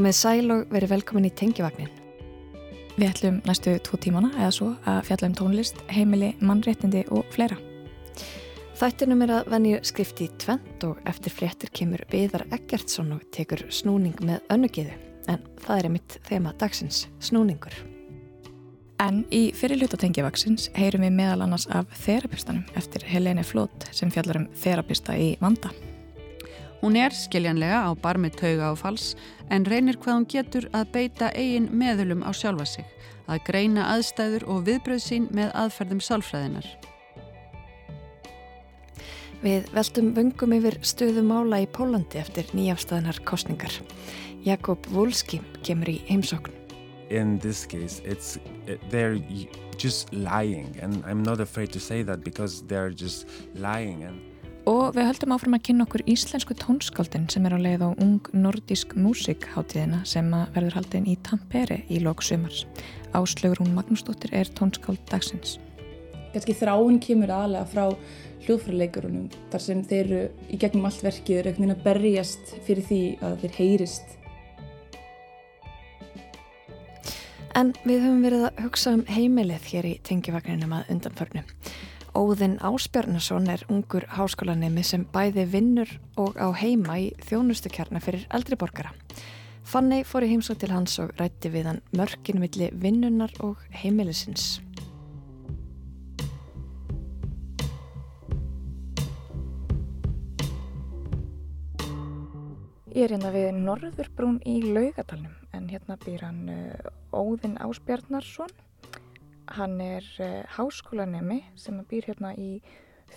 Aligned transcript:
Komið 0.00 0.14
sæl 0.16 0.46
og 0.48 0.70
verið 0.72 0.94
velkomin 0.94 1.26
í 1.28 1.30
Tengjavagnin. 1.36 1.90
Við 2.94 3.02
ætlum 3.04 3.40
næstu 3.44 3.74
tvo 3.84 3.98
tímana 4.00 4.30
eða 4.38 4.52
svo 4.56 4.68
að 4.88 5.00
fjalla 5.10 5.28
um 5.28 5.34
tónlist, 5.36 5.82
heimili, 5.92 6.30
mannréttindi 6.40 7.02
og 7.12 7.28
fleira. 7.34 7.58
Þættinum 8.80 9.26
er 9.26 9.32
að 9.36 9.50
venju 9.52 9.82
skrifti 9.84 10.24
í 10.24 10.32
tvent 10.40 10.86
og 10.88 11.02
eftir 11.12 11.34
fléttir 11.36 11.72
kemur 11.76 12.06
Viðar 12.08 12.46
Eggertsson 12.48 13.12
og 13.18 13.28
tekur 13.36 13.66
snúning 13.68 14.16
með 14.24 14.40
önnugiðu. 14.56 14.96
En 15.28 15.44
það 15.66 15.82
er 15.82 15.90
mitt 15.98 16.18
þema 16.30 16.54
dagsins, 16.64 17.02
snúningur. 17.20 17.76
En 19.04 19.26
í 19.28 19.50
fyrir 19.52 19.84
hluta 19.84 20.00
Tengjafagsins 20.00 20.70
heyrum 20.80 21.04
við 21.04 21.16
meðal 21.20 21.44
annars 21.44 21.68
af 21.68 21.92
þerapistanum 22.06 22.64
eftir 22.72 23.04
Helene 23.04 23.44
Flót 23.44 23.90
sem 23.92 24.08
fjallar 24.08 24.46
um 24.46 24.50
þerapista 24.64 25.20
í 25.20 25.34
vanda. 25.44 25.68
Hún 26.80 26.96
er 26.96 27.12
skiljanlega 27.12 27.82
á 27.84 27.90
barmi 27.92 28.30
tauga 28.32 28.70
og 28.72 28.78
fals 28.80 29.12
en 29.52 29.66
reynir 29.68 29.98
hvað 30.00 30.16
hún 30.16 30.28
getur 30.32 30.68
að 30.72 30.92
beita 30.94 31.28
eigin 31.36 31.68
meðulum 31.76 32.22
á 32.24 32.32
sjálfa 32.32 32.64
sig, 32.64 32.86
að 33.28 33.42
greina 33.44 33.90
aðstæður 33.92 34.46
og 34.48 34.62
viðbröð 34.68 35.02
sín 35.04 35.26
með 35.36 35.52
aðferðum 35.60 36.00
sálfræðinar. 36.00 36.70
Við 39.40 39.68
veltum 39.76 40.10
vöngum 40.16 40.56
yfir 40.56 40.78
stöðu 40.84 41.24
mála 41.24 41.62
í 41.64 41.68
Pólandi 41.68 42.20
eftir 42.20 42.48
nýjafstæðinar 42.56 43.20
kostningar. 43.28 43.76
Jakob 44.44 44.88
Wolski 44.92 45.40
kemur 45.64 45.92
í 45.92 46.00
heimsókn. 46.08 46.56
In 47.10 47.38
this 47.40 47.66
case, 47.66 48.00
it's 48.04 48.38
they're 48.88 49.18
just 49.76 50.12
lying 50.12 50.76
and 50.80 51.04
I'm 51.04 51.22
not 51.22 51.40
afraid 51.40 51.72
to 51.72 51.80
say 51.80 52.02
that 52.04 52.24
because 52.24 52.62
they're 52.68 52.92
just 52.92 53.26
lying 53.54 54.04
and 54.04 54.29
Og 54.68 54.92
við 54.92 55.06
höldum 55.08 55.32
áfram 55.32 55.54
að 55.56 55.62
kynna 55.68 55.84
okkur 55.86 56.02
íslensku 56.10 56.54
tónskáldin 56.60 57.24
sem 57.32 57.46
er 57.48 57.54
á 57.56 57.58
leið 57.60 57.84
á 57.86 57.88
ung 57.96 58.26
nordísk 58.36 58.92
músikháttíðina 58.92 60.02
sem 60.04 60.28
verður 60.52 60.76
haldin 60.76 61.08
í 61.08 61.16
Tampere 61.24 61.80
í 61.88 62.02
lók 62.04 62.20
sumars. 62.20 62.66
Áslögur 63.16 63.62
hún 63.62 63.72
Magnúsdóttir 63.78 64.34
er 64.36 64.50
tónskáld 64.52 65.00
dagsins. 65.08 65.56
Ganski 66.34 66.54
þráinn 66.54 67.00
kemur 67.02 67.32
aðlega 67.32 67.66
frá 67.72 67.86
hljóðfræðileikurunum 68.44 69.30
þar 69.50 69.64
sem 69.64 69.82
þeir 69.88 70.00
eru 70.04 70.22
í 70.52 70.60
gegnum 70.60 70.88
allt 70.88 71.04
verkið 71.08 71.40
eru 71.40 71.52
ekkert 71.54 71.74
að 71.74 71.84
berjast 71.88 72.56
fyrir 72.66 72.86
því 72.90 73.02
að 73.26 73.38
þeir 73.42 73.56
heyrist. 73.56 74.16
En 77.58 77.72
við 77.82 78.04
höfum 78.04 78.20
verið 78.22 78.44
að 78.46 78.60
hugsa 78.66 78.92
um 78.94 79.06
heimilið 79.10 79.72
hér 79.72 79.88
í 79.88 79.94
tengjavagninum 80.06 80.76
að 80.76 80.92
undanförnum. 80.94 81.48
Óðinn 82.10 82.56
Áspjarnason 82.58 83.44
er 83.52 83.60
ungur 83.70 84.02
háskólanemi 84.10 84.82
sem 84.82 85.04
bæði 85.14 85.44
vinnur 85.52 85.90
og 86.18 86.34
á 86.42 86.50
heima 86.58 86.96
í 86.98 87.04
þjónustukjarna 87.22 88.00
fyrir 88.02 88.24
eldriborgara. 88.34 88.90
Fanni 89.62 90.00
fór 90.02 90.26
í 90.26 90.30
heimsók 90.32 90.58
til 90.58 90.72
hans 90.74 90.96
og 90.98 91.12
rætti 91.20 91.52
við 91.54 91.68
hann 91.70 91.78
mörkin 91.94 92.40
milli 92.42 92.72
vinnunar 92.74 93.30
og 93.46 93.62
heimilisins. 93.70 94.58
Ég 102.90 103.06
er 103.06 103.14
hérna 103.14 103.30
við 103.30 103.52
Norðurbrún 103.54 104.40
í 104.50 104.56
Laugadalnum 104.66 105.36
en 105.54 105.70
hérna 105.70 105.94
býr 106.02 106.26
hann 106.26 106.50
Óðinn 107.14 107.54
Áspjarnarsson 107.62 108.50
Hann 109.50 109.80
er 109.82 110.06
uh, 110.22 110.42
háskólanemi 110.56 111.40
sem 111.58 111.78
býr 111.90 112.06
hérna 112.12 112.30
í 112.38 112.60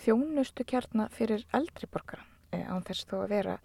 þjónustu 0.01 0.65
kjarna 0.65 1.07
fyrir 1.13 1.45
eldriborgara 1.53 2.25
eh, 2.51 2.65
án 2.65 2.81
þess 2.87 3.05
þó 3.09 3.19
að 3.21 3.33
vera 3.35 3.57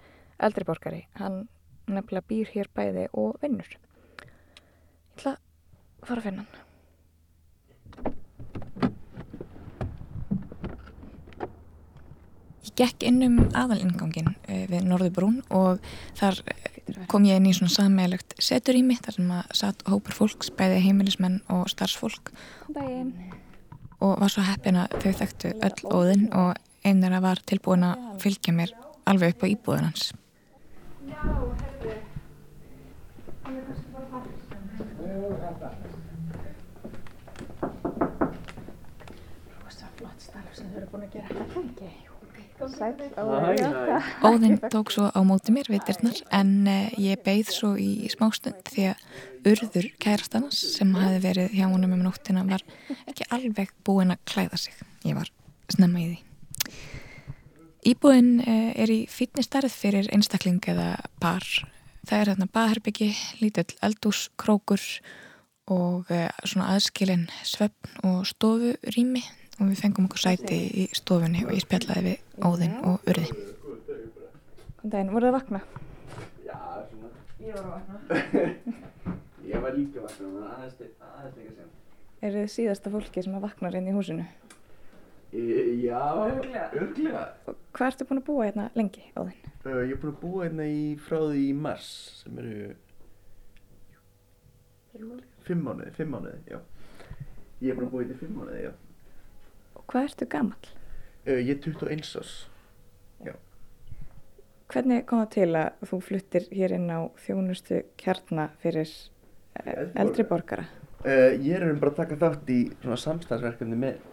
eldriborgari. 0.44 1.06
Hann 1.16 1.46
nefnilega 1.88 2.28
býr 2.28 2.52
hér 2.52 2.72
bæði 2.76 3.08
og 3.16 3.40
vinnur. 3.42 3.76
Ég 4.20 5.16
ætla 5.16 5.36
að 5.38 6.08
fara 6.10 6.20
að 6.20 6.26
finna 6.28 6.44
hann. 6.44 6.67
Ég 12.68 12.74
gekk 12.76 13.06
inn 13.08 13.22
um 13.24 13.38
aðalinngángin 13.56 14.34
uh, 14.36 14.64
við 14.68 14.84
Norðurbrún 14.84 15.40
og 15.54 15.80
þar 16.18 16.42
kom 17.08 17.24
ég 17.28 17.40
inn 17.40 17.48
í 17.48 17.54
svona 17.56 17.72
sammeilegt 17.72 18.36
setur 18.42 18.76
í 18.76 18.84
mig 18.84 19.00
þar 19.04 19.18
sem 19.18 19.34
að 19.38 19.52
satt 19.60 19.84
hópur 19.88 20.16
fólks, 20.16 20.52
bæði 20.52 20.82
heimilismenn 20.84 21.40
og 21.52 21.68
starfsfólk. 21.72 22.32
Dæin. 22.74 23.12
og 24.00 24.20
var 24.20 24.30
svo 24.30 24.44
heppin 24.46 24.78
að 24.78 24.94
þau 25.02 25.12
þekktu 25.20 25.52
öll 25.66 25.80
óðinn 25.90 26.28
og 26.36 26.54
einnara 26.86 27.20
var 27.24 27.40
tilbúin 27.50 27.86
að 27.88 28.04
fylgja 28.22 28.54
mér 28.54 28.74
alveg 29.10 29.34
upp 29.34 29.42
á 29.42 29.46
íbúðun 29.50 29.88
hans. 29.88 30.12
Hann 40.58 40.74
er 40.74 40.86
búin 40.90 41.04
að 41.06 41.12
gera. 41.14 41.28
Þetta 41.28 41.86
ekki 41.86 42.07
Óðinn 42.58 44.58
tók 44.66 44.90
svo 44.90 45.06
á 45.14 45.20
móti 45.22 45.54
mér 45.54 45.70
vitirnar 45.70 46.18
en 46.34 46.66
eh, 46.66 46.90
ég 46.98 47.20
beigð 47.22 47.52
svo 47.54 47.78
í 47.78 48.10
smástund 48.10 48.66
því 48.66 48.88
að 48.90 48.98
urður 49.52 49.86
kærastannas 50.02 50.58
sem 50.74 50.90
hafi 50.98 51.20
verið 51.22 51.54
hjá 51.54 51.68
honum 51.68 51.94
um 51.94 52.02
nóttina 52.08 52.42
var 52.48 52.64
ekki 53.06 53.28
alveg 53.30 53.70
búin 53.86 54.10
að 54.10 54.24
klæða 54.32 54.58
sig. 54.64 54.74
Ég 55.06 55.14
var 55.14 55.30
snemma 55.70 56.02
í 56.02 56.10
því. 56.10 56.18
Íbúinn 57.92 58.42
eh, 58.42 58.74
er 58.74 58.90
í 58.90 59.06
fítnistarð 59.06 59.70
fyrir 59.70 60.10
einstakling 60.10 60.58
eða 60.66 60.98
par. 61.22 61.46
Það 62.08 62.18
er 62.18 62.28
hérna 62.32 62.54
baðherbyggi, 62.58 63.12
lítill 63.38 63.70
eldús, 63.86 64.32
krókur 64.40 64.82
og 65.70 66.10
eh, 66.10 66.26
svona 66.42 66.74
aðskilin 66.74 67.28
svefn 67.46 68.02
og 68.02 68.26
stofurými 68.26 69.22
og 69.58 69.68
við 69.68 69.82
fengum 69.82 70.06
okkur 70.08 70.22
sæti 70.22 70.58
í 70.82 70.88
stofunni 70.96 71.44
og 71.46 71.54
ég 71.54 71.64
spjallaði 71.66 72.04
við 72.06 72.44
Óðinn 72.48 72.76
og 72.86 73.08
Urði. 73.10 73.28
Góðan 74.88 74.92
daginn, 74.94 75.12
voruð 75.12 75.28
það 75.28 75.34
að 75.34 75.36
vakna? 75.36 75.60
Já, 76.46 76.58
svona. 76.88 77.08
Ég 77.44 77.56
var 77.56 77.64
að 77.64 77.72
vakna. 77.74 78.74
ég 79.50 79.64
var 79.64 79.74
líka 79.76 80.00
að 80.00 80.06
vakna, 80.06 80.28
en 80.28 80.46
aðeins 80.48 80.78
ekki 80.86 81.10
að 81.10 81.32
segja. 81.34 81.66
Er 82.18 82.34
þið 82.34 82.48
síðasta 82.54 82.92
fólki 82.94 83.24
sem 83.26 83.36
að 83.36 83.44
vakna 83.44 83.72
reyn 83.74 83.90
í 83.90 83.94
húsinu? 83.96 84.24
E, 85.28 85.42
já, 85.82 86.00
örglega. 86.24 87.26
Hvað 87.76 87.90
ertu 87.90 88.08
búin 88.08 88.22
að 88.22 88.26
búa 88.30 88.48
hérna 88.48 88.68
lengi, 88.78 89.04
Óðinn? 89.12 89.52
Ég 89.68 89.92
er 89.92 90.00
búin 90.00 90.14
að 90.14 90.20
búa 90.22 90.46
hérna 90.46 90.68
í 90.72 90.82
fráði 91.04 91.44
í 91.50 91.54
mars, 91.66 91.90
sem 92.22 92.40
eru 92.40 92.72
fimm 95.44 95.66
mánuði, 95.66 95.92
fimm 95.98 96.14
mánuði, 96.16 96.40
já. 96.48 96.62
Ég 97.60 97.74
er 97.74 97.76
búin 97.76 97.90
að 97.90 97.92
búa 97.92 98.06
hérna 98.06 98.16
í 98.16 98.22
fimm 98.22 98.38
mánuði, 98.40 98.62
já. 98.64 98.72
Hvað 99.88 100.04
ertu 100.04 100.26
gammal? 100.28 100.72
Uh, 101.24 101.38
ég 101.40 101.54
er 101.54 101.60
21 101.64 102.16
árs. 102.20 102.38
Hvernig 104.68 105.06
kom 105.08 105.22
það 105.22 105.30
til 105.32 105.46
að 105.56 105.86
þú 105.88 105.98
fluttir 106.04 106.48
hér 106.52 106.74
inn 106.76 106.90
á 106.92 107.08
þjónustu 107.24 107.78
kjarna 107.96 108.50
fyrir 108.60 108.90
uh, 108.92 109.86
eldri 109.96 110.26
borgara? 110.28 110.66
Uh, 111.06 111.32
ég 111.40 111.56
er 111.56 111.64
um 111.70 111.80
bara 111.80 111.94
að 111.94 112.02
taka 112.02 112.20
þátt 112.20 112.52
í 112.52 112.58
svona 112.82 113.00
samstagsverkefni 113.00 113.80
með 113.80 114.06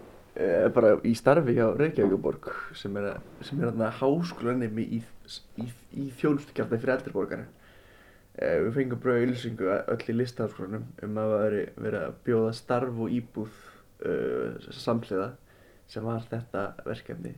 bara 0.76 0.98
í 1.08 1.14
starfi 1.16 1.54
hjá 1.56 1.70
Reykjavíkuborg 1.80 2.50
sem 2.76 2.96
er, 3.00 3.22
sem 3.48 3.62
er 3.64 3.94
háskólanemi 4.02 4.84
í, 4.98 4.98
í, 5.64 5.68
í 5.96 6.08
þjónustu 6.20 6.52
kjarna 6.56 6.76
fyrir 6.76 6.92
eldri 6.98 7.14
borgara. 7.16 7.46
Við 8.36 8.68
fengum 8.76 9.00
bröðu 9.00 9.30
ylsingu 9.30 9.70
öll 9.78 10.12
í 10.12 10.18
listaháskólanum 10.18 10.90
um 11.08 11.22
að 11.24 11.36
vera 11.86 12.02
að 12.10 12.20
bjóða 12.28 12.52
starf 12.60 13.00
og 13.00 13.16
íbúð 13.16 13.56
samhliða 14.76 15.30
sem 15.92 16.06
var 16.06 16.24
þetta 16.30 16.68
verkefni. 16.86 17.34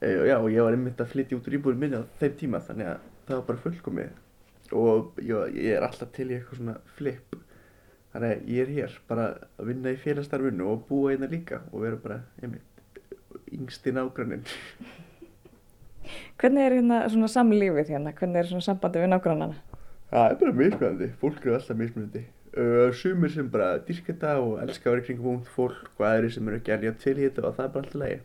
E, 0.00 0.12
og 0.12 0.26
já, 0.28 0.36
ég 0.52 0.66
var 0.66 0.76
einmitt 0.76 1.00
að 1.00 1.12
flytja 1.14 1.38
út 1.38 1.48
úr 1.48 1.58
íbúinu 1.58 1.80
minni 1.80 2.00
á 2.00 2.04
þeim 2.20 2.38
tíma 2.40 2.62
þannig 2.64 2.92
að 2.92 3.10
það 3.26 3.40
var 3.40 3.48
bara 3.50 3.64
fullkomið. 3.64 4.22
Og 4.76 5.20
já, 5.22 5.36
ég 5.54 5.72
er 5.76 5.86
alltaf 5.86 6.12
til 6.16 6.30
í 6.30 6.36
eitthvað 6.36 6.60
svona 6.60 6.78
flip. 6.98 7.36
Þannig 8.12 8.32
að 8.32 8.48
ég 8.54 8.62
er 8.62 8.74
hér 8.76 9.00
bara 9.08 9.26
að 9.56 9.70
vinna 9.70 9.92
í 9.92 10.00
félagsstarfinu 10.00 10.70
og 10.72 10.86
búa 10.88 11.12
einna 11.12 11.28
líka 11.30 11.60
og 11.72 11.82
vera 11.84 12.00
bara 12.00 12.22
einmitt 12.40 12.76
yngst 13.52 13.86
í 13.86 13.92
nágranninn 13.94 14.46
Hvernig 16.40 16.62
er 16.62 16.76
hérna 16.78 17.00
svona 17.10 17.28
samlífið 17.30 17.92
hérna? 17.94 18.12
Hvernig 18.16 18.40
er 18.40 18.48
svona 18.50 18.66
sambandi 18.66 19.02
við 19.02 19.10
nágrannana? 19.12 19.58
Það 20.10 20.26
er 20.30 20.40
bara 20.40 20.56
mismunandi, 20.60 21.08
fólk 21.20 21.40
eru 21.42 21.56
alltaf 21.56 21.78
mismunandi 21.80 22.22
Uh, 22.56 22.88
sumir 22.96 23.34
sem 23.34 23.50
bara 23.52 23.74
dyrka 23.84 24.14
þetta 24.14 24.38
og 24.40 24.62
elska 24.62 24.88
að 24.88 24.94
vera 24.94 25.06
kring 25.10 25.26
ungt 25.28 25.50
fólk 25.52 25.90
og 25.98 26.06
aðri 26.08 26.30
sem 26.32 26.48
eru 26.48 26.56
ekki 26.56 26.72
alveg 26.72 26.96
til 27.02 27.18
í 27.18 27.26
þetta 27.26 27.44
og 27.44 27.58
það 27.58 27.66
er 27.66 27.74
bara 27.74 27.84
alltaf 27.84 28.00
lægi 28.00 28.22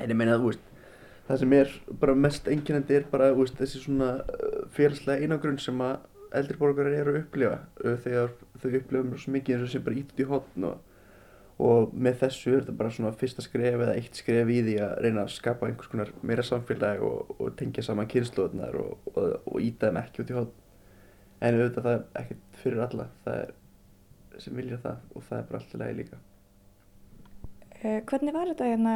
en 0.00 0.10
ég 0.10 0.18
meina 0.18 0.38
að 0.38 0.46
veist, 0.48 0.64
það 1.28 1.40
sem 1.42 1.54
er 1.58 1.76
bara 2.00 2.16
mest 2.18 2.48
enginandi 2.50 2.96
er 2.98 3.06
bara 3.10 3.30
veist, 3.36 3.58
þessi 3.58 3.82
svona 3.84 4.10
uh, 4.22 4.64
félagslega 4.74 5.22
einangrunn 5.22 5.60
sem 5.62 5.84
að 5.84 6.08
eldri 6.34 6.58
borgarar 6.58 6.96
eru 6.98 7.14
að 7.14 7.20
upplifa. 7.20 7.60
Uh, 7.84 7.94
þegar 8.02 8.34
þau 8.58 8.68
upplifa 8.80 9.04
mjög 9.10 9.28
mikið 9.36 9.56
eins 9.56 9.68
og 9.68 9.72
sem 9.74 9.86
bara 9.86 10.00
ítt 10.00 10.18
í 10.18 10.28
hotn 10.32 10.68
og, 10.70 10.90
og 11.68 11.94
með 11.94 12.18
þessu 12.24 12.50
er 12.50 12.64
þetta 12.64 12.76
bara 12.80 12.96
svona 12.96 13.14
fyrsta 13.20 13.44
skref 13.44 13.78
eða 13.86 13.94
eitt 13.94 14.18
skref 14.18 14.50
í 14.50 14.58
því 14.66 14.76
að 14.88 14.96
reyna 15.06 15.24
að 15.28 15.36
skapa 15.36 15.68
einhvers 15.68 15.92
konar 15.92 16.10
meira 16.26 16.46
samfélag 16.46 17.04
og, 17.06 17.36
og 17.38 17.54
tengja 17.60 17.86
saman 17.86 18.10
kynnslóðunar 18.10 18.80
og, 18.82 19.14
og 19.14 19.56
íta 19.62 19.92
þeim 19.92 20.02
ekki 20.02 20.24
út 20.24 20.34
í 20.34 20.38
hotn 20.40 20.60
en 21.44 21.58
auðvitað 21.58 21.86
það 21.86 21.96
er 21.96 22.06
ekkert 22.22 22.62
fyrir 22.62 22.84
alla. 22.86 23.08
Það 23.24 23.42
er 23.42 23.52
sem 24.42 24.56
vilja 24.58 24.78
það 24.82 25.02
og 25.14 25.26
það 25.28 25.38
er 25.38 25.50
bara 25.50 25.60
allt 25.60 25.74
í 25.74 25.80
lagi 25.82 25.98
líka. 26.00 26.20
Eh, 27.84 28.00
Hvernig 28.08 28.34
var 28.34 28.50
þetta 28.50 28.70
hérna 28.70 28.94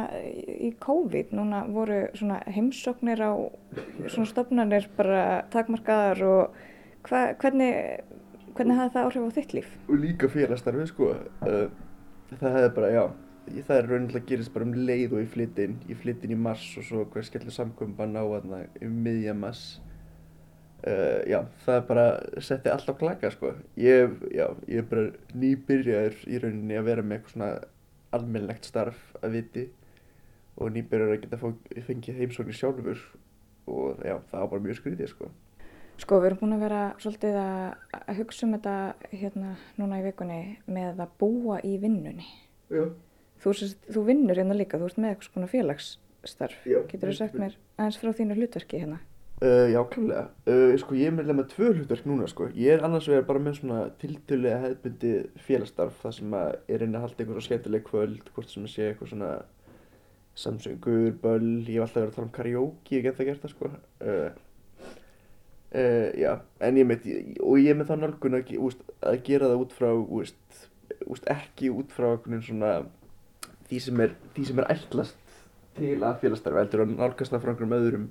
í 0.49 0.71
COVID? 0.81 1.33
Núna 1.37 1.61
voru 1.69 1.99
svona 2.17 2.39
heimsóknir 2.49 3.21
á 3.21 3.31
svona 4.09 4.29
stofnanir 4.29 4.89
bara 4.97 5.23
takmarkaðar 5.53 6.23
og 6.25 6.59
hva, 7.07 7.21
hvernig, 7.39 8.01
hvernig 8.57 8.79
hafði 8.79 8.95
það 8.95 9.07
áhrif 9.07 9.29
á 9.29 9.35
þitt 9.37 9.55
líf? 9.59 9.71
og 9.87 10.03
líka 10.03 10.29
félagstarfi 10.33 10.87
sko. 10.89 11.13
Uh, 11.45 11.67
það 12.33 12.55
hefði 12.57 12.71
bara, 12.79 12.93
já 12.95 13.03
það 13.65 13.75
er 13.75 13.87
raunilega 13.89 14.19
að 14.21 14.27
gerist 14.29 14.53
bara 14.53 14.65
um 14.67 14.73
leið 14.73 15.13
og 15.13 15.21
ég 15.23 15.29
flytt 15.33 15.61
inn. 15.63 15.77
Ég 15.89 16.01
flytt 16.01 16.25
inn 16.25 16.35
í 16.35 16.41
mars 16.47 16.65
og 16.77 16.85
svo 16.85 17.05
hver 17.13 17.25
skellur 17.25 17.53
samkvæm 17.53 17.95
bara 17.97 18.11
ná 18.11 18.21
þarna 18.25 18.63
um 18.85 18.99
miðja 19.05 19.33
mars 19.37 19.63
uh, 20.87 21.19
já, 21.29 21.39
það 21.65 21.81
bara 21.89 22.05
setti 22.43 22.71
allt 22.73 22.91
á 22.91 22.93
klaka 22.99 23.33
sko 23.33 23.53
ég, 23.79 24.15
já, 24.35 24.47
ég 24.67 24.83
er 24.83 24.87
bara 24.91 25.09
nýbyrjaður 25.33 26.21
í 26.27 26.39
rauninni 26.43 26.79
að 26.79 26.89
vera 26.91 27.05
með 27.05 27.19
eitthvað 27.19 27.35
svona 27.35 27.51
almennlegt 28.15 28.69
starf 28.69 29.01
að 29.21 29.35
viti 29.37 29.67
og 30.59 30.73
nýbyrjaður 30.75 31.17
að 31.17 31.21
geta 31.25 31.85
fengið 31.87 32.23
heimsóknir 32.23 32.57
sjálfur 32.57 33.03
og 33.69 34.01
já, 34.03 34.17
það 34.31 34.41
var 34.41 34.51
bara 34.55 34.65
mjög 34.65 34.81
skrítið 34.81 35.13
sko 35.13 35.31
Sko, 35.99 36.21
við 36.21 36.29
erum 36.29 36.39
búin 36.39 36.55
að 36.55 36.61
vera 36.63 36.81
svolítið 37.03 37.37
að, 37.41 37.63
að 37.99 38.19
hugsa 38.21 38.45
um 38.45 38.53
þetta 38.55 38.75
hérna 39.11 39.49
núna 39.75 39.97
í 39.99 40.03
vikunni 40.05 40.37
með 40.71 41.01
að 41.03 41.15
búa 41.19 41.57
í 41.67 41.73
vinnunni. 41.81 42.23
já, 42.71 42.85
Þú, 43.43 43.51
sérst, 43.55 43.83
þú 43.91 44.03
vinnur 44.07 44.39
hérna 44.39 44.55
líka, 44.55 44.79
þú 44.79 44.87
ert 44.87 44.99
með 44.99 45.13
eitthvað 45.13 45.27
svona 45.33 45.49
félagsstarf. 45.51 46.63
Já, 46.67 46.79
Getur 46.91 47.11
þú 47.11 47.17
sagt 47.17 47.35
mér 47.39 47.57
aðeins 47.75 47.99
frá 47.99 48.11
þínu 48.15 48.37
hlutverki 48.39 48.79
hérna? 48.79 49.01
Uh, 49.39 49.69
já, 49.71 49.79
klálega. 49.87 50.25
Uh, 50.51 50.73
sko, 50.81 50.97
ég 50.99 51.07
er 51.07 51.13
meðlega 51.15 51.37
með 51.37 51.45
tvö 51.53 51.69
hlutverk 51.71 52.07
núna, 52.09 52.25
sko. 52.27 52.49
Ég 52.59 52.73
er 52.75 52.81
annars 52.83 53.05
vegar 53.07 53.23
bara 53.29 53.39
með 53.39 53.61
svona 53.61 53.77
tiltölulega 54.01 54.57
hefðbundi 54.65 55.13
félagsstarf, 55.45 55.95
það 56.01 56.15
sem 56.17 56.35
að 56.35 56.49
er 56.59 56.83
reyna 56.83 56.99
að 56.99 57.05
halda 57.05 57.23
einhver 57.23 57.39
svo 57.39 57.45
skemmtileg 57.45 57.85
kvöld, 57.87 58.27
hvort 58.35 58.51
sem 58.51 58.67
að 58.67 58.73
sé 58.73 58.89
eitthvað 58.89 59.13
svona 59.13 59.31
samsöngur, 60.43 61.15
böll, 61.23 61.55
ég 61.63 61.79
hef 61.79 61.87
alltaf 61.87 62.01
verið 62.01 62.11
að 62.11 62.19
tala 62.19 62.27
um 62.27 62.35
karaoke, 62.35 62.97
ég 62.97 63.07
get 63.07 63.15
það 63.15 63.31
gert 63.31 63.47
það, 63.47 63.55
sko. 63.55 63.73
Uh, 65.69 66.07
já, 66.19 66.31
en 66.67 66.83
ég 66.83 66.91
með, 66.91 67.11
og 67.39 67.63
ég 67.63 67.79
með 67.79 67.91
það 67.93 68.03
nálgun 68.03 68.39
að, 68.41 68.55
úst, 68.67 68.85
að 68.99 69.19
gera 69.31 69.53
það 69.53 69.63
út 69.63 69.79
frá, 69.79 69.89
úst, 70.19 70.63
úst, 71.07 71.27
ekki 71.31 71.71
út 71.71 71.95
frá 71.95 72.11
einhvern 72.11 72.41
veginn 72.41 72.47
svona 72.51 72.77
því 73.69 73.85
sem 73.87 74.03
er, 74.03 74.19
því 74.35 74.51
sem 74.51 74.59
er 74.59 74.73
ætlast 74.75 75.37
til 75.77 75.99
að 76.01 76.25
félagsstarfi, 76.25 76.65
heldur 76.65 76.89
að 76.89 76.97
nálgast 76.97 77.31
það 77.31 77.45
frá 77.45 77.53
einhverjum 77.53 77.77
öðrum 77.79 78.09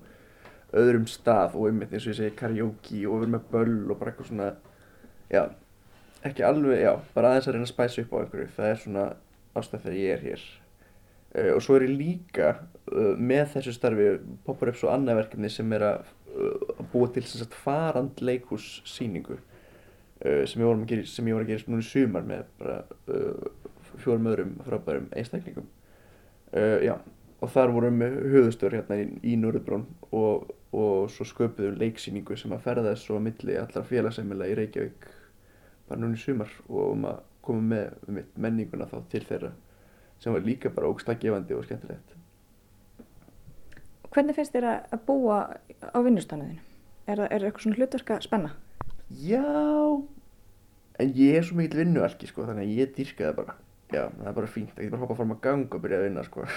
öðrum 0.76 1.06
stað 1.08 1.56
og 1.56 1.68
einmitt 1.68 1.94
eins 1.94 2.06
og 2.06 2.12
ég 2.12 2.18
segi 2.18 2.36
karaoke 2.36 3.00
og 3.08 3.22
vera 3.22 3.34
með 3.36 3.48
böll 3.52 3.78
og 3.88 4.00
bara 4.00 4.12
eitthvað 4.12 4.30
svona 4.30 4.48
já, 5.32 5.42
ekki 6.28 6.44
alveg, 6.44 6.82
já, 6.82 6.92
bara 7.14 7.32
aðeins 7.32 7.48
að 7.48 7.56
reyna 7.56 7.68
að 7.68 7.72
spæsa 7.72 8.04
upp 8.04 8.12
á 8.12 8.20
einhverju, 8.20 8.48
það 8.56 8.70
er 8.70 8.80
svona 8.82 9.04
ástæð 9.58 9.84
þegar 9.86 9.98
ég 9.98 10.14
er 10.14 10.24
hér. 10.26 10.46
Uh, 11.28 11.50
og 11.54 11.60
svo 11.64 11.76
er 11.76 11.84
ég 11.84 11.92
líka 11.92 12.48
uh, 12.56 13.14
með 13.20 13.50
þessu 13.56 13.74
starfi 13.76 14.08
poppar 14.46 14.72
upp 14.72 14.80
svo 14.80 14.92
annað 14.92 15.22
verkefni 15.22 15.50
sem 15.52 15.74
er 15.76 15.84
að, 15.84 16.12
uh, 16.32 16.70
að 16.78 16.86
búa 16.92 17.10
til 17.12 17.24
sem 17.28 17.42
sagt 17.42 17.56
farand 17.56 18.22
uh, 18.24 19.36
sem 20.48 20.58
ég 20.58 20.66
voru 20.66 20.82
að 20.82 20.90
gera, 20.90 21.04
sem 21.06 21.28
ég 21.28 21.36
voru 21.36 21.46
að 21.46 21.52
gera 21.52 21.72
núna 21.72 21.84
í 21.84 21.88
sumar 21.88 22.24
með 22.26 22.48
bara 22.58 22.78
fjórum 24.02 24.28
öðrum 24.30 24.56
frábærum 24.66 25.10
einstaklingum. 25.16 25.68
Uh, 26.48 26.78
já, 26.82 26.94
og 27.44 27.52
þar 27.52 27.74
vorum 27.74 28.02
við 28.02 28.16
höfustur 28.32 28.74
hérna 28.74 28.98
í, 29.02 29.06
í 29.22 29.36
Norðurbrún 29.38 29.84
og, 30.16 30.48
og 30.72 31.08
svo 31.12 31.24
sköpuðum 31.24 31.78
leiksýningu 31.80 32.36
sem 32.36 32.52
að 32.52 32.66
ferðast 32.66 33.06
svo 33.06 33.16
á 33.16 33.24
milli 33.24 33.56
allra 33.56 33.84
félagsheimila 33.88 34.48
í 34.50 34.56
Reykjavík 34.58 35.08
bara 35.88 36.00
núna 36.02 36.18
í 36.18 36.20
sumar 36.20 36.52
og 36.68 36.92
um 36.92 37.08
að 37.08 37.22
koma 37.44 37.64
með, 37.72 37.96
með 38.12 38.30
menninguna 38.36 38.88
þá 38.90 38.98
til 39.12 39.24
þeirra 39.24 39.52
sem 40.20 40.34
var 40.34 40.44
líka 40.44 40.72
bara 40.74 40.90
ógslag 40.90 41.20
gefandi 41.22 41.56
og 41.56 41.64
skemmtilegt. 41.64 42.14
Hvernig 44.12 44.36
finnst 44.36 44.54
þér 44.56 44.66
að 44.68 44.96
að 44.96 45.04
búa 45.06 45.38
á 45.94 45.98
vinnustannuðinu? 46.04 46.64
Er 47.08 47.22
það 47.22 47.34
eitthvað 47.38 47.64
svona 47.64 47.78
hlutverk 47.78 48.12
að 48.12 48.24
spenna? 48.26 48.50
Já, 49.24 49.44
en 51.00 51.12
ég 51.16 51.38
er 51.38 51.46
svo 51.46 51.56
mikill 51.56 51.80
vinnualki 51.80 52.28
sko 52.28 52.44
þannig 52.48 52.66
að 52.66 52.80
ég 52.82 52.94
dýrka 52.96 53.28
það 53.28 53.36
bara. 53.40 53.56
Já, 53.88 54.02
það 54.12 54.28
er 54.28 54.36
bara 54.36 54.50
fínt, 54.52 54.72
það 54.74 54.84
getur 54.84 54.92
bara 54.92 55.00
að 55.00 55.04
hoppa 55.06 55.18
fram 55.22 55.32
að 55.32 55.44
ganga 55.46 55.78
og 55.78 55.84
byrja 55.84 55.98
að 56.00 56.06
vinna 56.08 56.24
sko. 56.26 56.44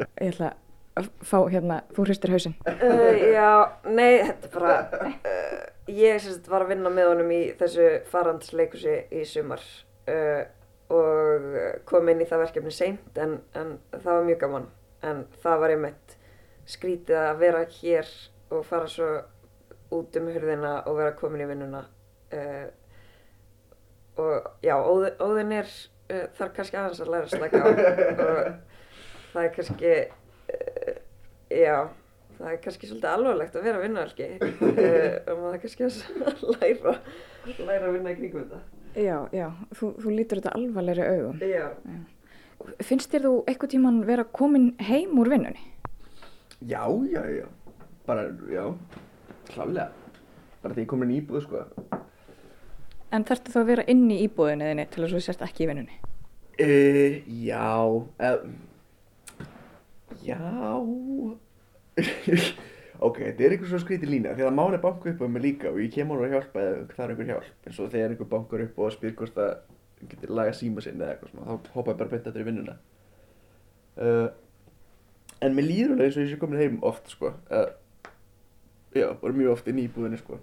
Ég 0.00 0.30
ætla 0.30 0.46
að 0.48 0.61
fá 1.24 1.38
hérna, 1.48 1.82
þú 1.96 2.06
hristir 2.06 2.32
hausinn. 2.34 2.56
Uh, 2.82 3.14
já, 3.32 3.50
nei, 3.86 4.22
þetta 4.26 4.48
er 4.48 4.54
bara, 4.56 5.04
uh, 5.28 5.60
ég 5.92 6.18
sérst 6.22 6.48
var 6.50 6.64
að 6.66 6.74
vinna 6.74 6.90
með 6.92 7.12
honum 7.12 7.30
í 7.34 7.40
þessu 7.60 7.86
farandsleikusi 8.10 8.96
í 9.14 9.22
sumar 9.28 9.62
uh, 10.10 10.42
og 10.92 11.46
kom 11.88 12.10
inn 12.12 12.20
í 12.24 12.28
það 12.28 12.44
verkefni 12.46 12.74
seint 12.74 13.20
en, 13.22 13.38
en 13.56 13.76
það 13.94 14.10
var 14.10 14.26
mjög 14.28 14.42
gaman. 14.42 14.68
En 15.02 15.24
það 15.42 15.62
var 15.62 15.74
einmitt 15.74 16.16
skrítið 16.68 17.18
að 17.22 17.40
vera 17.40 17.62
hér 17.78 18.10
og 18.52 18.66
fara 18.68 18.90
svo 18.90 19.08
út 19.92 20.16
um 20.20 20.28
hurðina 20.32 20.74
og 20.88 20.98
vera 21.00 21.16
komin 21.16 21.44
í 21.44 21.48
vinnuna. 21.48 21.86
Uh, 22.32 22.68
og 24.20 24.50
já, 24.64 24.74
óð, 24.76 25.08
óðin 25.22 25.54
er, 25.56 25.70
uh, 26.12 26.26
þarf 26.36 26.56
kannski 26.58 26.78
aðeins 26.80 27.02
að 27.02 27.12
læra 27.14 27.28
að 27.28 27.34
slaka 27.36 27.62
á 27.62 27.66
og 28.26 29.32
það 29.32 29.46
er 29.46 29.54
kannski, 29.56 29.94
já, 31.60 31.76
það 32.38 32.52
er 32.52 32.60
kannski 32.64 32.88
svolítið 32.90 33.10
alvarlegt 33.12 33.58
að 33.58 33.66
vera 33.68 33.82
vinnaralki 33.82 34.28
uh, 34.40 35.16
og 35.32 35.42
maður 35.42 35.56
er 35.56 35.62
kannski 35.64 35.88
að 35.88 35.98
læra, 36.56 36.94
læra 37.58 37.90
að 37.90 37.96
vinna 37.96 38.14
í 38.14 38.18
kringum 38.20 38.46
þetta. 38.46 38.62
Já, 38.92 39.16
já, 39.32 39.46
þú, 39.78 39.94
þú 40.02 40.14
lítur 40.18 40.42
þetta 40.42 40.54
alvarlegri 40.58 41.06
augum. 41.08 41.38
Já. 41.48 41.66
Finnst 42.84 43.10
þér 43.12 43.26
þú 43.26 43.34
eitthvað 43.50 43.72
tíman 43.72 44.02
vera 44.06 44.24
komin 44.28 44.72
heim 44.84 45.16
úr 45.18 45.32
vinnunni? 45.32 45.64
Já, 46.68 46.84
já, 47.10 47.22
já, 47.32 47.46
bara, 48.06 48.28
já, 48.52 48.66
klálega. 49.48 49.90
Bara 50.62 50.76
því 50.76 50.84
ég 50.84 50.90
kom 50.92 51.02
inn 51.02 51.14
í 51.14 51.18
íbúðu 51.18 51.42
sko. 51.46 51.64
En 53.12 53.24
þarftu 53.28 53.52
þá 53.52 53.58
að 53.62 53.70
vera 53.72 53.86
inn 53.90 54.04
í 54.12 54.20
íbúðinni 54.28 54.68
þinni 54.70 54.84
til 54.92 55.02
þess 55.02 55.10
að 55.10 55.16
þú 55.16 55.24
sért 55.26 55.46
ekki 55.48 55.64
í 55.64 55.70
vinnunni? 55.72 55.96
Uh, 56.62 57.16
já, 57.42 57.72
uh, 58.28 58.44
já, 60.22 60.38
ok, 63.06 63.18
þetta 63.18 63.44
er 63.44 63.54
einhver 63.54 63.68
svo 63.68 63.80
skrítið 63.82 64.12
lína 64.14 64.34
því 64.36 64.46
að 64.46 64.56
máli 64.56 64.80
banku 64.82 65.10
upp 65.12 65.20
á 65.20 65.26
mig 65.28 65.44
líka 65.44 65.72
og 65.72 65.80
ég 65.82 65.92
kem 65.92 66.12
honum 66.12 66.24
að 66.28 66.36
hjálpa 66.36 66.62
eða 66.62 66.86
það 66.94 67.04
er 67.04 67.12
einhver 67.12 67.30
hjálp 67.32 67.66
eins 67.68 67.80
og 67.82 67.90
þegar 67.92 68.14
einhver 68.14 68.30
bankar 68.30 68.64
upp 68.66 68.80
og 68.80 68.94
spyr 68.94 69.16
hvort 69.18 69.36
það 69.36 69.52
getur 70.10 70.32
laga 70.34 70.54
síma 70.56 70.84
sinni 70.84 71.04
eða 71.04 71.16
eitthvað 71.16 71.34
svona, 71.34 71.58
þá 71.66 71.76
hoppa 71.76 71.92
ég 71.92 72.00
bara 72.00 72.12
beint 72.12 72.30
eftir 72.30 72.42
í 72.42 72.46
vinnuna. 72.48 72.78
Uh, 73.92 74.28
en 75.44 75.56
mér 75.56 75.68
líður 75.68 75.94
alveg 75.94 76.08
eins 76.08 76.16
og 76.18 76.24
ég 76.24 76.32
sé 76.32 76.40
komin 76.40 76.62
heim 76.62 76.78
oft 76.88 77.12
sko, 77.12 77.34
uh, 77.52 77.68
já, 78.96 79.08
bara 79.20 79.36
mjög 79.36 79.52
oft 79.56 79.68
inn 79.70 79.82
í 79.82 79.86
íbúðinni 79.88 80.20
sko. 80.22 80.40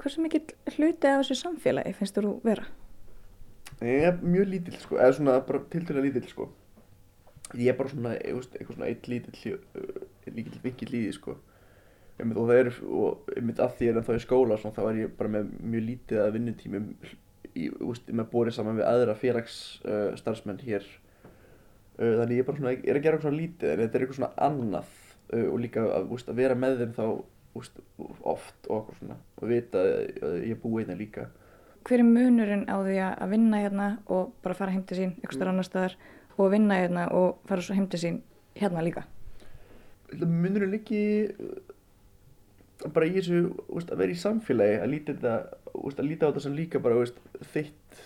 Hversu 0.00 0.22
mikill 0.24 0.46
hluti 0.76 1.10
af 1.10 1.24
þessu 1.24 1.36
samfélagi 1.42 1.92
finnst 1.98 2.16
þú 2.16 2.38
vera? 2.46 2.64
Ég 3.84 4.06
er 4.08 4.22
mjög 4.22 4.48
lítill 4.54 4.80
sko, 4.80 4.96
eða 5.00 5.18
svona 5.18 5.36
bara 5.44 5.62
tiltölulega 5.72 6.08
lítill 6.08 6.32
sko. 6.32 6.48
Ég 7.58 7.72
er 7.72 7.78
bara 7.78 7.90
svona, 7.90 8.12
ég 8.18 8.36
eitthvað 8.58 8.76
svona 8.76 8.90
eitt 8.90 9.08
lítill, 9.10 9.56
uh, 9.74 10.04
lítill 10.30 10.60
vinkill 10.62 10.92
í 10.92 11.00
því 11.06 11.14
sko. 11.16 11.38
Og 12.20 12.44
það 12.44 12.58
er, 12.58 12.70
og 12.84 13.32
einmitt 13.32 13.60
að 13.64 13.74
því 13.78 13.88
er 13.88 13.98
en 13.98 14.06
þá 14.06 14.12
í 14.14 14.22
skóla 14.22 14.58
svona, 14.60 14.76
þá 14.76 14.82
er 14.90 14.98
ég 15.00 15.14
bara 15.16 15.32
með 15.38 15.52
mjög 15.72 15.86
lítið 15.86 16.22
að 16.22 16.34
veist, 17.54 18.10
með 18.12 18.30
borið 18.32 18.56
saman 18.56 18.78
við 18.78 18.88
aðra 18.88 19.16
félagsstarfsmenn 19.18 20.12
uh, 20.14 20.20
starfsmenn 20.20 20.62
hér. 20.64 20.86
Uh, 21.98 22.14
þannig 22.20 22.38
ég 22.38 22.44
er 22.44 22.48
bara 22.48 22.60
svona, 22.60 22.74
ég 22.76 22.86
er 22.86 22.98
að 22.98 23.04
gera 23.04 23.18
eitthvað 23.18 23.28
svona 23.28 23.40
lítið 23.40 23.72
en 23.72 23.82
þetta 23.82 23.98
er 23.98 24.04
eitthvað 24.04 24.20
svona 24.20 24.32
annað 24.48 24.94
uh, 25.34 25.46
og 25.48 25.58
líka 25.64 25.84
að, 25.86 26.08
veist, 26.12 26.30
að 26.30 26.40
vera 26.42 26.58
með 26.58 26.78
þeim 26.82 26.94
þá, 26.96 27.04
veist, 27.56 27.82
oft 28.34 28.70
og 28.70 28.76
okkur 28.78 29.00
svona 29.00 29.18
og 29.40 29.50
vita 29.50 29.84
að 30.28 30.38
ég 30.46 30.62
búi 30.62 30.84
einnig 30.84 31.00
líka. 31.00 31.28
Hver 31.88 32.02
er 32.02 32.06
munurinn 32.06 32.66
á 32.68 32.76
því 32.84 32.96
að 33.00 33.12
að 33.24 33.34
vinna 33.34 33.60
hérna 33.62 33.90
og 34.12 34.34
bara 34.44 34.56
fara 34.58 34.74
heim 34.74 34.84
til 34.84 34.98
sín 34.98 35.14
eitthvað 35.16 35.38
starf 35.38 35.52
annar 35.54 35.68
staðar 35.68 35.94
og 36.40 36.48
að 36.48 36.54
vinna 36.56 36.80
hérna 36.80 37.06
og 37.16 37.40
fara 37.48 37.64
svo 37.64 37.76
heim 37.76 37.88
til 37.92 38.00
sín 38.00 38.20
hérna 38.56 38.84
líka? 38.84 39.04
munur 40.18 40.66
liggi 40.66 41.30
uh, 41.30 41.58
bara 42.94 43.06
í 43.06 43.14
þessu 43.18 43.42
úst, 43.68 43.90
að 43.92 44.00
vera 44.02 44.14
í 44.14 44.18
samfélagi 44.18 44.80
að 44.80 44.94
að 46.00 46.06
líta 46.08 46.26
á 46.26 46.30
þetta 46.30 46.44
sem 46.46 46.56
líka 46.56 46.80
bara 46.82 46.98
úst, 46.98 47.18
þitt 47.52 48.00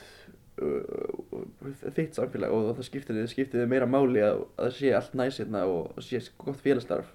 uh, 0.62 1.90
þitt 1.94 2.18
samfélag 2.18 2.52
og 2.52 2.72
það 2.74 2.88
skiptir 2.88 3.20
þið 3.20 3.30
skiptir 3.32 3.62
þið 3.62 3.70
meira 3.72 3.88
máli 3.88 4.24
að, 4.24 4.44
að 4.58 4.66
það 4.66 4.76
sé 4.78 4.94
allt 4.98 5.16
næs 5.20 5.40
hérna 5.40 5.64
og 5.70 6.02
sé 6.04 6.20
gott 6.42 6.60
félagsstarf 6.60 7.12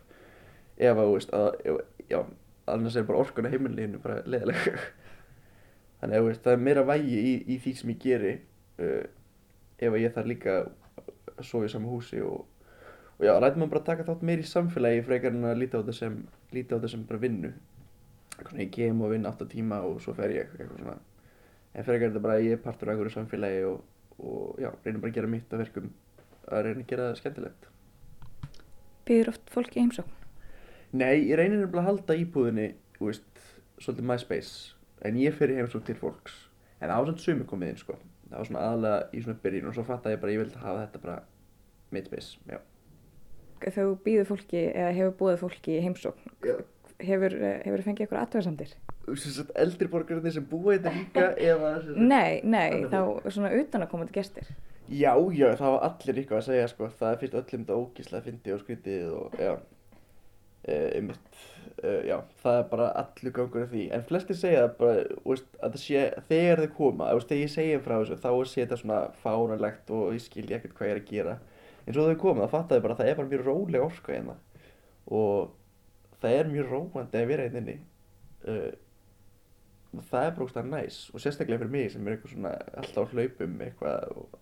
ef 0.79 0.95
að, 0.95 1.13
úst, 1.13 1.35
að 1.35 1.49
ef, 1.67 1.81
já, 2.09 2.23
annars 2.71 2.97
er 2.97 3.07
bara 3.07 3.21
orkun 3.25 3.49
á 3.49 3.53
heimilinu 3.53 4.01
bara 4.01 4.23
leðileg 4.25 4.65
þannig 5.99 6.17
að 6.17 6.29
úst, 6.31 6.43
það 6.45 6.55
er 6.55 6.67
meira 6.67 6.87
vægi 6.87 7.19
í, 7.19 7.33
í 7.45 7.61
því 7.61 7.75
sem 7.81 7.93
ég 7.93 8.03
geri 8.07 8.35
uh, 8.79 9.03
ef 9.79 9.91
að 9.91 10.03
ég 10.05 10.15
þarf 10.15 10.31
líka 10.31 10.59
að 11.39 11.49
sofa 11.49 11.69
í 11.69 11.73
sama 11.73 11.91
húsi 11.91 12.21
og 12.23 12.47
og 13.19 13.25
já, 13.27 13.33
rætum 13.35 13.59
maður 13.59 13.71
bara 13.73 13.81
að 13.81 13.87
taka 13.89 14.03
þátt 14.07 14.21
meir 14.23 14.39
í 14.39 14.47
samfélagi 14.47 14.99
frekar 15.03 15.33
en 15.35 15.47
að 15.49 15.57
líta 15.59 15.79
á 15.79 15.83
þetta 15.83 15.95
sem, 15.97 16.13
sem 16.87 17.01
bara 17.07 17.19
vinnu. 17.19 17.49
Svona, 18.39 18.61
ég 18.61 18.69
kem 18.71 19.01
og 19.03 19.11
vinn 19.11 19.27
8 19.27 19.47
tíma 19.51 19.81
og 19.83 19.97
svo 19.99 20.13
fer 20.15 20.31
ég 20.31 20.53
eitthvað 20.53 20.77
svona. 20.79 20.93
En 21.73 21.83
ekki 21.83 21.97
er 21.97 22.05
þetta 22.05 22.21
bara 22.23 22.37
að 22.39 22.45
ég 22.47 22.55
er 22.55 22.61
partur 22.63 22.87
af 22.87 22.95
einhverju 22.95 23.15
samfélagi 23.17 23.65
og, 23.67 23.81
og 24.23 24.61
já, 24.63 24.69
reynir 24.85 25.01
bara 25.03 25.11
að 25.11 25.17
gera 25.17 25.31
mitt 25.33 25.51
af 25.51 25.63
verkum 25.65 25.89
að 26.47 26.63
reyna 26.65 26.85
að 26.85 26.93
gera 26.93 27.09
það 27.09 27.19
skemmtilegt. 27.19 27.67
Býður 29.09 29.31
oft 29.33 29.51
fólki 29.51 29.83
heimsókn? 29.83 30.15
Nei, 30.95 31.27
ég 31.27 31.35
reynir 31.35 31.59
nefnilega 31.59 31.83
að 31.83 31.89
halda 31.89 32.17
íbúðinni, 32.23 32.69
þú 32.95 33.09
veist, 33.11 33.43
svolítið 33.83 34.07
MySpace 34.13 34.55
en 35.05 35.19
ég 35.19 35.35
fer 35.35 35.51
heimsókn 35.59 35.89
til 35.91 35.99
fólks. 35.99 36.45
En 36.79 36.95
svona 36.95 37.19
sumi 37.19 37.43
komið 37.43 37.73
inn, 37.73 37.83
sko 37.83 37.99
það 38.29 38.37
var 38.37 38.49
svona 38.49 38.65
aðalega 38.67 38.97
í 39.13 39.21
svona 39.25 39.41
byrjun 39.43 39.69
og 39.69 39.77
svo 39.77 39.85
fatt 39.87 40.05
að 40.07 40.15
ég 40.15 40.21
bara, 40.23 40.33
ég 40.35 40.43
vildi 40.43 40.61
hafa 40.63 40.83
þetta 40.85 41.01
bara 41.05 41.17
mitt 41.95 42.09
space, 42.11 42.37
já 42.49 42.59
Þegar 43.59 43.75
þú 43.75 43.95
býður 44.05 44.27
fólki 44.29 44.59
eða 44.71 44.91
hefur 44.95 45.15
búið 45.19 45.41
fólki 45.41 45.73
í 45.75 45.79
heimsókn, 45.83 46.29
Já. 46.47 46.53
hefur, 47.03 47.33
hefur 47.65 47.81
fengið 47.83 48.05
eitthvað 48.05 48.21
aðtöðarsamdir? 48.23 48.69
Sagt, 49.19 49.51
eldri 49.59 49.89
borgarnir 49.91 50.31
sem 50.35 50.45
búa 50.47 50.77
þetta 50.77 50.93
líka 50.95 51.25
eða 51.49 51.71
Nei, 51.97 52.39
nei, 52.47 52.85
þá 52.87 53.01
svona 53.27 53.51
utan 53.57 53.83
að 53.83 53.91
koma 53.91 54.07
til 54.07 54.15
gestir. 54.21 54.47
Já, 54.89 55.11
já, 55.35 55.49
það 55.59 55.73
var 55.75 55.83
allir 55.89 56.21
eitthvað 56.21 56.39
að 56.39 56.47
segja 56.47 56.69
sko, 56.71 56.87
það 57.01 57.11
er 57.11 57.19
fyrst 57.23 57.35
öllum 57.41 57.65
þetta 57.65 57.81
ógíslega 57.81 58.25
fyndi 58.29 58.53
og 58.55 58.63
skrítið 58.63 59.11
og 59.17 59.35
já, 59.43 59.51
einmitt, 60.67 61.39
uh, 61.83 62.01
já, 62.07 62.17
það 62.43 62.57
er 62.57 62.65
bara 62.73 62.89
allur 63.01 63.35
gangur 63.35 63.63
af 63.63 63.71
því, 63.73 63.85
en 63.95 64.03
flestir 64.09 64.39
segja 64.39 64.65
það 64.65 64.73
bara, 64.81 65.05
veist, 65.25 65.47
að 65.59 65.75
það 65.75 65.83
sé, 65.83 66.03
þegar 66.31 66.63
þau 66.63 66.73
koma, 66.79 67.13
veist, 67.15 67.29
þegar 67.29 67.45
ég 67.45 67.53
segja 67.53 67.85
frá 67.85 67.95
þessu, 67.95 68.19
þá 68.25 68.29
sé 68.51 68.65
þetta 68.65 68.81
svona 68.81 68.99
fáranlegt 69.23 69.95
og 69.95 70.11
ég 70.17 70.25
skilji 70.25 70.57
ekkert 70.57 70.75
hvað 70.77 70.91
ég 70.91 70.97
er 70.97 71.01
að 71.03 71.13
gera, 71.13 71.37
en 71.85 71.95
svo 71.95 72.09
þau 72.09 72.19
koma, 72.25 72.49
þá 72.49 72.57
fattaði 72.57 72.85
bara 72.85 72.97
að 72.97 73.01
það 73.03 73.13
er 73.13 73.21
bara 73.21 73.31
mjög 73.31 73.47
róleg 73.47 73.87
orka 73.87 74.13
hérna. 74.13 74.35
Og 75.09 75.55
það 76.21 76.35
er 76.35 76.51
mjög 76.51 76.73
róandi 76.73 77.21
að 77.21 77.31
vera 77.31 77.47
hérna 77.47 77.63
inni, 77.63 77.77
uh, 78.45 78.69
og 79.95 80.05
það 80.11 80.27
er 80.27 80.35
bara 80.35 80.45
ógstæðan 80.45 80.75
næs. 80.75 80.99
Og 81.13 81.23
sérstaklega 81.23 81.63
fyrir 81.63 81.73
mig 81.73 81.89
sem 81.93 82.05
er 82.05 82.15
eitthvað 82.15 82.35
svona 82.35 82.51
alltaf 82.77 83.09
á 83.09 83.11
hlaupum 83.13 83.55
eitthvað 83.65 84.13
og 84.19 84.37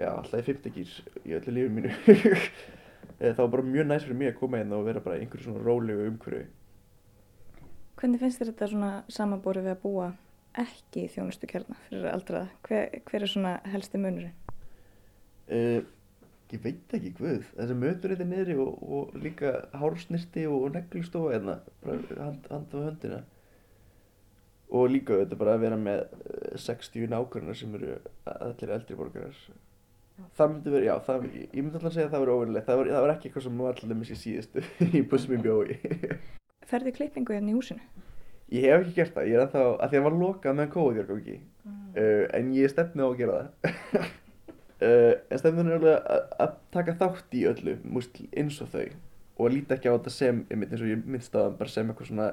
já, 0.00 0.10
alltaf 0.10 0.42
í 0.42 0.46
fimmtekýr 0.50 0.92
í 1.24 1.34
öllu 1.38 1.54
lífið 1.56 1.74
mínu 1.78 1.94
það 3.20 3.42
var 3.42 3.52
bara 3.54 3.68
mjög 3.68 3.86
næst 3.86 4.08
fyrir 4.08 4.18
mig 4.18 4.32
að 4.32 4.40
koma 4.40 4.60
hérna 4.60 4.80
og 4.80 4.88
vera 4.88 5.04
bara 5.04 5.20
einhverju 5.20 5.46
svona 5.46 5.64
rólegu 5.66 6.08
umhverju 6.08 6.48
Hvernig 8.00 8.20
finnst 8.22 8.40
þér 8.40 8.52
þetta 8.54 8.68
svona 8.72 8.90
samanbórið 9.12 9.66
við 9.66 9.74
að 9.74 9.80
búa 9.82 10.10
ekki 10.60 11.04
í 11.04 11.10
þjónustu 11.12 11.48
kjarna 11.50 11.76
fyrir 11.86 12.06
aldraða? 12.10 12.48
Hver, 12.66 12.94
hver 13.06 13.26
er 13.26 13.30
svona 13.30 13.56
helsti 13.68 14.00
munurinn? 14.00 14.36
uh, 15.50 15.82
ég 16.50 16.62
veit 16.64 16.94
ekki 16.96 17.12
hvað 17.18 17.44
þessi 17.52 17.76
mötur 17.78 18.14
þetta 18.14 18.26
niðri 18.30 18.56
og, 18.58 18.80
og 18.80 19.12
líka 19.22 19.52
hársnirti 19.76 20.46
og, 20.50 20.64
og 20.66 20.74
neglustofa 20.78 21.34
hérna 21.36 21.58
hand, 21.84 22.48
hand 22.50 22.74
á 22.74 22.78
höndina 22.88 23.20
og 24.70 24.90
líka 24.90 25.18
þetta 25.20 25.38
bara 25.38 25.56
að 25.56 25.64
vera 25.66 25.78
með 25.80 26.04
eh, 26.06 26.56
60 26.62 27.10
nákvæmna 27.10 27.56
sem 27.58 27.74
eru 27.78 27.96
allir 28.30 28.74
eldri 28.76 28.98
borgarar 28.98 29.38
það 30.38 30.52
myndi 30.52 30.74
vera, 30.74 30.86
já, 30.86 30.94
það, 31.06 31.26
ég 31.40 31.56
myndi 31.62 31.78
alltaf 31.78 31.90
að 31.90 31.96
segja 31.96 32.08
að 32.08 32.14
það 32.14 32.22
var 32.24 32.32
óvinnilegt, 32.34 32.66
það 32.68 32.80
var, 32.80 32.92
það 32.94 33.04
var 33.04 33.12
ekki 33.14 33.28
eitthvað 33.28 33.46
sem 33.46 33.62
var 33.64 33.82
allir 33.82 33.98
missi 34.00 34.18
síðustu 34.20 34.64
í 34.98 35.02
bussum 35.10 35.34
í 35.36 35.40
bjói. 35.44 35.76
Ferði 36.70 36.94
klippingu 36.96 37.36
hérna 37.36 37.52
í 37.52 37.56
húsinu? 37.58 38.06
Ég 38.50 38.66
hef 38.66 38.82
ekki 38.82 38.96
gert 38.96 39.14
það, 39.14 39.28
ég 39.30 39.38
er 39.38 39.44
ennþá, 39.44 39.64
að 39.76 39.92
því 39.92 40.00
að 40.00 40.06
var 40.08 40.16
lokað 40.24 40.56
með 40.58 40.72
COVID-19 40.74 41.36
uh, 41.70 42.24
en 42.38 42.50
ég 42.56 42.72
stefni 42.72 43.04
á 43.04 43.06
að 43.06 43.18
gera 43.20 43.38
það. 43.38 43.80
Uh, 44.80 45.14
en 45.30 45.42
stefnun 45.42 45.70
er 45.70 45.78
alveg 45.78 46.12
að, 46.42 46.56
taka 46.74 46.96
þátt 46.98 47.38
í 47.38 47.44
öllu 47.50 47.76
múst, 47.86 48.18
eins 48.34 48.58
og 48.64 48.72
þau. 48.74 48.86
Og 49.38 49.46
að 49.46 49.54
líta 49.54 49.76
ekki 49.76 49.92
á 49.92 49.94
þetta 49.94 50.14
sem, 50.14 50.44
eins 50.50 50.80
og 50.82 50.90
ég 50.90 51.04
minnst 51.06 51.36
á 51.38 51.46
það 51.46 51.58
bara 51.60 51.74
sem 51.74 51.92
eitthvað 51.92 52.10
svona 52.10 52.30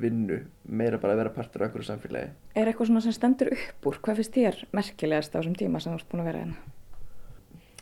vinnu. 0.00 0.38
Meira 0.70 1.00
bara 1.02 1.16
að 1.16 1.24
vera 1.24 1.32
partur 1.34 1.64
af 1.64 1.68
einhverju 1.68 1.88
samfélagi. 1.90 2.30
Er 2.54 2.70
eitthvað 2.70 2.92
svona 2.92 3.02
sem 3.04 3.16
stendur 3.16 3.50
upp 3.56 3.90
úr? 3.90 3.98
Hvað 4.06 4.20
finnst 4.22 4.38
þér 4.38 4.60
merkilegast 4.76 5.34
á 5.34 5.38
þessum 5.40 5.58
tíma 5.58 5.82
sem 5.82 5.92
þú 5.92 5.98
ert 5.98 6.12
búin 6.12 6.22
að 6.22 6.30
vera 6.30 6.44
hérna? 6.44 6.76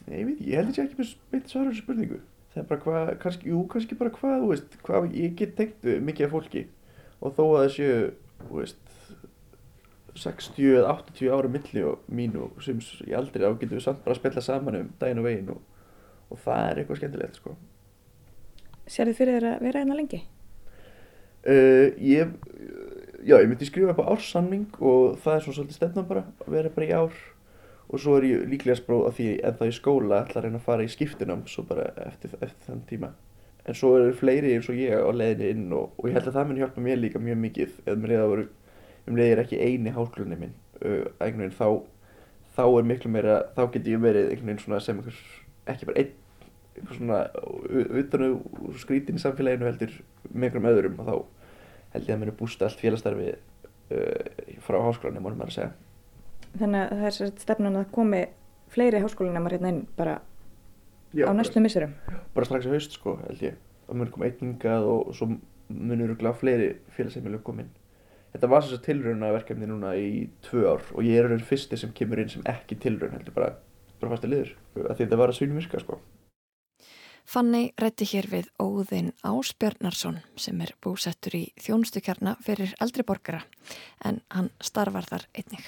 Nei, 0.09 0.19
ég 0.23 0.27
veit, 0.27 0.35
ekki, 0.39 0.51
ég 0.51 0.61
held 0.61 0.83
ekki 0.83 0.99
með 0.99 1.15
mitt 1.35 1.53
svara 1.53 1.71
þessu 1.73 1.85
spurningu 1.85 2.21
það 2.55 2.61
er 2.63 2.69
bara 2.71 2.85
hvað, 2.85 3.11
kannski, 3.23 3.51
jú, 3.53 3.63
kannski 3.73 3.99
bara 4.01 4.13
hvað, 4.15 4.37
þú 4.43 4.51
veist, 4.53 4.77
hvað 4.87 5.09
ég 5.19 5.35
get 5.39 5.57
tengt 5.59 5.89
mikið 6.09 6.29
af 6.29 6.35
fólki 6.35 6.65
og 7.19 7.35
þó 7.37 7.43
að 7.45 7.59
það 7.59 7.73
séu, 7.77 7.99
þú 8.45 8.61
veist 8.63 8.95
60 10.19 10.71
eða 10.81 10.95
80 10.97 11.35
ára 11.37 11.51
milli 11.53 11.85
og 11.87 12.09
mín 12.11 12.35
og 12.41 12.57
sem 12.65 12.81
í 13.07 13.15
aldrei 13.15 13.45
þá 13.45 13.61
getum 13.61 13.77
við 13.77 13.85
samt 13.85 14.01
bara 14.03 14.17
að 14.17 14.23
spilla 14.23 14.43
saman 14.43 14.81
um 14.81 14.89
daginn 14.99 15.21
og 15.23 15.29
veginn 15.29 15.53
og, 15.55 15.61
og 16.33 16.41
það 16.43 16.65
er 16.65 16.81
eitthvað 16.81 17.01
skemmtilegt 17.03 17.39
sko. 17.39 17.55
Sér 18.89 19.11
þið 19.11 19.21
fyrir 19.21 19.37
þér 19.39 19.49
að 19.53 19.63
vera 19.69 19.85
hérna 19.85 19.99
lengi? 20.01 20.25
uh, 21.47 21.87
ég 22.03 22.35
já, 23.25 23.37
ég 23.39 23.49
myndi 23.49 23.69
skrifa 23.69 23.95
upp 23.95 24.03
á 24.03 24.11
ársamning 24.15 24.69
og 24.81 25.19
það 25.23 25.35
er 25.35 25.45
svona 25.45 25.59
svolítið 25.59 25.79
stefnan 25.79 26.09
bara 26.09 26.25
að 26.45 26.55
vera 26.57 26.73
bara 26.75 26.89
í 26.89 26.95
ár 26.95 27.21
og 27.89 28.01
svo 28.03 28.19
er 28.19 28.27
ég 28.29 28.45
líklega 28.51 28.77
spróð 28.79 29.07
að 29.09 29.17
því 29.19 29.27
en 29.49 29.57
það 29.59 29.71
í 29.71 29.77
skóla 29.79 30.19
ætla 30.25 30.41
að 30.41 30.45
reyna 30.49 30.59
að 30.61 30.67
fara 30.69 30.85
í 30.85 30.93
skiptunum 30.93 31.43
svo 31.49 31.65
bara 31.69 31.87
eftir, 32.05 32.35
eftir 32.45 32.67
þann 32.69 32.83
tíma. 32.91 33.11
En 33.69 33.77
svo 33.77 33.95
eru 33.99 34.13
fleiri 34.17 34.55
eins 34.57 34.69
og 34.73 34.77
ég 34.81 34.93
á 34.97 35.09
leiðinni 35.13 35.49
inn 35.55 35.73
og, 35.77 35.91
og 35.97 36.09
ég 36.09 36.15
held 36.17 36.29
að 36.31 36.37
það 36.39 36.47
mun 36.51 36.61
hjálpa 36.63 36.85
mér 36.85 37.01
líka 37.01 37.21
mjög 37.21 37.41
mikið 37.43 37.75
eða 37.87 37.97
mér 38.03 38.15
að 38.23 38.31
vera 38.35 38.47
um 39.09 39.17
leiðir 39.19 39.43
ekki 39.43 39.59
eini 39.65 39.93
háskólinni 39.97 40.39
minn. 40.41 40.55
Uh, 40.79 41.05
veginn 41.21 41.53
þá 41.57 41.67
þá 42.59 42.63
er 42.67 42.87
miklu 42.91 43.11
meira, 43.15 43.35
þá 43.57 43.63
get 43.75 43.87
ég 43.89 44.01
verið 44.03 44.31
einhvern 44.33 44.49
veginn 44.53 44.63
svona 44.65 44.81
sem 44.85 44.99
einhver, 45.01 45.19
ekki 45.73 45.89
bara 45.89 46.01
einn 46.05 46.89
svona 46.95 47.19
u- 47.69 47.89
utan 48.03 48.25
og 48.29 48.79
skrítin 48.83 49.19
í 49.19 49.23
samfélaginu 49.23 49.69
heldur 49.69 49.93
með 50.33 50.49
einhverjum 50.49 50.71
öðrum. 50.73 50.97
Og 51.03 51.09
þá 51.09 51.15
held 51.95 52.09
ég 52.09 52.15
að 52.17 52.23
mér 52.25 52.33
er 52.33 52.39
bústa 52.41 52.69
allt 52.69 52.81
félagstarfi 52.85 53.29
uh, 53.33 54.57
frá 54.65 54.81
háskólanum, 54.85 55.25
mánum 55.25 55.41
maður 55.41 55.53
að 55.53 55.59
segja 55.59 55.71
Þannig 56.57 56.81
að 56.81 57.03
það 57.03 57.09
er 57.09 57.33
stefnan 57.45 57.79
að 57.83 57.91
komi 57.95 58.23
fleiri 58.73 59.03
háskólinemar 59.03 59.57
hérna 59.57 59.73
inn 59.75 59.85
bara 59.97 60.19
Já, 61.17 61.25
á 61.29 61.33
næstu 61.33 61.61
missurum. 61.65 61.95
bara 62.35 62.47
strax 62.47 62.67
í 62.69 62.73
haust 62.73 62.97
sko 62.99 63.17
held 63.23 63.43
ég 63.43 63.55
það 63.89 64.01
mun 64.01 64.11
koma 64.13 64.29
einningað 64.29 64.89
og 64.93 65.15
svo 65.17 65.31
munur 65.69 66.17
gláð 66.21 66.41
fleiri 66.43 66.69
félagsheimilu 66.97 67.41
komin 67.45 67.71
þetta 68.35 68.51
var 68.53 68.65
þess 68.65 68.77
að 68.77 68.85
tilrauna 68.89 69.33
verkefni 69.33 69.69
núna 69.71 69.95
í 69.97 70.29
tvö 70.45 70.67
ár 70.69 70.85
og 70.93 71.01
ég 71.07 71.17
er 71.17 71.31
raun 71.31 71.45
fyrsti 71.49 71.81
sem 71.81 71.95
kemur 71.97 72.21
inn 72.21 72.29
sem 72.33 72.45
ekki 72.49 72.77
tilraun 72.77 73.17
heldur 73.17 73.37
bara, 73.37 73.55
bara 74.01 74.13
fasta 74.13 74.29
liður 74.29 74.53
að 74.77 74.95
því 74.99 75.03
þetta 75.07 75.21
var 75.23 75.33
að 75.33 75.41
svínum 75.41 75.61
virka 75.63 75.81
sko 75.81 76.01
Fanny 77.29 77.75
rætti 77.77 78.07
hér 78.09 78.25
við 78.33 78.47
Óðinn 78.57 79.11
Ásbjörnarsson 79.21 80.23
sem 80.41 80.61
er 80.65 80.71
búsettur 80.81 81.35
í 81.37 81.43
þjónustukjarna 81.61 82.39
fyrir 82.41 82.73
eldri 82.81 83.05
borgara 83.05 83.43
en 84.01 84.23
hann 84.33 84.49
starfar 84.65 85.05
þar 85.05 85.27
einnig. 85.37 85.67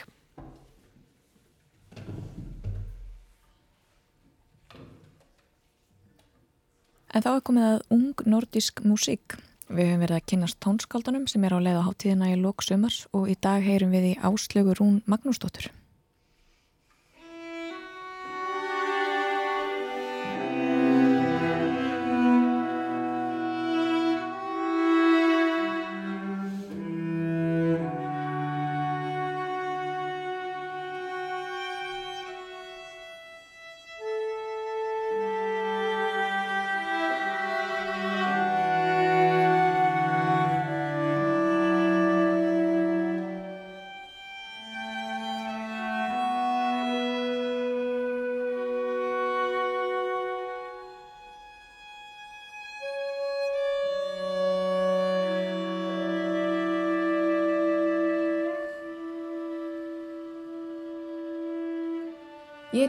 En 7.10 7.24
þá 7.24 7.30
er 7.32 7.46
komið 7.46 7.66
að 7.66 7.80
ung 7.96 8.24
nordisk 8.30 8.84
músík. 8.86 9.34
Við 9.70 9.86
höfum 9.86 10.04
verið 10.04 10.16
að 10.18 10.28
kynast 10.32 10.58
tónskáldanum 10.62 11.26
sem 11.30 11.44
er 11.46 11.54
á 11.54 11.58
leið 11.62 11.78
á 11.82 11.86
háttíðina 11.86 12.30
í 12.30 12.38
lok 12.38 12.62
sumars 12.66 13.04
og 13.14 13.28
í 13.30 13.36
dag 13.38 13.62
heyrum 13.62 13.94
við 13.94 14.12
í 14.12 14.16
áslögu 14.18 14.74
Rún 14.78 14.98
Magnúsdóttur. 15.10 15.70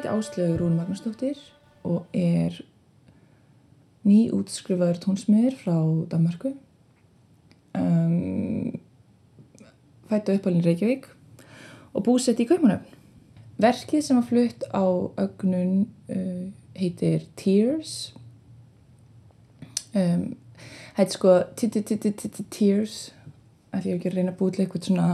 Heiti 0.02 0.10
Áslögu 0.10 0.58
Rún 0.58 0.78
Magnúsdóttir 0.78 1.38
og 1.86 2.06
er 2.14 2.56
nýútskrifaður 4.02 4.98
tónsmiður 5.04 5.58
frá 5.60 5.78
Danmarku. 6.10 6.56
Um, 7.78 8.80
fættu 10.10 10.34
uppalinn 10.34 10.66
Reykjavík 10.66 11.06
og 11.94 12.06
búsett 12.08 12.42
í 12.42 12.48
Kaupanöfn. 12.50 12.98
Verkið 13.62 14.02
sem 14.02 14.18
var 14.18 14.26
flutt 14.26 14.66
á 14.74 14.86
ögnun 15.22 15.86
uh, 16.10 16.50
heitir 16.74 17.28
Tears. 17.38 18.16
Um, 19.94 20.34
heitir 20.98 21.14
sko 21.14 21.38
Tears 22.50 23.12
að 23.72 23.84
því 23.84 23.90
ég 23.90 23.94
hef 23.94 24.00
ekki 24.00 24.10
að 24.10 24.16
reyna 24.18 24.34
að 24.34 24.40
búið 24.40 24.56
til 24.56 24.66
eitthvað 24.66 24.88
svona 24.90 25.10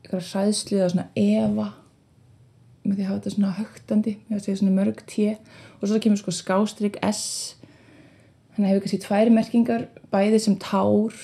eitthvað 0.00 0.30
hræðslu 0.30 0.80
eða 0.80 0.94
svona 0.94 1.10
efa 1.20 1.74
með 2.86 2.98
því 2.98 3.04
að 3.04 3.08
hafa 3.10 3.20
þetta 3.20 3.34
svona 3.34 3.54
högtandi 3.56 4.14
með 4.26 4.36
að 4.36 4.44
segja 4.44 4.60
svona 4.60 4.76
mörg 4.76 5.02
T. 5.10 5.26
Og 5.80 5.88
svo 5.88 6.00
kemur 6.02 6.20
sko 6.20 6.34
skástrík 6.34 6.98
S. 7.04 7.22
Þannig 8.54 8.66
að 8.66 8.72
hefur 8.72 8.84
kannski 8.84 9.00
tvær 9.04 9.32
merkingar 9.34 9.88
bæði 10.12 10.40
sem 10.42 10.56
tár 10.62 11.18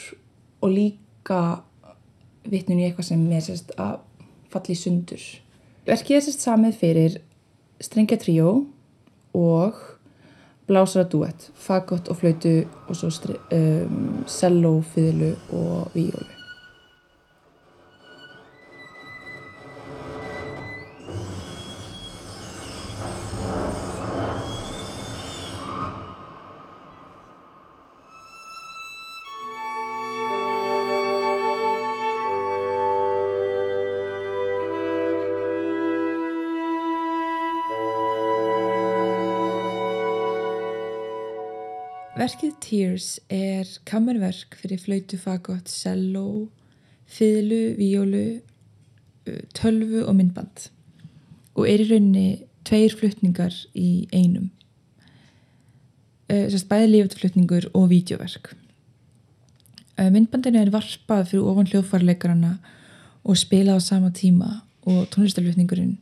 og 0.63 0.73
líka 0.73 1.41
vitnun 2.49 2.83
í 2.83 2.89
eitthvað 2.89 3.09
sem 3.13 3.25
er 3.33 3.47
sérst 3.47 3.73
að 3.81 4.03
falli 4.53 4.77
sundur. 4.77 5.25
Verkið 5.87 6.19
er 6.19 6.27
sérst 6.27 6.45
samið 6.45 6.79
fyrir 6.83 7.19
strengja 7.83 8.19
tríó 8.21 8.53
og 9.35 9.81
blásara 10.69 11.09
duett, 11.09 11.49
fagott 11.59 12.11
og 12.13 12.21
flautu 12.21 12.61
og 12.87 12.95
svo 12.99 13.11
um, 13.11 14.23
cello, 14.31 14.77
fiðlu 14.95 15.35
og 15.51 15.97
víólu 15.97 16.42
Tears 42.73 43.19
er 43.29 43.69
kammerverk 43.85 44.55
fyrir 44.57 44.81
flautu, 44.81 45.19
fagott, 45.21 45.69
cello, 45.69 46.47
fiðlu, 47.05 47.75
víólu, 47.77 48.41
tölvu 49.53 50.07
og 50.07 50.17
myndband 50.17 50.71
og 51.53 51.67
er 51.69 51.83
í 51.85 51.89
rauninni 51.91 52.47
tveir 52.65 52.95
flutningar 52.97 53.53
í 53.77 54.07
einum. 54.17 54.49
Sérst 56.33 56.71
bæði 56.71 56.89
lífutflutningur 56.95 57.69
og 57.77 57.91
vídeoverk. 57.91 58.55
Myndbandinu 60.01 60.63
er 60.63 60.73
varpað 60.73 61.29
fyrir 61.35 61.51
ofan 61.53 61.69
hljóðfarleikarana 61.69 62.55
og 63.29 63.37
spilað 63.37 63.85
á 63.85 63.89
sama 63.91 64.15
tíma 64.17 64.63
og 64.89 65.05
tónlistarflutningurinn 65.13 65.99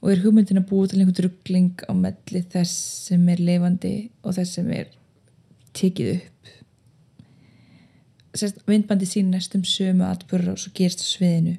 og 0.00 0.14
er 0.14 0.22
hugmyndin 0.22 0.62
að 0.62 0.70
búið 0.70 0.94
til 0.94 1.02
einhvern 1.02 1.26
ruggling 1.26 1.82
á 1.82 1.92
melli 1.98 2.46
þess 2.54 2.78
sem 3.10 3.26
er 3.34 3.42
levandi 3.42 3.94
og 4.22 4.38
þess 4.38 4.54
sem 4.60 4.70
er 4.70 4.94
tekið 5.76 6.12
upp. 6.16 6.52
Sérst, 8.34 8.60
myndbandi 8.68 9.08
sín 9.10 9.32
næstum 9.34 9.64
sömu 9.66 10.06
atbyrra 10.06 10.54
og 10.54 10.60
svo 10.62 10.72
gerist 10.74 11.02
á 11.02 11.06
sviðinu. 11.06 11.56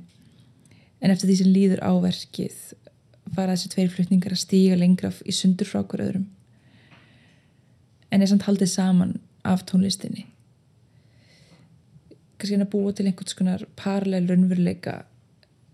En 1.01 1.11
eftir 1.11 1.29
því 1.29 1.37
sem 1.39 1.51
líður 1.51 1.83
áverkið 1.83 2.59
fara 3.35 3.55
þessi 3.55 3.71
tveir 3.73 3.91
flutningar 3.91 4.35
að 4.35 4.43
stíga 4.43 4.77
lengra 4.79 5.11
í 5.25 5.35
sundur 5.35 5.69
frá 5.69 5.81
okkur 5.81 6.05
öðrum. 6.05 6.27
En 8.11 8.21
er 8.21 8.29
samt 8.31 8.45
haldið 8.47 8.71
saman 8.73 9.15
af 9.47 9.65
tónlistinni. 9.67 10.27
Kannski 12.37 12.57
hann 12.57 12.65
að 12.65 12.73
búa 12.73 12.93
til 12.95 13.07
einhvers 13.07 13.37
konar 13.37 13.65
paralel 13.79 14.27
raunveruleika 14.29 15.01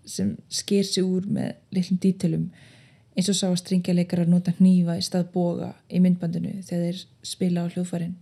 sem 0.07 0.35
sker 0.49 0.85
sig 0.87 1.03
úr 1.03 1.27
með 1.27 1.55
litlum 1.75 1.99
dítilum 2.03 2.47
eins 3.17 3.29
og 3.31 3.37
sá 3.37 3.47
að 3.49 3.59
stringja 3.63 3.95
leikar 3.95 4.21
að 4.23 4.31
nota 4.31 4.53
hnífa 4.59 4.97
í 4.99 5.03
stað 5.03 5.31
boga 5.33 5.73
í 5.89 5.99
myndbandinu 6.03 6.61
þegar 6.67 6.83
þeir 6.85 7.03
spila 7.25 7.65
á 7.65 7.71
hljóðfærin 7.73 8.15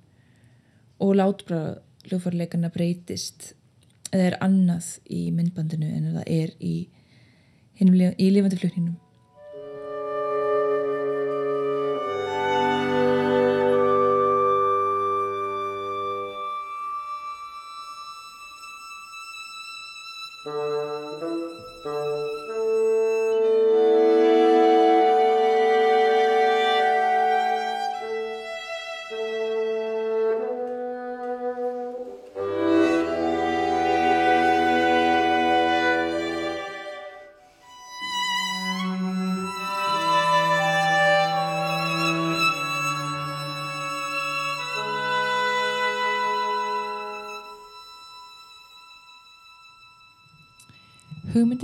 og 1.01 1.15
látbráð 1.19 1.79
hljóðfærleikarna 2.05 2.71
breytist. 2.73 3.53
Eða 4.13 4.29
er 4.29 4.37
annað 4.45 4.91
í 5.11 5.23
myndbandinu 5.35 5.89
en 5.89 6.11
það 6.19 6.29
er 6.31 6.53
í, 6.63 6.75
í 7.81 8.29
lifandi 8.31 8.59
flutningnum 8.61 8.99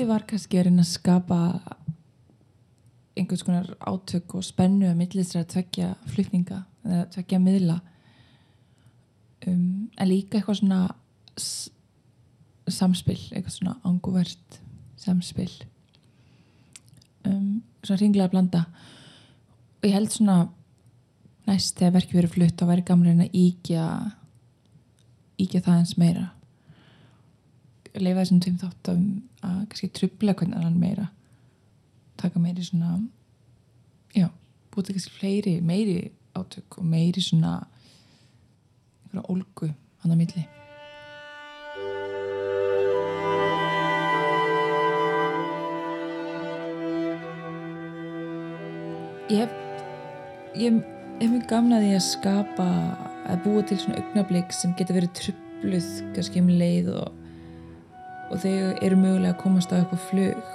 hugmyndi 0.02 0.10
var 0.10 0.24
kannski 0.26 0.58
að 0.58 0.66
reyna 0.66 0.82
að 0.82 0.96
skapa 0.96 1.38
einhvers 3.18 3.44
konar 3.46 3.68
átök 3.86 4.34
og 4.36 4.44
spennu 4.44 4.88
að 4.90 4.98
millisra 4.98 5.44
að 5.44 5.52
tvekja 5.54 5.90
flutninga 6.10 6.64
eða 6.86 7.10
tvekja 7.14 7.40
miðla. 7.40 7.82
Um, 9.46 9.92
en 9.98 10.10
líka 10.10 10.40
eitthvað 10.40 10.58
svona 10.62 10.80
samspil 12.68 13.20
eitthvað 13.30 13.54
svona 13.54 13.76
anguvert 13.84 14.60
samspil. 14.98 15.52
Um, 17.26 17.62
svona 17.84 18.02
ringlega 18.02 18.32
blanda. 18.32 18.66
Og 19.82 19.90
ég 19.90 19.94
held 20.00 20.10
svona 20.16 20.48
næst 21.46 21.78
þegar 21.78 22.00
verkið 22.00 22.22
verið 22.22 22.38
flutt 22.38 22.58
þá 22.58 22.70
væri 22.72 22.88
gamlega 22.90 23.28
að 23.28 23.38
íkja 23.38 23.88
íkja 25.42 25.62
það 25.62 25.78
eins 25.78 25.98
meira 25.98 26.30
leifa 28.00 28.22
þessum 28.22 28.40
tveim 28.44 28.62
þáttum 28.62 29.04
að 29.44 29.60
kannski 29.72 29.92
trubla 29.98 30.36
hvernig 30.38 30.64
hann 30.64 30.80
meira. 30.80 31.10
Taka 32.22 32.40
meiri 32.40 32.64
svona 32.64 33.00
já, 34.16 34.30
búið 34.72 34.94
kannski 34.94 35.14
fleiri 35.18 35.60
meiri 35.66 36.12
átök 36.38 36.80
og 36.80 36.88
meiri 36.88 37.24
svona 37.24 37.60
einhverja 39.12 39.28
olgu 39.34 39.72
hann 40.04 40.16
að 40.16 40.20
milli. 40.24 40.48
Ég 49.32 49.40
hef 49.40 49.52
ég 50.60 50.82
hef 51.22 51.30
mjög 51.32 51.48
gamnaði 51.48 51.94
að 51.96 52.04
skapa 52.04 52.68
að 53.32 53.44
búa 53.46 53.64
til 53.68 53.78
svona 53.80 54.02
augnablík 54.02 54.52
sem 54.56 54.74
getur 54.80 54.98
verið 55.00 55.14
trubluð 55.20 55.90
kannski 56.16 56.42
um 56.42 56.50
leið 56.60 56.90
og 56.98 57.21
og 58.32 58.42
þau 58.42 58.56
eru 58.82 58.98
mögulega 59.00 59.36
að 59.36 59.42
komast 59.44 59.72
á 59.72 59.80
eitthvað 59.80 60.04
flug. 60.10 60.52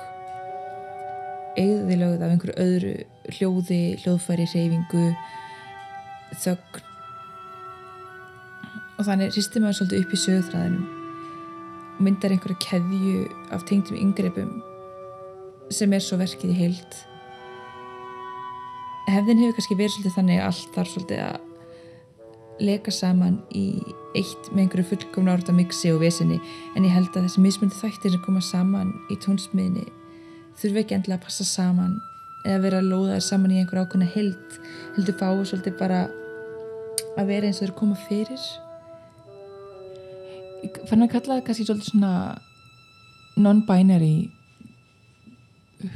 Eigðilögð 1.57 2.25
af 2.25 2.35
einhverju 2.35 2.57
öðru 2.65 2.93
hljóði, 3.37 3.81
hljóðfæri, 4.03 4.47
reyfingu 4.53 5.07
þögn. 6.43 6.85
Og 8.97 9.09
þannig 9.09 9.35
hristir 9.35 9.63
maður 9.65 9.81
svolítið 9.81 10.05
upp 10.05 10.15
í 10.17 10.23
sögþræðinum 10.23 10.87
og 11.97 12.01
myndar 12.05 12.33
einhverju 12.33 12.57
keðju 12.65 13.27
af 13.57 13.65
tengdum 13.69 14.01
yngreipum 14.01 14.57
sem 15.73 15.93
er 15.97 16.03
svo 16.05 16.19
verkið 16.21 16.53
í 16.53 16.59
heilt 16.61 16.99
hefðin 19.11 19.43
hefur 19.43 19.57
kannski 19.59 19.79
verið 19.79 19.95
svolítið 19.95 20.17
þannig 20.17 20.41
að 20.41 20.49
allt 20.51 20.77
þarf 20.77 20.93
svolítið 20.93 21.23
að 21.27 22.65
leka 22.67 22.95
saman 22.95 23.39
í 23.55 23.67
eitt 24.19 24.51
með 24.53 24.65
einhverju 24.65 24.89
fullkomna 24.91 25.37
orða 25.37 25.55
mixi 25.57 25.93
og 25.95 26.03
vesinni 26.03 26.41
en 26.75 26.85
ég 26.87 26.95
held 26.95 27.13
að 27.15 27.29
þessi 27.29 27.45
mismundi 27.45 27.79
þættir 27.79 28.15
sem 28.15 28.25
koma 28.25 28.43
saman 28.45 28.93
í 29.13 29.19
tónsmiðinni 29.23 29.87
þurfi 30.61 30.83
ekki 30.83 30.97
endilega 30.97 31.21
að 31.21 31.27
passa 31.29 31.47
saman 31.49 31.99
eða 32.47 32.63
vera 32.65 32.81
að 32.83 32.91
lóða 32.93 33.17
þér 33.17 33.27
saman 33.27 33.55
í 33.55 33.61
einhver 33.61 33.83
ákveðna 33.83 34.09
held 34.15 34.61
heldur 34.97 35.19
fáu 35.21 35.43
svolítið 35.45 35.79
bara 35.81 36.05
að 37.17 37.33
vera 37.33 37.49
eins 37.49 37.61
og 37.61 37.67
þeir 37.67 37.75
koma 37.79 37.97
fyrir. 38.07 38.43
Fann 40.89 41.05
að 41.05 41.13
kalla 41.15 41.39
það 41.39 41.45
kannski 41.47 41.67
svolítið 41.67 41.91
svona 41.91 42.13
non-binary 43.37 44.29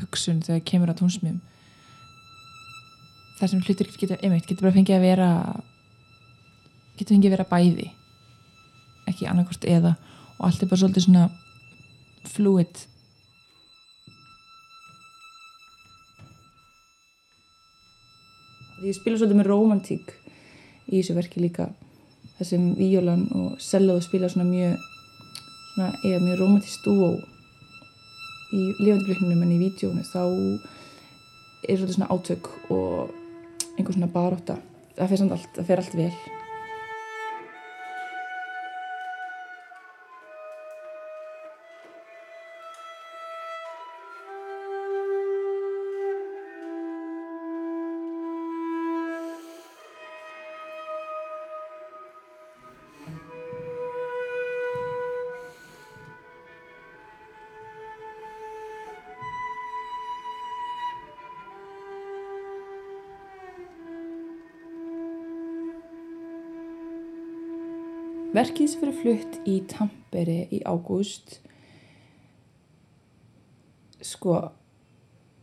hugsun 0.03 0.43
þegar 0.45 0.67
kemur 0.69 0.93
á 0.93 0.99
tónsmiðum 0.99 1.41
þar 3.39 3.49
sem 3.49 3.63
hlutur 3.65 3.89
getur, 3.97 4.19
einmitt, 4.21 4.45
getur 4.45 4.67
bara 4.67 4.77
fengið 4.77 4.99
að 4.99 5.07
vera 5.07 5.31
getur 6.99 7.15
fengið 7.17 7.31
að 7.31 7.35
vera 7.39 7.49
bæði 7.49 7.87
annarkort 9.33 9.67
eða 9.69 9.97
og 10.39 10.47
allt 10.49 10.63
er 10.63 10.71
bara 10.71 10.81
svolítið 10.83 11.07
svona 11.07 11.27
fluid. 12.31 12.85
Ég 18.81 18.97
spila 18.97 19.21
svolítið 19.21 19.41
með 19.43 19.51
romantík 19.51 20.15
í 20.89 21.01
þessu 21.01 21.17
verki 21.19 21.43
líka. 21.43 21.69
Þar 22.39 22.49
sem 22.49 22.71
Víólan 22.79 23.27
og 23.37 23.61
Selloðu 23.61 24.07
spila 24.07 24.31
svona 24.33 24.49
mjög 24.49 24.79
svona, 25.75 25.93
eða 26.05 26.25
mjög 26.25 26.41
romantist 26.41 26.85
dúó 26.85 27.13
í 28.51 28.63
lifandi 28.81 29.07
glöknunum 29.07 29.45
en 29.45 29.55
í 29.55 29.61
vídjónu 29.61 30.03
þá 30.09 30.23
er 31.69 31.79
þetta 31.79 31.95
svona 31.95 32.11
átök 32.11 32.51
og 32.73 33.13
einhver 33.77 33.95
svona 33.95 34.11
baróta 34.11 34.59
það 34.97 35.09
fer 35.13 35.21
samt 35.21 35.35
allt, 35.37 35.51
það 35.57 35.69
fer 35.69 35.83
allt 35.83 35.97
vel 35.99 36.40
Verkið 68.41 68.69
sem 68.73 68.81
fyrir 68.81 68.95
flutt 68.97 69.35
í 69.45 69.59
Tampere 69.69 70.47
í 70.49 70.63
ágúst 70.65 71.35
sko 74.01 74.37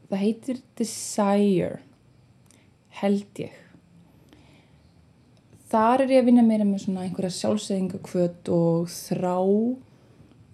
það 0.09 0.21
heitir 0.23 0.61
Desire 0.79 1.83
held 2.97 3.43
ég. 3.43 3.53
Þar 5.69 6.07
er 6.07 6.15
ég 6.15 6.23
að 6.23 6.31
vinna 6.31 6.47
meira 6.47 6.65
með 6.65 6.87
svona 6.87 7.05
einhverja 7.05 7.35
sjálfsæðingakvöt 7.37 8.49
og 8.55 8.89
þrá 8.89 9.37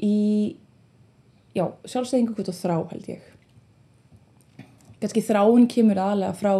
í 0.03 0.19
já, 1.55 1.69
sjálfsæðingakvöt 1.87 2.51
og 2.51 2.59
þrá 2.59 2.75
held 2.91 3.11
ég 3.13 3.32
kannski 5.03 5.25
þráin 5.27 5.67
kemur 5.71 5.99
aðalega 6.01 6.37
frá 6.39 6.51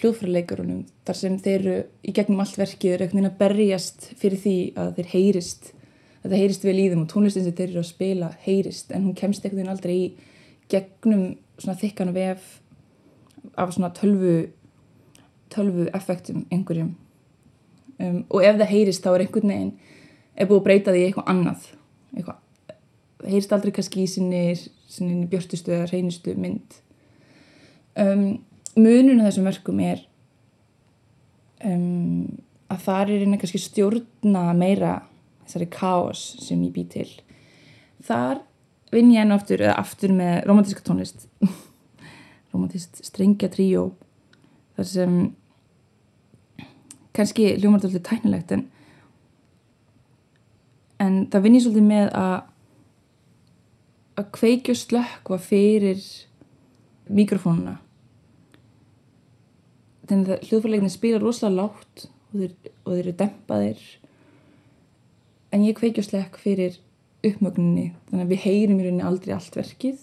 hljóðfærarleikarunum 0.00 0.86
þar 1.08 1.18
sem 1.18 1.36
þeir 1.42 1.58
eru 1.58 1.76
í 2.06 2.14
gegnum 2.16 2.40
allt 2.44 2.58
verkið 2.60 2.94
eru 2.94 3.06
einhvern 3.06 3.20
veginn 3.20 3.30
að 3.32 3.40
berjast 3.42 4.08
fyrir 4.20 4.42
því 4.44 4.56
að 4.80 4.94
þeir 4.98 5.12
heyrist 5.14 5.72
að 6.20 6.32
það 6.32 6.40
heyrist 6.42 6.66
vel 6.68 6.76
í 6.78 6.88
þeim 6.92 7.04
og 7.04 7.10
tónlistin 7.10 7.46
sem 7.46 7.56
þeir 7.56 7.68
eru 7.68 7.82
að 7.82 7.90
spila 7.90 8.30
heyrist 8.44 8.94
en 8.94 9.06
hún 9.08 9.18
kemst 9.18 9.44
einhvern 9.44 9.62
veginn 9.62 9.74
aldrei 9.74 9.96
í 9.96 10.08
gegnum 10.70 11.24
svona 11.60 11.78
þykkan 11.80 12.14
vef 12.16 12.48
af 13.56 13.72
svona 13.74 13.92
tölvu 13.96 14.34
tölvu 15.50 15.88
effektum 15.94 16.44
einhverjum. 16.52 16.92
Um, 18.00 18.22
og 18.30 18.44
ef 18.46 18.56
það 18.60 18.70
heyrist 18.70 19.04
þá 19.04 19.10
er 19.14 19.24
einhvern 19.24 19.52
veginn 19.52 19.72
er 20.36 20.48
búið 20.48 20.60
að 20.60 20.66
breyta 20.68 20.94
því 20.94 21.02
eitthvað 21.06 21.32
annað. 21.32 21.64
Eitthvað, 22.14 22.38
það 23.20 23.32
heyrist 23.34 23.56
aldrei 23.56 23.74
kannski 23.76 24.04
í 24.04 24.12
sinni, 24.12 24.44
sinni 24.90 25.26
björtustu 25.30 25.74
eða 25.74 25.90
reynustu 25.90 26.36
mynd 26.38 26.78
um, 27.98 28.26
munun 28.76 29.20
af 29.20 29.30
þessum 29.30 29.48
verkum 29.48 29.80
er 29.84 30.04
um, 31.64 32.28
að 32.70 32.84
það 32.86 33.00
er 33.02 33.12
einhvern 33.16 33.40
kannski 33.42 33.62
stjórna 33.62 34.44
meira 34.58 34.92
þessari 35.46 35.70
káos 35.74 36.22
sem 36.44 36.62
ég 36.62 36.74
bý 36.74 36.84
til. 36.90 37.08
Þar 38.06 38.44
vinn 38.94 39.10
ég 39.14 39.24
enn 39.24 39.34
aftur 39.34 39.62
eða 39.62 39.78
aftur 39.82 40.14
með 40.14 40.44
romantíska 40.46 40.84
tónlist. 40.86 41.26
Romantíst 42.52 43.02
strengja 43.06 43.50
tríó 43.50 43.90
þar 44.76 44.88
sem 44.90 45.18
kannski 47.16 47.54
hljómar 47.58 47.82
þetta 47.82 47.90
alltaf 47.90 48.06
tæknilegt 48.08 48.54
en 48.54 48.64
en 51.00 51.20
það 51.32 51.44
vinn 51.44 51.56
ég 51.56 51.64
svolítið 51.64 51.86
með 51.90 52.10
að 52.18 52.38
að 54.20 54.32
kveikja 54.36 54.74
og 54.74 54.80
slökkva 54.80 55.38
fyrir 55.40 56.00
mikrofónuna. 57.14 57.78
Þannig 60.10 60.34
að 60.34 60.46
hljóðfærleikinni 60.48 60.92
spila 60.92 61.20
rosalega 61.22 61.66
lágt 61.66 62.06
og 62.30 62.38
þeir, 62.38 62.54
og 62.84 62.94
þeir 62.94 63.02
eru 63.02 63.16
dempaðir. 63.20 63.82
En 65.50 65.66
ég 65.66 65.76
kveikja 65.78 66.04
og 66.04 66.08
slekk 66.08 66.38
fyrir 66.42 66.78
uppmögninni 67.26 67.90
þannig 68.08 68.24
að 68.24 68.32
við 68.32 68.42
heyrum 68.46 68.80
í 68.80 68.86
rauninni 68.86 69.06
aldrei 69.06 69.34
allt 69.36 69.58
verkið. 69.58 70.00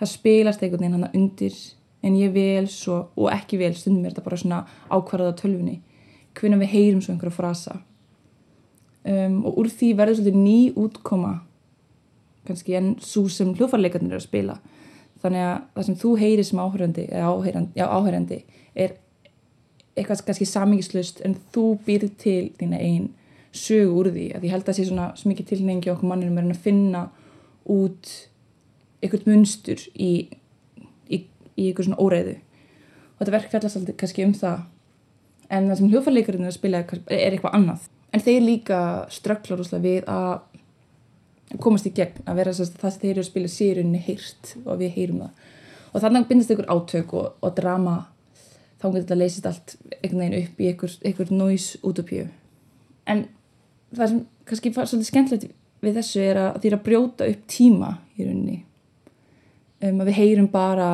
Það 0.00 0.12
spilast 0.12 0.64
einhvern 0.64 0.84
veginn 0.84 0.98
hann 0.98 1.16
undir 1.16 1.56
en 2.02 2.18
ég 2.18 2.34
vel 2.34 2.66
svo 2.70 2.98
og 3.14 3.30
ekki 3.30 3.60
vel 3.60 3.72
stundum 3.78 4.08
er 4.08 4.14
þetta 4.14 4.26
bara 4.26 4.40
svona 4.40 4.60
ákvarðað 4.90 5.36
á 5.36 5.40
tölfunni 5.40 5.78
hvernig 6.38 6.62
við 6.64 6.72
heyrum 6.72 7.02
svo 7.04 7.14
einhverja 7.14 7.36
frasa. 7.36 7.78
Um, 9.02 9.42
og 9.46 9.58
úr 9.58 9.70
því 9.70 9.92
verður 9.98 10.20
svolítið 10.20 10.38
ný 10.38 10.58
útkoma 10.78 11.32
kannski 12.46 12.76
en 12.78 12.92
svo 13.02 13.28
sem 13.30 13.50
hljóðfærleikarnir 13.54 14.14
eru 14.14 14.22
að 14.22 14.28
spila 14.28 14.58
þannig 15.22 15.46
að 15.46 15.56
það 15.76 15.88
sem 15.88 15.98
þú 16.02 16.12
heyrir 16.20 16.46
sem 16.48 16.60
áhærandi 16.62 17.06
eða 17.08 17.32
áhærandi, 17.32 17.78
já, 17.78 17.86
áhærandi 17.86 18.38
er 18.74 18.94
eitthvað 19.96 20.24
kannski 20.26 20.48
samingislust 20.48 21.20
en 21.26 21.36
þú 21.54 21.66
býrð 21.86 22.14
til 22.22 22.44
þína 22.58 22.80
einn 22.80 23.10
sögu 23.52 23.96
úr 24.00 24.10
því. 24.12 24.28
Að 24.36 24.46
ég 24.46 24.54
held 24.54 24.64
að 24.64 24.70
það 24.70 24.78
sé 24.78 24.86
svona 24.88 25.08
svo 25.18 25.30
mikið 25.30 25.50
tilnengi 25.50 25.92
okkur 25.92 26.08
mannir 26.08 26.32
með 26.32 26.54
að 26.54 26.62
finna 26.64 27.02
út 27.70 28.12
eitthvað 29.02 29.28
munstur 29.28 29.82
í, 29.92 30.12
í, 31.08 31.18
í 31.20 31.68
eitthvað 31.68 31.90
svona 31.90 32.00
óreiðu. 32.00 32.36
Og 32.38 33.20
þetta 33.20 33.34
verk 33.36 33.52
fellast 33.52 33.80
alltaf 33.80 33.98
kannski 34.00 34.26
um 34.26 34.36
það. 34.38 34.62
En 35.52 35.68
það 35.68 35.80
sem 35.80 35.92
hljófarleikarinn 35.92 36.46
er 36.46 36.52
að 36.52 36.56
spila 36.56 36.80
er 36.82 37.34
eitthvað 37.34 37.58
annað. 37.58 37.90
En 38.12 38.24
þeir 38.24 38.42
líka 38.44 38.78
strögglar 39.12 39.60
úrslega 39.60 39.84
við 39.84 40.08
að 40.10 40.32
komast 41.60 41.88
í 41.88 41.94
gegn 41.96 42.22
að 42.24 42.38
vera 42.40 42.54
það 42.54 42.70
sem 42.72 43.00
þeir 43.02 43.10
eru 43.10 43.24
að 43.24 43.28
spila 43.28 43.50
sérunni 43.52 44.00
heyrt 44.06 44.54
og 44.64 44.78
við 44.80 44.94
heyrum 44.96 45.24
það. 45.24 45.48
Og 45.92 46.04
þannig 46.04 46.28
bindast 46.28 46.52
ykkur 46.54 46.70
átök 46.72 47.14
og, 47.18 47.32
og 47.44 47.56
drama 47.56 47.96
þá 48.80 48.86
getur 48.88 49.02
þetta 49.02 49.18
leysist 49.18 49.48
allt 49.48 49.74
einhvern 50.00 50.22
veginn 50.22 50.38
upp 50.42 50.60
í 50.60 50.68
einhver, 50.70 50.94
einhver 51.06 51.34
nóis 51.34 51.66
útopíu 51.82 52.28
en 53.06 53.24
það 53.94 54.08
sem 54.08 54.20
kannski 54.48 54.72
var 54.74 54.88
svolítið 54.90 55.10
skemmtilegt 55.10 55.54
við 55.82 55.98
þessu 55.98 56.22
er 56.22 56.40
að 56.40 56.58
því 56.62 56.72
að 56.72 56.84
brjóta 56.86 57.28
upp 57.30 57.46
tíma 57.50 57.88
í 58.16 58.26
rauninni. 58.26 58.58
Um, 59.82 59.98
að 60.00 60.12
við 60.12 60.18
heyrum 60.20 60.48
bara 60.52 60.88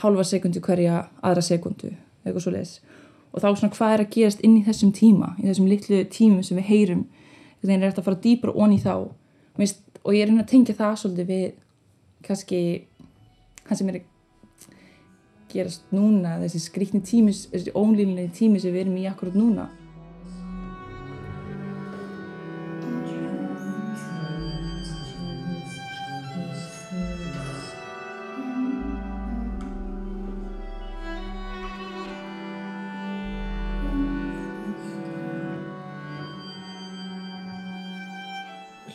halva 0.00 0.24
sekundu 0.24 0.62
hverja 0.64 1.04
aðra 1.20 1.44
sekundu 1.44 1.90
eitthvað 2.24 2.44
svo 2.44 2.52
leiðis 2.54 2.78
og 3.30 3.42
þá 3.42 3.48
svona 3.52 3.74
hvað 3.76 3.94
er 3.94 4.02
að 4.02 4.12
gerast 4.14 4.44
inn 4.44 4.56
í 4.58 4.64
þessum 4.64 4.92
tíma 4.96 5.34
í 5.38 5.46
þessum 5.46 5.68
litlu 5.70 6.00
tímum 6.10 6.44
sem 6.44 6.58
við 6.58 6.70
heyrum 6.72 7.02
þannig 7.60 7.76
er 7.76 7.90
þetta 7.90 8.00
að 8.00 8.08
fara 8.08 8.22
dýbra 8.24 8.54
onni 8.56 8.78
þá. 8.80 8.94
Mist, 9.60 9.82
og 10.04 10.14
ég 10.16 10.24
er 10.24 10.32
að 10.34 10.48
tengja 10.50 10.76
það 10.78 10.96
svolítið 11.02 11.30
við 11.30 11.44
kannski 12.26 12.60
hann 13.68 13.78
sem 13.78 13.92
er 13.92 14.00
gerast 15.50 15.88
núna 15.94 16.36
þessi 16.44 16.62
skrítni 16.62 17.00
tími, 17.02 17.34
þessi 17.34 17.74
ónlýnilegi 17.74 18.32
tími 18.38 18.60
sem 18.62 18.74
við 18.74 18.86
erum 18.86 18.98
í 19.00 19.06
akkurat 19.10 19.36
núna 19.38 19.66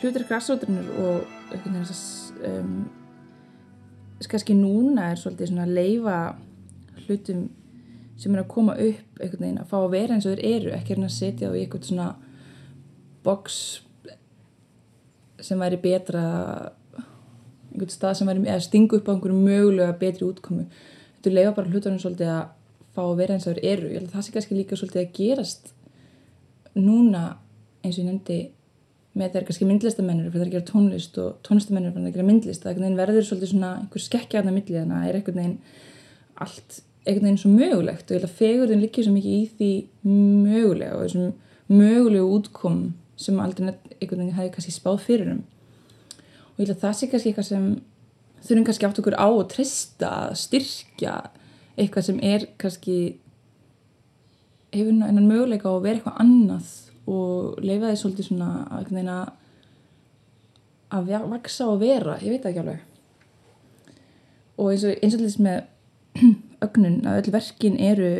hlutir 0.06 0.26
græsróturinnar 0.28 0.88
og 1.02 1.26
einhvern 1.52 1.76
veginn 1.76 1.88
þess 1.90 2.32
að 2.40 2.58
um, 2.62 2.76
kannski 4.30 4.56
núna 4.56 5.10
er 5.12 5.20
svolítið 5.20 5.50
svona 5.50 5.66
að 5.66 5.76
leifa 5.76 6.18
hlutum 7.06 7.46
sem 8.16 8.34
er 8.34 8.42
að 8.42 8.52
koma 8.52 8.76
upp 8.80 9.20
einhvern 9.20 9.44
veginn 9.44 9.60
að 9.60 9.70
fá 9.72 9.76
að 9.82 9.90
vera 9.92 10.16
eins 10.16 10.26
og 10.26 10.36
þeir 10.36 10.54
eru 10.54 10.72
ekki 10.76 10.94
er 10.94 11.02
að 11.04 11.14
setja 11.16 11.50
á 11.52 11.56
einhvern 11.56 11.88
svona 11.90 12.08
box 13.26 13.60
sem 15.44 15.60
væri 15.60 15.78
betra 15.82 16.24
einhvern 17.76 17.92
stað 17.92 18.18
sem 18.18 18.30
væri 18.30 18.48
að 18.48 18.64
stinga 18.64 18.96
upp 18.98 19.10
á 19.10 19.12
einhverju 19.12 19.36
mögulega 19.36 19.98
betri 20.00 20.24
útkomu. 20.26 20.66
Þetta 21.16 21.34
leifa 21.34 21.56
bara 21.58 21.72
hlutunum 21.72 22.00
svolítið 22.00 22.32
að 22.32 22.44
fá 22.96 23.02
að 23.04 23.16
vera 23.20 23.36
eins 23.36 23.46
og 23.46 23.56
þeir 23.56 23.72
eru. 23.72 23.90
Ég 23.90 23.98
held 24.00 24.08
að 24.08 24.14
það 24.14 24.26
sé 24.26 24.36
kannski 24.36 24.56
líka 24.56 24.78
svolítið 24.80 25.02
að 25.02 25.16
gerast 25.18 25.72
núna 26.76 27.24
eins 27.82 27.98
og 27.98 28.02
ég 28.02 28.08
nefndi 28.08 28.38
með 29.16 29.32
þeir 29.32 29.46
kannski 29.48 29.68
myndlistamennir 29.68 30.32
fyrir 30.32 30.46
að 30.46 30.54
gera 30.56 30.68
tónlist 30.68 31.16
og 31.22 31.38
tónlistamennir 31.46 31.94
fyrir 31.94 32.10
að 32.10 32.16
gera 32.18 32.26
myndlist 32.26 32.66
það 32.66 32.82
verður 33.00 33.26
svolítið 33.26 33.52
svona 33.52 33.72
einhver 33.80 34.04
skekkja 34.04 34.42
að 34.42 34.48
það 34.50 34.56
milli 34.58 34.76
þannig 34.76 34.96
að 34.96 35.00
það 35.00 35.08
er 35.08 35.18
einhvern 35.20 35.40
veginn 35.40 35.56
allt 36.44 36.78
einhvern 37.06 37.26
veginn 37.28 37.40
svo 37.40 37.50
mögulegt 37.54 38.10
og 38.10 38.16
ég 38.16 38.20
held 38.20 38.28
að 38.28 38.38
fegurðin 38.40 38.82
líkir 38.82 39.06
svo 39.06 39.14
mikið 39.14 39.34
í 39.36 39.42
því 39.56 39.70
mögulega 40.52 40.96
og 40.96 41.04
þessum 41.06 41.76
mögulegu 41.80 42.38
útkom 42.38 42.80
sem 43.16 43.38
aldrei 43.40 43.68
einhvern 43.70 44.22
veginn 44.24 44.36
hefði 44.36 44.54
kannski 44.56 44.74
spáð 44.74 45.04
fyrir 45.06 45.34
um. 45.36 45.44
Og 46.56 46.64
ég 46.64 46.66
held 46.66 46.74
að 46.76 46.82
það 46.82 46.96
sé 46.98 47.10
kannski 47.12 47.32
eitthvað 47.32 47.48
sem 47.50 47.68
þurfum 48.46 48.66
kannski 48.68 48.88
átt 48.88 49.00
okkur 49.02 49.18
á 49.18 49.28
að 49.28 49.46
trista, 49.54 50.10
styrkja 50.36 51.14
eitthvað 51.76 52.08
sem 52.10 52.18
er 52.24 52.48
kannski 52.60 52.98
hefur 54.74 54.92
einan 54.92 55.30
möguleika 55.30 55.70
á 55.70 55.74
að 55.76 55.86
vera 55.86 56.00
eitthvað 56.00 56.20
annað 56.24 56.74
og 57.06 57.60
leifa 57.62 57.90
því 57.90 57.98
svolítið 58.00 58.28
svona 58.28 58.50
að, 58.74 58.92
að, 60.90 61.10
að 61.18 61.28
vaksa 61.30 61.68
og 61.70 61.80
vera, 61.82 62.18
ég 62.22 62.34
veit 62.34 62.48
ekki 62.48 62.62
alveg. 62.62 62.82
Og 64.56 64.72
eins 64.72 64.86
og 64.88 64.96
eins 65.04 65.16
og 65.16 65.22
þess 65.22 65.40
með 65.46 65.58
ögnun 66.66 66.98
að 67.06 67.20
öll 67.20 67.34
verkin 67.36 67.78
eru 67.82 68.10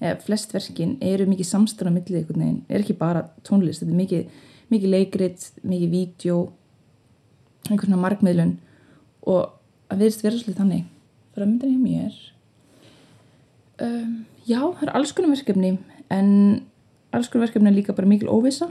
eða 0.00 0.16
flest 0.24 0.54
verkin 0.54 0.96
eru 1.04 1.26
mikið 1.28 1.48
samstæðan 1.50 1.92
á 1.92 1.96
millið 1.98 2.20
einhvern 2.20 2.44
veginn, 2.44 2.62
er 2.68 2.80
ekki 2.80 2.96
bara 2.96 3.26
tónlist 3.44 3.82
þetta 3.82 3.92
er 3.92 4.00
mikið, 4.00 4.42
mikið 4.72 4.94
leikrit, 4.94 5.46
mikið 5.60 5.94
vídeo 5.94 6.40
einhvern 7.68 7.90
svona 7.90 8.04
markmiðlun. 8.06 8.54
Og 9.28 9.50
að 9.90 10.04
viðst 10.04 10.24
vera 10.24 10.38
svolítið 10.38 10.62
þannig. 10.62 10.86
Framöndan 11.36 11.74
hjá 11.74 11.80
mér 11.80 12.20
um, 13.80 14.14
já, 14.44 14.60
það 14.60 14.84
er 14.86 14.92
alls 14.98 15.12
konar 15.16 15.34
verkefni 15.34 15.74
en 16.12 16.30
alls 17.12 17.28
konar 17.28 17.46
verkefni 17.48 17.70
er 17.70 17.76
líka 17.76 17.94
bara 17.96 18.08
mikil 18.08 18.30
óvisa 18.30 18.70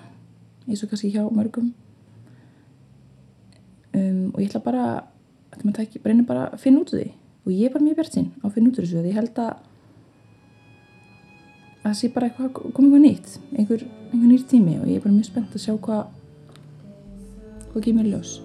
eins 0.67 0.84
og 0.84 0.91
kannski 0.91 1.12
hjá 1.13 1.23
mörgum. 1.34 1.73
Um, 3.93 4.30
og 4.34 4.41
ég 4.41 4.49
ætla 4.49 4.62
bara 4.63 4.84
að 5.52 5.63
reyna 6.06 6.28
bara 6.28 6.49
að 6.54 6.62
finna 6.63 6.84
út 6.84 6.93
úr 6.93 7.02
því. 7.02 7.10
Og 7.45 7.54
ég 7.54 7.65
er 7.65 7.73
bara 7.73 7.84
mjög 7.84 7.97
bjart 7.99 8.15
sín 8.15 8.30
á 8.39 8.45
að 8.45 8.54
finna 8.56 8.69
út 8.69 8.80
úr 8.80 8.86
þessu 8.86 9.02
því 9.02 9.12
ég 9.12 9.19
held 9.19 9.41
að 9.41 9.56
að 11.80 11.88
það 11.88 11.97
sé 12.02 12.12
bara 12.13 12.30
eitthvað 12.30 12.73
komið 12.75 12.91
eitthvað 12.91 13.06
nýtt 13.08 13.30
einhver, 13.56 13.88
einhver 14.12 14.30
nýtt 14.30 14.49
tími. 14.52 14.78
Og 14.80 14.88
ég 14.88 14.99
er 14.99 15.04
bara 15.08 15.15
mjög 15.15 15.32
spennt 15.32 15.56
að 15.56 15.65
sjá 15.65 15.73
hvað 15.78 16.06
hvað 17.69 17.84
kemur 17.86 18.08
ljós 18.10 18.38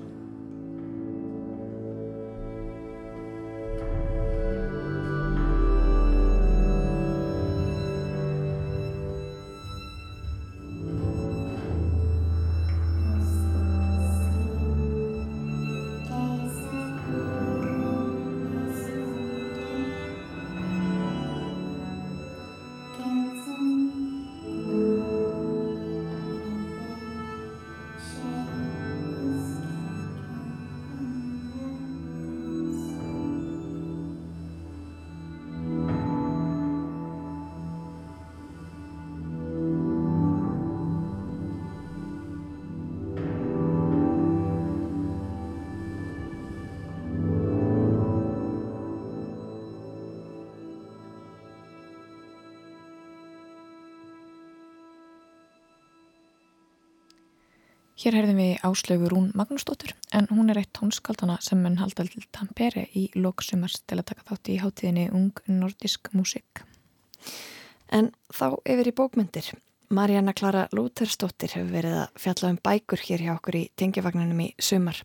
Hér 57.94 58.16
herðum 58.18 58.40
við 58.40 58.62
áslögu 58.66 59.08
Rún 59.12 59.26
Magnúsdóttur 59.38 59.92
en 60.18 60.26
hún 60.34 60.50
er 60.50 60.58
eitt 60.58 60.72
tónskaldana 60.74 61.36
sem 61.46 61.60
mun 61.62 61.76
halda 61.78 62.02
til 62.08 62.24
Tampere 62.34 62.88
í 62.90 63.04
lóksumars 63.14 63.76
til 63.86 64.00
að 64.00 64.08
taka 64.08 64.24
þátt 64.30 64.50
í 64.50 64.56
hátíðinni 64.58 65.04
Ung 65.14 65.38
Nordisk 65.46 66.10
Músik. 66.10 66.64
En 67.94 68.10
þá 68.34 68.58
yfir 68.66 68.90
í 68.90 68.96
bókmyndir. 68.98 69.52
Marjana 69.94 70.34
Klara 70.34 70.66
Lútersdóttir 70.74 71.54
hefur 71.54 71.70
verið 71.70 71.96
að 72.00 72.18
fjalla 72.18 72.50
um 72.50 72.60
bækur 72.66 73.06
hér 73.06 73.22
hjá 73.28 73.32
okkur 73.36 73.60
í 73.60 73.64
tengjavagnunum 73.78 74.42
í 74.42 74.50
sumar 74.58 74.98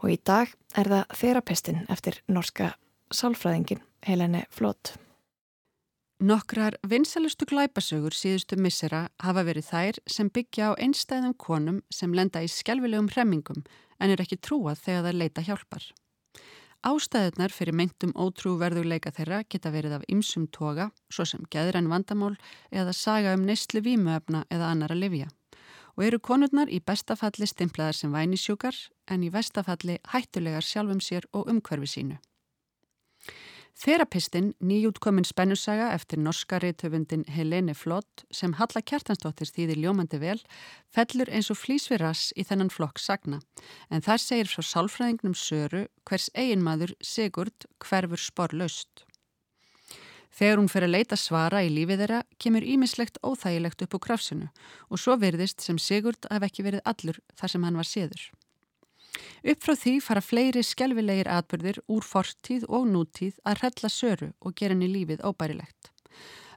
og 0.00 0.08
í 0.14 0.16
dag 0.16 0.56
er 0.72 0.88
það 0.88 1.16
Þerapistin 1.20 1.84
eftir 1.92 2.22
norska 2.32 2.72
sálfræðingin 3.12 3.84
Helene 4.08 4.46
Flót. 4.48 4.94
Nokkrar 6.22 6.76
vinsalustu 6.86 7.48
glæpasögur 7.50 8.14
síðustu 8.14 8.54
missera 8.54 9.08
hafa 9.24 9.42
verið 9.42 9.64
þær 9.66 9.96
sem 10.06 10.28
byggja 10.30 10.68
á 10.70 10.78
einstæðum 10.78 11.32
konum 11.34 11.80
sem 11.90 12.12
lenda 12.14 12.44
í 12.44 12.50
skjálfilegum 12.52 13.08
hremmingum 13.10 13.64
en 13.98 14.12
er 14.14 14.22
ekki 14.22 14.38
trúað 14.38 14.78
þegar 14.84 15.08
það 15.08 15.18
leita 15.18 15.42
hjálpar. 15.48 15.88
Ástæðunar 16.86 17.50
fyrir 17.50 17.74
myndum 17.74 18.14
ótrúverðuleika 18.14 19.10
þeirra 19.16 19.42
geta 19.50 19.74
verið 19.74 19.96
af 19.98 20.06
ymsum 20.06 20.46
toga, 20.46 20.92
svo 21.10 21.26
sem 21.26 21.42
geðræn 21.50 21.90
vandamál 21.90 22.36
eða 22.70 22.94
saga 22.94 23.34
um 23.34 23.42
neistlu 23.42 23.82
vímuöfna 23.82 24.44
eða 24.46 24.70
annara 24.70 24.94
livja. 24.94 25.26
Og 25.98 26.06
eru 26.06 26.22
konurnar 26.22 26.70
í 26.70 26.78
bestafalli 26.78 27.50
stimplaðar 27.50 27.98
sem 27.98 28.14
vænisjúkar 28.14 28.78
en 29.10 29.26
í 29.26 29.32
vestafalli 29.34 29.98
hættulegar 30.14 30.62
sjálfum 30.62 31.02
sér 31.02 31.26
og 31.34 31.50
umhverfi 31.50 31.96
sínu. 31.96 32.22
Þerapistin, 33.72 34.52
nýjútkomin 34.60 35.24
spennusaga 35.24 35.88
eftir 35.94 36.20
norska 36.20 36.58
reytöfundin 36.60 37.24
Helene 37.32 37.72
Flott 37.74 38.24
sem 38.30 38.52
Halla 38.58 38.82
Kjartansdóttir 38.84 39.48
þýðir 39.48 39.80
ljómandi 39.80 40.20
vel, 40.20 40.36
fellur 40.92 41.30
eins 41.32 41.48
og 41.50 41.58
flýs 41.58 41.88
við 41.90 42.02
rass 42.04 42.34
í 42.36 42.44
þennan 42.44 42.70
flokk 42.70 43.00
sagna. 43.00 43.40
En 43.90 44.04
þar 44.04 44.20
segir 44.22 44.50
frá 44.52 44.62
sálfræðingnum 44.68 45.34
Söru 45.34 45.86
hvers 46.04 46.28
eiginmaður 46.36 46.92
Sigurd 47.00 47.66
hverfur 47.82 48.20
sporlaust. 48.20 49.06
Þegar 50.32 50.60
hún 50.60 50.70
fer 50.72 50.86
að 50.86 50.94
leita 50.94 51.16
svara 51.16 51.64
í 51.64 51.72
lífið 51.72 52.04
þeirra 52.04 52.20
kemur 52.40 52.64
ímislegt 52.64 53.18
óþægilegt 53.24 53.82
upp 53.84 53.96
á 53.96 54.04
krafsinu 54.06 54.52
og 54.88 55.00
svo 55.00 55.16
verðist 55.20 55.64
sem 55.64 55.80
Sigurd 55.80 56.28
haf 56.30 56.46
ekki 56.46 56.64
verið 56.68 56.84
allur 56.88 57.18
þar 57.40 57.56
sem 57.56 57.66
hann 57.66 57.80
var 57.80 57.88
séður. 57.88 58.30
Upp 59.42 59.64
frá 59.64 59.74
því 59.76 59.94
fara 60.04 60.22
fleiri 60.24 60.62
skjálfilegir 60.64 61.28
atbyrðir 61.28 61.80
úr 61.92 62.06
fortíð 62.06 62.68
og 62.68 62.86
nútíð 62.88 63.40
að 63.44 63.62
hrella 63.62 63.90
söru 63.92 64.30
og 64.40 64.54
gera 64.56 64.76
henni 64.76 64.88
lífið 64.92 65.24
óbærilegt. 65.26 65.92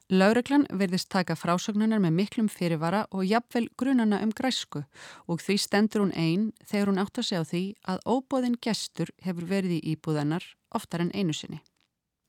Laureglan 0.08 0.68
verðist 0.70 1.08
taka 1.10 1.34
frásögnunar 1.34 1.98
með 1.98 2.12
miklum 2.14 2.48
fyrirvara 2.48 3.08
og 3.10 3.24
jafnvel 3.26 3.66
grunana 3.74 4.20
um 4.22 4.30
græsku 4.30 4.84
og 5.26 5.40
því 5.42 5.56
stendur 5.58 6.04
hún 6.04 6.12
einn 6.14 6.52
þegar 6.62 6.92
hún 6.92 7.00
átt 7.02 7.18
að 7.18 7.26
segja 7.26 7.42
á 7.42 7.50
því 7.50 7.62
að 7.90 8.04
óbóðin 8.06 8.60
gestur 8.62 9.10
hefur 9.26 9.48
verið 9.50 9.80
í 9.80 9.96
íbúðanar 9.96 10.46
oftar 10.70 11.02
en 11.02 11.10
einu 11.10 11.34
sinni. 11.34 11.58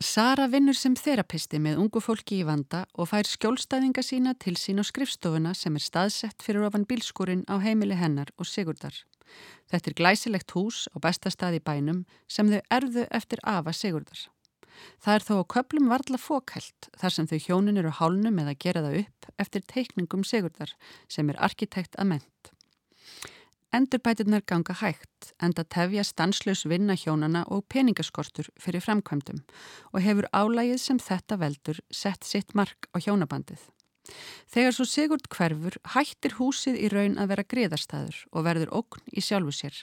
Sara 0.02 0.48
vinnur 0.50 0.78
sem 0.78 0.94
þerapisti 0.98 1.58
með 1.62 1.80
ungu 1.84 2.02
fólki 2.02 2.40
í 2.42 2.48
vanda 2.50 2.84
og 2.98 3.12
fær 3.12 3.30
skjólstæðinga 3.30 4.02
sína 4.06 4.34
til 4.38 4.54
sín 4.58 4.82
á 4.82 4.86
skrifstofuna 4.86 5.54
sem 5.58 5.78
er 5.78 5.86
staðsett 5.86 6.42
fyrir 6.42 6.66
ofan 6.66 6.86
bílskúrin 6.86 7.46
á 7.46 7.62
heimili 7.62 7.98
hennar 7.98 8.34
og 8.38 8.50
Sigurdar. 8.50 8.94
Þetta 9.72 9.92
er 9.92 9.98
glæsilegt 10.00 10.56
hús 10.56 10.88
á 10.94 10.98
bestastadi 11.04 11.60
bænum 11.60 12.06
sem 12.28 12.50
þau 12.52 12.62
erðu 12.80 13.06
eftir 13.12 13.44
afa 13.44 13.74
Sigurdar. 13.76 14.28
Það 15.02 15.16
er 15.16 15.26
þó 15.26 15.34
að 15.38 15.48
köplum 15.54 15.90
varðla 15.92 16.20
fókælt 16.22 16.90
þar 17.02 17.16
sem 17.16 17.30
þau 17.30 17.40
hjónin 17.48 17.82
eru 17.82 17.94
hálnum 18.00 18.44
eða 18.44 18.58
gera 18.62 18.84
það 18.86 19.00
upp 19.04 19.32
eftir 19.44 19.66
teikningum 19.74 20.26
Sigurdar 20.28 20.76
sem 21.10 21.30
er 21.34 21.42
arkitekt 21.50 21.98
að 21.98 22.14
ment. 22.14 22.52
Endurbætirnar 23.76 24.46
ganga 24.48 24.74
hægt 24.80 25.34
enda 25.44 25.66
tefja 25.68 26.06
stanslaus 26.08 26.64
vinna 26.72 26.96
hjónana 26.96 27.44
og 27.52 27.66
peningaskortur 27.68 28.48
fyrir 28.56 28.86
framkvæmdum 28.86 29.42
og 29.92 30.00
hefur 30.06 30.30
álægið 30.32 30.80
sem 30.80 31.02
þetta 31.04 31.40
veldur 31.42 31.82
sett 31.92 32.24
sitt 32.24 32.56
mark 32.56 32.88
á 32.96 32.98
hjónabandið. 33.04 33.60
Þegar 34.52 34.76
svo 34.76 34.86
Sigurd 34.88 35.30
hverfur 35.34 35.78
hættir 35.94 36.38
húsið 36.40 36.80
í 36.80 36.92
raun 36.94 37.18
að 37.22 37.34
vera 37.34 37.48
griðarstaður 37.54 38.20
og 38.32 38.46
verður 38.48 38.74
ógn 38.80 39.08
í 39.12 39.24
sjálfu 39.24 39.56
sér. 39.56 39.80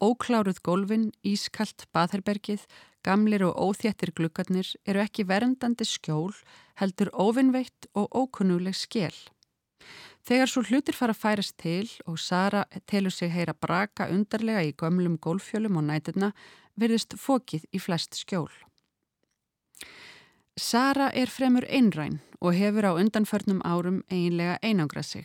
Ókláruð 0.00 0.62
gólfin, 0.64 1.10
ískalt 1.26 1.84
baðherbergið, 1.92 2.64
gamlir 3.04 3.44
og 3.44 3.58
óþjættir 3.60 4.14
glukkarnir 4.16 4.70
eru 4.88 5.02
ekki 5.02 5.26
verndandi 5.28 5.84
skjól, 5.84 6.32
heldur 6.80 7.12
óvinnveitt 7.12 7.90
og 7.94 8.08
ókunnuleg 8.16 8.76
skjel. 8.76 9.14
Þegar 10.26 10.50
svo 10.52 10.62
hlutir 10.68 10.96
fara 10.96 11.14
að 11.16 11.22
færast 11.22 11.56
til 11.60 11.86
og 12.08 12.18
Sara 12.20 12.66
telur 12.90 13.12
sig 13.14 13.32
heyra 13.32 13.54
braka 13.56 14.08
undarlega 14.12 14.64
í 14.68 14.74
gömlum 14.76 15.16
gólfjölum 15.16 15.78
og 15.80 15.86
næturna 15.88 16.32
verðist 16.80 17.16
fókið 17.16 17.64
í 17.72 17.80
flest 17.80 18.18
skjól. 18.20 18.50
Sara 20.60 21.06
er 21.16 21.30
fremur 21.32 21.64
einræn 21.72 22.18
og 22.44 22.52
hefur 22.52 22.84
á 22.84 22.92
undanförnum 22.92 23.62
árum 23.64 24.02
eiginlega 24.12 24.58
einangra 24.60 25.02
sig. 25.02 25.24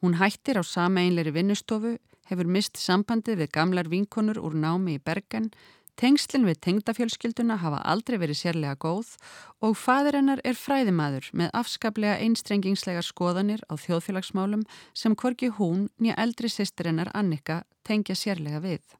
Hún 0.00 0.14
hættir 0.14 0.54
á 0.54 0.62
sama 0.62 1.00
einleiri 1.00 1.32
vinnustofu, 1.34 1.96
hefur 2.30 2.46
mist 2.46 2.78
sambandið 2.78 3.40
við 3.40 3.50
gamlar 3.50 3.90
vinkonur 3.90 4.38
úr 4.38 4.54
námi 4.54 4.94
í 4.94 5.02
Bergen, 5.02 5.50
tengslinn 5.98 6.46
við 6.46 6.60
tengdafjölskylduna 6.66 7.58
hafa 7.58 7.82
aldrei 7.82 8.20
verið 8.22 8.38
sérlega 8.44 8.78
góð 8.78 9.16
og 9.60 9.74
fadir 9.74 10.20
hennar 10.20 10.44
er 10.44 10.54
fræðimaður 10.54 11.32
með 11.34 11.50
afskaplega 11.50 12.22
einstrengingslegar 12.22 13.02
skoðanir 13.10 13.66
á 13.66 13.74
þjóðfélagsmálum 13.74 14.62
sem 14.94 15.18
hvorki 15.18 15.50
hún 15.58 15.88
nýja 15.98 16.14
eldri 16.14 16.46
sýstir 16.46 16.92
hennar 16.92 17.10
Annika 17.12 17.64
tengja 17.82 18.14
sérlega 18.14 18.62
við. 18.62 18.99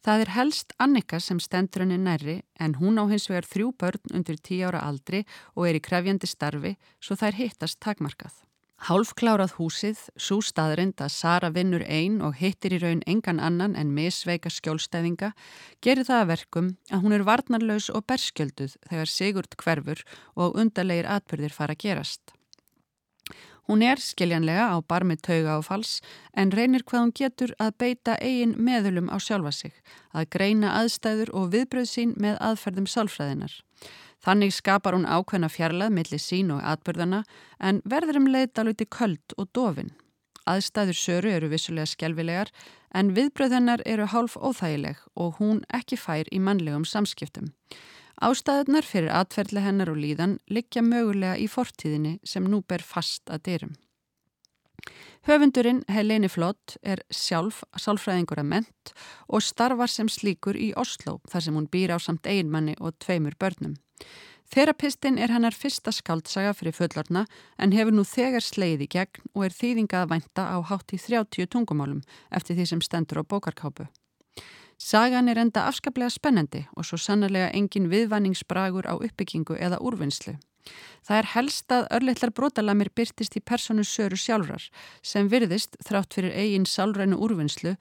Það 0.00 0.22
er 0.24 0.30
helst 0.32 0.70
Annika 0.80 1.18
sem 1.20 1.40
stendur 1.44 1.84
henni 1.84 1.98
nærri 2.00 2.38
en 2.56 2.78
hún 2.80 2.96
á 2.96 3.04
hins 3.10 3.28
vegar 3.28 3.44
þrjú 3.44 3.72
börn 3.76 4.14
undir 4.16 4.38
tí 4.40 4.62
ára 4.64 4.80
aldri 4.80 5.26
og 5.52 5.66
er 5.68 5.76
í 5.76 5.82
krefjandi 5.84 6.30
starfi 6.30 6.76
svo 7.04 7.18
þær 7.20 7.36
hittast 7.36 7.80
takmarkað. 7.84 8.32
Hálfklárað 8.80 9.58
húsið, 9.58 9.98
svo 10.16 10.38
staðrind 10.40 11.02
að 11.04 11.12
Sara 11.12 11.50
vinnur 11.52 11.84
einn 11.84 12.22
og 12.24 12.38
hittir 12.40 12.72
í 12.72 12.80
raun 12.80 13.02
engan 13.04 13.42
annan 13.44 13.76
en 13.76 13.92
misveika 13.92 14.48
skjólstæðinga, 14.48 15.34
gerir 15.84 16.08
það 16.08 16.22
að 16.22 16.30
verkum 16.32 16.70
að 16.88 17.04
hún 17.04 17.18
er 17.18 17.26
varnarlaus 17.28 17.90
og 17.92 18.08
berskjölduð 18.08 18.80
þegar 18.88 19.12
Sigurd 19.12 19.60
hverfur 19.60 20.00
og 20.32 20.56
undarleir 20.56 21.12
atbyrðir 21.12 21.52
fara 21.52 21.76
að 21.76 21.84
gerast. 21.84 22.39
Hún 23.70 23.84
er 23.86 24.00
skiljanlega 24.02 24.64
á 24.74 24.82
barmi 24.82 25.14
tauga 25.14 25.52
á 25.54 25.60
fals 25.62 25.90
en 26.34 26.50
reynir 26.50 26.82
hvað 26.82 27.02
hún 27.04 27.12
getur 27.14 27.52
að 27.62 27.76
beita 27.78 28.16
eigin 28.18 28.56
meðulum 28.58 29.06
á 29.14 29.16
sjálfa 29.22 29.52
sig, 29.54 29.70
að 30.10 30.26
greina 30.34 30.72
aðstæður 30.80 31.30
og 31.38 31.52
viðbröð 31.52 31.86
sín 31.86 32.16
með 32.18 32.40
aðferðum 32.48 32.88
sálfræðinar. 32.90 33.54
Þannig 34.26 34.56
skapar 34.56 34.98
hún 34.98 35.06
ákveðna 35.06 35.52
fjarlað 35.54 35.94
millir 35.94 36.22
sín 36.24 36.50
og 36.50 36.66
atbyrðana 36.66 37.22
en 37.62 37.78
verður 37.86 38.18
um 38.24 38.26
leiðdaluti 38.34 38.88
köld 38.90 39.38
og 39.38 39.52
dofin. 39.54 39.94
Aðstæður 40.50 40.98
söru 41.04 41.30
eru 41.36 41.52
vissulega 41.54 41.86
skjálfilegar 41.94 42.50
en 42.90 43.14
viðbröðennar 43.14 43.86
eru 43.86 44.10
hálf 44.10 44.34
óþægileg 44.34 44.98
og 45.14 45.38
hún 45.38 45.62
ekki 45.70 45.94
fær 45.94 46.26
í 46.34 46.42
mannlegum 46.42 46.82
samskiptum. 46.82 47.54
Ástæðunar 48.20 48.84
fyrir 48.84 49.14
atferðle 49.16 49.62
hennar 49.64 49.88
og 49.88 49.96
líðan 49.96 50.34
liggja 50.52 50.82
mögulega 50.84 51.38
í 51.40 51.46
fortíðinni 51.48 52.18
sem 52.20 52.44
nú 52.44 52.60
ber 52.68 52.82
fast 52.84 53.30
að 53.32 53.46
dyrum. 53.48 53.78
Höfundurinn 55.28 55.80
Heleni 55.88 56.28
Flott 56.32 56.76
er 56.80 57.00
sjálf 57.12 57.62
sálfræðingur 57.80 58.40
að 58.40 58.50
ment 58.52 58.92
og 59.28 59.44
starfar 59.44 59.88
sem 59.92 60.08
slíkur 60.08 60.56
í 60.56 60.70
Oslo 60.76 61.18
þar 61.32 61.44
sem 61.46 61.56
hún 61.56 61.68
býr 61.72 61.94
á 61.96 61.98
samt 62.00 62.28
einmanni 62.28 62.76
og 62.80 62.96
tveimur 63.00 63.36
börnum. 63.40 63.78
Þerapistin 64.50 65.16
er 65.22 65.32
hennar 65.32 65.56
fyrsta 65.56 65.92
skaldsaga 65.94 66.52
fyrir 66.58 66.76
fullorna 66.76 67.24
en 67.56 67.72
hefur 67.76 67.94
nú 67.94 68.04
þegar 68.04 68.44
sleið 68.44 68.84
í 68.84 68.90
gegn 68.96 69.32
og 69.32 69.46
er 69.46 69.56
þýðingað 69.56 70.04
að 70.04 70.12
vænta 70.12 70.44
á 70.44 70.56
hátt 70.72 70.92
í 70.92 71.00
30 71.00 71.48
tungumálum 71.54 72.04
eftir 72.34 72.58
því 72.58 72.68
sem 72.72 72.84
stendur 72.84 73.22
á 73.22 73.24
bókarkápu. 73.24 73.88
Sagan 74.80 75.28
er 75.28 75.36
enda 75.36 75.66
afskaplega 75.68 76.08
spennandi 76.08 76.62
og 76.72 76.86
svo 76.88 76.96
sannarlega 76.96 77.50
engin 77.52 77.90
viðvanningsbragur 77.92 78.88
á 78.88 78.96
uppbyggingu 78.96 79.58
eða 79.60 79.76
úrvinnslu. 79.84 80.38
Það 81.04 81.18
er 81.18 81.28
helst 81.34 81.72
að 81.72 81.86
örleitlar 81.96 82.32
brotalamir 82.36 82.90
byrtist 82.96 83.36
í 83.36 83.42
personu 83.44 83.84
söru 83.84 84.16
sjálfrar 84.20 84.66
sem 85.02 85.28
virðist, 85.32 85.76
þrátt 85.84 86.16
fyrir 86.16 86.36
eigin 86.36 86.66
sálrænu 86.68 87.16
úrvinnslu, 87.16 87.74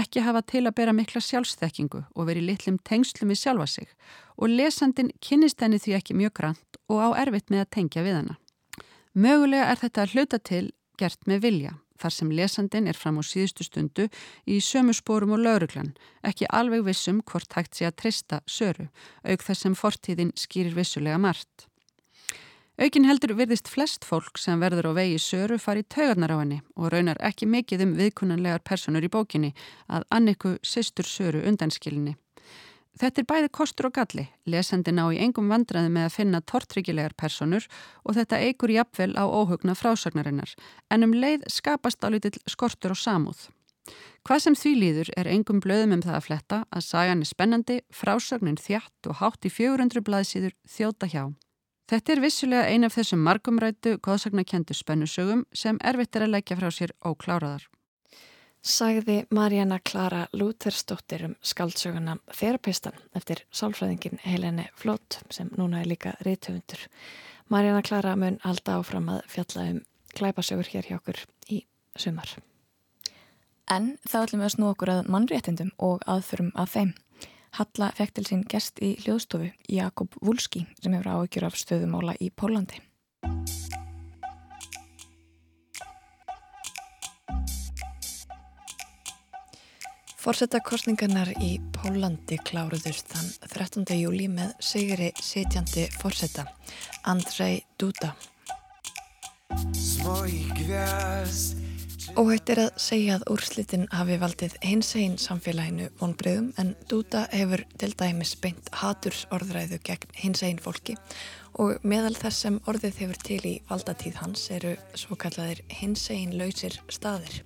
ekki 0.00 0.24
hafa 0.24 0.42
til 0.44 0.64
að 0.64 0.76
bera 0.80 0.96
mikla 0.96 1.20
sjálfsþekkingu 1.24 2.02
og 2.14 2.28
veri 2.28 2.44
litlum 2.44 2.78
tengslum 2.88 3.32
í 3.32 3.38
sjálfa 3.40 3.68
sig 3.76 3.88
og 4.36 4.52
lesandin 4.52 5.12
kynist 5.20 5.60
henni 5.60 5.80
því 5.80 5.96
ekki 6.00 6.16
mjög 6.16 6.36
grann 6.40 6.60
og 6.88 7.00
á 7.04 7.08
erfitt 7.24 7.52
með 7.52 7.64
að 7.66 7.72
tengja 7.78 8.04
við 8.06 8.20
hana. 8.20 8.38
Mögulega 9.12 9.72
er 9.72 9.80
þetta 9.80 10.08
hluta 10.12 10.38
til 10.40 10.66
gert 11.00 11.28
með 11.28 11.42
vilja, 11.44 11.72
þar 12.00 12.14
sem 12.16 12.32
lesandin 12.32 12.88
er 12.90 12.98
fram 12.98 13.20
á 13.20 13.22
síðustu 13.26 13.66
stundu 13.66 14.08
í 14.46 14.58
sömu 14.60 14.94
spórum 14.96 15.36
og 15.36 15.44
lauruglan, 15.44 15.94
ekki 16.22 16.48
alveg 16.48 16.84
vissum 16.86 17.22
hvort 17.24 17.56
hægt 17.56 17.78
sé 17.78 17.88
að 17.88 17.96
trista 18.02 18.42
söru, 18.46 18.90
auk 19.24 19.42
þess 19.46 19.66
sem 19.66 19.78
fortíðin 19.78 20.34
skýrir 20.36 20.76
vissulega 20.76 21.18
margt. 21.18 21.66
Aukin 22.76 23.06
heldur 23.08 23.32
virðist 23.38 23.70
flest 23.72 24.04
fólk 24.04 24.36
sem 24.36 24.60
verður 24.60 24.90
á 24.92 24.98
vegi 24.98 25.16
söru 25.16 25.56
fari 25.56 25.80
taugarnar 25.88 26.34
á 26.36 26.40
henni 26.42 26.58
og 26.76 26.90
raunar 26.92 27.16
ekki 27.24 27.48
mikið 27.48 27.86
um 27.86 27.94
viðkunnanlegar 27.96 28.60
personur 28.68 29.06
í 29.06 29.08
bókinni 29.08 29.54
að 29.88 30.04
anniku 30.12 30.58
sýstur 30.60 31.08
söru 31.08 31.40
undanskilinni. 31.48 32.18
Þetta 32.96 33.20
er 33.20 33.26
bæði 33.28 33.48
kostur 33.52 33.90
og 33.90 33.92
galli, 33.98 34.22
lesandi 34.48 34.92
ná 34.94 35.02
í 35.12 35.18
engum 35.20 35.50
vandraði 35.52 35.90
með 35.92 36.06
að 36.06 36.14
finna 36.14 36.38
tortryggilegar 36.48 37.12
personur 37.20 37.66
og 38.08 38.16
þetta 38.16 38.40
eigur 38.40 38.72
jafnvel 38.72 39.12
á 39.20 39.24
óhugna 39.28 39.74
frásagnarinnar, 39.76 40.54
en 40.88 41.04
um 41.04 41.12
leið 41.12 41.44
skapast 41.52 42.00
á 42.00 42.08
lítill 42.08 42.40
skortur 42.48 42.96
og 42.96 43.00
samúð. 43.02 43.50
Hvað 44.24 44.42
sem 44.46 44.56
því 44.56 44.72
líður 44.80 45.12
er 45.20 45.28
engum 45.30 45.60
blöðum 45.60 45.98
um 45.98 46.06
það 46.08 46.16
að 46.16 46.26
fletta 46.30 46.62
að 46.72 46.86
sagan 46.88 47.20
er 47.20 47.30
spennandi, 47.30 47.78
frásagnin 47.92 48.56
þjátt 48.56 49.12
og 49.12 49.20
hátt 49.20 49.44
í 49.44 49.52
400 49.52 50.02
blaðsíður 50.08 50.56
þjóta 50.64 51.12
hjá. 51.12 51.24
Þetta 51.86 52.16
er 52.16 52.24
vissulega 52.24 52.66
ein 52.72 52.88
af 52.88 52.96
þessum 52.96 53.22
margumrættu, 53.22 53.98
góðsagnakendu 54.02 54.74
spennusögum 54.74 55.44
sem 55.54 55.78
erfitt 55.84 56.16
er 56.16 56.26
að 56.26 56.38
leggja 56.38 56.58
frá 56.58 56.72
sér 56.72 56.96
ókláraðar 57.04 57.68
sagði 58.66 59.20
Marjana 59.30 59.78
Klara 59.78 60.26
Lútersdóttir 60.34 61.22
um 61.28 61.34
skaldsöguna 61.44 62.16
Þerapistan 62.34 62.98
eftir 63.14 63.44
sálfræðingin 63.54 64.18
Helene 64.24 64.66
Flót 64.74 65.20
sem 65.30 65.52
núna 65.56 65.80
er 65.80 65.90
líka 65.90 66.16
reytöfundur. 66.26 66.82
Marjana 67.48 67.82
Klara 67.86 68.16
mun 68.18 68.40
alltaf 68.42 68.82
áfram 68.82 69.08
að 69.14 69.22
fjalla 69.30 69.68
um 69.70 69.80
klæpasögur 70.16 70.70
hér 70.72 70.90
hjá 70.90 70.98
okkur 70.98 71.22
í 71.52 71.62
sumar. 71.96 72.34
En 73.70 73.94
þá 74.06 74.18
ætlum 74.24 74.42
við 74.42 74.48
að 74.48 74.54
snú 74.56 74.70
okkur 74.72 74.94
að 74.96 75.12
mannréttindum 75.14 75.72
og 75.78 76.02
aðförum 76.06 76.52
að 76.54 76.72
þeim. 76.74 76.92
Halla 77.56 77.92
fekk 77.96 78.18
til 78.18 78.26
sín 78.26 78.44
gest 78.50 78.82
í 78.82 78.96
hljóðstofu 79.04 79.52
Jakob 79.70 80.18
Wulski 80.20 80.66
sem 80.82 80.92
hefur 80.92 81.22
áökjur 81.22 81.46
af 81.48 81.58
stöðumála 81.58 82.18
í 82.20 82.32
Pólandi. 82.34 82.82
Forsetakostningarnar 90.26 91.28
í 91.38 91.52
Pólandi 91.70 92.34
kláruðust 92.42 93.12
þann 93.12 93.28
13. 93.46 93.84
júli 93.94 94.24
með 94.26 94.56
sigri 94.58 95.12
sitjandi 95.22 95.84
forseta, 96.00 96.42
Andrzej 97.06 97.60
Duda. 97.78 98.10
Óhætt 102.18 102.50
er 102.56 102.62
að 102.64 102.82
segja 102.88 103.20
að 103.20 103.28
úrslitin 103.36 103.86
hafi 103.94 104.18
valdið 104.18 104.58
hins 104.66 104.90
einn 104.98 105.14
samfélaginu 105.14 105.92
vonbreyðum 106.02 106.50
en 106.58 106.74
Duda 106.90 107.28
hefur 107.30 107.62
til 107.78 107.94
dæmis 107.94 108.34
beint 108.42 108.74
hatursorðræðu 108.82 109.78
gegn 109.86 110.22
hins 110.24 110.42
einn 110.42 110.58
fólki 110.58 110.98
og 111.62 111.78
meðal 111.86 112.16
þess 112.18 112.48
sem 112.48 112.58
orðið 112.66 113.04
hefur 113.04 113.26
til 113.30 113.44
í 113.46 113.58
valdatíð 113.70 114.24
hans 114.24 114.50
eru 114.58 114.74
svo 114.98 115.14
kallaðir 115.14 115.62
hins 115.70 116.10
einn 116.10 116.34
lausir 116.34 116.82
staðir 116.90 117.44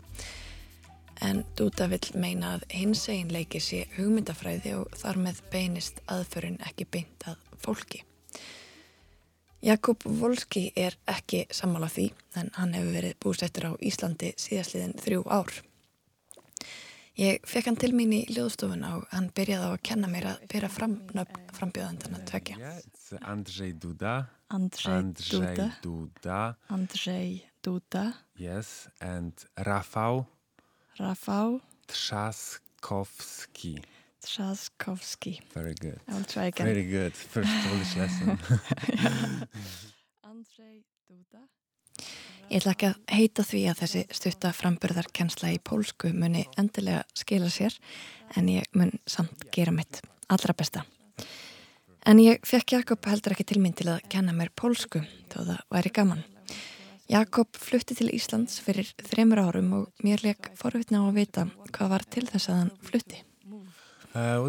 en 1.21 1.43
Dúta 1.57 1.89
vill 1.91 2.13
meina 2.21 2.55
að 2.57 2.67
hins 2.75 3.07
einleiki 3.13 3.61
sé 3.63 3.85
hugmyndafræði 3.97 4.77
og 4.81 4.95
þar 5.01 5.21
með 5.27 5.43
beinist 5.53 6.01
aðförin 6.11 6.61
ekki 6.67 6.87
beint 6.91 7.27
að 7.29 7.41
fólki. 7.61 8.05
Jakob 9.61 10.05
Volski 10.05 10.71
er 10.77 10.97
ekki 11.11 11.43
sammála 11.53 11.91
því 11.93 12.07
en 12.41 12.49
hann 12.57 12.73
hefur 12.73 12.95
verið 12.97 13.19
búsettur 13.21 13.67
á 13.69 13.73
Íslandi 13.85 14.33
síðastliðin 14.41 14.97
þrjú 15.03 15.27
ár. 15.29 15.53
Ég 17.21 17.45
fekk 17.45 17.69
hann 17.69 17.77
til 17.77 17.91
mín 17.93 18.15
í 18.17 18.23
ljóðstofuna 18.33 18.95
og 18.97 19.07
hann 19.13 19.29
byrjaði 19.37 19.69
á 19.69 19.73
að 19.75 19.83
kenna 19.85 20.09
mér 20.09 20.31
að 20.31 20.47
byrja 20.49 20.71
fram 20.73 20.97
frambjöðandana 21.59 22.23
tvekja. 22.31 22.73
Andrzej 23.21 23.75
Duda. 23.83 24.15
Andrzej 24.49 25.13
Duda. 25.29 25.71
Duda. 25.85 26.41
Andrzej 26.73 27.43
Duda. 27.61 28.07
Yes, 28.41 28.89
and 29.05 29.45
Rafał 29.69 30.25
Rafał 31.01 31.61
Trzaskowski. 31.87 33.83
Trzaskowski. 34.21 35.41
Very 35.55 35.75
good. 35.75 35.99
I'll 36.09 36.25
try 36.25 36.47
again. 36.47 36.67
Very 36.67 36.85
good. 36.85 37.17
First 37.17 37.51
Polish 37.69 37.97
lesson. 37.97 38.39
Andrzej 40.31 40.85
Duda. 41.09 41.41
Ég 42.51 42.61
ætla 42.61 42.75
ekki 42.75 42.91
að 42.91 42.99
heita 43.17 43.45
því 43.49 43.63
að 43.71 43.81
þessi 43.81 44.03
stutta 44.13 44.53
framburðarkensla 44.53 45.55
í 45.55 45.61
pólsku 45.65 46.13
muni 46.13 46.45
endilega 46.61 47.07
skila 47.17 47.49
sér 47.49 47.79
en 48.37 48.51
ég 48.53 48.69
mun 48.77 48.93
samt 49.09 49.49
gera 49.57 49.73
mitt 49.73 50.03
allra 50.29 50.53
besta. 50.53 50.85
En 52.05 52.21
ég 52.21 52.45
fekk 52.45 52.77
Jakob 52.77 53.09
heldur 53.09 53.33
ekki 53.39 53.49
til 53.49 53.63
mín 53.65 53.73
til 53.77 53.89
að 53.95 54.05
kenna 54.13 54.37
mér 54.37 54.53
pólsku 54.53 55.01
þó 55.33 55.39
það 55.47 55.65
væri 55.73 55.95
gaman. 55.97 56.23
Jakob 57.11 57.57
flutti 57.59 57.97
til 57.99 58.13
Íslands 58.15 58.61
fyrir 58.63 58.87
þreymur 59.03 59.41
árum 59.43 59.71
og 59.81 60.05
mér 60.07 60.23
leik 60.23 60.53
forvitna 60.59 61.01
á 61.03 61.05
að 61.09 61.17
vita 61.17 61.43
hvað 61.75 61.89
var 61.91 62.05
til 62.07 62.23
þess 62.29 62.51
að 62.53 62.59
hann 62.61 62.71
flutti. 62.87 63.23
Uh, 64.15 64.47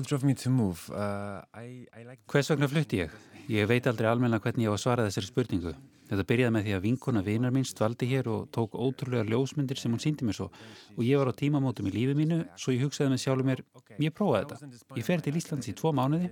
uh, 0.93 1.63
like... 2.05 2.21
Hvers 2.29 2.51
vegna 2.51 2.69
flutti 2.69 2.99
ég? 3.01 3.15
Ég 3.49 3.65
veit 3.69 3.87
aldrei 3.89 4.11
almenna 4.11 4.37
hvernig 4.41 4.67
ég 4.67 4.73
á 4.73 4.77
að 4.77 4.83
svara 4.83 5.07
þessari 5.07 5.29
spurningu. 5.31 5.73
Þetta 6.11 6.25
byrjaði 6.29 6.53
með 6.53 6.67
því 6.67 6.75
að 6.75 6.85
vinkona 6.85 7.23
vinar 7.25 7.55
minn 7.55 7.65
stvaldi 7.65 8.09
hér 8.11 8.29
og 8.29 8.51
tók 8.53 8.75
ótrúlega 8.77 9.25
ljósmyndir 9.31 9.79
sem 9.79 9.93
hún 9.93 10.03
síndi 10.03 10.27
mér 10.27 10.37
svo 10.37 10.49
og 10.51 11.01
ég 11.07 11.17
var 11.17 11.31
á 11.31 11.39
tímamótum 11.39 11.87
í 11.89 11.95
lífi 11.95 12.17
mínu 12.19 12.43
svo 12.59 12.75
ég 12.75 12.83
hugsaði 12.85 13.15
með 13.15 13.23
sjálfur 13.23 13.47
mér, 13.47 13.63
ég 13.97 14.13
prófaði 14.13 14.51
þetta. 14.51 14.83
Ég 14.99 15.07
fer 15.07 15.25
til 15.25 15.33
Íslands 15.39 15.71
í 15.71 15.73
tvo 15.81 15.95
mánuði 15.95 16.29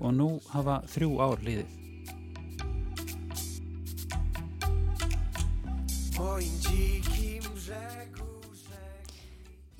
og 0.00 0.16
nú 0.16 0.32
hafa 0.50 0.80
þrjú 0.96 1.20
ár 1.20 1.46
liðið. 1.46 1.89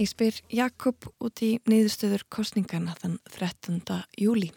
Ég 0.01 0.09
spyr 0.09 0.39
Jakob 0.49 1.05
út 1.21 1.43
í 1.45 1.59
niðurstöður 1.69 2.23
kostningana 2.33 2.95
þann 3.03 3.19
13. 3.35 3.83
júli 4.17 4.49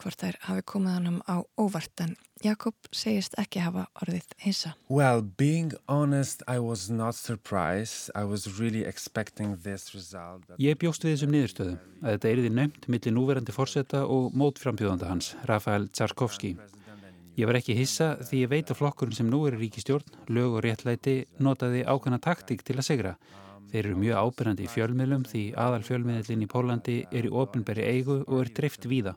hvort 0.00 0.18
þær 0.18 0.38
hafi 0.48 0.64
komið 0.66 0.96
hann 0.96 1.20
á 1.30 1.46
óvart 1.60 2.02
en 2.02 2.16
Jakob 2.42 2.88
segist 2.90 3.36
ekki 3.38 3.60
hafa 3.62 3.84
orðið 4.02 4.32
hissa. 4.42 4.72
Well, 4.88 5.22
being 5.22 5.76
honest, 5.86 6.42
I 6.48 6.58
was 6.58 6.88
not 6.90 7.14
surprised. 7.14 8.10
I 8.16 8.24
was 8.24 8.58
really 8.58 8.82
expecting 8.82 9.54
this 9.62 9.94
result. 9.94 10.48
Ég 10.58 10.80
bjóst 10.80 11.06
við 11.06 11.14
þessum 11.14 11.34
niðurstöðu 11.36 11.76
að 12.00 12.16
þetta 12.16 12.32
eriði 12.32 12.52
nömt 12.58 12.90
millir 12.90 13.14
núverandi 13.14 13.54
fórseta 13.54 14.02
og 14.10 14.34
mótframbjóðanda 14.34 15.12
hans, 15.12 15.34
Rafael 15.46 15.86
Tsarkovski. 15.92 16.56
Ég 17.38 17.46
var 17.46 17.58
ekki 17.60 17.76
hissa 17.78 18.14
því 18.26 18.40
ég 18.42 18.50
veit 18.50 18.70
að 18.72 18.80
flokkurinn 18.80 19.16
sem 19.16 19.28
nú 19.30 19.44
er 19.46 19.54
í 19.56 19.60
ríkistjórn, 19.62 20.16
lög 20.34 20.56
og 20.58 20.64
réttlæti, 20.66 21.14
notaði 21.38 21.84
ákvæmna 21.86 22.18
taktík 22.22 22.64
til 22.66 22.78
að 22.80 22.88
segra. 22.88 23.12
Þeir 23.70 23.84
eru 23.84 24.00
mjög 24.02 24.24
ábyrjandi 24.24 24.66
í 24.66 24.70
fjölmiðlum 24.72 25.26
því 25.30 25.44
aðal 25.64 25.84
fjölmiðlinn 25.86 26.42
í 26.42 26.50
Pólandi 26.50 26.96
er 27.06 27.28
í 27.28 27.30
ofinberi 27.30 27.86
eigu 27.86 28.18
og 28.26 28.40
er 28.42 28.50
dreift 28.56 28.88
víða. 28.90 29.14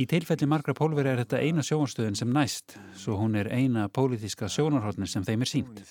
Í 0.00 0.06
teilfelli 0.08 0.46
margra 0.48 0.72
pólveri 0.72 1.10
er 1.10 1.18
þetta 1.20 1.42
eina 1.44 1.60
sjónarstöðun 1.66 2.14
sem 2.16 2.30
næst, 2.32 2.78
svo 2.96 3.18
hún 3.20 3.34
er 3.36 3.50
eina 3.52 3.82
pólitíska 3.92 4.48
sjónarhóttnir 4.48 5.10
sem 5.12 5.26
þeim 5.26 5.44
er 5.44 5.50
sínt. 5.50 5.82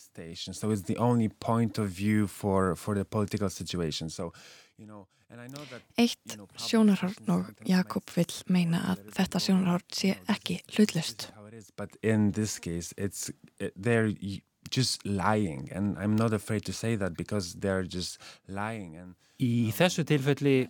Eitt 6.00 6.38
sjónarhórn 6.58 7.34
og 7.34 7.50
Jakob 7.68 8.10
vil 8.16 8.32
meina 8.50 8.82
að 8.94 9.04
þetta 9.18 9.42
sjónarhórn 9.46 9.88
sé 9.94 10.16
ekki 10.32 10.60
hlutlust. 10.74 11.30
But 11.78 11.98
in 12.02 12.32
this 12.32 12.60
case, 12.60 12.94
it's, 12.98 13.32
they're 13.76 14.14
just 14.72 15.06
lying. 15.06 15.70
And 15.72 15.98
I'm 15.98 16.16
not 16.16 16.34
afraid 16.34 16.66
to 16.66 16.74
say 16.74 16.96
that 16.96 17.18
because 17.18 17.56
they're 17.60 17.84
just 17.84 18.20
lying 18.48 18.96
and 18.96 19.16
Í 19.40 19.72
þessu 19.72 20.04
tilfelli 20.04 20.68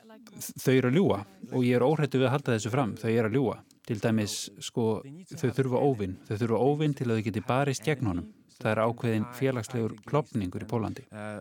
þau 0.62 0.74
eru 0.76 0.89
að 0.91 0.97
ljúa 0.99 1.16
og 1.49 1.64
ég 1.66 1.80
er 1.80 1.86
óhættu 1.86 2.20
við 2.22 2.28
að 2.28 2.34
halda 2.36 2.53
þessu 2.53 2.72
fram, 2.76 2.91
þau 3.01 3.10
eru 3.10 3.30
að 3.32 3.38
ljúa 3.39 3.55
til 3.89 3.97
dæmis 4.03 4.36
sko 4.62 4.84
þau 5.32 5.47
þurfa 5.57 5.80
óvinn, 5.82 6.14
þau 6.28 6.36
þurfa 6.36 6.60
óvinn 6.68 6.93
til 6.93 7.07
að 7.07 7.18
þau 7.18 7.26
geti 7.26 7.43
barist 7.47 7.88
gegn 7.88 8.12
honum 8.12 8.28
það 8.60 8.72
er 8.72 8.82
ákveðin 8.86 9.28
félagslegur 9.39 9.95
klopningur 10.10 10.66
í 10.66 10.70
Pólandi 10.70 11.05
uh, 11.12 11.39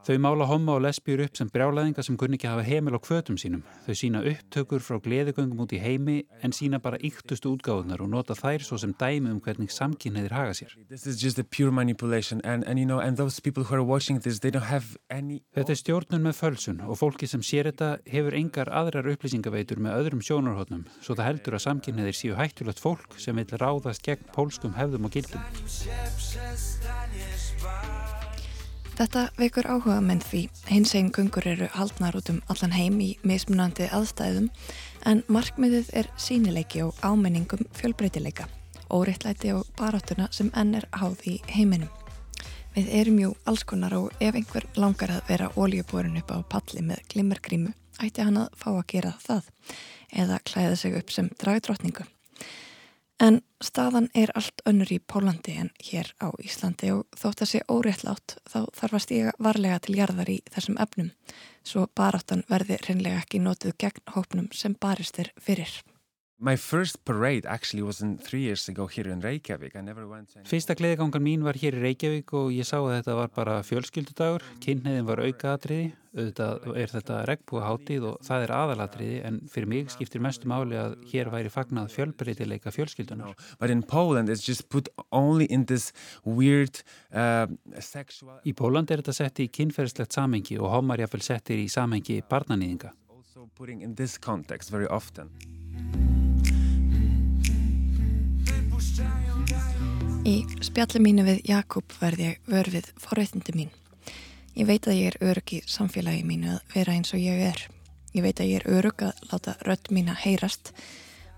Þau 0.00 0.16
mála 0.16 0.46
homma 0.48 0.78
og 0.78 0.80
lesbjur 0.86 1.20
upp 1.26 1.36
sem 1.36 1.48
brjálæðinga 1.52 2.00
sem 2.06 2.16
kunni 2.16 2.38
ekki 2.38 2.48
hafa 2.48 2.62
heimil 2.64 2.96
á 2.96 3.00
kvötum 3.04 3.36
sínum. 3.36 3.60
Þau 3.84 3.94
sína 4.00 4.22
upptökur 4.24 4.80
frá 4.80 4.96
gleðugöngum 5.04 5.60
út 5.60 5.74
í 5.76 5.80
heimi 5.82 6.22
en 6.40 6.54
sína 6.56 6.80
bara 6.80 6.96
yktustu 7.04 7.52
útgáðunar 7.52 8.00
og 8.00 8.08
nota 8.08 8.32
þær 8.38 8.64
svo 8.64 8.78
sem 8.80 8.94
dæmi 8.96 9.28
um 9.28 9.42
hvernig 9.44 9.68
samkynniðir 9.74 10.32
haga 10.32 10.54
sér. 10.56 10.72
And, 12.40 12.64
and, 12.64 12.78
you 12.80 12.86
know, 12.86 13.00
this, 13.00 14.88
any... 15.10 15.42
Þetta 15.52 15.74
er 15.74 15.80
stjórnun 15.82 16.24
með 16.24 16.38
fölsun 16.40 16.80
og 16.86 16.96
fólki 16.96 17.28
sem 17.28 17.44
sér 17.44 17.68
þetta 17.68 17.90
hefur 18.08 18.38
engar 18.40 18.72
aðrar 18.72 19.12
upplýsingaveitur 19.12 19.84
með 19.84 20.00
öðrum 20.00 20.24
sjónarhóttnum 20.24 20.86
svo 21.04 21.12
það 21.18 21.28
heldur 21.28 21.58
að 21.58 21.64
samkynniðir 21.66 22.16
séu 22.16 22.40
hættulegt 22.40 22.80
fólk 22.80 23.20
sem 23.20 23.36
vil 23.36 23.60
ráðast 23.60 24.04
gegn 24.06 24.32
pólskum 24.32 24.76
hefðum 24.80 25.10
og 25.10 25.14
gildum. 25.18 25.44
Þetta 29.00 29.20
vekur 29.40 29.64
áhuga 29.64 29.94
menn 30.04 30.18
því 30.20 30.40
hins 30.68 30.90
einn 30.98 31.06
gungur 31.16 31.46
eru 31.48 31.70
haldnar 31.72 32.18
út 32.18 32.26
um 32.28 32.42
allan 32.52 32.74
heim 32.76 32.98
í 33.00 33.06
mismunandi 33.24 33.86
aðstæðum 33.96 34.50
en 35.08 35.22
markmiðið 35.32 35.88
er 36.02 36.10
sínileiki 36.20 36.82
og 36.84 37.00
ámenningum 37.00 37.64
fjölbreytileika, 37.78 38.44
óriðtlæti 38.92 39.54
og 39.56 39.72
baráttuna 39.80 40.28
sem 40.36 40.52
enn 40.52 40.76
er 40.82 40.84
háð 41.00 41.24
í 41.32 41.38
heiminum. 41.48 41.88
Við 42.76 42.92
erum 43.00 43.24
jú 43.24 43.32
allskonar 43.48 43.96
og 43.96 44.12
ef 44.20 44.36
einhver 44.36 44.68
langar 44.76 45.16
að 45.16 45.24
vera 45.32 45.48
óljuborun 45.56 46.20
upp 46.20 46.36
á 46.36 46.38
palli 46.52 46.84
með 46.84 47.00
glimmergrímu 47.14 47.72
ætti 48.04 48.28
hann 48.28 48.42
að 48.44 48.52
fá 48.52 48.68
að 48.74 48.88
gera 48.92 49.16
það 49.24 49.52
eða 50.12 50.44
klæða 50.44 50.76
sig 50.76 51.00
upp 51.00 51.16
sem 51.16 51.32
dragdrottningu. 51.40 52.04
En 53.20 53.42
staðan 53.60 54.06
er 54.16 54.30
allt 54.32 54.62
önnur 54.64 54.88
í 54.94 54.96
Pólandi 55.12 55.52
en 55.60 55.68
hér 55.84 56.08
á 56.24 56.32
Íslandi 56.40 56.88
og 56.94 57.18
þótt 57.20 57.42
að 57.44 57.50
sé 57.50 57.58
óréttlátt 57.68 58.38
þá 58.48 58.60
þarf 58.78 58.96
að 58.96 59.02
stíga 59.04 59.34
varlega 59.36 59.80
til 59.84 59.96
jarðar 59.98 60.30
í 60.32 60.38
þessum 60.48 60.78
efnum 60.80 61.10
svo 61.60 61.84
baráttan 62.00 62.46
verði 62.48 62.78
reynlega 62.86 63.20
ekki 63.20 63.42
nótið 63.44 63.76
gegn 63.84 64.14
hópnum 64.14 64.48
sem 64.56 64.72
baristir 64.80 65.34
fyrir. 65.36 65.68
Fyrsta 70.48 70.72
gleðigangan 70.78 71.24
mín 71.24 71.42
var 71.44 71.58
hér 71.60 71.76
í 71.76 71.82
Reykjavík 71.82 72.32
og 72.38 72.46
ég 72.56 72.64
sá 72.64 72.78
að 72.78 72.94
þetta 72.94 73.16
var 73.18 73.32
bara 73.34 73.56
fjölskyldudagur. 73.68 74.46
Kynniðin 74.64 75.04
var 75.04 75.20
aukaadriði, 75.20 75.90
auðvitað 76.16 76.78
er 76.80 76.94
þetta 76.94 77.18
regnbúa 77.28 77.66
hátíð 77.66 78.06
og 78.08 78.24
það 78.24 78.46
er 78.46 78.54
aðaladriði 78.56 79.18
en 79.28 79.36
fyrir 79.52 79.70
mig 79.74 79.92
skiptir 79.92 80.24
mestu 80.24 80.48
máli 80.48 80.80
að 80.80 80.96
hér 81.12 81.28
væri 81.34 81.52
fagnað 81.52 81.92
fjölbreytileika 81.98 82.72
fjölskyldunar. 82.72 83.36
No, 83.36 83.52
but 83.60 83.68
in 83.68 83.84
Poland 83.84 84.32
it's 84.32 84.48
just 84.48 84.70
put 84.72 84.88
only 85.12 85.44
in 85.44 85.68
this 85.68 85.92
weird 86.24 86.80
uh, 87.12 87.52
sexual... 87.84 88.40
Í 88.48 88.56
Póland 88.56 88.88
er 88.88 89.04
þetta 89.04 89.18
sett 89.20 89.44
í 89.44 89.50
kynferðslegt 89.52 90.16
samengi 90.16 90.56
og 90.56 90.72
homar 90.72 91.04
jáfnvel 91.04 91.20
settir 91.34 91.60
í 91.60 91.68
samengi 91.68 92.22
barnanýðinga. 92.32 92.96
Í 100.30 100.44
spjalli 100.62 101.00
mínu 101.02 101.24
við 101.26 101.38
Jakob 101.48 101.90
verði 101.98 102.28
ég 102.28 102.44
vörfið 102.46 102.90
forveitindi 103.02 103.50
mín. 103.56 103.70
Ég 104.54 104.68
veit 104.68 104.86
að 104.86 104.98
ég 105.00 105.08
er 105.08 105.16
örug 105.26 105.52
í 105.56 105.58
samfélagi 105.66 106.20
mínu 106.22 106.52
að 106.52 106.74
vera 106.74 106.92
eins 106.94 107.10
og 107.16 107.22
ég 107.22 107.40
er. 107.48 107.62
Ég 108.14 108.22
veit 108.22 108.38
að 108.38 108.50
ég 108.52 108.60
er 108.60 108.76
örug 108.76 109.02
að 109.02 109.24
láta 109.32 109.56
rött 109.66 109.88
mín 109.90 110.12
að 110.12 110.20
heyrast 110.22 110.70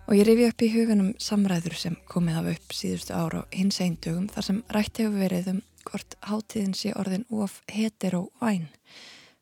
og 0.04 0.18
ég 0.18 0.26
rifi 0.28 0.44
upp 0.50 0.64
í 0.66 0.68
huganum 0.74 1.08
samræður 1.16 1.76
sem 1.80 1.96
komið 2.10 2.40
af 2.40 2.50
upp 2.52 2.76
síðustu 2.76 3.14
ára 3.16 3.40
og 3.40 3.56
hins 3.56 3.80
einn 3.80 3.96
dögum 3.96 4.26
þar 4.34 4.46
sem 4.48 4.58
rætt 4.76 5.00
hefur 5.00 5.16
verið 5.22 5.48
um 5.54 5.62
hvort 5.88 6.18
hátíðin 6.28 6.76
sé 6.76 6.92
orðin 6.92 7.24
of 7.30 7.62
heter 7.72 8.18
og 8.18 8.28
væn 8.42 8.66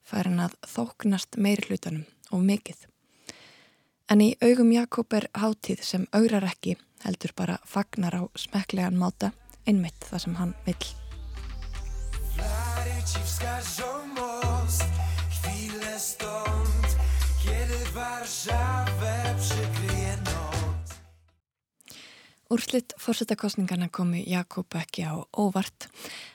færin 0.07 0.45
að 0.45 0.55
þóknast 0.77 1.41
meiri 1.43 1.67
hlutanum 1.67 2.07
og 2.31 2.47
mikill. 2.47 2.79
En 4.07 4.23
í 4.23 4.31
augum 4.45 4.71
Jakob 4.77 5.11
er 5.19 5.27
hátíð 5.35 5.83
sem 5.83 6.07
augrar 6.15 6.47
ekki 6.53 6.77
heldur 7.05 7.33
bara 7.37 7.59
fagnar 7.65 8.15
á 8.17 8.23
smeklegan 8.37 8.99
máta 8.99 9.33
einmitt 9.67 10.09
það 10.11 10.25
sem 10.25 10.35
hann 10.41 10.55
vill. 10.67 10.89
Úrslitt 22.51 22.93
fórsetakostningarna 22.99 23.87
komi 23.95 24.25
Jakob 24.27 24.75
ekki 24.75 25.05
á 25.07 25.15
óvart 25.39 25.87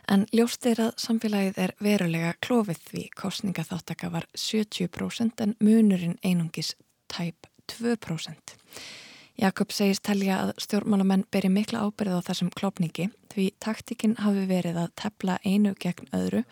en 0.08 0.24
ljóst 0.32 0.64
er 0.72 0.80
að 0.86 0.94
samfélagið 1.04 1.58
er 1.60 1.74
verulega 1.84 2.30
klófið 2.40 2.80
því 2.88 3.04
kostningaþáttaka 3.20 4.12
var 4.14 4.30
70% 4.32 5.44
en 5.44 5.58
munurinn 5.60 6.16
einungis 6.24 6.72
tæp 7.12 7.50
2%. 7.68 8.56
Jakob 9.36 9.74
segist 9.76 10.06
telja 10.08 10.38
að 10.46 10.54
stjórnmálamenn 10.64 11.26
beri 11.34 11.50
mikla 11.52 11.84
ábyrð 11.84 12.22
á 12.24 12.26
þessum 12.30 12.52
klopningi 12.56 13.10
því 13.34 13.50
taktikinn 13.60 14.14
hafi 14.24 14.46
verið 14.48 14.80
að 14.80 14.94
tepla 15.02 15.40
einu 15.44 15.74
gegn 15.76 16.08
öðru 16.16 16.46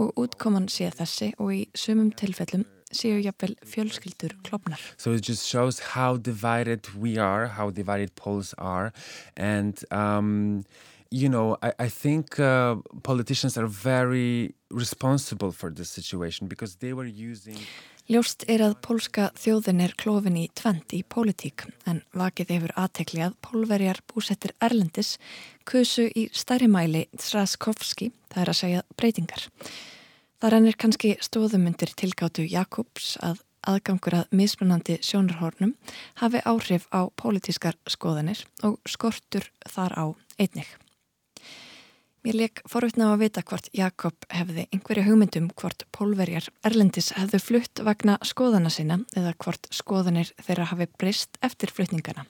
og 0.00 0.14
útkoman 0.20 0.70
sé 0.72 0.88
þessi 0.96 1.34
og 1.36 1.52
í 1.52 1.66
sumum 1.76 2.08
tilfellum 2.16 2.64
séu 2.92 3.20
jafnvel 3.20 3.54
fjölskyldur 3.68 4.36
klopnar. 4.44 4.80
So 4.96 5.12
it 5.12 5.28
just 5.28 5.46
shows 5.48 5.92
how 5.92 6.16
divided 6.16 6.88
we 6.96 7.18
are, 7.18 7.48
how 7.48 7.70
divided 7.70 8.14
Poles 8.16 8.54
are 8.58 8.92
and 9.36 9.76
um, 9.90 10.64
you 11.12 11.28
know, 11.28 11.58
I, 11.62 11.72
I 11.78 11.88
think 11.88 12.40
uh, 12.40 12.76
politicians 13.02 13.58
are 13.58 13.66
very 13.66 14.54
responsible 14.70 15.52
for 15.52 15.70
this 15.70 15.90
situation 15.90 16.48
because 16.48 16.76
they 16.76 16.94
were 16.94 17.04
using 17.04 17.58
Ljóst 18.10 18.42
er 18.50 18.64
að 18.64 18.72
pólska 18.82 19.28
þjóðin 19.38 19.84
er 19.84 19.92
klófin 19.94 20.34
í 20.40 20.48
tvent 20.58 20.90
í 20.96 21.04
pólitík 21.06 21.62
en 21.86 22.00
vakið 22.18 22.50
hefur 22.56 22.72
aðtekli 22.82 23.22
að 23.22 23.36
pólverjar 23.46 24.00
búsettir 24.10 24.56
Erlendis 24.58 25.12
kusu 25.68 26.08
í 26.10 26.26
stærri 26.34 26.66
mæli 26.66 27.04
Traskovski, 27.14 28.10
það 28.34 28.42
er 28.42 28.50
að 28.50 28.58
segja 28.58 28.82
breytingar. 28.98 29.46
Það 30.42 30.54
rennir 30.56 30.78
kannski 30.82 31.14
stóðumundir 31.22 31.94
tilgáttu 31.94 32.42
Jakobs 32.50 33.14
að 33.22 33.44
aðgangur 33.70 34.18
að 34.18 34.34
mismunandi 34.34 34.98
sjónarhórnum 35.06 35.76
hafi 36.18 36.42
áhrif 36.42 36.90
á 36.90 37.06
pólitískar 37.14 37.78
skoðanir 37.86 38.42
og 38.66 38.80
skortur 38.82 39.46
þar 39.62 39.94
á 39.94 40.04
einnig. 40.42 40.66
Mér 42.22 42.36
leik 42.38 42.60
forutna 42.70 43.08
á 43.10 43.18
að 43.18 43.22
vita 43.24 43.42
hvort 43.42 43.66
Jakob 43.74 44.26
hefði 44.30 44.68
einhverju 44.70 45.02
hugmyndum 45.08 45.48
hvort 45.58 45.80
pólverjar 45.90 46.44
Erlendis 46.62 47.08
hefðu 47.16 47.40
flutt 47.42 47.80
vagna 47.82 48.14
skoðana 48.22 48.70
sinna 48.70 49.00
eða 49.18 49.32
hvort 49.42 49.66
skoðanir 49.74 50.28
þeirra 50.38 50.68
hafi 50.70 50.86
breyst 51.02 51.40
eftir 51.42 51.72
flutningana. 51.74 52.22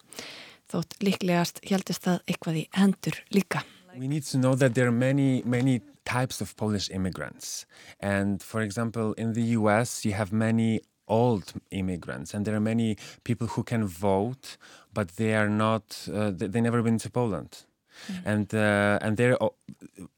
Þótt 0.72 0.96
líklegast 1.04 1.60
heldist 1.68 2.06
það 2.06 2.22
eitthvað 2.24 2.56
í 2.56 2.64
hendur 2.72 3.18
líka. 3.36 3.60
We 3.92 4.08
need 4.08 4.24
to 4.32 4.40
know 4.40 4.54
that 4.56 4.72
there 4.72 4.88
are 4.88 4.96
many, 4.96 5.42
many 5.44 5.82
types 6.08 6.40
of 6.40 6.56
Polish 6.56 6.88
immigrants. 6.88 7.66
And 8.00 8.42
for 8.42 8.62
example, 8.62 9.12
in 9.18 9.34
the 9.34 9.44
US, 9.60 10.06
you 10.06 10.14
have 10.14 10.32
many 10.32 10.80
old 11.06 11.52
immigrants 11.70 12.32
and 12.32 12.46
there 12.46 12.56
are 12.56 12.64
many 12.64 12.96
people 13.24 13.46
who 13.48 13.62
can 13.62 13.84
vote, 13.84 14.56
but 14.94 15.16
they 15.20 15.34
are 15.34 15.50
not, 15.50 16.08
uh, 16.08 16.30
they, 16.30 16.46
they 16.46 16.62
never 16.62 16.80
been 16.80 16.96
to 16.96 17.10
Poland. 17.10 17.66
Mm. 18.08 18.22
And 18.24 18.54
uh, 18.54 18.98
and 19.02 19.16
there, 19.16 19.36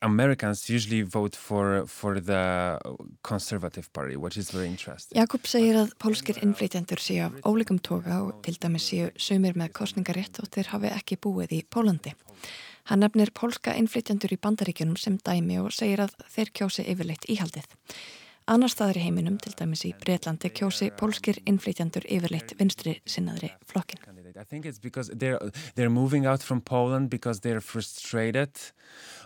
Americans 0.00 0.68
usually 0.70 1.02
vote 1.02 1.36
for 1.36 1.86
for 1.86 2.20
the 2.20 2.78
conservative 3.22 3.92
party, 3.92 4.16
which 4.16 4.36
is 4.36 4.50
very 4.50 4.66
interesting. 4.66 5.18
Jakob 5.18 5.46
segir 5.46 5.76
að 5.82 5.94
pólskir 6.00 6.40
innflytjendur 6.42 7.02
séu 7.02 7.26
af 7.28 7.36
ólíkum 7.44 7.80
toga 7.82 8.22
og 8.24 8.42
til 8.46 8.56
dæmis 8.60 8.88
séu 8.88 9.10
sömur 9.16 9.56
með 9.58 9.74
kostningarétt 9.80 10.40
og 10.40 10.50
þeir 10.54 10.72
hafi 10.72 10.94
ekki 10.94 11.20
búið 11.20 11.58
í 11.58 11.62
Pólandi. 11.68 12.14
Hann 12.90 13.00
nefnir 13.00 13.32
pólska 13.32 13.72
innflytjandur 13.80 14.34
í 14.34 14.40
bandaríkjunum 14.40 14.98
sem 15.00 15.16
dæmi 15.24 15.56
og 15.62 15.72
segir 15.72 16.02
að 16.04 16.18
þeir 16.34 16.52
kjósi 16.58 16.84
yfirleitt 16.92 17.24
íhaldið. 17.32 17.64
Annar 18.44 18.68
staðar 18.68 18.98
í 19.00 19.04
heiminum, 19.06 19.38
til 19.40 19.54
dæmis 19.56 19.86
í 19.88 19.94
Breitlandi, 19.96 20.50
kjósi 20.52 20.90
pólskir 21.00 21.38
innflytjandur 21.48 22.04
yfirleitt 22.12 22.52
vinstri 22.58 22.98
sinnaðri 23.08 23.54
flokkin. 23.64 24.02
I 24.36 24.44
think 24.44 24.66
it's 24.66 24.78
because 24.78 25.08
they're 25.08 25.38
they're 25.74 25.90
moving 25.90 26.26
out 26.26 26.42
from 26.42 26.60
Poland 26.60 27.10
because 27.10 27.40
they're 27.40 27.60
frustrated. 27.60 28.50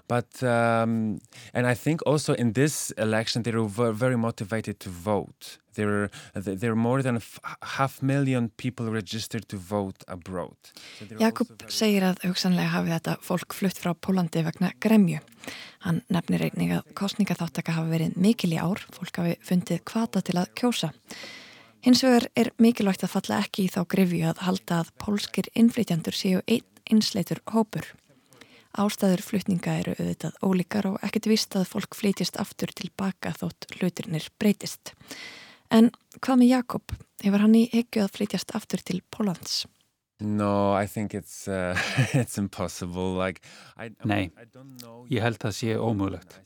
But 0.07 0.43
um, 0.43 1.21
and 1.53 1.67
I 1.67 1.75
think 1.75 2.01
also 2.07 2.35
in 2.35 2.53
this 2.53 2.91
election 2.93 3.43
they 3.43 3.53
were 3.53 3.93
very 3.93 4.17
motivated 4.17 4.81
to 4.81 4.91
vote. 4.91 5.59
There 5.75 6.11
there 6.35 6.73
are 6.73 6.83
more 6.91 7.03
than 7.03 7.21
half 7.63 8.03
million 8.03 8.51
people 8.57 8.87
registered 8.91 9.49
to 9.49 9.57
vote 9.57 10.05
abroad. 10.09 10.57
So 10.99 11.05
Jakob 11.21 11.49
segir 11.69 12.05
að 12.09 12.25
hugsanlega 12.25 12.73
hafi 12.73 12.95
þetta 12.97 13.17
fólk 13.25 13.57
flutt 13.57 13.81
frá 13.81 13.95
Pólandi 13.95 14.45
vegna 14.45 14.73
gremju. 14.81 15.21
Hann 15.85 16.03
nefnir 16.11 16.49
einnig 16.49 16.73
að 16.75 16.89
kostningaþáttaka 16.99 17.77
hafi 17.77 17.95
verið 17.95 18.17
mikil 18.17 18.57
í 18.57 18.61
ár, 18.61 18.81
fólk 18.97 19.23
hafi 19.23 19.37
fundið 19.45 19.85
kvata 19.89 20.25
til 20.25 20.41
að 20.41 20.51
kjósa. 20.59 20.93
Hins 21.85 22.03
vegar 22.03 22.27
er 22.35 22.51
mikilvægt 22.59 23.05
að 23.07 23.13
falla 23.13 23.39
ekki 23.45 23.69
í 23.69 23.71
þá 23.71 23.81
grifju 23.93 24.27
að 24.27 24.43
halda 24.49 24.83
að 24.83 24.93
pólskir 24.99 25.49
innflytjandur 25.55 26.17
séu 26.17 26.43
einn 26.47 26.67
einsleitur 26.89 27.41
hópur. 27.53 27.87
Ástæður 28.79 29.23
flutninga 29.25 29.79
eru 29.81 29.95
auðvitað 29.97 30.39
ólíkar 30.45 30.89
og 30.91 30.99
ekkert 31.07 31.29
vist 31.31 31.57
að 31.57 31.69
fólk 31.71 31.97
flytjast 31.99 32.37
aftur 32.41 32.73
tilbaka 32.77 33.33
þótt 33.37 33.69
hluturnir 33.79 34.29
breytist. 34.41 34.95
En 35.71 35.91
hvað 36.19 36.43
með 36.43 36.53
Jakob? 36.53 36.95
Hefur 37.25 37.45
hann 37.45 37.57
í 37.59 37.67
hegju 37.73 38.05
að 38.05 38.15
flytjast 38.17 38.55
aftur 38.57 38.83
til 38.85 39.01
Pólans? 39.15 39.65
No, 40.21 40.75
I 40.75 40.87
think 40.87 41.15
it's, 41.15 41.47
uh, 41.47 41.79
it's 42.13 42.39
impossible. 42.39 43.15
Like, 43.15 43.41
I, 43.79 43.91
Nei, 44.05 44.31
ég 45.13 45.23
held 45.23 45.39
það 45.43 45.55
sé 45.55 45.77
ómögulegt. 45.79 46.41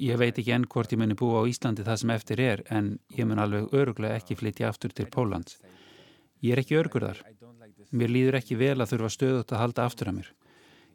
Ég 0.00 0.18
veit 0.18 0.38
ekki 0.38 0.52
enn 0.54 0.66
hvort 0.70 0.92
ég 0.92 0.98
muni 1.00 1.16
búa 1.18 1.42
á 1.42 1.48
Íslandi 1.50 1.84
það 1.86 1.98
sem 2.00 2.12
eftir 2.14 2.40
er 2.42 2.62
en 2.74 2.94
ég 3.14 3.26
mun 3.28 3.40
alveg 3.42 3.74
öruglega 3.74 4.18
ekki 4.18 4.36
flytja 4.38 4.70
aftur 4.70 4.94
til 4.94 5.06
Pólans. 5.10 5.58
Ég 6.42 6.54
er 6.54 6.62
ekki 6.62 6.78
örgur 6.80 7.06
þar. 7.06 7.20
Mér 7.94 8.10
líður 8.10 8.38
ekki 8.40 8.58
vel 8.58 8.78
að 8.80 8.94
þurfa 8.94 9.12
stöðut 9.14 9.54
að 9.54 9.62
halda 9.62 9.86
aftur 9.86 10.10
að 10.10 10.18
mér. 10.18 10.32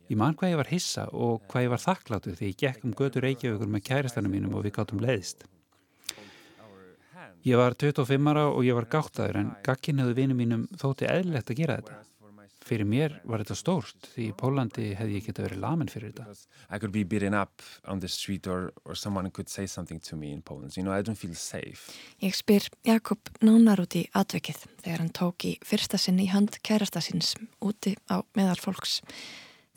Ég 0.10 0.18
man 0.18 0.36
hvað 0.36 0.54
ég 0.54 0.60
var 0.60 0.72
hissa 0.74 1.06
og 1.14 1.45
hvað 1.52 1.66
ég 1.68 1.74
var 1.76 1.84
þakkláttu 1.86 2.36
því 2.36 2.52
ég 2.52 2.60
gekk 2.64 2.86
um 2.86 2.97
götur 2.97 3.26
Reykjavíkur 3.28 3.72
með 3.72 3.86
kærastanum 3.89 4.34
mínum 4.34 4.56
og 4.58 4.66
við 4.66 4.76
gáttum 4.80 5.02
leiðist. 5.04 5.45
Ég 7.45 7.56
var 7.56 7.78
25 7.80 8.32
ára 8.34 8.50
og 8.52 8.66
ég 8.68 8.76
var 8.76 8.89
gáttaður 8.91 9.43
en 9.43 9.52
gagkin 9.64 10.02
hefðu 10.02 10.18
vinum 10.18 10.41
mínum 10.41 10.66
þótti 10.82 11.08
eðlilegt 11.08 11.54
að 11.54 11.62
gera 11.62 11.78
þetta 11.80 12.00
fyrir 12.70 12.86
mér 12.86 13.15
var 13.28 13.41
þetta 13.41 13.57
stórt 13.57 14.09
því 14.13 14.28
í 14.30 14.36
Pólandi 14.38 14.91
hefði 14.97 15.17
ég 15.17 15.28
geta 15.30 15.43
verið 15.45 15.61
lamin 15.63 15.89
fyrir 15.89 16.13
þetta. 16.13 16.38
I 16.70 16.78
could 16.78 16.93
be 16.93 17.03
beaten 17.03 17.36
up 17.38 17.63
on 17.89 18.01
the 18.03 18.09
street 18.11 18.47
or, 18.47 18.70
or 18.86 18.95
someone 18.95 19.32
could 19.34 19.49
say 19.49 19.65
something 19.67 19.99
to 20.09 20.15
me 20.15 20.32
in 20.32 20.41
Poland. 20.45 20.78
You 20.78 20.84
know, 20.86 20.93
I 20.93 21.01
don't 21.01 21.17
feel 21.17 21.36
safe. 21.36 21.89
Ég 22.22 22.38
spyr 22.38 22.70
Jakob 22.86 23.32
nánar 23.41 23.82
út 23.82 23.97
í 23.97 24.05
atvekið 24.17 24.63
þegar 24.84 25.03
hann 25.03 25.13
tók 25.15 25.45
í 25.49 25.55
fyrsta 25.65 25.99
sinn 26.01 26.22
í 26.22 26.30
hand 26.30 26.59
kærasta 26.65 27.01
sinns 27.03 27.34
úti 27.61 27.95
á 28.11 28.22
meðal 28.38 28.59
fólks. 28.61 28.99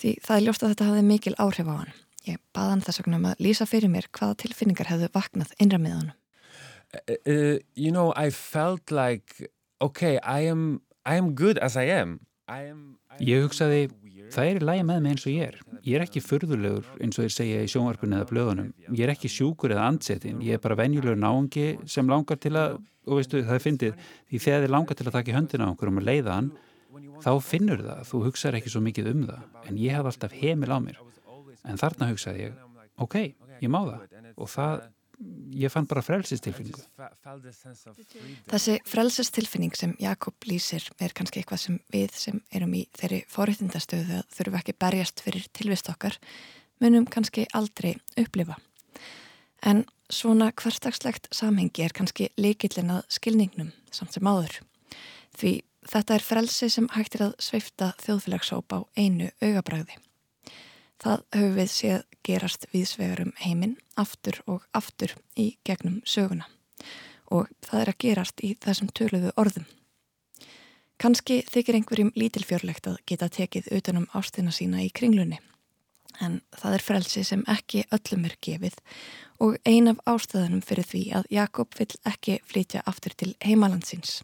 Því 0.01 0.17
það 0.25 0.37
er 0.37 0.47
ljóst 0.49 0.65
að 0.65 0.75
þetta 0.75 0.89
hafði 0.91 1.05
mikil 1.09 1.37
áhrif 1.41 1.71
á 1.71 1.77
hann. 1.77 1.95
Ég 2.27 2.43
baða 2.55 2.75
hann 2.75 2.83
þess 2.87 3.03
vegna 3.03 3.19
um 3.19 3.31
að 3.33 3.41
lýsa 3.43 3.67
fyrir 3.67 3.91
mér 3.91 4.11
hvaða 4.15 4.43
tilfinningar 4.45 4.91
hefðu 4.93 5.09
vaknað 5.15 5.55
innra 5.63 5.81
með 5.83 5.97
hann. 5.99 6.13
Uh, 6.93 7.17
uh, 7.25 7.59
you 7.75 7.91
know, 7.91 8.13
I 8.15 8.29
felt 8.31 8.93
like, 8.93 9.49
okay, 9.81 10.19
I 10.23 10.45
am, 10.47 10.83
I 11.07 11.17
am 11.17 11.33
good 11.35 11.59
as 11.59 11.77
I 11.77 11.89
am. 11.89 12.21
Ég 13.23 13.45
hugsaði, 13.45 13.85
það 14.35 14.49
er 14.49 14.59
í 14.59 14.65
lægi 14.67 14.85
með 14.89 15.03
mig 15.05 15.15
eins 15.15 15.27
og 15.27 15.33
ég 15.33 15.53
er. 15.53 15.59
Ég 15.87 15.99
er 15.99 16.05
ekki 16.07 16.23
förðulegur 16.25 16.89
eins 17.03 17.19
og 17.19 17.27
þeir 17.27 17.35
segja 17.37 17.61
í 17.63 17.71
sjónvarpunni 17.71 18.19
eða 18.19 18.29
blöðunum. 18.31 18.73
Ég 18.89 19.05
er 19.07 19.13
ekki 19.15 19.31
sjúkur 19.31 19.75
eða 19.75 19.87
andsetin. 19.93 20.43
Ég 20.43 20.59
er 20.59 20.63
bara 20.63 20.79
venjulegur 20.81 21.19
náungi 21.19 21.67
sem 21.91 22.11
langar 22.11 22.41
til 22.43 22.55
að, 22.59 22.81
og 23.07 23.21
veistu 23.21 23.43
það 23.47 23.57
er 23.57 23.65
fyndið, 23.67 24.05
því 24.31 24.43
þegar 24.47 24.67
þið 24.67 24.75
langar 24.75 24.99
til 24.99 25.07
að 25.07 25.17
taka 25.19 25.33
í 25.33 25.37
höndina 25.37 25.71
okkur 25.73 25.93
um 25.93 26.03
að 26.03 26.09
leiða 26.11 26.37
hann, 26.39 26.51
þá 27.23 27.33
finnur 27.47 27.85
það, 27.87 28.03
þú 28.11 28.25
hugsaður 28.27 28.59
ekki 28.61 28.75
svo 28.75 28.83
mikið 28.89 29.13
um 29.13 29.23
það. 29.31 29.47
En 29.69 29.79
ég 29.81 29.97
hef 29.97 30.11
alltaf 30.11 30.37
heimil 30.43 30.75
á 30.75 30.79
mér. 30.83 30.99
En 31.63 31.79
þarna 31.79 32.11
hugsaði 32.11 32.49
ég, 32.49 32.59
ok, 32.99 33.17
ég 33.63 33.71
má 33.71 33.81
það. 33.87 34.19
Og 34.37 34.51
það 34.51 34.83
ég 35.53 35.73
fann 35.73 35.87
bara 35.89 36.03
frelsistilfinningu. 36.05 36.83
Þessi 38.51 38.79
frelsistilfinning 38.89 39.77
sem 39.79 39.95
Jakob 40.03 40.49
lýsir 40.49 40.85
er 41.03 41.15
kannski 41.17 41.43
eitthvað 41.43 41.63
sem 41.65 41.79
við 41.93 42.19
sem 42.19 42.43
erum 42.55 42.75
í 42.79 42.85
þeirri 42.99 43.23
forréttindastöðu 43.33 44.21
að 44.21 44.37
þurfum 44.37 44.59
ekki 44.61 44.77
berjast 44.85 45.25
fyrir 45.25 45.49
tilvist 45.57 45.91
okkar 45.93 46.19
munum 46.83 47.07
kannski 47.07 47.47
aldrei 47.55 47.95
upplifa. 48.19 48.59
En 49.63 49.85
svona 50.13 50.51
hverstagslegt 50.59 51.31
samhengi 51.35 51.85
er 51.85 51.95
kannski 51.97 52.31
leikillin 52.41 52.91
að 52.99 53.05
skilningnum 53.17 53.71
samt 53.95 54.17
sem 54.17 54.27
áður. 54.27 54.59
Því 55.39 55.53
þetta 55.89 56.17
er 56.17 56.25
frelsi 56.27 56.71
sem 56.73 56.89
hægtir 56.95 57.29
að 57.29 57.37
sveifta 57.43 57.93
þjóðfélagsóp 58.03 58.75
á 58.75 58.79
einu 58.99 59.31
augabræði. 59.43 59.99
Það 61.03 61.23
höfum 61.35 61.55
við 61.57 61.71
séð 61.73 62.03
gerast 62.23 62.67
viðsvegar 62.71 63.25
um 63.25 63.33
heiminn 63.43 63.77
aftur 63.99 64.39
og 64.47 64.67
aftur 64.77 65.17
í 65.35 65.57
gegnum 65.67 66.01
söguna 66.07 66.47
og 67.33 67.49
það 67.65 67.81
er 67.81 67.91
að 67.91 68.03
gerast 68.05 68.43
í 68.45 68.51
þessum 68.61 68.91
töluðu 68.93 69.33
orðum. 69.41 69.65
Kanski 71.03 71.41
þykir 71.49 71.79
einhverjum 71.79 72.13
lítilfjörlegt 72.15 72.87
að 72.87 73.01
geta 73.09 73.27
tekið 73.33 73.73
utanum 73.75 74.07
ástina 74.15 74.53
sína 74.55 74.85
í 74.85 74.93
kringlunni 74.95 75.41
en 76.23 76.41
það 76.55 76.77
er 76.77 76.85
frelsi 76.87 77.23
sem 77.27 77.43
ekki 77.51 77.87
öllum 77.97 78.27
er 78.29 78.37
gefið 78.45 78.77
og 79.43 79.57
ein 79.67 79.91
af 79.91 80.03
ástöðunum 80.07 80.63
fyrir 80.63 80.87
því 80.87 81.03
að 81.19 81.31
Jakob 81.35 81.75
vill 81.79 81.97
ekki 82.13 82.37
flytja 82.47 82.85
aftur 82.87 83.17
til 83.19 83.33
heimalandsins. 83.43 84.21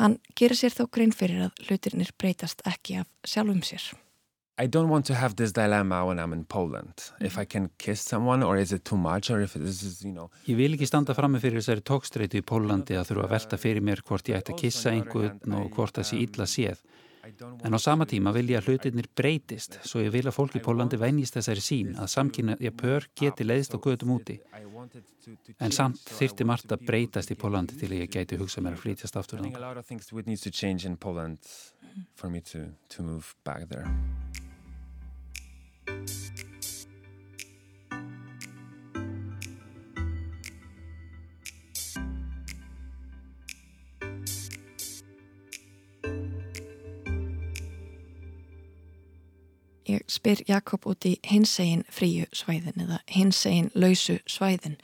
Hann 0.00 0.18
gerir 0.34 0.58
sér 0.58 0.74
þó 0.74 0.88
grein 0.90 1.14
fyrir 1.14 1.46
að 1.46 1.62
hlutirnir 1.68 2.10
breytast 2.18 2.64
ekki 2.66 2.98
af 3.04 3.12
sjálfum 3.28 3.62
sér. 3.62 3.92
I 4.58 4.66
don't 4.66 4.88
want 4.88 5.04
to 5.06 5.14
have 5.14 5.36
this 5.36 5.52
dilemma 5.52 6.06
when 6.06 6.18
I'm 6.18 6.32
in 6.32 6.44
Poland. 6.44 7.12
If 7.20 7.36
I 7.36 7.44
can 7.44 7.68
kiss 7.76 8.00
someone 8.00 8.42
or 8.42 8.56
is 8.56 8.72
it 8.72 8.84
too 8.86 8.96
much 8.96 9.30
or 9.30 9.42
if 9.42 9.52
this 9.52 9.82
is, 9.82 10.02
you 10.02 10.12
know... 10.12 10.30
Ég 10.48 10.56
vil 10.56 10.72
ekki 10.78 10.88
standa 10.88 11.12
fram 11.12 11.34
með 11.36 11.44
fyrir 11.44 11.60
þessari 11.60 11.84
tókstreitu 11.84 12.40
í 12.40 12.44
Pólandi 12.46 12.96
að 12.96 13.10
þurfa 13.10 13.26
að 13.26 13.34
velta 13.34 13.58
fyrir 13.60 13.84
mér 13.84 14.00
hvort 14.08 14.30
ég 14.32 14.38
ætti 14.38 14.54
að 14.54 14.62
kissa 14.62 14.94
einhvern 14.94 15.58
og 15.58 15.68
hvort 15.76 16.00
það 16.00 16.08
sé 16.08 16.20
illa 16.24 16.46
séð. 16.48 16.80
En 17.66 17.74
á 17.74 17.78
sama 17.82 18.06
tíma 18.08 18.32
vil 18.32 18.48
ég 18.54 18.62
að 18.62 18.70
hlutinir 18.70 19.10
breytist 19.18 19.76
svo 19.84 20.00
ég 20.00 20.12
vil 20.14 20.24
að 20.24 20.36
fólk 20.38 20.56
í 20.56 20.62
Pólandi 20.64 20.96
vænjist 21.00 21.36
þessari 21.36 21.64
sín 21.64 21.90
að 22.00 22.08
samkynna 22.14 22.56
ég 22.62 22.72
pör 22.80 23.04
geti 23.18 23.44
leiðist 23.44 23.76
á 23.76 23.78
gödum 23.82 24.14
úti. 24.16 24.38
En 25.60 25.74
samt 25.74 26.00
þyrti 26.16 26.46
margt 26.48 26.72
að 26.72 26.86
breytast 26.86 27.34
í 27.34 27.36
Pólandi 27.36 27.76
til 27.76 27.92
ég 27.98 28.08
gæti 28.08 28.38
hugsa 28.40 28.64
mér 28.64 28.78
að 28.78 28.86
flytjast 28.86 29.20
aftur. 29.20 29.42
Spyr 50.16 50.42
Jakob 50.48 50.86
út 50.88 51.06
í 51.08 51.16
hinsegin 51.26 51.84
fríu 51.92 52.26
svæðin 52.36 52.86
eða 52.86 53.02
hinsegin 53.12 53.70
lausu 53.74 54.18
svæðin 54.30 54.78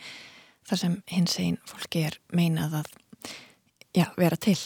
þar 0.68 0.82
sem 0.84 0.98
hinsegin 1.10 1.58
fólki 1.68 2.04
er 2.08 2.18
meinað 2.32 2.82
að 2.82 2.92
já, 3.96 4.06
vera 4.16 4.36
til. 4.36 4.58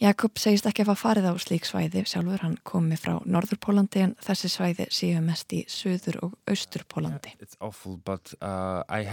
Jakob 0.00 0.38
segist 0.40 0.64
ekki 0.64 0.80
að 0.80 0.88
fá 0.94 1.02
farið 1.02 1.26
á 1.28 1.34
slík 1.42 1.66
svæði 1.68 2.06
sjálfur, 2.08 2.40
hann 2.40 2.54
komi 2.64 2.96
frá 2.96 3.18
Norðurpólandi 3.28 4.00
en 4.06 4.14
þessi 4.24 4.48
svæði 4.48 4.86
séu 4.96 5.20
mest 5.20 5.52
í 5.52 5.60
Suður 5.68 6.16
og 6.24 6.38
Austurpólandi. 6.48 7.34
Yeah, 7.36 7.58
awful, 7.60 7.98
but, 8.00 8.32
uh, 8.40 8.80
uh, 8.80 9.04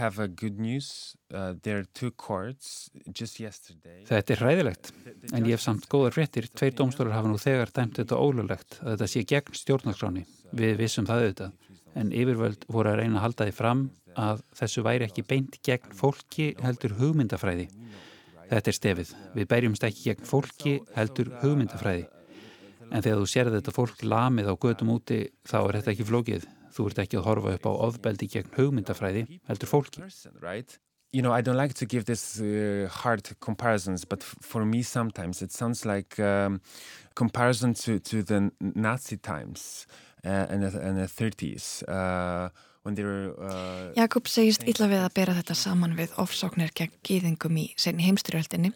þetta 4.08 4.32
er 4.32 4.40
hræðilegt, 4.40 4.92
en 5.34 5.44
ég 5.44 5.52
hef 5.58 5.66
samt 5.66 5.84
góðar 5.92 6.16
fréttir. 6.16 6.48
Tveir 6.56 6.72
dómstólar 6.80 7.18
hafa 7.18 7.28
nú 7.34 7.38
þegar 7.42 7.74
dæmt 7.76 8.00
þetta 8.00 8.16
ólulegt 8.24 8.80
að 8.80 8.94
þetta 8.94 9.12
sé 9.12 9.26
gegn 9.28 9.60
stjórnarskráni. 9.60 10.24
Við 10.56 10.76
vissum 10.80 11.08
það 11.08 11.26
auðvitað. 11.26 11.56
en 11.98 12.12
yfirvöld 12.14 12.64
voru 12.70 12.92
að 12.92 13.00
reyna 13.00 13.18
að 13.18 13.24
halda 13.24 13.46
því 13.48 13.54
fram 13.56 13.80
að 14.18 14.42
þessu 14.58 14.84
væri 14.86 15.06
ekki 15.08 15.24
beint 15.26 15.56
gegn 15.66 15.94
fólki 15.96 16.52
heldur 16.62 16.94
hugmyndafræði. 16.98 17.68
Þetta 18.48 18.70
er 18.70 18.76
stefið. 18.76 19.10
Við 19.36 19.48
berjumst 19.50 19.84
ekki 19.84 20.04
gegn 20.08 20.28
fólki 20.28 20.78
heldur 20.94 21.32
hugmyndafræði. 21.42 22.06
En 22.88 23.04
þegar 23.04 23.20
þú 23.20 23.28
sér 23.28 23.50
þetta 23.52 23.74
fólk 23.76 24.04
lamið 24.04 24.48
á 24.48 24.54
gödum 24.56 24.94
úti 24.94 25.20
þá 25.48 25.58
er 25.60 25.78
þetta 25.78 25.92
ekki 25.92 26.08
flókið. 26.08 26.46
Þú 26.72 26.86
ert 26.88 27.00
ekki 27.04 27.18
að 27.18 27.26
horfa 27.28 27.54
upp 27.58 27.68
á 27.68 27.72
ofbeldi 27.88 28.28
gegn 28.32 28.54
hugmyndafræði 28.56 29.24
heldur 29.48 29.70
fólki. 29.70 30.04
You 31.10 31.22
know, 31.22 31.32
I 31.32 31.40
don't 31.40 31.56
like 31.56 31.72
to 31.74 31.86
give 31.86 32.04
this 32.04 32.38
uh, 32.38 32.86
hard 32.90 33.30
comparisons, 33.40 34.04
but 34.04 34.22
for 34.22 34.66
me 34.66 34.82
sometimes 34.82 35.40
it 35.40 35.52
sounds 35.52 35.86
like 35.86 36.20
um, 36.20 36.60
comparison 37.14 37.72
to, 37.74 37.98
to 37.98 38.22
the 38.22 38.50
Nazi 38.60 39.16
times 39.16 39.86
uh, 40.24 40.46
in, 40.50 40.60
the, 40.60 40.86
in 40.86 40.96
the 40.96 41.06
30s. 41.06 41.82
Uh, 41.88 42.50
uh, 42.96 43.92
Jakob 43.96 44.28
segist 44.30 44.64
illa 44.64 44.88
við 44.88 45.04
að 45.04 45.14
bera 45.14 45.36
þetta 45.36 45.56
saman 45.58 45.96
við 45.98 46.14
ofsóknir 46.16 46.72
gegn 46.74 46.94
gýðingum 47.04 47.58
í 47.60 47.66
senni 47.76 48.06
heimstyrjöldinni 48.08 48.72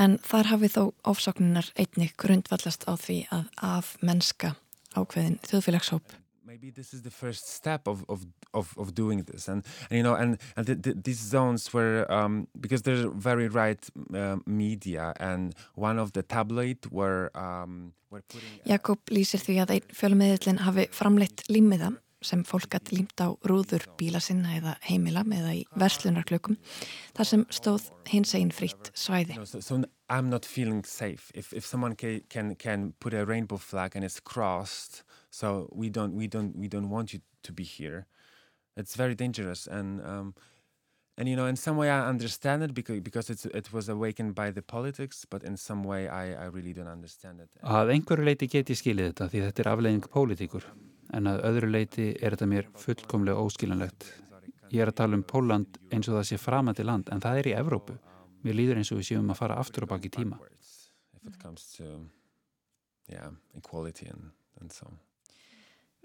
en 0.00 0.18
þar 0.24 0.54
hafið 0.54 0.76
þó 0.76 0.82
ofsókninar 1.12 1.70
einnig 1.78 2.16
grundvallast 2.20 2.86
á 2.88 2.92
því 2.96 3.20
að 3.32 3.46
af 3.62 3.94
mennska 4.02 4.54
ákveðin 4.96 5.38
þjóðfélagshóp. 5.46 6.16
Maybe 6.44 6.70
this 6.70 6.92
is 6.92 7.02
the 7.02 7.10
first 7.10 7.46
step 7.46 7.86
of 7.86 8.04
of 8.08 8.26
of, 8.52 8.74
of 8.76 8.94
doing 8.94 9.22
this. 9.22 9.48
And, 9.48 9.64
and 9.88 9.96
you 9.98 10.02
know 10.02 10.14
and 10.14 10.38
and 10.56 10.66
the, 10.66 10.74
the, 10.74 10.94
these 10.94 11.18
zones 11.18 11.72
were 11.72 12.10
um, 12.10 12.48
because 12.58 12.82
there's 12.82 13.06
very 13.14 13.48
right 13.48 13.78
uh, 14.14 14.36
media 14.46 15.14
and 15.20 15.54
one 15.74 15.98
of 15.98 16.12
the 16.12 16.22
tabloid 16.22 16.78
were, 16.90 17.30
um, 17.34 17.92
were 18.10 18.22
putting, 18.28 18.60
Jakob 18.66 18.98
lýsir 19.06 19.38
því 19.38 19.60
að 19.62 19.74
einn 19.76 19.94
fjölmiðlinn 19.94 20.62
hafi 20.66 20.88
framleitt 20.90 21.46
límiða 21.48 21.94
sem 22.22 22.42
fólk 22.44 22.68
gæti 22.74 22.98
límt 22.98 23.20
á 23.20 23.32
rúður 23.48 23.86
bíla 23.98 24.20
sinna 24.20 24.52
eða 24.58 24.74
heimila 24.84 25.22
eða 25.24 25.54
í 25.56 25.62
verslunarklökum 25.80 26.58
þar 27.16 27.28
sem 27.30 27.44
stóð 27.48 27.88
hins 28.10 28.34
einn 28.36 28.52
fritt 28.52 28.92
svæði. 28.94 29.38
So, 29.46 29.60
so 29.60 29.82
I'm 30.08 30.28
not 30.28 30.44
feeling 30.44 30.84
safe 30.84 31.32
if, 31.34 31.52
if 31.52 31.66
someone 31.66 31.96
can, 31.96 32.20
can, 32.28 32.54
can 32.56 32.92
put 33.00 33.14
a 33.14 33.24
rainbow 33.24 33.56
flag 33.56 33.96
and 33.96 34.04
it's 34.04 34.20
crossed 34.20 35.02
so 35.30 35.68
we 35.72 35.88
don't, 35.88 36.14
we 36.14 36.26
don't, 36.26 36.56
we 36.56 36.68
don't 36.68 36.90
want 36.90 37.12
you 37.12 37.20
to 37.42 37.52
be 37.52 37.64
here. 37.64 38.06
It's 38.76 38.96
very 38.96 39.14
dangerous 39.14 39.66
and 39.66 40.00
um, 40.04 40.34
and 41.16 41.28
you 41.28 41.36
know 41.36 41.46
in 41.46 41.56
some 41.56 41.76
way 41.76 41.90
I 41.90 42.08
understand 42.08 42.62
it 42.62 42.74
because, 42.74 43.00
because 43.00 43.28
it's, 43.30 43.44
it 43.46 43.72
was 43.72 43.88
awakened 43.88 44.34
by 44.34 44.50
the 44.50 44.62
politics 44.62 45.26
but 45.28 45.42
in 45.42 45.56
some 45.56 45.84
way 45.84 46.08
I, 46.08 46.32
I 46.32 46.46
really 46.46 46.72
don't 46.72 46.88
understand 46.88 47.40
it. 47.40 47.48
Að 47.62 47.92
einhverju 47.96 48.24
leiti 48.24 48.48
get 48.48 48.72
ég 48.72 48.80
skilið 48.80 49.12
þetta 49.12 49.28
því 49.32 49.42
þetta 49.48 49.64
er 49.64 49.70
afleiðing 49.74 50.08
pólitíkur 50.14 50.68
en 51.16 51.30
að 51.30 51.42
öðru 51.48 51.70
leiti 51.70 52.08
er 52.20 52.34
þetta 52.34 52.48
mér 52.50 52.70
fullkomlega 52.78 53.42
óskiljanlegt. 53.42 54.06
Ég 54.70 54.84
er 54.84 54.92
að 54.92 55.00
tala 55.02 55.18
um 55.18 55.26
Póland 55.26 55.80
eins 55.90 56.08
og 56.08 56.20
það 56.20 56.26
sé 56.28 56.38
framandi 56.38 56.86
land 56.86 57.10
en 57.10 57.22
það 57.22 57.40
er 57.40 57.50
í 57.50 57.54
Evrópu. 57.58 57.96
Mér 58.46 58.56
líður 58.56 58.80
eins 58.80 58.92
og 58.94 59.00
við 59.00 59.10
séum 59.10 59.32
að 59.32 59.40
fara 59.42 59.58
aftur 59.60 59.86
og 59.86 59.92
baki 59.92 60.12
tíma. 60.14 60.38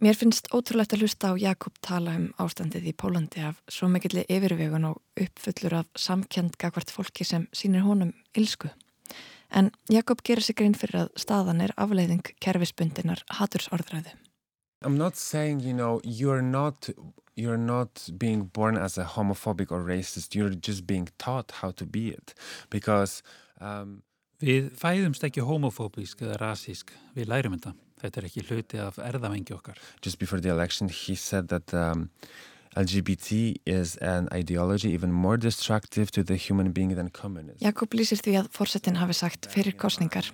Mér 0.04 0.18
finnst 0.20 0.50
ótrúlegt 0.52 0.92
að 0.92 1.06
hlusta 1.06 1.32
á 1.32 1.34
Jakob 1.40 1.78
tala 1.80 2.18
um 2.20 2.26
ástandið 2.42 2.90
í 2.90 2.94
Pólandi 3.00 3.46
af 3.48 3.62
svo 3.72 3.88
mikilli 3.88 4.26
yfirvegun 4.28 4.90
og 4.90 5.00
uppfullur 5.16 5.78
af 5.80 5.88
samkjönd 5.96 6.58
gagvart 6.60 6.92
fólki 6.92 7.24
sem 7.24 7.48
sínir 7.56 7.86
honum 7.86 8.12
ilsku. 8.36 8.74
En 9.56 9.72
Jakob 9.88 10.20
gerir 10.26 10.44
sig 10.44 10.58
grein 10.60 10.76
fyrir 10.76 11.06
að 11.06 11.16
staðan 11.16 11.64
er 11.64 11.72
afleiðing 11.80 12.34
kerfisbundinar 12.44 13.24
hatursorðræðu. 13.40 14.12
I'm 14.82 14.98
not 14.98 15.16
saying, 15.16 15.62
you 15.62 15.74
know, 15.74 16.02
you're 16.04 16.42
not 16.42 16.90
you're 17.36 17.58
not 17.58 18.10
being 18.18 18.44
born 18.44 18.78
as 18.78 18.98
a 18.98 19.04
homophobic 19.04 19.72
or 19.72 19.82
racist. 19.84 20.36
You're 20.36 20.52
just 20.52 20.88
being 20.88 21.10
taught 21.18 21.52
how 21.62 21.72
to 21.72 21.86
be 21.86 22.10
it. 22.10 22.34
Because 22.70 23.24
um, 23.60 24.04
Við 24.44 24.74
fæðumst 24.76 25.24
ekki 25.24 25.44
homofóbísk 25.48 26.26
eða 26.26 26.40
rasísk. 26.42 26.92
Við 27.16 27.30
lærum 27.32 27.56
þetta. 27.56 27.72
Þetta 28.02 28.20
er 28.20 28.26
ekki 28.28 28.44
hluti 28.50 28.82
af 28.84 28.98
erðavengi 29.00 29.56
okkar. 29.56 29.80
Just 30.04 30.20
before 30.20 30.42
the 30.42 30.52
election 30.52 30.90
he 30.90 31.16
said 31.16 31.48
that 31.48 31.74
um, 31.74 32.10
LGBT 32.76 33.56
is 33.66 33.96
an 33.98 34.28
ideology 34.34 34.92
even 34.92 35.12
more 35.12 35.38
destructive 35.38 36.12
to 36.12 36.24
the 36.24 36.36
human 36.36 36.74
being 36.74 36.96
than 36.96 37.10
communism. 37.10 37.64
Jakob 37.64 37.96
lýsir 37.96 38.20
því 38.20 38.36
að 38.42 38.52
fórsetin 38.52 39.00
hafi 39.00 39.16
sagt 39.16 39.48
fyrir 39.48 39.78
kostningar 39.80 40.28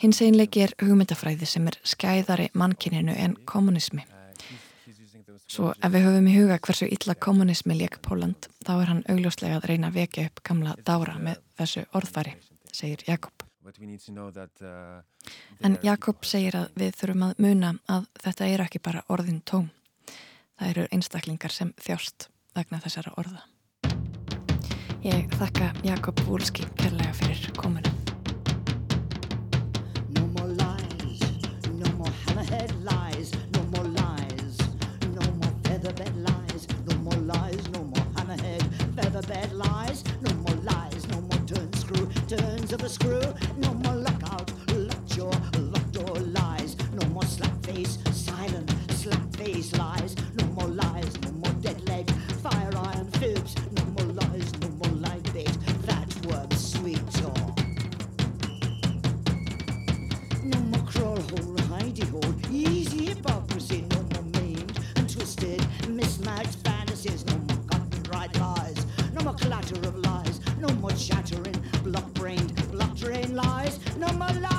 Hins 0.00 0.22
einleiki 0.22 0.62
er 0.64 0.72
hugmyndafræði 0.82 1.46
sem 1.46 1.66
er 1.70 1.78
skæðari 1.86 2.48
mannkininu 2.58 3.14
en 3.14 3.36
kommunismi. 3.46 4.04
Svo 5.52 5.72
ef 5.72 5.92
við 5.92 6.06
höfum 6.06 6.28
í 6.30 6.34
huga 6.36 6.58
hversu 6.64 6.88
illa 6.88 7.14
kommunismi 7.14 7.76
leik 7.76 7.98
Póland, 8.04 8.48
þá 8.64 8.72
er 8.74 8.90
hann 8.90 9.04
augljóslega 9.12 9.58
að 9.58 9.68
reyna 9.68 9.90
að 9.90 9.98
vekja 10.00 10.26
upp 10.30 10.42
gamla 10.48 10.74
dára 10.86 11.18
með 11.20 11.42
þessu 11.60 11.84
orðfæri, 11.92 12.34
segir 12.72 13.04
Jakob. 13.08 13.44
En 15.62 15.78
Jakob 15.86 16.26
segir 16.26 16.56
að 16.58 16.68
við 16.80 16.96
þurfum 16.98 17.26
að 17.28 17.42
muna 17.46 17.72
að 17.86 18.08
þetta 18.24 18.50
er 18.50 18.64
ekki 18.66 18.82
bara 18.82 19.04
orðin 19.12 19.42
tóm. 19.44 19.70
Það 20.58 20.74
eru 20.74 20.86
einstaklingar 20.96 21.54
sem 21.54 21.72
þjást 21.80 22.28
vegna 22.56 22.82
þessara 22.82 23.14
orða. 23.20 23.46
Ég 25.02 25.26
þakka 25.38 25.72
Jakob 25.86 26.22
Wólski 26.28 26.68
kærlega 26.78 27.14
fyrir 27.18 28.01
komuna. 39.22 39.52
of 42.72 42.82
a 42.82 42.88
screw. 42.88 43.20
No 43.58 43.74
more 43.74 43.96
lockout, 43.96 44.50
lockjaw, 44.74 45.32
locked 45.58 45.92
door 45.92 46.16
lies. 46.16 46.76
No 46.94 47.06
more 47.08 47.24
slap 47.24 47.64
face, 47.64 47.98
silent, 48.12 48.72
slap 48.90 49.36
face 49.36 49.76
lies. 49.76 50.16
No 50.38 50.46
more 50.46 50.68
lies, 50.68 51.20
no 51.22 51.32
more 51.32 51.52
dead 51.60 51.86
leg, 51.88 52.10
fire 52.42 52.72
iron 52.74 53.10
fibs. 53.12 53.54
No 53.76 53.84
more 53.84 54.12
lies, 54.14 54.52
no 54.60 54.68
more 54.68 54.94
light 55.06 55.32
bait, 55.34 55.56
that 55.86 56.08
word 56.26 56.52
sweet 56.54 57.02
jaw. 57.10 57.54
No 60.44 60.58
more 60.60 60.86
crawl 60.86 61.20
hole, 61.20 61.56
hidey 61.72 62.08
hole, 62.10 62.34
easy 62.50 63.06
hypocrisy. 63.06 63.84
No 63.90 64.02
more 64.14 64.24
maimed 64.40 64.78
and 64.96 65.08
twisted, 65.12 65.64
mismatched 65.88 66.56
fantasies. 66.64 67.26
No 67.26 67.36
clatter 69.52 69.86
of 69.86 69.98
lies. 69.98 70.40
No 70.58 70.68
more 70.76 70.92
chattering, 70.92 71.62
block-brained 71.84 72.72
block 72.72 72.96
train 72.96 73.36
lies, 73.36 73.78
no 73.98 74.08
more 74.14 74.32
lies. 74.40 74.51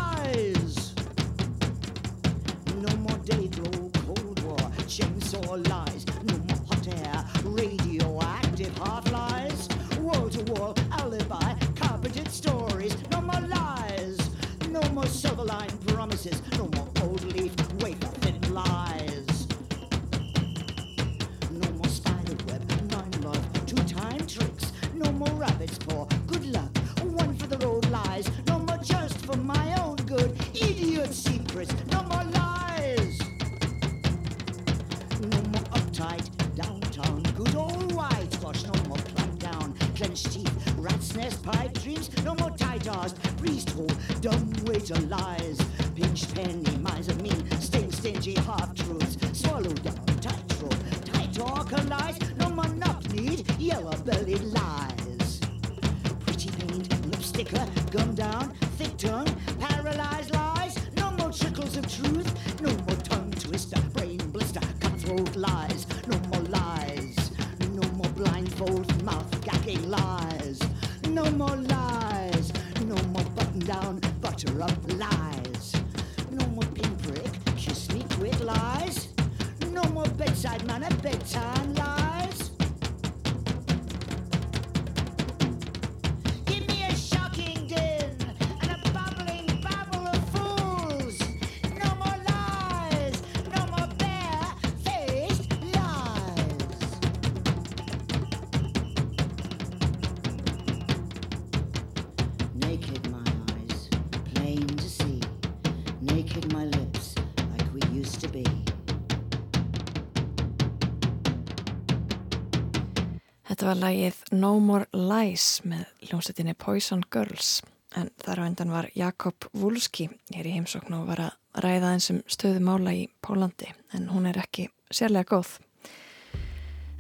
Þetta 113.64 113.78
var 113.78 113.86
lagið 113.88 114.16
No 114.36 114.48
More 114.60 114.86
Lies 114.92 115.44
með 115.64 115.86
hljómsveitinni 116.10 116.52
Poison 116.60 117.00
Girls 117.16 117.62
en 117.96 118.10
þar 118.20 118.42
á 118.44 118.48
endan 118.50 118.72
var 118.76 118.90
Jakob 118.92 119.46
Wulski 119.56 120.10
hér 120.34 120.50
í 120.50 120.56
heimsókn 120.58 120.98
og 120.98 121.06
var 121.08 121.22
að 121.24 121.62
ræða 121.64 121.92
eins 121.94 122.10
um 122.12 122.18
stöðu 122.28 122.60
mála 122.60 122.92
í 122.92 123.06
Pólandi 123.24 123.70
en 123.96 124.10
hún 124.12 124.28
er 124.28 124.42
ekki 124.42 124.66
sérlega 124.92 125.30
góð. 125.32 125.54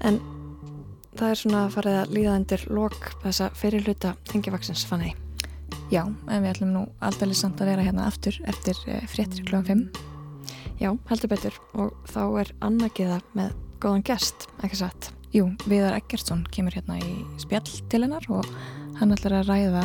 En 0.07 0.22
það 1.20 1.34
er 1.34 1.41
svona 1.41 1.64
að 1.66 1.76
farið 1.76 1.97
að 1.99 2.14
líða 2.16 2.36
undir 2.39 2.64
lok 2.80 3.09
þessa 3.26 3.49
fyrirluta 3.59 4.14
tengivaksins 4.32 4.86
fann 4.88 5.03
ég. 5.09 5.18
Já, 5.91 6.05
en 6.05 6.45
við 6.45 6.47
ætlum 6.53 6.72
nú 6.78 6.86
aldrei 7.03 7.36
samt 7.36 7.59
að 7.59 7.74
vera 7.74 7.89
hérna 7.89 8.05
aftur 8.07 8.38
eftir 8.47 8.80
eh, 8.88 9.03
fréttir 9.11 9.43
klúan 9.51 9.68
5. 9.68 9.84
Já, 10.80 10.93
heldur 11.11 11.34
betur 11.36 11.59
og 11.76 11.91
þá 12.07 12.24
er 12.45 12.53
annakiða 12.70 13.20
með 13.36 13.51
góðan 13.84 14.07
gest, 14.14 14.47
ekki 14.64 14.80
satt. 14.86 15.11
Jú, 15.34 15.47
Viðar 15.65 15.95
Eggertsson 15.97 16.43
kemur 16.53 16.75
hérna 16.77 16.99
í 17.01 17.13
spjall 17.41 17.65
til 17.89 18.03
hennar 18.03 18.25
og 18.29 18.45
hann 18.99 19.15
ætlar 19.15 19.39
að 19.39 19.47
ræða 19.49 19.81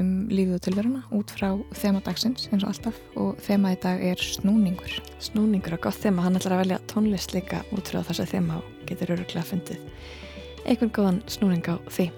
um 0.00 0.08
lífið 0.26 0.56
og 0.56 0.64
tilveruna 0.64 1.02
út 1.14 1.30
frá 1.36 1.52
þema 1.78 2.02
dagsins 2.02 2.48
eins 2.50 2.66
og 2.66 2.72
alltaf 2.72 2.98
og 3.14 3.38
þema 3.46 3.76
í 3.76 3.78
dag 3.84 4.02
er 4.02 4.18
snúningur. 4.18 4.98
Snúningur 5.22 5.78
og 5.78 5.84
gott 5.86 6.02
þema, 6.02 6.26
hann 6.26 6.40
ætlar 6.40 6.56
að 6.58 6.64
velja 6.64 6.80
tónlist 6.90 7.36
líka 7.36 7.62
út 7.70 7.94
frá 7.94 8.02
þessu 8.10 8.26
þema 8.34 8.58
og 8.58 8.84
getur 8.90 9.14
öruglega 9.14 9.46
fundið 9.52 9.78
einhvern 10.66 10.94
góðan 10.98 11.24
snúning 11.30 11.66
á 11.70 11.78
því. 11.86 12.10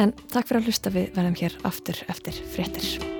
En 0.00 0.16
takk 0.32 0.48
fyrir 0.48 0.62
að 0.62 0.68
hlusta 0.70 0.96
við 0.96 1.12
verðum 1.16 1.40
hér 1.44 1.62
aftur 1.68 2.04
eftir 2.08 2.44
fréttir. 2.56 3.19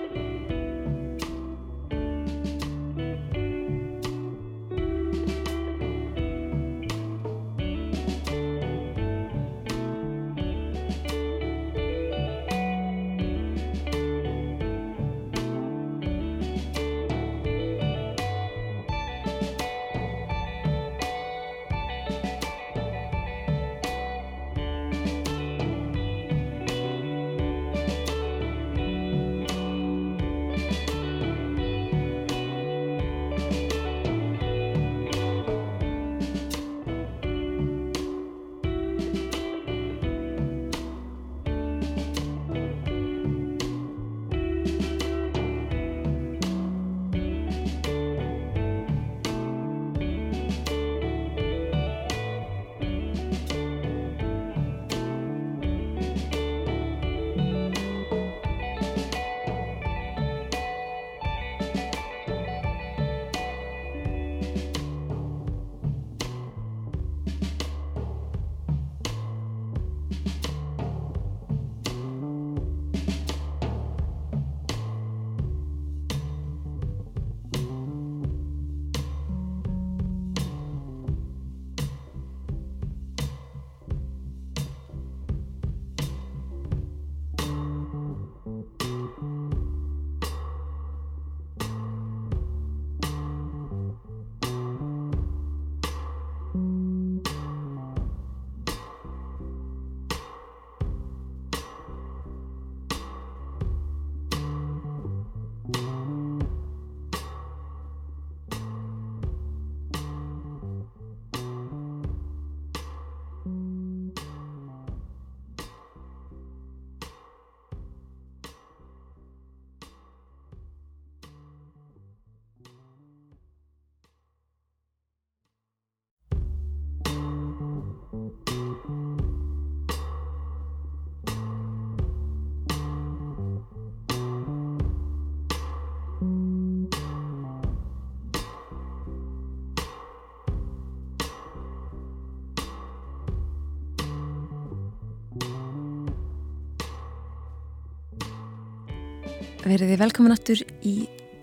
Verið 149.71 149.93
þið 149.93 150.01
velkomin 150.01 150.33
aftur 150.35 150.61
í 150.83 150.93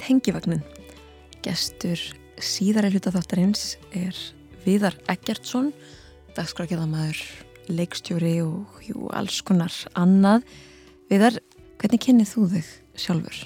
Tengivagnin. 0.02 0.60
Gestur 1.46 2.02
síðari 2.44 2.90
hluta 2.92 3.14
þáttarins 3.16 3.78
er 3.96 4.18
Viðar 4.66 4.98
Eggertsson, 5.08 5.70
dagskrakjaðamæður, 6.36 7.22
leikstjóri 7.72 8.34
og 8.44 8.82
jú, 8.84 9.06
alls 9.16 9.38
konar 9.48 9.72
annað. 9.96 10.44
Viðar, 11.08 11.38
hvernig 11.80 12.04
kynnið 12.04 12.34
þú 12.34 12.44
þig 12.58 12.72
sjálfur? 13.00 13.40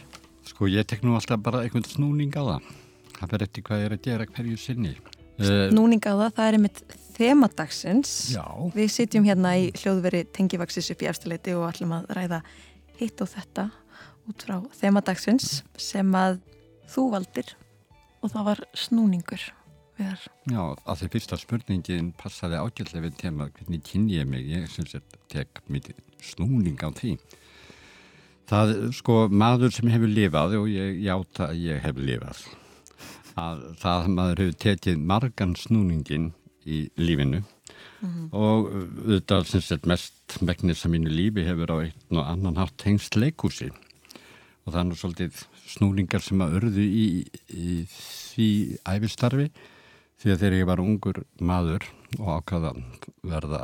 Sko 0.49 0.71
ég 0.71 0.89
tek 0.89 1.05
nú 1.05 1.13
alltaf 1.19 1.43
bara 1.45 1.61
einhvern 1.61 1.85
snúning 1.85 2.33
á 2.33 2.41
það. 2.41 2.71
Það 3.19 3.35
verður 3.35 3.45
eftir 3.45 3.65
hvað 3.67 3.83
ég 3.83 3.89
er 3.91 3.95
að 3.99 4.03
gera 4.07 4.27
hverju 4.31 4.57
sinni. 4.63 4.95
Eh, 5.37 5.67
Snúning 5.69 6.01
á 6.09 6.13
það, 6.23 6.33
það 6.39 6.47
er 6.47 6.57
einmitt 6.57 6.81
þemadagsins. 7.19 8.15
Já. 8.33 8.47
Við 8.73 8.89
sitjum 8.97 9.29
hérna 9.29 9.53
í 9.61 9.69
hljóðveri 9.77 10.25
Tengivaksis 10.33 10.89
upp 10.95 11.05
í 11.05 11.11
eftirleiti 11.13 11.53
og 11.53 11.69
ætlum 11.69 11.93
að 11.99 12.09
ræða 12.17 12.41
hitt 12.97 13.21
og 13.21 13.29
þetta 13.29 13.69
út 14.29 14.45
frá 14.45 14.59
þemadagsins 14.77 15.61
sem 15.79 16.13
að 16.17 16.39
þú 16.91 17.07
valdir 17.15 17.55
og 18.21 18.33
það 18.33 18.47
var 18.51 18.63
snúningur 18.77 19.45
viðar. 19.97 20.23
Já, 20.51 20.63
að 20.85 21.01
því 21.01 21.11
fyrsta 21.15 21.39
spurningin 21.41 22.11
passaði 22.19 22.61
ágjörlega 22.61 23.05
við 23.07 23.19
tema 23.21 23.49
hvernig 23.49 23.85
kynni 23.87 24.17
ég 24.19 24.29
mig, 24.29 24.47
ég 24.49 24.67
syns 24.71 24.95
að 24.97 25.19
tek 25.31 25.61
mikið 25.71 26.01
snúning 26.31 26.81
á 26.81 26.89
því. 26.97 27.15
Það, 28.51 28.73
sko, 28.97 29.21
maður 29.31 29.71
sem 29.73 29.91
hefur 29.93 30.11
lifað 30.11 30.57
og 30.59 30.67
ég 30.71 30.99
játa 31.05 31.51
að 31.51 31.63
ég 31.63 31.79
hef 31.85 32.01
lifað 32.01 32.43
að 33.39 33.61
það 33.79 34.07
maður 34.11 34.41
hefur 34.43 34.57
tekið 34.65 35.03
margan 35.07 35.53
snúningin 35.55 36.31
í 36.67 36.83
lífinu 36.99 37.41
og 38.35 38.67
auðvitað 38.69 39.47
sem 39.49 39.63
sett 39.65 39.87
mest 39.89 40.35
megnis 40.41 40.83
að 40.85 40.95
mínu 40.95 41.13
lífi 41.13 41.45
hefur 41.45 41.73
á 41.73 41.77
einn 41.85 42.19
og 42.19 42.27
annan 42.27 42.59
hátt 42.59 42.75
tengst 42.81 43.17
leikúsi 43.17 43.69
og 44.65 44.73
það 44.73 44.79
er 44.81 44.87
nú 44.89 44.97
svolítið 44.99 45.43
snúningar 45.73 46.25
sem 46.25 46.41
að 46.43 46.57
örðu 46.59 46.85
í, 46.85 47.05
í 47.49 47.83
því 47.89 48.49
æfistarfi 48.93 49.47
því 50.21 50.33
að 50.33 50.41
þegar 50.43 50.57
ég 50.59 50.67
var 50.69 50.81
ungur 50.83 51.21
maður 51.41 51.87
og 52.19 52.27
ákvaða 52.37 52.73
verða 53.25 53.61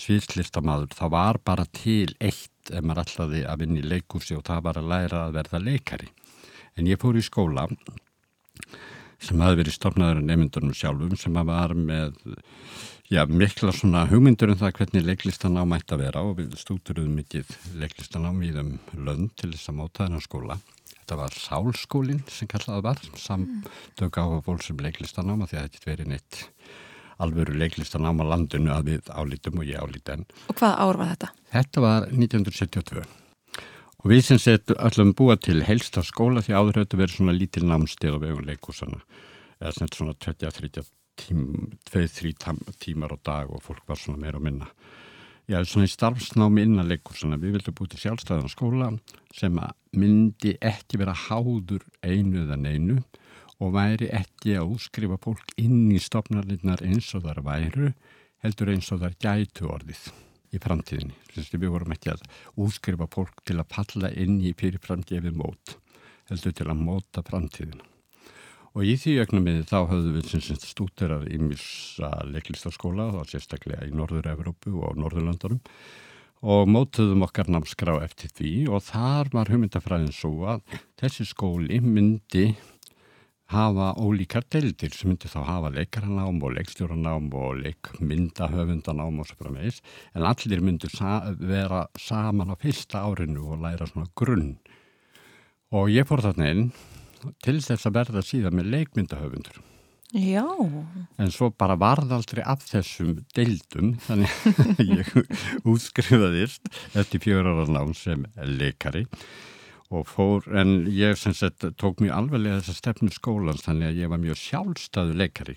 sviðslistamaður 0.00 0.96
þá 0.96 1.04
var 1.12 1.38
bara 1.46 1.66
til 1.76 2.08
eitt 2.18 2.72
ef 2.72 2.82
maður 2.82 3.04
ætlaði 3.04 3.42
að 3.46 3.62
vinna 3.62 3.82
í 3.82 3.90
leikúsi 3.92 4.36
og 4.38 4.44
það 4.48 4.64
var 4.66 4.80
að 4.80 4.90
læra 4.90 5.24
að 5.26 5.36
verða 5.38 5.62
leikari. 5.62 6.08
En 6.78 6.88
ég 6.90 6.98
fór 7.00 7.18
í 7.18 7.22
skóla 7.22 7.68
sem 9.20 9.42
hafi 9.42 9.60
verið 9.60 9.76
stofnaður 9.76 10.22
nefndunum 10.24 10.74
sjálfum 10.76 11.16
sem 11.18 11.36
var 11.46 11.74
með 11.76 12.16
já, 13.10 13.24
mikla 13.26 13.72
svona 13.74 14.04
hugmyndur 14.10 14.52
um 14.52 14.58
það 14.60 14.76
hvernig 14.78 15.06
leiklistan 15.08 15.58
á 15.58 15.66
mætti 15.66 15.96
að 15.96 16.02
vera 16.04 16.22
og 16.22 16.36
við 16.38 16.52
stúturuðum 16.60 17.16
mikið 17.18 17.48
leiklistan 17.80 18.28
á 18.28 18.32
mýðum 18.32 18.76
lönd 18.94 19.32
til 19.40 19.50
þess 19.54 19.72
að 19.72 19.78
móta 19.80 20.04
þennan 20.04 20.22
skóla. 20.24 20.58
Þetta 20.92 21.18
var 21.18 21.34
Sálskólinn 21.34 22.22
sem 22.30 22.50
kallaði 22.50 22.84
var, 22.86 23.00
samtök 23.18 24.20
á 24.22 24.24
að 24.28 24.44
fólk 24.46 24.62
sem 24.62 24.78
leiklistan 24.78 25.32
á 25.32 25.34
því 25.42 25.58
að 25.58 25.66
þetta 25.66 25.90
verið 25.90 26.12
neitt 26.12 26.44
alvöru 27.20 27.56
leiklistan 27.58 28.06
á 28.06 28.12
landinu 28.14 28.70
að 28.72 28.92
við 28.92 29.10
álítum 29.10 29.58
og 29.58 29.66
ég 29.66 29.82
álíti 29.82 30.14
enn. 30.14 30.28
Og 30.46 30.60
hvaða 30.60 30.86
ár 30.86 31.00
var 31.00 31.10
þetta? 31.14 31.32
Þetta 31.56 31.84
var 31.84 32.06
1972 32.14 33.08
og 34.00 34.06
við 34.08 34.22
sem 34.24 34.38
sett 34.40 34.72
öllum 34.78 35.10
búa 35.18 35.34
til 35.36 35.58
helsta 35.66 36.00
skóla 36.06 36.40
því 36.46 36.56
áður 36.56 36.80
höfðu 36.80 37.02
verið 37.02 37.18
svona 37.18 37.36
lítil 37.36 37.66
námsteg 37.68 38.14
á 38.16 38.22
vegum 38.22 38.46
leikúsana 38.46 39.02
eða 39.60 39.90
svona 39.90 40.14
20-30 40.14 40.86
tím, 41.20 41.76
2-3 41.90 42.34
tímar 42.82 43.14
á 43.14 43.18
dag 43.20 43.52
og 43.52 43.62
fólk 43.64 43.86
var 43.88 44.00
svona 44.00 44.20
meira 44.20 44.40
og 44.40 44.46
minna. 44.46 44.68
Já, 45.50 45.58
svona 45.66 45.88
í 45.88 45.90
starfsnámi 45.90 46.62
innan 46.62 46.86
leikúsana 46.86 47.38
við 47.40 47.56
vildum 47.56 47.74
búið 47.74 47.94
til 47.94 48.04
sjálfstæðan 48.04 48.52
skóla 48.52 48.90
sem 49.34 49.56
myndi 49.98 50.52
ekki 50.62 51.00
vera 51.00 51.16
háður 51.26 51.82
einu 52.06 52.44
eða 52.44 52.58
neinu 52.60 53.00
og 53.58 53.74
væri 53.74 54.12
ekki 54.14 54.54
að 54.60 54.76
útskrifa 54.76 55.18
fólk 55.20 55.52
inn 55.58 55.90
í 55.90 55.98
stopnarlinnar 55.98 56.84
eins 56.86 57.10
og 57.18 57.26
þar 57.26 57.42
væru 57.48 57.90
heldur 58.44 58.70
eins 58.72 58.92
og 58.94 59.02
þar 59.02 59.18
gætu 59.26 59.68
orðið 59.74 60.06
í 60.54 60.62
framtíðinni. 60.62 61.18
Við 61.34 61.68
vorum 61.68 61.98
ekki 61.98 62.14
að 62.14 62.24
útskrifa 62.54 63.10
fólk 63.10 63.42
til 63.42 63.58
að 63.58 63.70
palla 63.74 64.14
inn 64.14 64.38
í 64.38 64.54
fyrir 64.54 64.82
framtíðið 64.86 65.34
mót, 65.42 65.76
heldur 66.30 66.54
til 66.54 66.70
að 66.70 66.84
móta 66.86 67.26
framtíðina. 67.26 67.89
Og 68.78 68.86
í 68.86 68.94
því 68.94 69.16
ögnum 69.24 69.48
við 69.48 69.64
þá 69.66 69.78
höfðum 69.90 70.14
við 70.14 70.28
sem 70.30 70.42
semst 70.46 70.68
stúterar 70.70 71.24
í 71.26 71.40
mjösa 71.42 72.10
leiklistaskóla, 72.30 73.08
þá 73.16 73.32
sérstaklega 73.32 73.88
í 73.88 73.94
Norður-Európu 73.98 74.76
og 74.78 75.00
Norðurlandunum 75.00 75.58
og 76.40 76.68
mótuðum 76.72 77.26
okkar 77.26 77.50
námskrá 77.52 77.98
eftir 78.04 78.30
því. 78.32 78.52
Og 78.70 78.84
þar 78.86 79.32
var 79.34 79.50
hugmyndafræðin 79.50 80.14
svo 80.14 80.34
að 80.54 80.62
þessi 81.02 81.26
skóli 81.28 81.80
myndi 81.82 82.52
hafa 83.50 83.90
ólíkar 83.98 84.46
deildir 84.46 84.94
sem 84.94 85.10
myndi 85.10 85.28
þá 85.30 85.40
hafa 85.48 85.72
leikaranám 85.74 86.38
og 86.38 86.54
leikstjóranám 86.54 87.26
og 87.34 87.58
leikmyndahöfundanám 87.64 89.18
og 89.18 89.26
svo 89.26 89.40
frá 89.40 89.50
meðis 89.50 89.80
en 90.14 90.28
allir 90.30 90.62
myndi 90.62 90.90
sa 90.94 91.18
vera 91.34 91.88
saman 91.98 92.54
á 92.54 92.56
fyrsta 92.60 93.02
árinu 93.02 93.50
og 93.50 93.64
læra 93.64 93.90
svona 93.90 94.06
grunn. 94.14 94.54
Og 95.74 95.90
ég 95.90 96.06
fór 96.06 96.22
þarna 96.22 96.54
inn 96.54 96.64
til 97.44 97.58
þess 97.60 97.88
að 97.88 97.98
verða 98.00 98.24
síðan 98.26 98.58
með 98.58 98.72
leikmyndahöfundur 98.76 99.60
Já. 100.10 100.42
En 101.22 101.30
svo 101.30 101.52
bara 101.54 101.76
varð 101.78 102.10
aldrei 102.16 102.40
af 102.42 102.64
þessum 102.66 103.20
deildum 103.36 103.92
þannig 104.02 104.32
að 104.58 104.80
ég 104.98 105.12
útskrifaðist 105.62 106.66
eftir 106.98 107.22
fjögur 107.22 107.52
ára 107.52 107.68
nám 107.70 107.94
sem 107.94 108.26
leikari 108.42 109.04
og 109.90 110.06
fór, 110.06 110.46
en 110.54 110.86
ég 110.90 111.18
sem 111.18 111.34
sagt 111.34 111.66
tók 111.78 112.02
mjög 112.02 112.16
alveglega 112.16 112.58
þessa 112.60 112.78
stefnu 112.78 113.10
skólans 113.14 113.64
þannig 113.66 113.90
að 113.90 114.00
ég 114.02 114.10
var 114.10 114.22
mjög 114.22 114.38
sjálfstæðu 114.38 115.16
leikari 115.18 115.56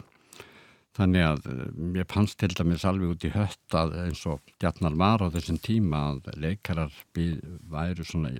þannig 0.97 1.25
að 1.25 1.49
ég 1.97 2.09
pannst 2.09 2.37
til 2.41 2.51
dæmis 2.53 2.85
alveg 2.85 3.15
út 3.15 3.25
í 3.25 3.33
hött 3.33 3.77
að 3.77 3.95
eins 4.03 4.21
og 4.29 4.53
Gjarnar 4.61 4.97
var 5.01 5.25
á 5.25 5.33
þessum 5.33 5.57
tíma 5.65 6.03
að 6.11 6.29
leikarar 6.41 6.93
væru 7.13 8.05
svona 8.05 8.35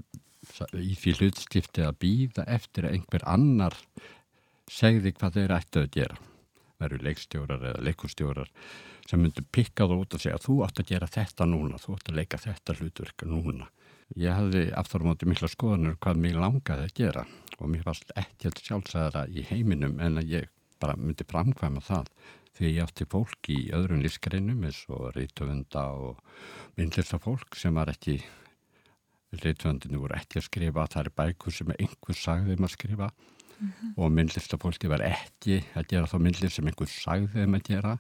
í, 0.78 0.94
því 1.00 1.16
hlutstifti 1.20 1.86
að 1.86 2.00
býða 2.04 2.46
eftir 2.52 2.88
að 2.88 2.98
einhver 2.98 3.26
annar 3.30 3.78
segði 4.72 5.14
hvað 5.18 5.40
þeir 5.40 5.56
ættu 5.58 5.84
að 5.84 5.94
gera. 5.98 6.18
Veru 6.82 7.00
leikstjórar 7.04 7.70
eða 7.72 7.86
leikustjórar 7.88 8.52
sem 9.08 9.22
myndu 9.22 9.44
pikka 9.52 9.88
þú 9.90 10.00
út 10.04 10.16
og 10.16 10.24
segja 10.24 10.42
þú 10.42 10.60
átt 10.66 10.82
að 10.82 10.92
gera 10.94 11.10
þetta 11.12 11.48
núna, 11.48 11.80
þú 11.80 11.98
átt 11.98 12.12
að 12.12 12.20
leika 12.22 12.40
þetta 12.42 12.76
hlutverka 12.80 13.28
núna. 13.30 13.70
Ég 14.20 14.36
hafði 14.36 14.68
aftur 14.78 15.04
á 15.04 15.08
móti 15.10 15.28
mikla 15.30 15.50
skoðanur 15.50 15.98
hvað 16.04 16.22
mig 16.22 16.36
langaði 16.38 16.88
að 16.88 16.96
gera 17.00 17.26
og 17.58 17.70
mér 17.72 17.86
varst 17.88 18.12
ekkert 18.20 18.62
sjálfsæðara 18.62 19.26
í 19.32 19.46
heiminum 19.48 20.00
en 20.04 20.20
að 20.22 20.34
ég 20.36 20.50
bara 20.82 20.98
myndi 21.00 21.26
framkvæma 21.28 21.82
það 21.84 22.12
því 22.54 22.72
ég 22.76 22.84
átti 22.86 23.08
fólk 23.10 23.50
í 23.50 23.60
öðrum 23.74 24.04
lífsgreinum 24.04 24.66
eins 24.68 24.84
og 24.92 25.10
reytöfunda 25.16 25.86
og 25.98 26.20
myndlista 26.78 27.18
fólk 27.22 27.58
sem 27.58 27.74
var 27.74 27.90
ekki 27.94 28.20
reytöfundinu 29.42 30.04
voru 30.04 30.18
ekki 30.18 30.40
að 30.40 30.48
skrifa 30.50 30.88
það 30.94 31.06
er 31.06 31.16
bækur 31.22 31.56
sem 31.56 31.74
einhver 31.78 32.20
sagði 32.20 32.58
um 32.58 32.68
að 32.68 32.76
skrifa 32.76 33.10
mm 33.10 33.72
-hmm. 33.72 33.94
og 33.98 34.12
myndlista 34.12 34.58
fólki 34.58 34.90
var 34.90 35.02
ekki 35.02 35.64
að 35.76 35.88
gera 35.88 36.12
þá 36.12 36.18
myndlist 36.20 36.56
sem 36.56 36.68
einhver 36.68 36.90
sagði 36.90 37.44
um 37.44 37.56
að 37.56 37.68
gera 37.70 37.98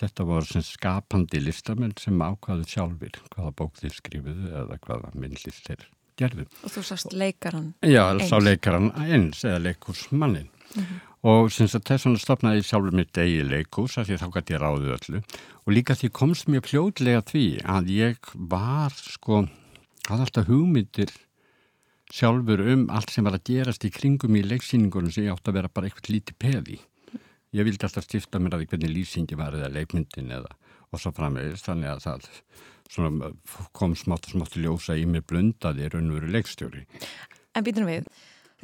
Þetta 0.00 0.24
voru 0.24 0.48
sem 0.48 0.64
skapandi 0.64 1.42
listamenn 1.42 1.92
sem 2.00 2.22
ákvaðu 2.24 2.64
sjálfur 2.68 3.18
hvaða 3.34 3.50
bók 3.58 3.76
þeir 3.82 3.96
skrifuðu 3.98 4.52
eða 4.62 4.78
hvaða 4.86 5.10
myndlist 5.12 5.66
þeir 5.66 5.84
gerðu. 6.20 6.46
Og 6.64 6.72
þú 6.72 6.84
sást 6.88 7.12
leikaran 7.12 7.74
Já, 7.84 8.06
eins? 8.08 8.24
Já, 8.24 8.30
sá 8.32 8.40
leikaran 8.40 8.88
eins 8.96 9.44
eða 9.44 9.60
leikursmannin. 9.66 10.48
Mm 10.48 10.82
-hmm. 10.82 11.06
Og 11.30 11.52
sem 11.52 11.68
þess 11.68 12.06
vegna 12.06 12.18
stopnaði 12.18 12.62
sjálfur 12.64 12.96
mitt 12.96 13.18
eigi 13.18 13.44
leikurs 13.44 13.98
að 13.98 14.06
því 14.08 14.16
þá 14.22 14.28
gæti 14.34 14.54
ég 14.54 14.60
ráðið 14.62 14.94
öllu. 14.96 15.22
Og 15.66 15.72
líka 15.72 15.94
því 15.94 16.08
komst 16.08 16.48
mér 16.48 16.64
fljóðlega 16.64 17.20
því 17.20 17.46
að 17.64 17.90
ég 17.92 18.16
var 18.34 18.90
sko, 18.96 19.48
hafði 20.08 20.26
alltaf 20.26 20.48
hugmyndir 20.48 21.12
sjálfur 22.10 22.62
um 22.72 22.86
allt 22.90 23.12
sem 23.12 23.26
var 23.26 23.36
að 23.38 23.46
gerast 23.52 23.84
í 23.86 23.92
kringum 23.94 24.38
í 24.38 24.46
leiksýningunum 24.46 25.12
sem 25.14 25.28
ég 25.28 25.36
átti 25.36 25.52
að 25.52 25.60
vera 25.60 25.72
bara 25.72 25.90
eitthvað 25.90 26.14
lítið 26.16 26.40
peði 26.42 26.80
ég 27.56 27.66
vildi 27.66 27.86
alltaf 27.86 28.06
stifta 28.06 28.40
mér 28.42 28.56
að 28.56 28.66
hvernig 28.70 28.92
lýsingi 28.94 29.38
var 29.38 29.56
eða 29.58 29.70
leikmyndin 29.74 30.34
eða 30.38 30.52
og 30.90 30.98
svo 30.98 31.12
framvegist 31.14 31.68
þannig 31.68 31.92
að 31.92 32.02
það 32.06 32.28
svona, 32.90 33.30
kom 33.76 33.94
smátt 33.98 34.26
og 34.28 34.34
smátt 34.34 34.58
ljósa 34.58 34.96
í 34.98 35.06
mér 35.06 35.24
blundaði 35.28 35.88
raunveru 35.92 36.30
leikstjóri. 36.34 36.84
En 37.54 37.66
býtum 37.66 37.86
við, 37.86 38.08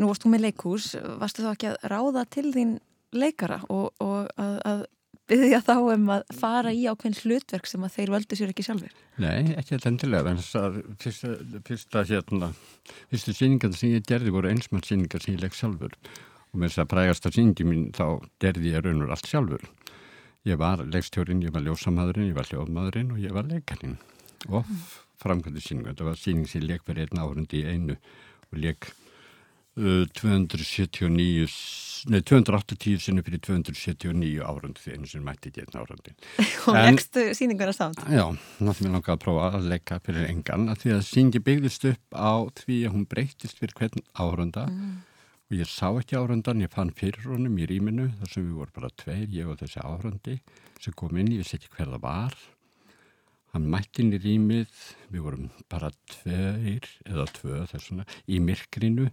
nú 0.00 0.10
varst 0.10 0.26
þú 0.26 0.32
með 0.32 0.46
leikús, 0.48 0.90
varstu 1.20 1.44
þá 1.44 1.52
ekki 1.52 1.70
að 1.72 1.88
ráða 1.92 2.26
til 2.34 2.50
þín 2.54 2.76
leikara 3.16 3.60
og, 3.72 3.92
og 4.02 4.26
að, 4.42 4.56
að 4.66 4.84
byggja 5.30 5.60
þá 5.66 5.74
um 5.80 6.10
að 6.14 6.22
fara 6.38 6.72
í 6.74 6.84
ákveðin 6.86 7.18
hlutverk 7.22 7.68
sem 7.70 7.84
að 7.86 7.96
þeir 7.96 8.12
völdu 8.14 8.38
sér 8.38 8.52
ekki 8.52 8.66
sjálfur? 8.66 8.94
Nei, 9.22 9.54
ekki 9.56 9.76
alltaf 9.76 9.90
endilega, 9.90 10.32
en 10.32 10.40
þess 10.40 10.58
að 10.60 10.78
fyrsta, 11.02 11.32
fyrsta 11.66 12.04
hérna, 12.10 12.50
fyrstu 13.12 13.34
síningar 13.36 13.74
sem 13.76 13.96
ég 13.96 14.06
gerði 14.08 14.34
voru 14.34 14.52
einsmann 14.52 14.84
síningar 14.86 15.24
sem 15.24 15.36
ég 15.36 15.42
leik 15.44 15.56
sjálfur 15.58 15.96
og 15.96 16.60
með 16.60 16.70
þess 16.70 16.82
að 16.84 16.90
prægast 16.92 17.28
að 17.28 17.38
syngi 17.40 17.66
mín 17.66 17.88
þá 17.96 18.06
gerði 18.42 18.74
ég 18.74 18.84
raunur 18.86 19.14
allt 19.14 19.30
sjálfur. 19.30 19.64
Ég 20.46 20.60
var 20.60 20.84
leikstjórin, 20.86 21.42
ég 21.42 21.54
var 21.54 21.64
ljósamadurinn, 21.66 22.30
ég 22.30 22.36
var 22.36 22.46
hljóðmadurinn 22.46 23.16
og 23.16 23.18
ég 23.18 23.34
var 23.34 23.48
leikarinn 23.50 23.96
og 24.46 24.62
mm. 24.62 24.84
framkvæmdi 25.24 25.64
síningu. 25.64 25.90
Þetta 25.90 26.06
var 26.06 26.20
síning 26.20 26.46
sem 26.46 26.62
ég 26.62 26.70
leik 26.70 26.86
fyrir 26.86 27.08
einn 27.10 27.24
áhundi 27.24 27.64
í 27.64 27.72
einu 27.74 27.96
og 27.96 28.62
uh, 28.62 28.92
279, 29.76 31.56
nei 32.12 32.22
280 32.24 33.02
sinni 33.04 33.24
fyrir 33.26 33.42
279 33.44 34.44
áhundi 34.46 34.80
því 34.80 34.94
einu 34.94 35.10
sem 35.10 35.26
mætti 35.26 35.50
ekki 35.50 35.64
einn 35.64 35.80
áhundi. 35.82 36.14
og 36.70 36.78
leikstu 36.78 37.26
síninguna 37.36 37.74
samt? 37.76 38.00
Já, 38.08 38.24
náttúrulega 38.32 38.86
mér 38.86 38.94
langaði 38.94 39.16
að 39.16 39.24
prófa 39.26 39.50
að 39.58 39.68
leika 39.74 40.00
fyrir 40.06 40.30
engan 40.30 40.70
að 40.72 40.80
því 40.84 40.94
að 40.96 41.04
síningi 41.10 41.44
byggðist 41.50 41.90
upp 41.92 42.16
á 42.16 42.32
því 42.62 42.80
að 42.86 42.96
hún 42.96 43.10
breytist 43.10 43.60
fyrir 43.60 43.76
hvern 43.76 44.08
áhunda 44.16 44.64
mm 44.70 44.96
og 45.46 45.54
ég 45.54 45.68
sá 45.70 45.92
ekki 45.94 46.16
áhrandan, 46.18 46.64
ég 46.64 46.72
fann 46.74 46.90
fyrir 46.90 47.28
honum 47.30 47.54
í 47.62 47.66
rýminu 47.70 48.08
þar 48.18 48.30
sem 48.32 48.46
við 48.48 48.56
vorum 48.58 48.74
bara 48.74 48.90
tveir, 48.98 49.28
ég 49.30 49.46
og 49.46 49.60
þessi 49.60 49.82
áhrandi 49.84 50.40
sem 50.82 50.94
kom 50.98 51.14
inn, 51.14 51.30
ég 51.30 51.44
vissi 51.44 51.58
ekki 51.60 51.70
hver 51.76 51.92
það 51.92 52.02
var 52.02 52.34
hann 53.54 53.68
mætti 53.70 54.02
inn 54.02 54.16
í 54.16 54.20
rýmið 54.20 54.80
við 55.14 55.22
vorum 55.22 55.46
bara 55.70 55.92
tveir 56.10 56.88
eða 57.06 57.28
tvö 57.38 57.62
þessuna 57.70 58.06
í 58.26 58.40
myrkrinu 58.42 59.06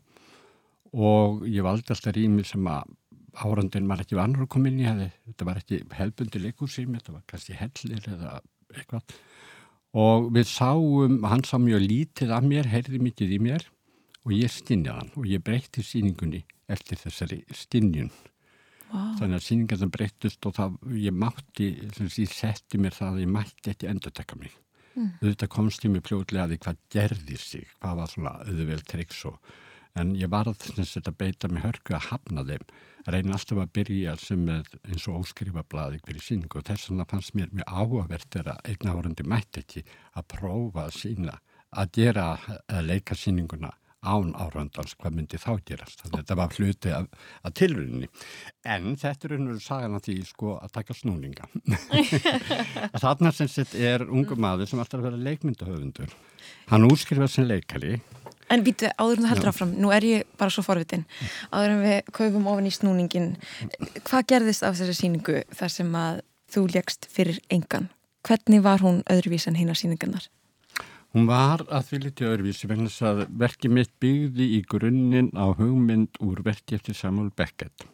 og 0.94 1.46
ég 1.50 1.66
valdi 1.66 1.94
alltaf 1.94 2.14
rýmið 2.16 2.52
sem 2.54 2.68
að 2.70 2.92
áhrandin 3.44 3.90
var 3.90 4.04
ekki 4.04 4.18
vanur 4.18 4.46
að 4.46 4.52
koma 4.54 4.70
inn 4.70 4.82
í 4.82 4.88
hefði, 4.88 5.10
þetta 5.30 5.48
var 5.48 5.62
ekki 5.62 5.80
helbundi 5.98 6.42
leikursými, 6.44 7.00
þetta 7.00 7.16
var 7.16 7.24
kannski 7.30 7.56
hellir 7.58 8.10
eða 8.14 8.34
eitthvað 8.74 9.16
og 10.04 10.28
við 10.34 10.50
sáum, 10.50 11.20
hann 11.30 11.46
sá 11.46 11.58
mjög 11.62 11.86
lítið 11.86 12.34
af 12.34 12.46
mér, 12.46 12.70
heyrði 12.70 13.02
mikið 13.02 13.34
í 13.36 13.40
mér 13.48 13.66
og 14.24 14.36
ég 14.36 14.54
stinjaði 14.54 15.00
hann 15.00 15.12
og 15.20 15.28
ég 15.30 15.44
breytti 15.46 15.84
síningunni 15.86 16.44
eftir 16.72 17.00
þessari 17.02 17.42
stinjun 17.54 18.12
wow. 18.94 19.14
þannig 19.20 19.38
að 19.40 19.46
síningarna 19.48 19.90
breyttist 19.94 20.48
og 20.50 20.56
það, 20.58 20.78
ég 21.02 21.18
mátti 21.26 21.72
ég 21.82 22.32
setti 22.32 22.82
mér 22.82 22.96
það 22.96 23.18
að 23.18 23.26
ég 23.26 23.34
mætti 23.34 23.74
ekki 23.74 23.90
endur 23.92 24.16
tekka 24.16 24.40
mig 24.40 24.54
mm. 24.96 25.12
þetta 25.26 25.52
komst 25.58 25.86
ég 25.86 25.94
mér 25.94 26.06
pljóðlega 26.06 26.48
að 26.48 26.56
því 26.56 26.62
hvað 26.66 26.82
gerði 26.96 27.40
sig 27.42 27.70
hvað 27.80 28.02
var 28.02 28.14
svona 28.14 28.36
auðveld 28.46 28.90
triks 28.90 29.24
og 29.30 29.54
en 30.00 30.16
ég 30.18 30.32
var 30.32 30.50
að 30.50 31.12
beita 31.18 31.50
mig 31.52 31.64
hörku 31.64 31.96
að 31.96 32.10
hafna 32.10 32.46
þeim. 32.48 32.66
Reyna 33.04 33.36
alltaf 33.36 33.60
að 33.60 33.74
byrja 33.76 34.16
sem 34.18 34.44
eins 34.50 35.08
og 35.12 35.24
óskrifa 35.24 35.66
blaði 35.70 36.00
hverju 36.06 36.24
síningu 36.24 36.62
og 36.62 36.68
þess 36.70 36.90
vegna 36.90 37.08
fannst 37.10 37.36
mér 37.36 37.52
mjög 37.52 37.68
áhugavert 37.68 38.38
er 38.40 38.52
að 38.54 38.72
einna 38.72 38.96
árandi 38.96 39.26
mætti 39.28 39.64
ekki 39.64 39.84
að 40.16 40.28
prófa 40.38 40.88
að 40.88 41.00
sína 41.02 41.40
að 41.74 41.96
gera 41.98 42.28
að 42.70 42.86
leika 42.88 43.18
síninguna 43.18 43.74
án 44.04 44.34
árandans, 44.36 44.98
hvað 45.00 45.16
myndi 45.16 45.40
þá 45.40 45.52
gerast? 45.64 46.02
Þannig 46.02 46.18
að 46.18 46.24
þetta 46.24 46.38
var 46.40 46.56
hluti 46.58 46.92
af, 46.92 47.06
af 47.48 47.54
tilrunni 47.56 48.10
en 48.68 48.98
þetta 49.00 49.30
er 49.30 49.36
unnur 49.38 49.62
sagan 49.64 49.96
að 49.98 50.10
því 50.10 50.16
sko 50.28 50.56
að 50.60 50.74
taka 50.76 50.98
snúninga. 50.98 51.48
Þarna 53.04 53.32
sem 53.36 53.52
sett 53.52 53.78
er 53.80 54.04
ungu 54.04 54.36
maður 54.36 54.72
sem 54.72 54.84
alltaf 54.84 55.06
verið 55.06 55.24
leikmyndahöfundur. 55.30 56.18
Hann 56.72 56.90
útskrifað 56.90 57.32
sem 57.32 57.48
leikari 57.48 57.96
En 58.54 58.62
býtu, 58.66 58.92
áður 59.02 59.18
en 59.18 59.26
þú 59.26 59.32
heldur 59.32 59.50
áfram, 59.50 59.74
nú 59.82 59.90
er 59.96 60.06
ég 60.06 60.30
bara 60.38 60.54
svo 60.54 60.62
forvitin, 60.66 61.08
áður 61.50 61.74
en 61.74 61.82
við 61.82 62.12
kaupum 62.14 62.46
ofin 62.52 62.70
í 62.70 62.74
snúningin, 62.76 63.32
hvað 64.06 64.28
gerðist 64.30 64.66
af 64.68 64.78
þessu 64.78 64.94
síningu 65.00 65.42
þar 65.58 65.74
sem 65.74 65.96
að 65.98 66.22
þú 66.54 66.68
legst 66.76 67.10
fyrir 67.10 67.40
engan? 67.54 67.90
Hvernig 68.24 68.62
var 68.64 68.84
hún 68.86 69.02
öðruvís 69.12 69.50
en 69.50 69.58
hína 69.58 69.76
síningarnar? 69.76 70.30
Hún 71.14 71.28
var 71.30 71.62
að 71.70 71.90
því 71.90 71.98
litið 72.04 72.30
öðruvísi 72.30 72.68
vegna 72.70 72.90
þess 72.90 73.08
að 73.10 73.20
verkið 73.42 73.74
mitt 73.78 73.92
byggði 74.02 74.48
í 74.56 74.62
grunninn 74.70 75.28
á 75.38 75.46
hugmynd 75.54 76.22
úr 76.26 76.42
verki 76.46 76.78
eftir 76.78 76.98
Samuel 76.98 77.30
Beckett. 77.38 77.86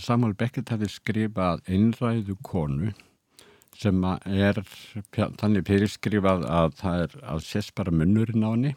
Samuel 0.00 0.32
Beckett 0.32 0.72
hefði 0.72 0.88
skrifað 0.88 1.60
einræðu 1.68 2.38
konu 2.40 2.94
sem 3.76 4.00
er 4.06 4.62
þannig 5.12 5.66
fyrirskrifað 5.68 6.46
að 6.48 6.76
það 6.80 7.04
er 7.04 7.16
að 7.34 7.44
sést 7.44 7.74
bara 7.76 7.92
munnurinn 7.92 8.46
á 8.46 8.50
henni 8.54 8.72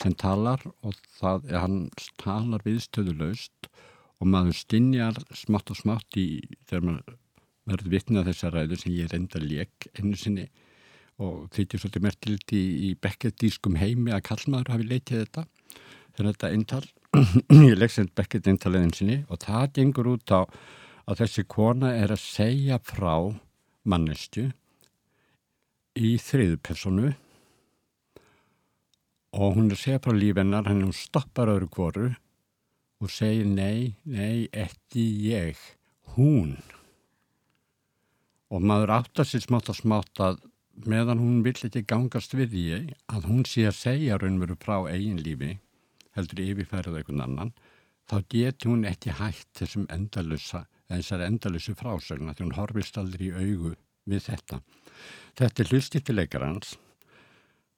sem 0.00 0.14
talar 0.16 0.62
og 0.80 0.96
það 1.18 1.50
er 1.50 1.62
hann 1.64 1.78
talar 2.20 2.64
viðstöðulegst 2.64 3.70
og 4.20 4.28
maður 4.28 4.56
stinjar 4.56 5.20
smátt 5.36 5.72
og 5.72 5.80
smátt 5.80 6.18
í 6.20 6.28
þegar 6.68 6.86
maður 6.88 7.16
verður 7.70 7.92
viknað 7.94 8.30
þessar 8.30 8.56
ræður 8.56 8.82
sem 8.82 8.96
ég 8.96 9.12
reynda 9.12 9.40
lék 9.42 9.88
einu 9.98 10.16
sinni 10.18 10.46
og 11.20 11.48
þykir 11.54 11.82
svolítið 11.82 12.04
merkilegt 12.06 12.54
í, 12.56 12.62
í 12.88 12.90
Beckett-dískum 12.96 13.76
heimi 13.80 14.14
að 14.16 14.24
kallmaður 14.30 14.72
hafi 14.74 14.88
leitið 14.88 15.24
þetta 15.24 15.44
þegar 16.16 16.30
þetta 16.30 16.52
eintal. 16.56 16.84
Ég 17.70 17.76
legg 17.76 17.92
sem 17.92 18.08
Beckett 18.16 18.48
eintaliðin 18.48 18.94
sinni 18.96 19.18
og 19.28 19.42
það 19.44 19.66
gengur 19.76 20.12
út 20.14 20.32
á 20.32 20.40
að 21.10 21.24
þessi 21.24 21.44
kona 21.50 21.92
er 21.98 22.14
að 22.14 22.22
segja 22.22 22.80
frá 22.84 23.14
mannestu 23.88 24.48
í 25.98 26.14
þriðu 26.22 26.60
personu 26.64 27.12
og 29.36 29.56
hún 29.56 29.70
er 29.70 29.76
að 29.76 29.82
segja 29.84 30.02
frá 30.04 30.16
lífennar 30.16 30.68
hann 30.68 30.84
hún 30.86 30.96
stoppar 30.96 31.52
öðru 31.52 31.70
kvoru 31.70 32.08
og 33.00 33.12
segir 33.12 33.46
nei, 33.48 33.96
nei, 34.04 34.48
ekki 34.52 35.04
ég, 35.30 35.58
hún 36.16 36.56
og 38.50 38.64
maður 38.66 38.96
áttar 38.98 39.28
sér 39.28 39.44
smátt 39.44 39.70
og 39.70 39.78
smátt 39.78 40.20
að 40.20 40.40
meðan 40.90 41.20
hún 41.22 41.42
vill 41.46 41.58
ekki 41.68 41.84
gangast 41.86 42.34
við 42.34 42.54
því 42.54 42.64
að 43.14 43.28
hún 43.30 43.44
sé 43.48 43.66
að 43.68 43.78
segja 43.78 44.18
raunveru 44.18 44.56
frá 44.60 44.76
eigin 44.90 45.20
lífi 45.22 45.56
heldur 46.16 46.42
yfirfærið 46.44 47.00
einhvern 47.00 47.24
annan 47.26 47.52
þá 48.10 48.16
getur 48.34 48.72
hún 48.72 48.86
ekki 48.88 49.14
hægt 49.20 49.52
þessum 49.60 49.86
endalusa 49.94 50.64
þessar 50.90 51.22
endalusu 51.26 51.76
frásögna 51.78 52.34
því 52.34 52.46
hún 52.48 52.56
horfist 52.58 52.98
aldrei 52.98 53.28
í 53.28 53.34
augu 53.36 53.76
við 54.10 54.24
þetta. 54.26 54.60
Þetta 55.38 55.62
er 55.62 55.70
hlustittileikar 55.70 56.46
hans 56.46 56.74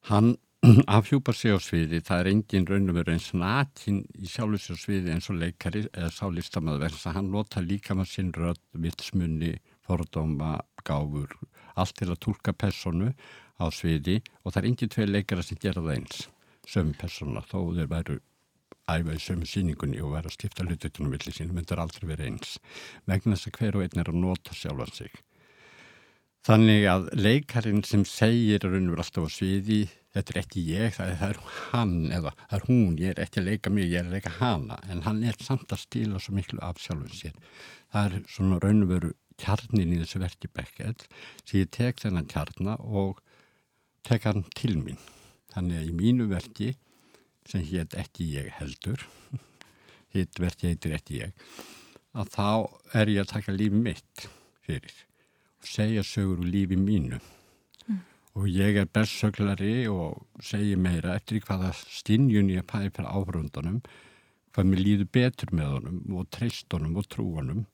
hann 0.08 0.34
afhjúpa 0.86 1.32
sig 1.34 1.50
á 1.50 1.58
sviði, 1.58 1.98
það 2.06 2.20
er 2.20 2.28
engin 2.30 2.66
raun 2.68 2.90
og 2.92 2.94
veru 2.94 3.10
eins 3.16 3.32
natin 3.34 3.96
í 4.14 4.28
sjálfsjá 4.30 4.76
sviði 4.78 5.10
eins 5.10 5.26
og 5.32 5.40
leikari 5.40 5.80
eða 5.90 6.10
sálistamæður 6.14 6.84
verðs 6.84 7.06
að 7.10 7.16
hann 7.16 7.30
nota 7.32 7.62
líka 7.64 7.96
maður 7.98 8.12
sinn 8.12 8.28
rödd, 8.36 8.60
vitsmunni, 8.84 9.56
fordóma, 9.82 10.60
gáfur, 10.86 11.32
allt 11.74 11.96
til 11.98 12.12
að 12.12 12.20
tólka 12.22 12.54
personu 12.54 13.10
á 13.58 13.66
sviði 13.74 14.20
og 14.44 14.52
það 14.52 14.60
er 14.60 14.68
engin 14.68 14.92
tvei 14.94 15.06
leikara 15.08 15.42
sem 15.42 15.58
gera 15.58 15.82
það 15.82 15.96
eins, 15.96 16.20
sömu 16.70 16.94
persona, 17.00 17.42
þó 17.42 17.58
þeir 17.74 17.90
væru 17.90 18.18
æfa 18.92 19.16
í 19.16 19.24
sömu 19.24 19.48
síningunni 19.50 19.98
og 19.98 20.14
væru 20.14 20.30
að 20.30 20.36
skipta 20.36 20.66
hlututunum 20.68 21.16
villi 21.16 21.34
sín, 21.34 21.50
myndur 21.50 21.82
aldrei 21.82 22.06
verið 22.12 22.28
eins, 22.28 22.54
vegna 23.10 23.34
þess 23.34 23.50
að 23.50 23.58
hver 23.58 23.80
og 23.80 23.88
einn 23.88 24.04
er 24.04 24.12
að 24.14 24.22
nota 24.28 24.54
sjálfan 24.54 24.94
sig. 24.94 25.10
Þannig 26.46 26.86
að 26.90 27.04
leikarin 27.18 27.84
sem 27.86 28.06
segir 28.06 28.62
raun 28.62 28.88
og 28.88 28.94
veru 28.94 29.04
alltaf 29.04 29.26
á 29.26 29.30
sviði 29.30 29.80
þetta 30.12 30.34
er 30.34 30.40
ekki 30.42 30.62
ég, 30.68 30.92
það 30.96 31.10
er, 31.10 31.16
það 31.20 31.32
er 31.32 31.40
hann 31.70 31.94
eða 32.12 32.32
það 32.42 32.54
er 32.58 32.66
hún, 32.68 32.92
ég 33.00 33.12
er 33.12 33.22
ekki 33.24 33.40
að 33.40 33.48
leika 33.48 33.72
mig, 33.72 33.88
ég 33.88 34.02
er 34.02 34.08
að 34.10 34.16
leika 34.18 34.34
hana, 34.38 34.78
en 34.92 35.02
hann 35.06 35.22
er 35.24 35.38
samt 35.40 35.72
að 35.72 35.82
stíla 35.86 36.20
svo 36.20 36.36
miklu 36.36 36.60
af 36.64 36.80
sjálfum 36.82 37.12
sér. 37.16 37.38
Það 37.92 38.08
er 38.08 38.26
svona 38.34 38.60
raun 38.62 38.84
og 38.84 38.92
veru 38.92 39.12
kjarnin 39.40 39.94
í 39.96 40.00
þessu 40.02 40.22
verki 40.22 40.50
Beckett 40.52 41.06
sem 41.42 41.62
ég 41.62 41.72
tek 41.72 42.00
þennan 42.02 42.28
kjarna 42.30 42.76
og 42.84 43.22
tek 44.06 44.28
hann 44.28 44.44
til 44.58 44.76
mín. 44.82 45.00
Þannig 45.52 45.80
að 45.80 45.88
í 45.88 45.96
mínu 45.96 46.28
verki 46.30 46.72
sem 47.48 47.64
hétt 47.66 47.96
ekki 47.98 48.28
ég 48.36 48.52
heldur, 48.60 49.00
hitt 50.14 50.40
verki 50.40 50.70
heitir 50.70 50.96
ekki 50.98 51.22
ég, 51.24 51.32
að 52.12 52.34
þá 52.36 52.50
er 53.00 53.10
ég 53.12 53.24
að 53.24 53.32
taka 53.32 53.56
lífi 53.56 53.80
mitt 53.80 54.28
fyrir 54.62 54.92
og 55.62 55.68
segja 55.70 56.04
sögur 56.06 56.42
úr 56.42 56.50
lífi 56.52 56.76
mínu 56.78 57.18
og 58.38 58.48
ég 58.48 58.78
er 58.80 58.88
bestsöglari 58.88 59.88
og 59.92 60.22
segi 60.44 60.76
meira 60.80 61.16
eftir 61.18 61.42
hvaða 61.44 61.72
stinjun 61.76 62.50
ég 62.52 62.64
pæði 62.68 62.92
fyrir 62.96 63.10
áhrundunum 63.12 63.82
hvað 64.52 64.68
mér 64.68 64.82
líður 64.86 65.10
betur 65.16 65.52
með 65.56 65.74
honum 65.76 66.16
og 66.20 66.30
treystunum 66.32 66.96
og 67.00 67.08
trúanum 67.12 67.66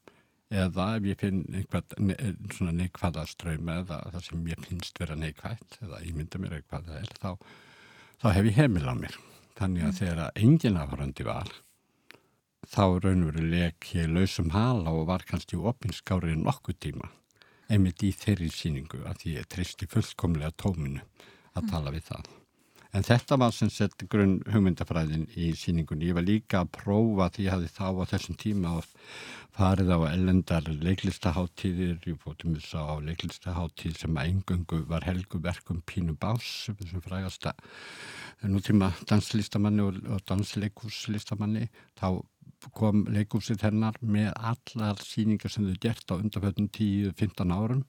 eða 0.48 0.88
ef 0.96 1.06
ég 1.10 1.20
finn 1.20 1.40
einhvað 1.52 1.94
ne 2.00 2.16
svona 2.54 2.74
neikvæða 2.78 3.24
ströyma 3.28 3.80
eða 3.82 4.00
það 4.14 4.26
sem 4.26 4.46
ég 4.48 4.66
finnst 4.66 5.00
vera 5.00 5.16
neikvægt 5.18 5.78
eða 5.84 6.02
ég 6.06 6.16
mynda 6.16 6.40
mér 6.42 6.58
eitthvað 6.58 6.88
það 6.88 7.00
er 7.02 7.14
þá, 7.22 7.30
þá 8.22 8.28
hef 8.38 8.50
ég 8.50 8.60
heimil 8.62 8.88
á 8.88 8.94
mér 8.96 9.18
þannig 9.58 9.84
að 9.84 9.90
mm. 9.90 9.98
þegar 10.00 10.42
engin 10.46 10.80
áhrandi 10.80 11.28
var 11.28 11.52
þá 12.68 12.84
raunveruleg 13.04 13.90
ég 13.94 14.10
lausum 14.14 14.50
hala 14.54 14.94
og 14.94 15.06
var 15.10 15.26
kannski 15.28 15.60
opinskári 15.60 16.34
nokkuð 16.38 16.80
tíma 16.86 17.12
einmitt 17.68 18.02
í 18.04 18.12
þeirri 18.16 18.50
síningu 18.52 19.04
að 19.08 19.22
því 19.22 19.38
ég 19.38 19.48
treysti 19.52 19.88
fullkomlega 19.90 20.54
tóminu 20.56 21.00
að 21.54 21.62
mm. 21.62 21.70
tala 21.72 21.94
við 21.94 22.10
það. 22.10 22.34
En 22.96 23.04
þetta 23.04 23.36
var 23.36 23.52
sem 23.52 23.68
sett 23.68 24.06
grunn 24.08 24.38
hugmyndafræðin 24.48 25.26
í 25.36 25.50
síningunni. 25.60 26.08
Ég 26.08 26.16
var 26.16 26.24
líka 26.24 26.62
að 26.62 26.70
prófa 26.78 27.26
því 27.34 27.44
ég 27.44 27.52
hafði 27.52 27.72
þá 27.74 27.88
á 28.00 28.04
þessum 28.14 28.38
tíma 28.40 28.70
að 28.78 28.88
farið 29.58 29.92
á 29.92 29.98
ellendar 30.08 30.70
leiklistaháttíðir, 30.86 31.98
ég 32.08 32.16
fóttum 32.22 32.54
þess 32.56 32.78
á 32.78 32.96
leiklistaháttíð 33.04 33.98
sem 34.00 34.16
að 34.16 34.30
engöngu 34.32 34.80
var 34.88 35.04
helguverkum 35.04 35.82
Pínu 35.84 36.16
Bás, 36.16 36.48
sem 36.70 37.04
frægasta 37.04 37.52
nútíma 38.46 38.92
danslistamanni 39.10 39.82
og, 39.82 40.00
og 40.08 40.24
dansleikúslistamanni, 40.30 41.68
þá 41.98 42.22
kom 42.76 43.04
leikúsið 43.12 43.64
hennar 43.66 43.98
með 44.00 44.30
allar 44.36 45.00
síningar 45.04 45.52
sem 45.52 45.66
þau 45.68 45.80
gert 45.82 46.12
á 46.12 46.14
undanfjöldum 46.18 46.68
10-15 46.76 47.54
árum 47.54 47.82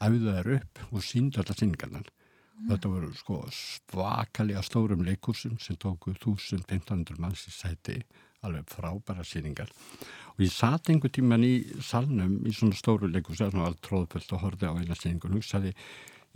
auðvitað 0.00 0.40
er 0.40 0.50
upp 0.58 0.82
og 0.90 1.04
síndu 1.04 1.42
allar 1.42 1.58
síningarnar 1.58 2.08
mm. 2.08 2.70
þetta 2.70 2.92
voru 2.94 3.12
sko 3.18 3.42
svakalega 3.54 4.64
stórum 4.66 5.04
leikúsum 5.06 5.58
sem 5.62 5.78
tóku 5.80 6.14
1500 6.16 7.20
manns 7.20 7.46
í 7.48 7.54
sæti 7.54 8.00
alveg 8.46 8.70
frábæra 8.72 9.24
síningar 9.26 9.72
og 10.34 10.44
ég 10.44 10.52
satt 10.54 10.88
einhver 10.88 11.12
tíman 11.12 11.44
í 11.44 11.54
salnum 11.84 12.38
í 12.48 12.54
svona 12.56 12.78
stóru 12.78 13.10
leikúsi 13.10 13.44
var 13.44 13.68
allt 13.68 13.82
tróðfullt 13.84 14.32
og 14.36 14.46
horfið 14.46 14.72
á 14.72 14.80
eina 14.80 14.96
síningun 14.96 15.36
og 15.36 15.42
hugsaði 15.42 15.74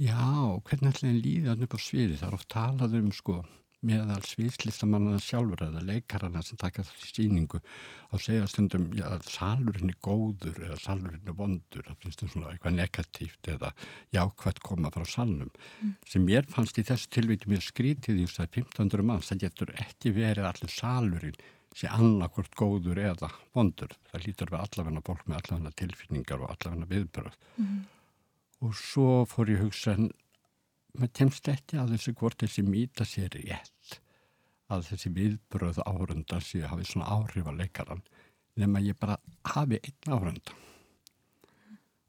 já, 0.00 0.20
hvernig 0.66 0.90
ætlaði 0.90 1.20
líðan 1.22 1.64
upp 1.64 1.76
á 1.76 1.80
sviði 1.80 2.18
það 2.20 2.28
er 2.28 2.38
oft 2.38 2.50
talað 2.52 2.98
um 3.00 3.12
sko 3.14 3.42
meðal 3.84 4.20
sviðslistamanna 4.24 5.18
sjálfur 5.22 5.66
eða 5.66 5.82
leikarana 5.84 6.42
sem 6.44 6.58
taka 6.60 6.84
þessi 6.86 7.10
síningu 7.18 7.60
á 7.60 8.14
segja 8.22 8.46
stundum 8.50 8.86
já, 8.96 9.04
að 9.10 9.26
salurinn 9.32 9.92
er 9.92 9.98
góður 10.04 10.60
eða 10.68 10.78
salurinn 10.82 11.30
er 11.30 11.36
vondur 11.38 11.84
það 11.88 11.98
finnst 12.02 12.22
það 12.22 12.32
svona 12.34 12.52
eitthvað 12.52 12.78
negatíft 12.78 13.50
eða 13.54 13.72
jákvæmt 14.16 14.62
koma 14.64 14.92
frá 14.94 15.04
salnum 15.08 15.50
mm. 15.50 15.96
sem 16.08 16.30
ég 16.32 16.48
fannst 16.54 16.80
í 16.80 16.86
þessu 16.86 17.10
tilvíti 17.18 17.50
mér 17.52 17.64
skrítið 17.64 18.22
í 18.22 18.28
þess 18.28 18.44
að 18.44 18.60
1500 18.64 19.08
manns 19.10 19.32
það 19.32 19.44
getur 19.46 19.74
ekki 19.84 20.14
verið 20.16 20.48
allir 20.50 20.74
salurinn 20.74 21.44
sé 21.74 21.90
annarkvort 21.90 22.54
góður 22.56 23.00
eða 23.02 23.30
vondur 23.54 23.92
það 24.10 24.28
lítur 24.28 24.52
við 24.54 24.60
allavegna 24.62 25.02
fólk 25.04 25.24
með 25.26 25.40
allavegna 25.40 25.74
tilfinningar 25.80 26.44
og 26.44 26.52
allavegna 26.54 26.90
viðbröð 26.90 27.38
mm. 27.60 27.80
og 28.64 28.76
svo 28.78 29.08
fór 29.28 29.50
ég 29.52 29.64
hugsa 29.66 29.96
maður 30.94 31.14
kemst 31.18 31.50
ekki 31.50 31.80
að 31.82 31.96
þessu 31.96 32.14
hvort 32.20 32.38
þessi 32.44 32.62
mýta 32.66 33.06
sér 33.08 33.34
rétt 33.34 33.73
að 34.72 34.86
þessi 34.90 35.14
viðbröð 35.18 35.80
áhörunda 35.84 36.40
séu 36.40 36.68
hafið 36.68 36.90
svona 36.90 37.10
áhrif 37.12 37.48
að 37.50 37.58
leikaran 37.62 38.04
nema 38.60 38.82
ég 38.84 38.98
bara 39.00 39.18
hafi 39.54 39.80
einn 39.80 40.14
áhörunda 40.14 40.54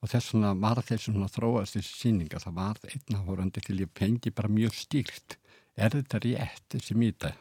og 0.01 0.11
þess 0.11 0.33
vegna 0.33 0.53
var 0.61 0.83
þessum 0.85 1.23
að 1.25 1.37
þróast 1.39 1.79
þessi 1.79 1.99
síninga 2.01 2.41
það 2.43 2.59
var 2.59 2.83
einn 2.91 3.19
áhörunda 3.19 3.63
til 3.65 3.79
ég 3.81 3.93
pengi 3.97 4.31
bara 4.35 4.51
mjög 4.51 4.77
stílt 4.77 5.39
er 5.75 5.95
þetta 5.97 6.21
rétt 6.23 6.67
þessi 6.75 6.95
mýta 6.97 7.33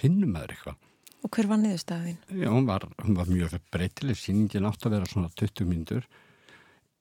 finnum 0.00 0.34
maður 0.34 0.54
eitthvað. 0.54 0.90
Og 1.24 1.32
hver 1.32 1.48
var 1.48 1.60
niðurstaðin? 1.62 2.18
Já, 2.36 2.50
hún 2.52 2.68
var, 2.68 2.84
hún 3.00 3.16
var 3.16 3.30
mjög 3.30 3.56
breytileg, 3.72 4.18
síningin 4.20 4.68
átt 4.68 4.84
að 4.84 4.98
vera 4.98 5.08
svona 5.08 5.30
20 5.32 5.70
myndur, 5.70 6.04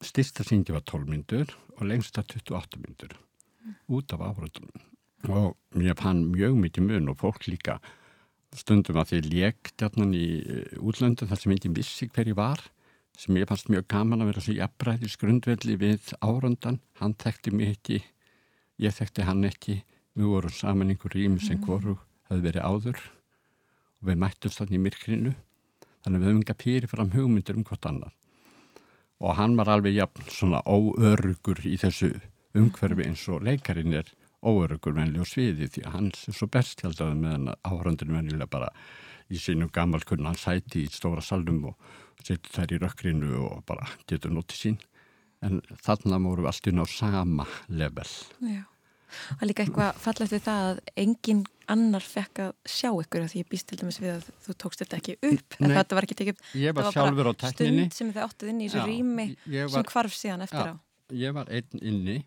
styrsta 0.04 0.46
síningi 0.48 0.76
var 0.76 0.86
12 0.88 1.12
myndur 1.12 1.52
og 1.76 1.86
lengsta 1.90 2.24
28 2.24 2.80
myndur 2.84 3.18
út 3.92 4.16
af 4.16 4.24
áhröndunum. 4.30 4.93
Og 5.32 5.54
mér 5.78 5.96
fann 6.00 6.26
mjög 6.34 6.58
mikið 6.60 6.88
mun 6.88 7.12
og 7.14 7.20
fólk 7.22 7.48
líka. 7.48 7.78
Stundum 8.54 9.00
að 9.00 9.14
því 9.14 9.20
lék 9.30 9.72
djarnan 9.80 10.14
í 10.18 10.28
eh, 10.44 10.74
útlöndum 10.84 11.30
þar 11.30 11.42
sem 11.42 11.54
enginn 11.56 11.76
vissi 11.78 12.10
hver 12.10 12.30
ég 12.30 12.38
var 12.38 12.62
sem 13.18 13.38
ég 13.38 13.48
fannst 13.50 13.70
mjög 13.70 13.86
gaman 13.94 14.24
að 14.24 14.32
vera 14.32 14.42
svo 14.42 14.56
jafnbræðis 14.58 15.16
grundvelli 15.22 15.76
við 15.78 16.14
áröndan 16.26 16.80
hann 17.00 17.14
þekkti 17.22 17.54
mig 17.54 17.76
ekki 17.76 18.00
ég 18.82 18.94
þekkti 18.94 19.26
hann 19.28 19.46
ekki. 19.48 19.82
Við 20.14 20.30
vorum 20.30 20.54
saman 20.54 20.92
einhver 20.94 21.14
rými 21.16 21.42
sem 21.42 21.62
hvoru 21.62 21.96
hefði 22.30 22.46
verið 22.50 22.68
áður 22.68 23.00
og 24.02 24.10
við 24.10 24.20
mættumst 24.22 24.62
þannig 24.62 24.78
í 24.78 24.84
myrkrinu. 24.88 25.34
Þannig 26.04 26.20
við 26.20 26.30
höfum 26.30 26.44
enga 26.44 26.58
pýri 26.60 26.90
fram 26.92 27.14
hugmyndir 27.14 27.58
um 27.58 27.66
hvort 27.66 27.90
annar 27.90 28.14
og 29.24 29.38
hann 29.38 29.56
var 29.56 29.72
alveg 29.72 29.96
jafn 29.96 30.26
svona 30.28 30.60
óörugur 30.68 31.62
í 31.64 31.78
þessu 31.80 32.12
umhverfi 32.58 33.08
eins 33.08 33.24
og 33.32 33.46
leikarinn 33.48 33.96
er 33.96 34.10
óörugur 34.44 34.96
venli 34.98 35.20
og 35.24 35.28
sviði 35.30 35.70
því 35.72 35.84
að 35.88 35.94
hann 35.98 36.10
er 36.12 36.36
svo 36.38 36.48
besthjaldaði 36.52 37.16
meðan 37.20 37.54
áhörandinu 37.64 38.18
venjulega 38.18 38.50
bara 38.52 38.70
í 39.32 39.40
sínum 39.40 39.72
gammalkunnan 39.74 40.36
sæti 40.38 40.84
í 40.86 40.92
stóra 40.92 41.24
salnum 41.24 41.64
og 41.72 41.76
setur 42.24 42.52
þær 42.58 42.76
í 42.76 42.82
rökkrinu 42.84 43.32
og 43.48 43.64
bara 43.68 43.88
getur 44.08 44.32
notið 44.36 44.60
sín. 44.60 44.78
En 45.44 45.62
þarna 45.84 46.20
voru 46.24 46.44
við 46.46 46.52
alltaf 46.54 46.84
á 46.84 46.86
sama 46.92 47.46
level. 47.68 48.08
Já. 48.40 48.62
Og 49.38 49.44
líka 49.46 49.64
eitthvað 49.66 49.98
fallegt 50.02 50.32
við 50.34 50.42
það 50.48 50.68
að 50.70 50.80
engin 51.04 51.42
annar 51.70 52.02
fekk 52.04 52.40
að 52.48 52.54
sjá 52.66 52.90
ykkur 52.98 53.28
því 53.30 53.42
ég 53.44 53.50
býst 53.52 53.68
til 53.70 53.78
dæmis 53.80 54.00
við 54.02 54.16
að 54.16 54.30
þú 54.48 54.56
tókst 54.64 54.82
þetta 54.84 54.98
ekki 55.00 55.16
upp 55.30 55.58
en 55.60 55.76
þetta 55.78 55.96
var 56.00 56.08
ekki 56.08 56.18
tekið 56.22 56.34
upp. 56.34 56.48
Ég 56.58 56.74
var 56.76 56.88
Það 56.88 56.96
sjálfur 56.98 57.22
á 57.22 57.32
bara 57.32 57.36
tækninni. 57.44 57.84
stund 57.86 57.94
sem 58.00 58.10
þið 58.16 58.24
áttuð 58.26 58.50
inn 58.54 58.62
í 58.64 58.70
þessu 58.72 58.86
rými 58.90 59.28
sem 59.46 59.70
var- 59.76 59.92
hvarf 59.94 60.18
síðan 60.18 60.46
eftir 60.48 60.72
á. 60.72 60.76
Ég 61.14 61.34
var 61.38 61.52
einn 61.54 61.80
inni 61.84 62.18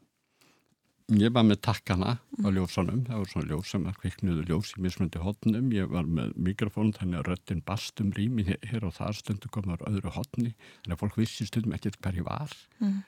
Ég 1.15 1.31
var 1.31 1.45
með 1.47 1.61
takkana 1.63 2.17
á 2.19 2.49
ljósanum, 2.51 3.05
það 3.07 3.21
voru 3.21 3.31
svona 3.31 3.47
ljós 3.47 3.69
sem 3.71 3.85
að 3.87 3.99
kviknuðu 4.01 4.41
ljós 4.49 4.73
í 4.75 4.81
mismöndi 4.83 5.21
hotnum, 5.23 5.69
ég 5.71 5.93
var 5.93 6.03
með 6.03 6.33
mikrofón 6.49 6.91
þannig 6.97 7.21
að 7.21 7.29
röttin 7.31 7.63
bastum 7.63 8.09
rými 8.17 8.43
hér, 8.49 8.83
og 8.83 8.97
þar 8.97 9.15
stundu 9.15 9.47
komar 9.55 9.85
öðru 9.87 10.11
hotni, 10.17 10.57
þannig 10.81 10.97
að 10.97 11.05
fólk 11.05 11.21
vissi 11.23 11.47
stundum 11.47 11.79
ekkert 11.79 12.01
hver 12.03 12.19
ég 12.19 12.27
var. 12.27 12.59
Mm. 12.83 12.99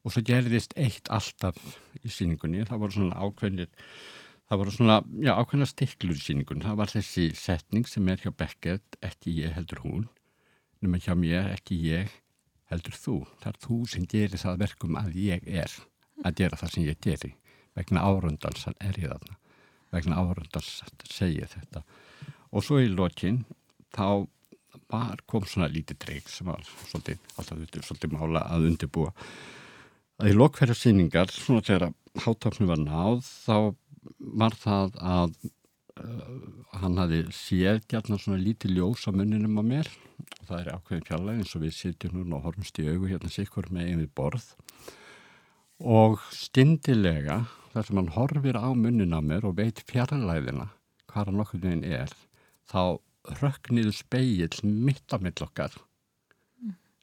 Og 0.00 0.16
svo 0.16 0.24
gerðist 0.24 0.72
eitt 0.80 1.12
alltaf 1.12 1.60
í 2.00 2.16
síningunni, 2.16 2.64
það 2.64 2.84
voru 2.86 2.96
svona 2.96 3.20
ákveðnir, 3.20 3.70
það 4.48 4.64
voru 4.64 4.76
svona, 4.78 5.00
já, 5.20 5.32
ákveðna 5.36 5.68
stiklur 5.68 6.16
í 6.16 6.24
síningunni, 6.24 6.64
það 6.64 6.80
var 6.80 6.96
þessi 6.96 7.30
setning 7.36 7.92
sem 7.92 8.08
er 8.08 8.24
hjá 8.24 8.32
Beckett, 8.32 9.02
ekki 9.04 9.36
ég 9.42 9.52
heldur 9.60 9.84
hún, 9.84 10.12
nema 10.80 10.96
hjá 10.96 11.12
mér, 11.12 11.52
ekki 11.58 11.76
ég 11.92 12.20
heldur 12.72 12.96
þú. 12.96 13.22
Það 13.44 13.52
er 13.52 13.66
þú 13.68 13.82
sem 13.92 14.08
gerir 14.08 14.40
það 14.40 14.62
verkum 14.64 14.96
að 14.96 15.18
ég 15.28 15.52
er 15.60 15.82
að 16.24 16.38
gera 16.40 16.60
það 16.60 16.74
sem 16.74 16.86
ég 16.88 17.00
geri. 17.04 17.32
Vegna 17.74 18.04
árundans 18.06 18.68
er 18.72 19.00
ég 19.00 19.10
þarna. 19.10 19.38
Vegna 19.94 20.20
árundans 20.22 20.70
segi 21.10 21.42
ég 21.42 21.50
þetta. 21.52 21.84
Og 22.54 22.64
svo 22.64 22.80
í 22.82 22.90
lokin 22.90 23.42
þá 23.94 24.26
var, 24.90 25.20
kom 25.30 25.46
svona 25.48 25.70
lítið 25.72 25.98
dreik 26.04 26.30
sem 26.30 26.48
var 26.50 26.62
svolítið, 26.88 27.20
alltaf 27.38 27.86
svolítið 27.86 28.14
mála 28.14 28.44
að 28.50 28.68
undirbúa. 28.70 29.12
Að 30.22 30.30
í 30.30 30.36
lokverja 30.36 30.76
síningar, 30.78 31.32
svona 31.34 31.64
þegar 31.66 31.94
hátáknu 32.22 32.68
var 32.70 32.82
náð, 32.82 33.24
þá 33.26 33.56
var 34.44 34.56
það 34.60 34.98
að 35.02 35.36
uh, 35.98 36.34
hann 36.80 37.00
hafi 37.00 37.22
séð 37.34 37.82
gætna 37.90 38.18
svona 38.20 38.42
lítið 38.42 38.78
ljós 38.78 39.06
á 39.08 39.10
munninum 39.14 39.58
á 39.58 39.64
mér 39.64 39.90
og 40.40 40.46
það 40.48 40.60
er 40.60 40.70
ákveðin 40.76 41.08
fjallega 41.08 41.42
eins 41.42 41.54
og 41.56 41.64
við 41.64 41.76
sitjum 41.78 42.18
núna 42.18 42.38
og 42.38 42.48
horfumst 42.48 42.78
í 42.80 42.86
augu 42.90 43.10
hérna 43.10 43.32
sikkur 43.32 43.70
með 43.74 43.92
einu 43.92 44.08
borð 44.14 44.46
og 45.84 46.20
stindilega 46.32 47.42
þar 47.74 47.86
sem 47.86 47.98
hann 48.00 48.12
horfir 48.14 48.56
á 48.56 48.72
munnin 48.72 49.12
á 49.12 49.20
mér 49.20 49.44
og 49.44 49.58
veit 49.58 49.82
fjarlæðina 49.90 50.70
hvað 51.12 51.30
hann 51.30 51.42
okkur 51.44 51.60
veginn 51.60 51.84
er 51.84 52.12
þá 52.72 52.96
rökkniður 53.40 53.96
speill 53.96 54.62
mitt 54.64 55.12
á 55.12 55.20
mill 55.20 55.44
okkar 55.44 55.76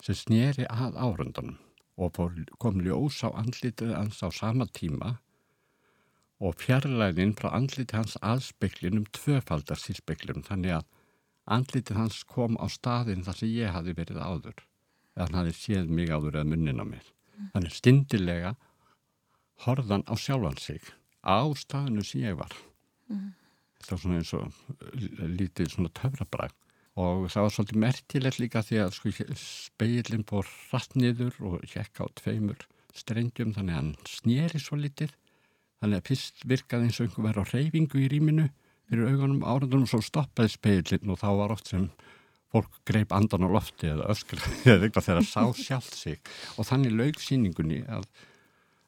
sem 0.01 0.17
sneri 0.17 0.65
að 0.65 0.97
árundanum 0.97 1.59
og 2.01 2.17
kom 2.57 2.81
ljós 2.81 3.19
á 3.21 3.29
andlitið 3.29 3.93
hans 3.93 4.23
á 4.25 4.33
sama 4.33 4.65
tíma 4.65 5.19
og 6.41 6.57
fjarlæðin 6.57 7.35
frá 7.37 7.51
andlitið 7.53 7.99
hans 7.99 8.17
að 8.25 8.41
speklinum 8.47 9.05
tvöfaldast 9.13 9.91
í 9.93 9.97
speklinum 9.99 10.47
þannig 10.47 10.79
að 10.79 10.89
andlitið 11.45 12.01
hans 12.01 12.23
kom 12.25 12.57
á 12.57 12.65
staðin 12.65 13.21
þar 13.27 13.37
sem 13.37 13.53
ég 13.53 13.75
hafi 13.75 13.93
verið 13.93 14.17
áður 14.17 14.57
eða 15.13 15.27
hann 15.27 15.39
hafi 15.41 15.53
séð 15.59 15.93
mig 15.93 16.09
áður 16.09 16.39
eða 16.39 16.49
munnin 16.49 16.81
á 16.81 16.85
mér. 16.87 17.05
Þannig 17.53 17.77
stindilega 17.77 18.55
horfðan 19.65 20.03
á 20.09 20.13
sjálfan 20.17 20.57
sig 20.61 20.81
á 21.25 21.37
staðinu 21.57 22.03
sem 22.05 22.21
ég 22.25 22.37
var. 22.39 22.53
Mhm. 23.09 23.33
þetta 23.81 23.91
var 23.95 23.99
svona 24.01 24.17
eins 24.21 24.33
og 24.33 24.53
l- 24.93 25.31
lítið 25.37 25.71
svona 25.73 25.89
töfrabræk 25.97 26.53
og 27.01 27.25
það 27.31 27.41
var 27.45 27.53
svolítið 27.55 27.79
merkilegt 27.81 28.39
líka 28.39 28.61
því 28.61 28.77
að 28.83 28.93
sko 28.93 29.11
speilin 29.41 30.23
fór 30.27 30.45
rætt 30.71 30.95
niður 30.95 31.33
og 31.41 31.61
hjekk 31.65 32.01
á 32.01 32.05
tveimur 32.19 32.61
strengjum 32.93 33.53
þannig 33.55 33.73
að 33.73 33.79
hann 33.79 33.91
sneri 34.05 34.59
svo 34.61 34.77
litið 34.77 35.13
þannig 35.81 35.97
að 36.01 36.07
fyrst 36.11 36.43
virkaði 36.45 36.89
eins 36.89 36.99
og 37.01 37.07
einhver 37.07 37.25
verið 37.29 37.41
á 37.41 37.51
reyfingu 37.55 38.01
í 38.05 38.09
rýminu 38.11 38.49
fyrir 38.91 39.07
augunum 39.13 39.43
árandunum 39.47 39.87
svo 39.89 40.01
stoppaði 40.03 40.51
speilin 40.53 41.09
og 41.09 41.17
þá 41.23 41.29
var 41.39 41.53
oft 41.55 41.71
sem 41.71 41.87
fólk 42.51 42.81
greip 42.85 43.13
andan 43.15 43.47
á 43.47 43.49
lofti 43.49 43.87
eða 43.87 44.09
öskra 44.11 44.43
eða 44.67 44.83
eitthvað 44.89 45.07
þegar 45.07 45.23
það 45.23 45.31
sá 45.31 45.63
sjálf 45.63 45.93
sig. 45.95 46.19
Og 46.59 46.67
þannig 46.67 46.91
laug 46.99 47.21
síningunni 47.23 47.81
að 47.87 48.03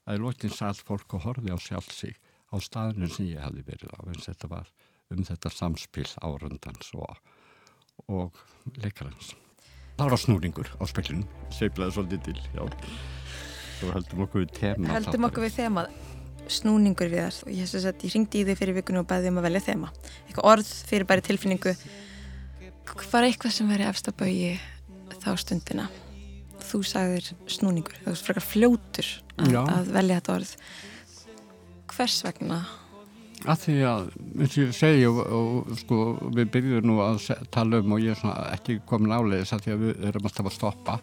að 0.07 0.17
í 0.17 0.23
lokin 0.23 0.53
satt 0.53 0.81
fólk 0.83 1.17
og 1.17 1.25
horfði 1.27 1.55
á 1.55 1.57
sjálf 1.61 1.91
sig 1.93 2.17
á 2.51 2.55
staðinu 2.61 3.09
sem 3.11 3.31
ég 3.31 3.43
hafði 3.43 3.65
verið 3.67 3.95
á 3.95 3.99
eins 4.11 4.27
þetta 4.29 4.51
var 4.51 4.71
um 5.13 5.23
þetta 5.27 5.51
samspil 5.53 6.07
árundans 6.25 6.89
og, 6.97 7.17
og 8.07 8.43
leikarans. 8.79 9.33
Það 9.97 10.09
var 10.09 10.21
snúringur 10.23 10.71
á 10.81 10.83
speklinu, 10.89 11.27
seiflaði 11.53 11.95
svolítið 11.97 12.23
til, 12.29 12.39
já. 12.55 12.63
Svo 13.77 13.91
heldum 13.93 14.25
okkur 14.25 14.45
við 14.45 14.53
tema. 14.57 14.89
Heldum 14.95 15.27
okkur 15.29 15.45
við 15.45 15.57
þemað 15.59 15.91
snúningur 16.51 17.11
við 17.11 17.23
þar 17.23 17.37
og 17.45 17.51
ég, 17.55 17.67
sem 17.69 17.83
sagt, 17.83 18.03
ég 18.03 18.15
ringdi 18.15 18.41
í 18.41 18.47
þig 18.47 18.59
fyrir 18.59 18.77
vikunni 18.79 19.01
og 19.01 19.07
bæði 19.09 19.31
um 19.31 19.39
að 19.39 19.47
velja 19.47 19.63
þema 19.69 19.91
eitthvað 20.27 20.49
orð 20.51 20.71
fyrir 20.89 21.07
bæri 21.07 21.25
tilfinningu 21.29 21.75
var 23.11 23.27
eitthvað 23.27 23.55
sem 23.55 23.69
veri 23.71 23.87
efst 23.87 24.09
á 24.09 24.13
baugi 24.17 24.57
þá 25.23 25.29
stundina 25.39 25.87
þú 26.69 26.79
sagðir 26.89 27.27
snúningur 27.51 27.97
þú 28.03 28.11
veist 28.13 28.27
frekar 28.29 28.45
fljótur 28.47 29.09
að, 29.37 29.57
að 29.63 29.91
velja 29.97 30.19
þetta 30.21 30.35
orð. 30.37 30.55
Hvers 31.93 32.21
vegna? 32.25 32.61
Að 33.43 33.59
því 33.65 33.73
að, 33.89 34.05
eins 34.39 34.53
og 34.55 34.61
ég 34.63 34.69
segi 34.77 35.03
og, 35.09 35.17
og 35.35 35.73
sko, 35.81 35.97
við 36.31 36.47
byrjuðum 36.53 36.87
nú 36.87 36.95
að 37.03 37.25
tala 37.51 37.81
um 37.83 37.95
og 37.97 37.99
ég 38.05 38.13
er 38.15 38.19
svona 38.21 38.47
ekki 38.55 38.77
komin 38.87 39.11
áleiðis 39.11 39.51
að 39.57 39.65
því 39.65 39.73
að 39.73 39.81
við 39.83 40.05
erum 40.11 40.29
alltaf 40.29 40.47
að 40.49 40.55
stoppa. 40.55 40.95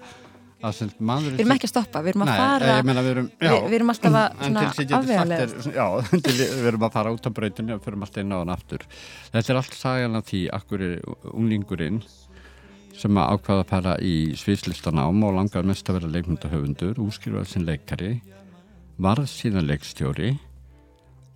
Að 0.60 0.74
sem 0.76 0.90
maður 1.08 1.34
við 1.36 1.42
erum 1.44 1.52
ekki 1.54 1.68
að 1.68 1.72
stoppa, 1.72 2.00
við 2.04 2.10
erum 2.12 2.22
að 2.24 2.30
Nei, 2.30 2.38
fara 2.40 2.72
ég 2.74 2.88
meina 2.88 3.02
við 3.04 3.10
erum, 3.14 3.28
já, 3.40 3.50
við, 3.52 3.62
við 3.70 3.76
erum 3.78 3.92
alltaf 3.94 4.16
að 4.20 4.40
þér- 5.30 5.68
Já, 5.76 5.86
við 6.60 6.66
erum 6.70 6.84
að 6.88 6.96
fara 6.96 7.12
út 7.16 7.28
á 7.28 7.30
brautinu 7.38 7.76
og 7.76 7.84
fyrir 7.86 8.02
alltaf 8.04 8.20
inn 8.24 8.34
á 8.36 8.38
hann 8.42 8.52
aftur. 8.56 8.84
Þetta 9.32 9.52
er 9.54 9.60
allt 9.62 9.76
sagan 9.78 10.18
af 10.20 10.26
því 10.28 10.40
akkur 10.58 10.84
er 10.84 10.98
unglingurinn 11.32 12.02
sem 13.00 13.16
að 13.16 13.32
ákvaða 13.34 13.64
að 13.64 13.70
fara 13.70 13.94
í 14.04 14.14
sviðslistanám 14.36 15.24
og 15.24 15.34
langar 15.38 15.66
mest 15.66 15.88
að 15.88 15.98
vera 15.98 16.12
leikmyndahöfundur, 16.14 17.00
úskrifaði 17.00 17.48
sem 17.48 17.64
leikari, 17.64 18.12
varð 19.00 19.30
síðan 19.32 19.68
leikstjóri 19.70 20.34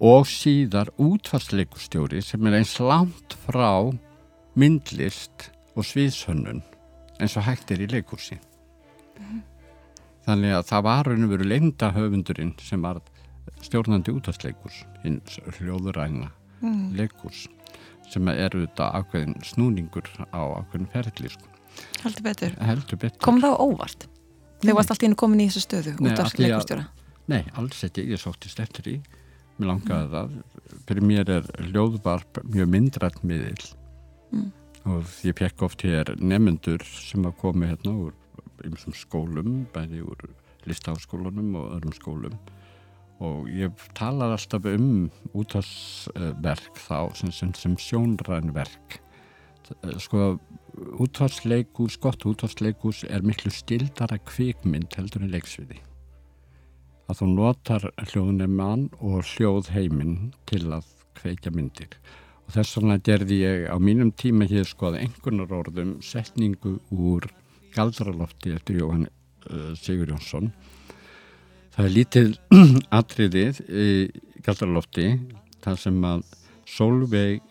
og 0.04 0.28
síðar 0.28 0.90
útfarsleikustjóri 1.00 2.20
sem 2.24 2.44
er 2.50 2.58
eins 2.60 2.76
langt 2.82 3.36
frá 3.46 3.88
myndlist 4.60 5.48
og 5.74 5.88
sviðshönnun 5.88 6.60
eins 7.18 7.38
og 7.40 7.46
hægt 7.48 7.72
er 7.72 7.82
í 7.86 7.90
leikursi. 7.90 8.38
Þannig 10.24 10.56
að 10.58 10.68
það 10.70 10.86
var 10.90 11.08
raun 11.08 11.26
og 11.26 11.34
veru 11.34 11.48
leinda 11.48 11.92
höfundurinn 11.96 12.54
sem 12.60 12.84
var 12.84 13.00
stjórnandi 13.64 14.12
útvarsleikurs, 14.12 14.84
hins 15.04 15.40
hljóðuræna 15.58 16.30
Mm. 16.64 16.94
leikurs 16.96 17.46
sem 18.08 18.28
er 18.28 18.52
auðvitað 18.52 18.94
ákveðin 19.00 19.34
snúningur 19.44 20.06
á 20.32 20.42
ákveðin 20.60 20.88
ferðli 20.92 21.32
sko. 21.32 21.53
Heldur 22.04 22.22
betur, 22.26 22.54
heldur 22.60 23.00
betur. 23.00 23.20
kom 23.24 23.40
það 23.42 23.56
óvart? 23.64 24.06
Nei. 24.06 24.70
þegar 24.70 24.76
varst 24.80 24.90
alltaf 24.94 25.08
inn 25.08 25.16
komin 25.20 25.40
í 25.44 25.48
þessu 25.50 25.64
stöðu 25.66 25.94
Nei, 26.00 26.10
út 26.12 26.18
af 26.24 26.34
leikustjóra 26.38 26.86
Nei, 27.26 27.40
alls 27.56 27.78
ekki, 27.86 28.02
ég 28.12 28.20
sóttist 28.20 28.58
eftir 28.60 28.84
því. 28.84 28.94
Mér 29.56 29.68
langaði 29.70 30.08
það. 30.12 30.32
Fyrir 30.88 31.04
mér 31.08 31.30
er 31.38 31.46
hljóðvarp 31.70 32.40
mjög 32.52 32.68
myndrætt 32.74 33.22
miðil 33.24 33.64
Mm. 34.34 34.50
og 34.90 35.04
ég 35.22 35.32
pekk 35.38 35.62
oft 35.62 35.84
hér 35.86 36.08
nefnendur 36.18 36.82
sem 36.84 37.22
að 37.24 37.36
komi 37.38 37.68
hérna 37.70 37.92
úr 37.94 38.12
ymsum 38.66 38.92
skólum, 38.98 39.64
bæði 39.72 40.00
úr 40.02 40.24
listaháskólanum 40.66 41.54
og 41.60 41.70
öðrum 41.78 41.94
skólum. 41.94 42.34
Og 43.22 43.46
ég 43.48 43.70
talar 43.94 44.34
alltaf 44.34 44.64
um 44.66 45.08
útvarsverk 45.32 46.76
þá 46.82 47.14
sem, 47.16 47.30
sem, 47.32 47.52
sem 47.54 47.76
sjónrænverk 47.78 48.98
sko 50.02 50.34
útvarsleikus, 51.02 51.98
gott 52.02 52.26
útvarsleikus 52.26 53.04
er 53.08 53.24
miklu 53.26 53.52
stildara 53.54 54.18
kvikmynd 54.18 54.96
heldur 54.98 55.24
en 55.24 55.32
leiksviði. 55.34 55.80
Að 57.08 57.20
þú 57.20 57.30
notar 57.34 57.88
hljóðnefnan 58.00 58.88
og 59.04 59.24
hljóðheiminn 59.34 60.32
til 60.48 60.64
að 60.72 60.88
kveikja 61.18 61.52
myndir. 61.54 61.98
Og 62.44 62.56
þess 62.56 62.78
vegna 62.78 63.00
gerði 63.00 63.40
ég 63.42 63.66
á 63.72 63.76
mínum 63.80 64.12
tíma 64.12 64.48
hér 64.48 64.66
sko 64.68 64.90
að 64.90 65.02
einhvernar 65.04 65.52
orðum 65.52 65.98
setningu 66.04 66.78
úr 66.92 67.28
Galdralofti 67.74 68.54
eftir 68.54 68.80
Jóhann 68.82 69.08
uh, 69.08 69.72
Sigur 69.78 70.12
Jónsson 70.12 70.52
það 71.74 71.86
er 71.88 71.94
lítið 71.94 72.34
atriðið 73.00 73.60
í 73.66 73.88
Galdralofti 74.44 75.08
þar 75.64 75.80
sem 75.80 76.02
að 76.06 76.24
Solveig 76.70 77.42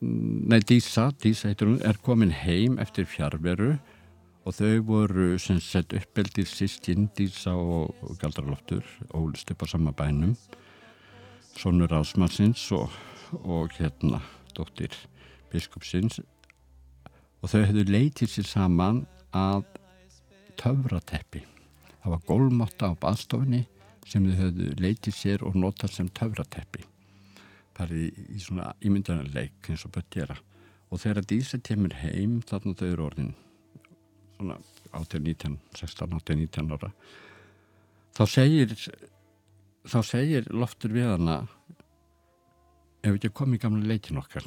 nei 0.00 0.60
Dísa, 0.60 1.10
Dísa 1.22 1.50
heitur 1.50 1.72
hún 1.72 1.82
er 1.86 1.98
komin 2.02 2.32
heim 2.34 2.78
eftir 2.82 3.06
fjárveru 3.06 3.76
og 4.48 4.54
þau 4.56 4.78
voru 4.88 5.36
sem 5.42 5.60
sett 5.60 5.92
uppeldið 5.92 6.48
sístinn 6.48 7.10
Dísa 7.16 7.52
og, 7.52 7.94
og 8.02 8.16
Galdraloftur 8.22 8.86
ólist 9.14 9.50
upp 9.52 9.62
á 9.62 9.66
sama 9.68 9.92
bænum 9.92 10.36
Sónur 11.58 11.90
Ásmarsins 11.90 12.62
og, 12.72 12.92
og 13.42 13.72
hérna 13.78 14.20
dóttir 14.54 14.94
biskupsins. 15.50 16.20
Og 17.42 17.50
þau 17.50 17.64
hefðu 17.64 17.84
leitið 17.88 18.30
sér 18.30 18.46
saman 18.46 19.00
að 19.34 19.64
töfrateppi. 20.58 21.42
Það 22.02 22.14
var 22.14 22.22
gólmotta 22.28 22.92
á 22.94 23.00
baðstofinni 23.02 23.64
sem 24.06 24.28
þau 24.28 24.38
hefðu 24.44 24.70
leitið 24.78 25.18
sér 25.18 25.44
og 25.46 25.58
notað 25.58 25.96
sem 25.96 26.14
töfrateppi 26.14 26.86
farið 27.78 28.04
í, 28.08 28.26
í 28.36 28.42
svona 28.42 28.72
ímyndanarleik 28.84 29.70
eins 29.70 29.86
og 29.86 29.94
börn 29.94 30.10
gera. 30.12 30.38
Og 30.88 31.00
þegar 31.02 31.26
Dísa 31.28 31.60
kemur 31.62 31.94
heim 32.02 32.40
þarna 32.48 32.74
þau 32.76 32.88
eru 32.88 33.06
orðin 33.08 33.32
svona 34.38 34.58
18-19 34.94 35.58
16-18-19 35.76 36.74
ára 36.76 36.92
þá 38.16 38.24
segir 38.30 38.74
þá 39.88 39.98
segir 40.06 40.48
loftur 40.50 40.94
við 40.94 41.10
hana 41.12 41.36
ef 43.06 43.14
ekki 43.14 43.30
komið 43.30 43.62
gamla 43.62 43.86
leikin 43.86 44.18
okkar. 44.20 44.46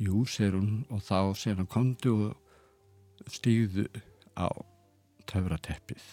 Jú, 0.00 0.24
segir 0.28 0.58
hún 0.58 0.84
og 0.92 1.00
þá 1.04 1.32
segir 1.36 1.60
hann 1.60 1.70
komdu 1.70 2.12
og 2.28 3.32
stíðu 3.32 3.86
á 4.36 4.48
töfrateppið. 5.30 6.04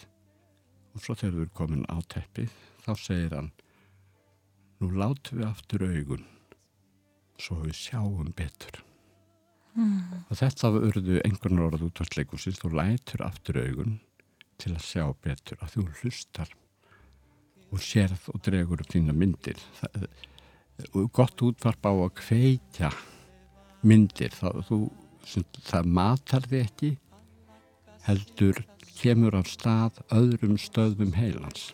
Og 0.96 1.04
svo 1.04 1.16
þegar 1.16 1.36
þú 1.36 1.44
er 1.44 1.52
komin 1.60 1.86
á 1.92 1.96
teppið 2.08 2.56
þá 2.86 2.92
segir 2.96 3.36
hann 3.36 3.52
nú 4.78 4.90
látum 4.94 5.40
við 5.40 5.48
aftur 5.48 5.86
augun 5.88 6.26
svo 7.38 7.60
við 7.62 7.76
sjáum 7.78 8.30
betur. 8.36 8.82
Mm. 9.78 10.24
og 10.26 10.38
þetta 10.40 10.70
urðu 10.74 11.20
einhvern 11.22 11.60
orð 11.62 11.84
út 11.86 12.00
af 12.02 12.08
sleikusins 12.08 12.58
þú 12.58 12.72
lætur 12.80 13.22
aftur 13.22 13.60
augun 13.62 14.00
til 14.58 14.72
að 14.74 14.86
sjá 14.88 15.04
betur 15.22 15.60
að 15.62 15.76
þú 15.76 15.84
hlustar 16.00 16.50
og 17.68 17.84
sérð 17.84 18.24
og 18.32 18.40
dregur 18.42 18.82
upp 18.82 18.90
þína 18.90 19.14
myndir. 19.14 19.60
Það, 19.78 20.08
og 20.88 21.12
gott 21.14 21.44
útvarp 21.46 21.86
á 21.86 21.92
að 21.92 22.16
kveitja 22.18 22.90
myndir. 23.86 24.34
Það, 24.34 24.62
þú, 24.66 24.80
sem, 25.28 25.46
það 25.68 25.92
matar 26.00 26.48
þið 26.48 26.64
ekki 26.64 26.90
heldur 28.08 28.62
kemur 28.98 29.36
á 29.38 29.42
stað 29.46 30.00
öðrum 30.10 30.56
stöðum 30.58 31.12
heilans 31.14 31.68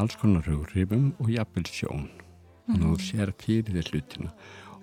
alls 0.00 0.16
konar 0.20 0.44
hughrifum 0.48 1.06
og 1.20 1.28
jafnvel 1.34 1.66
sjón. 1.68 2.04
Þannig 2.70 2.86
að 2.86 2.90
þú 2.90 2.96
sér 3.06 3.28
fyrir 3.40 3.72
þér 3.76 3.86
hlutina 3.92 4.30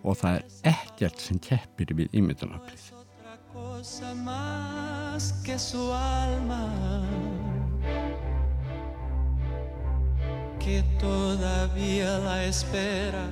og 0.03 0.14
það 0.22 0.34
er 0.38 0.44
ekkert 0.73 1.19
sem 1.23 1.38
keppir 1.41 1.89
við 1.98 2.07
ímyndunaflið 2.22 2.84
que 10.68 10.84
todavía 10.99 12.19
la 12.19 12.44
espera 12.44 13.26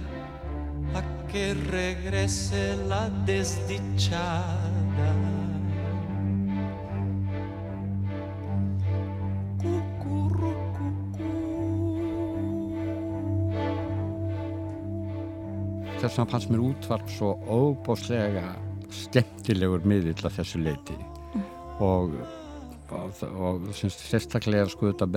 a 0.93 1.01
que 1.27 1.53
regrese 1.53 2.77
la 2.87 3.09
desdichada. 3.25 5.34
Þess 16.05 16.19
vegna 16.19 16.31
fannst 16.31 16.49
mér 16.53 16.61
útvarp 16.61 17.07
svo 17.09 17.31
óbóslega 17.49 18.43
skemmtilegur 18.93 19.81
miðill 19.89 20.21
að 20.21 20.35
þessu 20.35 20.59
leiti 20.61 20.93
og, 21.81 22.13
og, 22.93 23.09
og 23.33 23.65
sérstaklega 23.73 24.69
sko 24.69 24.91
þetta 24.91 25.07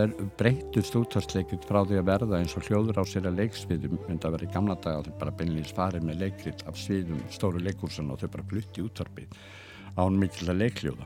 breytust 0.40 0.96
útvarsleikit 0.96 1.68
frá 1.68 1.82
því 1.82 1.96
að 2.00 2.08
verða 2.08 2.40
eins 2.40 2.56
og 2.56 2.64
hljóður 2.64 2.96
á 2.96 3.04
sér 3.10 3.28
að 3.28 3.38
leiksviðum 3.42 4.00
myndi 4.06 4.24
að 4.24 4.32
vera 4.38 4.48
í 4.48 4.54
gamla 4.54 4.76
daga 4.86 5.04
þau 5.04 5.14
bara 5.20 5.36
beinleins 5.42 5.76
farið 5.76 6.02
með 6.08 6.20
leikrit 6.24 6.60
af 6.70 6.74
sviðum 6.80 7.20
stóru 7.36 7.60
leikúsan 7.66 8.12
og 8.14 8.18
þau 8.22 8.30
bara 8.38 8.48
flutti 8.54 8.84
útvarpið 8.86 9.28
án 10.00 10.12
mikil 10.22 10.46
að 10.48 10.60
leikljóða 10.62 11.04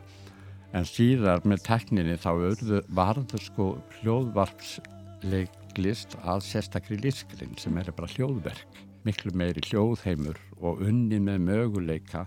en 0.79 0.85
síðar 0.89 1.39
með 1.43 1.59
tekninni 1.67 2.17
þá 2.23 2.33
örðu, 2.53 2.79
varðu 2.95 3.39
sko 3.49 3.67
hljóðvarpsleiklist 3.99 6.11
að 6.23 6.39
sérstakri 6.53 6.97
lískrinn 7.03 7.59
sem 7.59 7.75
er 7.83 7.91
bara 7.91 8.15
hljóðverk 8.15 8.92
miklu 9.07 9.33
meiri 9.37 9.63
hljóðheimur 9.67 10.39
og 10.61 10.83
unni 10.87 11.19
með 11.23 11.45
möguleika 11.49 12.27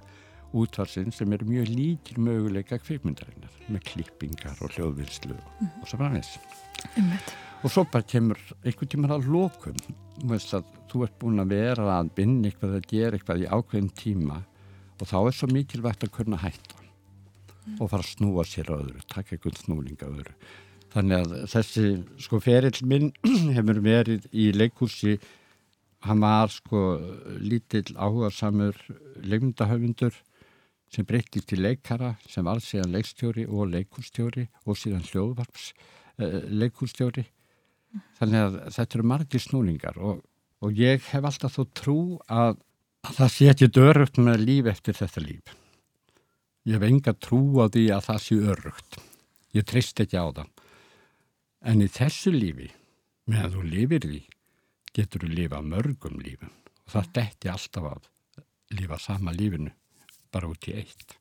útvarsinn 0.55 1.11
sem 1.13 1.33
eru 1.35 1.47
mjög 1.49 1.71
líkil 1.71 2.21
möguleika 2.23 2.79
kvikmyndarinnar 2.79 3.55
með 3.67 3.83
klippingar 3.89 4.61
og 4.63 4.71
hljóðvinslu 4.75 5.35
mm. 5.35 5.71
og 5.81 5.89
svo 5.89 5.99
bara 5.99 6.19
þess. 6.19 6.39
Og 7.65 7.71
svo 7.73 7.85
bara 7.91 8.07
kemur 8.07 8.39
einhvern 8.63 8.91
tímar 8.91 9.15
að 9.15 9.29
veist 10.29 10.53
að 10.55 10.67
þú 10.91 11.05
ert 11.05 11.15
búin 11.19 11.43
að 11.43 11.55
vera 11.55 11.87
að 11.97 12.11
binna 12.17 12.49
eitthvað 12.49 12.77
að 12.77 12.89
gera 12.91 13.17
eitthvað 13.17 13.43
í 13.43 13.49
ákveðin 13.49 13.93
tíma 13.99 14.41
og 14.95 15.09
þá 15.09 15.17
er 15.21 15.35
svo 15.35 15.49
mikilvægt 15.51 16.05
að 16.05 16.13
kunna 16.15 16.39
hætta 16.39 16.77
mm. 16.79 17.79
og 17.79 17.89
fara 17.91 18.05
að 18.05 18.11
snúa 18.13 18.45
sér 18.47 18.71
öðru, 18.75 19.01
taka 19.11 19.35
einhvern 19.35 19.59
snúning 19.59 19.99
á 19.99 20.07
öðru. 20.07 20.37
Þannig 20.95 21.25
að 21.25 21.33
þessi 21.51 21.87
sko 22.23 22.39
ferill 22.39 22.77
minn 22.87 23.09
hefur 23.57 23.81
verið 23.83 24.29
í 24.31 24.51
leikúsi 24.55 25.17
hann 26.05 26.21
var 26.21 26.51
sko 26.53 26.81
lítill 27.41 27.95
áhugasamur 27.95 28.77
leikmyndahöfundur 29.25 30.15
sem 30.93 31.07
breyttist 31.07 31.53
í 31.55 31.59
leikara 31.59 32.13
sem 32.29 32.45
var 32.45 32.61
síðan 32.63 32.93
leikstjóri 32.93 33.47
og 33.49 33.71
leikústjóri 33.73 34.45
og 34.65 34.77
síðan 34.79 35.05
hljóðvarps 35.07 35.71
uh, 36.21 36.45
leikústjóri 36.49 37.25
þannig 38.19 38.41
að 38.43 38.59
þetta 38.77 38.99
eru 38.99 39.07
margir 39.11 39.43
snúningar 39.43 39.99
og, 39.99 40.21
og 40.61 40.79
ég 40.79 41.03
hef 41.11 41.27
alltaf 41.27 41.57
þó 41.57 41.63
trú 41.77 41.99
að, 42.27 42.59
að 43.07 43.19
það 43.19 43.33
sé 43.35 43.49
ekki 43.51 43.71
dörugt 43.79 44.21
með 44.21 44.43
líf 44.43 44.71
eftir 44.71 44.97
þetta 44.99 45.23
líf. 45.23 45.55
Ég 46.65 46.77
hef 46.77 46.87
enga 46.87 47.13
trú 47.13 47.41
á 47.61 47.65
því 47.71 47.85
að 47.93 48.07
það 48.09 48.23
sé 48.25 48.39
örugt 48.53 49.01
ég 49.55 49.67
trist 49.67 49.99
ekki 50.03 50.19
á 50.19 50.27
það. 50.35 50.49
En 51.65 51.81
í 51.81 51.89
þessu 51.89 52.33
lífi 52.33 52.69
meðan 53.31 53.53
þú 53.55 53.67
lifir 53.71 54.05
því 54.05 54.21
getur 54.95 55.25
þú 55.25 55.33
lifa 55.33 55.59
mörgum 55.61 56.19
lífum 56.23 56.51
og 56.85 56.93
það 56.93 57.11
detti 57.17 57.51
alltaf 57.51 57.89
að 57.89 58.09
lifa 58.77 58.99
sama 59.01 59.33
lífinu 59.35 59.73
bara 60.31 60.49
út 60.51 60.67
í 60.69 60.75
eitt. 60.79 61.17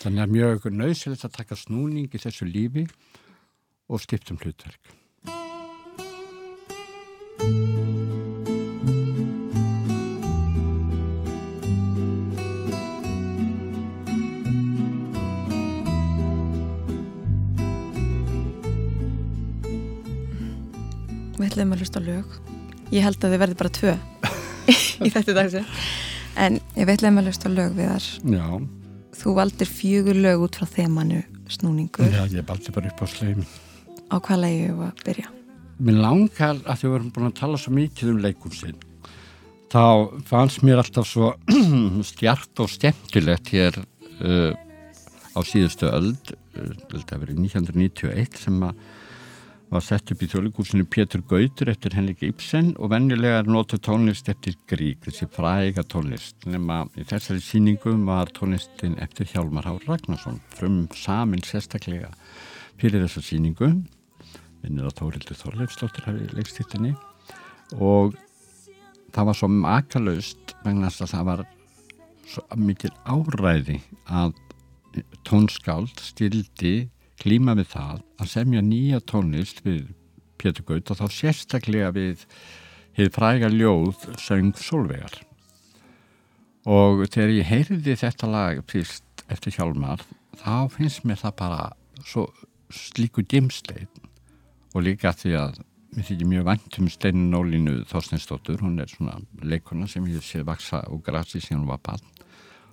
Þannig 0.00 0.22
að 0.22 0.34
mjög 0.36 0.70
nöðsilegt 0.74 1.26
að 1.26 1.36
taka 1.40 1.58
snúning 1.58 2.08
í 2.08 2.22
þessu 2.22 2.46
lífi 2.48 2.86
og 3.90 4.02
skiptum 4.04 4.38
hlutverk. 4.40 4.96
Við 21.40 21.46
ætlum 21.48 21.72
að 21.72 21.80
hlusta 21.80 22.00
lög. 22.04 22.59
Ég 22.90 23.04
held 23.06 23.22
að 23.22 23.34
þið 23.34 23.42
verði 23.44 23.56
bara 23.60 23.70
tvö 23.70 23.92
í 25.06 25.10
þetta 25.14 25.34
dagsi. 25.36 25.60
En 26.40 26.56
ég 26.74 26.88
veit 26.88 27.02
lega 27.04 27.20
að 27.20 27.28
hlusta 27.30 27.50
lög 27.52 27.76
við 27.76 27.90
þar. 27.92 28.06
Já. 28.34 28.46
Þú 29.20 29.34
valdir 29.36 29.70
fjögur 29.70 30.18
lög 30.18 30.46
út 30.46 30.58
frá 30.58 30.66
þemanu 30.70 31.20
snúningur. 31.50 32.10
Já, 32.10 32.24
ég 32.32 32.46
baldi 32.46 32.74
bara 32.74 32.90
upp 32.90 33.02
á 33.02 33.06
sleim. 33.10 33.44
Á 34.10 34.16
hvað 34.18 34.42
leiði 34.42 34.64
við 34.72 34.84
að 34.88 35.04
byrja? 35.06 35.32
Mér 35.80 36.00
langar 36.02 36.58
að 36.64 36.80
því 36.80 36.88
við 36.88 36.96
erum 36.98 37.12
búin 37.14 37.28
að 37.28 37.36
tala 37.38 37.60
svo 37.62 37.74
mikið 37.76 38.12
um 38.12 38.22
leikursinn. 38.24 38.80
Þá 39.70 39.84
fannst 40.26 40.64
mér 40.66 40.82
alltaf 40.82 41.06
svo 41.06 41.30
stjart 42.10 42.62
og 42.64 42.72
skemmtilegt 42.74 43.52
hér 43.54 43.78
uh, 43.78 44.50
á 45.30 45.40
síðustu 45.46 45.86
öld, 45.86 46.34
uh, 46.58 46.74
þetta 46.90 47.20
verið 47.22 47.38
1991 47.46 48.42
sem 48.48 48.58
að 48.66 48.82
var 49.70 49.82
sett 49.86 50.10
upp 50.10 50.22
í 50.24 50.28
þjóðleikúsinu 50.30 50.86
Pétur 50.90 51.22
Gautur 51.30 51.68
eftir 51.70 51.94
Henrik 51.94 52.24
Ibsen 52.26 52.72
og 52.82 52.90
venjulega 52.90 53.44
er 53.44 53.50
notu 53.50 53.78
tónlist 53.78 54.26
eftir 54.32 54.56
Grík, 54.70 55.04
þessi 55.04 55.28
fræga 55.30 55.84
tónlist. 55.86 56.42
Nema 56.50 56.82
í 56.98 57.04
þessari 57.06 57.42
síningum 57.44 58.02
var 58.08 58.32
tónlistin 58.34 58.98
eftir 59.02 59.30
Hjálmar 59.30 59.68
Hár 59.68 59.86
Ragnarsson 59.86 60.40
frum 60.56 60.82
samin 60.98 61.44
sérstaklega. 61.46 62.10
Fyrir 62.80 63.04
þessa 63.04 63.22
síningu 63.22 63.70
vinnur 64.64 64.90
á 64.90 64.98
Þórildur 64.98 65.38
Þorleifsdóttir 65.38 66.08
hafi 66.08 66.26
leikst 66.34 66.58
hittinni 66.60 66.92
og 67.78 68.18
það 69.14 69.30
var 69.30 69.38
svo 69.38 69.50
makalaust 69.54 70.54
vegna 70.64 70.90
að 70.90 71.12
það 71.14 71.26
var 71.30 71.44
svo 72.30 72.46
mikil 72.58 72.92
áræði 73.06 73.78
að 74.10 74.34
tónskáld 75.26 76.02
stildi 76.02 76.90
klíma 77.20 77.56
við 77.58 77.72
það 77.74 78.02
að 78.20 78.32
semja 78.32 78.62
nýja 78.64 79.00
tónlist 79.04 79.60
við 79.66 79.90
Pétur 80.40 80.64
Gaut 80.68 80.92
og 80.92 81.00
þá 81.00 81.06
sérstaklega 81.12 81.90
við 81.96 82.24
hefði 82.96 83.12
fræga 83.14 83.50
ljóð 83.52 84.06
söng 84.20 84.54
Solvegar 84.58 85.20
og 86.68 87.04
þegar 87.08 87.34
ég 87.36 87.48
heyrði 87.48 87.96
þetta 88.00 88.30
lag 88.30 88.62
fyrst 88.68 89.24
eftir 89.30 89.54
Hjálmar 89.56 90.02
þá 90.40 90.68
finnst 90.72 91.04
mér 91.08 91.20
það 91.20 91.36
bara 91.40 91.62
slíku 92.70 93.24
dimsleit 93.26 94.00
og 94.74 94.84
líka 94.86 95.12
því 95.16 95.34
að 95.40 95.60
mér 95.96 96.06
þykir 96.06 96.30
mjög 96.30 96.46
vant 96.46 96.78
um 96.78 96.88
Steinin 96.90 97.34
Ólínu 97.34 97.74
Þorsteinsdóttur, 97.90 98.60
hún 98.62 98.78
er 98.82 98.90
svona 98.90 99.18
leikona 99.42 99.88
sem 99.90 100.06
ég 100.10 100.22
sé 100.24 100.44
vaksa 100.46 100.84
og 100.90 101.02
grasi 101.06 101.42
síðan 101.42 101.64
hún 101.64 101.72
var 101.72 101.82
barn 101.84 102.09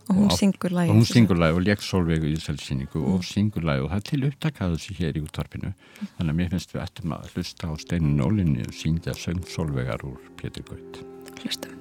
Og 0.08 0.16
hún 0.16 0.30
syngur 0.32 0.72
lagið. 0.72 0.92
og 0.92 1.00
hún 1.00 1.10
syngur 1.10 1.40
lagið 1.42 1.58
og 1.60 1.66
leik 1.68 1.82
Solveigu 1.84 2.30
í 2.30 2.36
þessari 2.38 2.64
síningu 2.64 3.02
og 3.14 3.26
syngur 3.28 3.68
lagið 3.68 3.88
og 3.88 3.92
það 3.94 4.06
til 4.12 4.22
upptakaðu 4.30 4.84
sér 4.84 5.02
hér 5.02 5.18
í 5.20 5.26
útvarpinu. 5.26 5.74
Þannig 6.18 6.34
að 6.34 6.38
mér 6.42 6.54
finnst 6.54 6.76
við 6.76 6.86
ættum 6.86 7.18
að 7.18 7.34
hlusta 7.34 7.68
á 7.68 7.74
Steinin 7.84 8.24
Ólínu 8.24 8.68
og 8.68 8.78
syngja 8.78 9.18
söng 9.18 9.44
Solveigar 9.52 10.08
úr 10.08 10.22
Pétur 10.40 10.64
Gaut. 10.70 11.04
Hlustum 11.44 11.77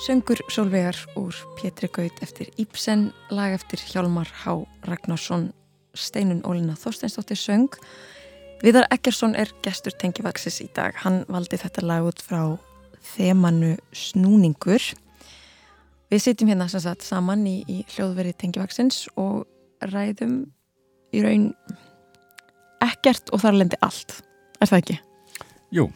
Söngur 0.00 0.40
Sólvegar 0.48 0.96
úr 1.14 1.34
Pétri 1.56 1.88
Gaut 1.92 2.22
eftir 2.22 2.48
Íbsen, 2.56 3.12
lag 3.28 3.52
eftir 3.52 3.78
Hjálmar 3.84 4.28
H. 4.44 4.64
Ragnarsson, 4.88 5.50
Steinun 5.92 6.40
Ólina 6.40 6.72
Þorsteinsdóttir 6.72 7.36
söng. 7.36 7.74
Viðar 8.64 8.86
Ekkersson 8.88 9.34
er 9.36 9.52
gestur 9.60 9.92
tengivaksis 9.92 10.62
í 10.64 10.70
dag. 10.72 10.96
Hann 11.04 11.26
valdi 11.28 11.58
þetta 11.60 11.84
lag 11.84 12.08
út 12.08 12.22
frá 12.24 12.56
þemanu 13.12 13.74
snúningur. 13.92 14.80
Við 16.08 16.24
sitjum 16.24 16.48
hérna 16.48 16.70
sem 16.72 16.80
sagt 16.80 17.04
saman 17.04 17.44
í, 17.44 17.58
í 17.68 17.82
hljóðveri 17.92 18.32
tengivaksins 18.40 19.02
og 19.20 19.44
ræðum 19.84 20.46
í 21.12 21.20
raun 21.26 21.50
ekkert 22.88 23.28
og 23.36 23.44
þar 23.44 23.60
lendi 23.60 23.80
allt. 23.84 24.16
Er 24.64 24.72
það 24.72 24.80
ekki? 24.80 24.98
Jú. 25.76 25.86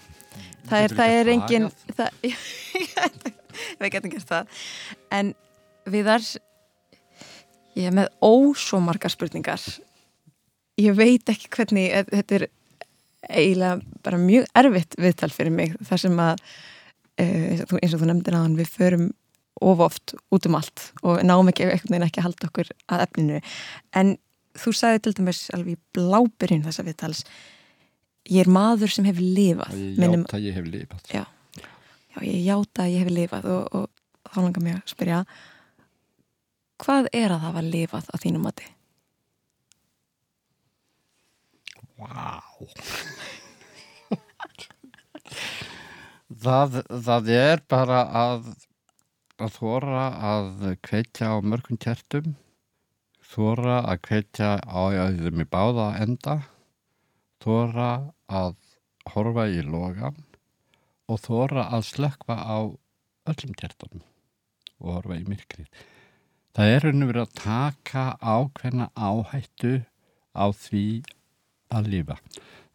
Það 0.68 0.84
er, 0.84 0.96
það 1.00 1.16
er 1.16 1.32
engin 1.38 1.70
það, 1.96 2.28
við 3.80 3.92
getum 3.96 4.12
gert 4.14 4.28
það. 4.30 4.60
En 5.14 5.32
viðar 5.90 6.24
ég 7.74 7.88
er 7.90 7.96
með 7.96 8.12
ósvo 8.24 8.80
margar 8.84 9.12
spurningar. 9.12 9.62
Ég 10.80 10.94
veit 10.98 11.28
ekki 11.30 11.50
hvernig 11.54 11.90
eh, 11.94 12.06
þetta 12.10 12.38
er 12.40 12.46
eiginlega 13.24 14.00
bara 14.04 14.18
mjög 14.20 14.46
erfitt 14.60 14.96
viðtal 15.00 15.30
fyrir 15.32 15.54
mig 15.54 15.74
þar 15.88 16.00
sem 16.02 16.18
að 16.20 16.42
eh, 17.18 17.54
eins 17.54 17.62
og 17.64 17.70
þú- 17.72 17.80
eins 17.82 17.94
og 17.96 18.02
þú 18.02 18.08
nefndir 18.10 18.36
aðan 18.36 18.56
við 18.58 18.72
förum 18.74 19.06
of 19.64 19.80
oft 19.80 20.12
út 20.34 20.46
um 20.50 20.56
allt 20.58 20.88
og 21.06 21.22
náum 21.24 21.48
ekki 21.48 21.64
einhvern 21.64 21.92
veginn 21.94 22.04
ekki 22.08 22.20
að 22.20 22.26
halda 22.28 22.48
okkur 22.50 22.70
að 22.92 23.04
efninu. 23.06 23.40
En 23.96 24.16
þú 24.60 24.72
sagði 24.76 25.02
til 25.06 25.14
dæmis 25.20 25.44
alveg 25.54 25.76
í 25.78 25.82
blábyrjun 25.96 26.64
þessa 26.66 26.84
viðtals 26.86 27.22
ég 28.34 28.44
er 28.44 28.50
maður 28.50 28.92
sem 28.92 29.06
hefur 29.08 29.24
lifað 29.36 29.72
Ég 29.78 29.98
Minnum- 30.02 30.26
játa 30.26 30.38
að 30.40 30.46
ég 30.48 30.58
hef 30.58 30.68
lifað. 30.74 31.00
Já, 31.14 31.22
já 32.14 32.20
ég 32.28 32.46
játa 32.46 32.84
að 32.84 32.94
ég 32.94 33.04
hef 33.04 33.12
lifað 33.18 33.50
og, 33.54 33.64
og 33.74 34.30
þá 34.30 34.38
langar 34.40 34.64
mér 34.64 34.78
að 34.80 34.92
spyrja 34.94 35.20
hvað 36.84 37.10
er 37.12 37.34
að 37.34 37.44
hafa 37.48 37.62
lifað 37.66 38.10
á 38.10 38.16
þínum 38.22 38.46
mati? 38.48 38.66
Vá 41.94 42.44
það, 46.44 46.80
það 47.06 47.28
er 47.34 47.62
bara 47.70 48.00
að 48.10 48.54
að 49.42 49.56
þóra 49.56 50.02
að 50.30 50.50
kveitja 50.86 51.32
á 51.34 51.36
mörgum 51.42 51.78
kertum 51.80 52.34
þóra 53.34 53.80
að 53.90 54.02
kveitja 54.06 54.50
á 54.62 54.82
auðvitað 54.94 55.38
með 55.40 55.48
báða 55.50 55.86
enda 56.04 56.36
þóra 57.42 57.88
að 58.30 58.54
horfa 59.10 59.48
í 59.50 59.64
logan 59.66 60.20
og 61.10 61.20
þóra 61.24 61.68
að 61.76 61.88
slökva 61.90 62.36
á 62.40 62.58
öllum 63.30 63.56
kertunum 63.58 64.04
og 64.80 64.96
horfa 64.98 65.18
í 65.20 65.26
myrkrið. 65.28 65.68
Það 66.54 66.70
er 66.70 66.86
og 66.88 67.08
verið 67.10 67.24
að 67.24 67.36
taka 67.40 68.04
ákveðna 68.20 68.88
áhættu 68.94 69.74
á 70.34 70.46
því 70.54 70.86
að 71.74 71.90
lifa. 71.94 72.16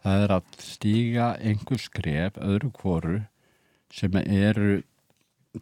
Það 0.03 0.23
er 0.26 0.34
að 0.35 0.53
stíga 0.64 1.27
einhver 1.39 1.81
skref 1.81 2.39
öðru 2.43 2.72
kvoru 2.76 3.18
sem 3.93 4.15
eru 4.19 4.81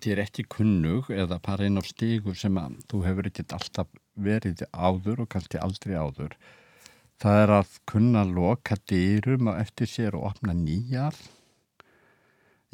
þér 0.03 0.23
ekki 0.25 0.45
kunnug 0.51 1.09
eða 1.13 1.39
bara 1.43 1.67
inn 1.69 1.79
á 1.79 1.83
stígu 1.85 2.35
sem 2.35 2.57
að 2.59 2.77
þú 2.91 3.03
hefur 3.05 3.29
ekkert 3.29 3.55
alltaf 3.55 3.93
verið 4.17 4.65
áður 4.73 5.23
og 5.23 5.31
kannski 5.31 5.61
aldrei 5.61 5.95
áður. 5.95 6.35
Það 7.17 7.41
er 7.43 7.53
að 7.55 7.77
kunna 7.89 8.25
loka 8.27 8.77
dýrum 8.89 9.49
á 9.49 9.61
eftir 9.61 9.89
sér 9.89 10.17
og 10.17 10.27
opna 10.33 10.53
nýjar. 10.53 11.15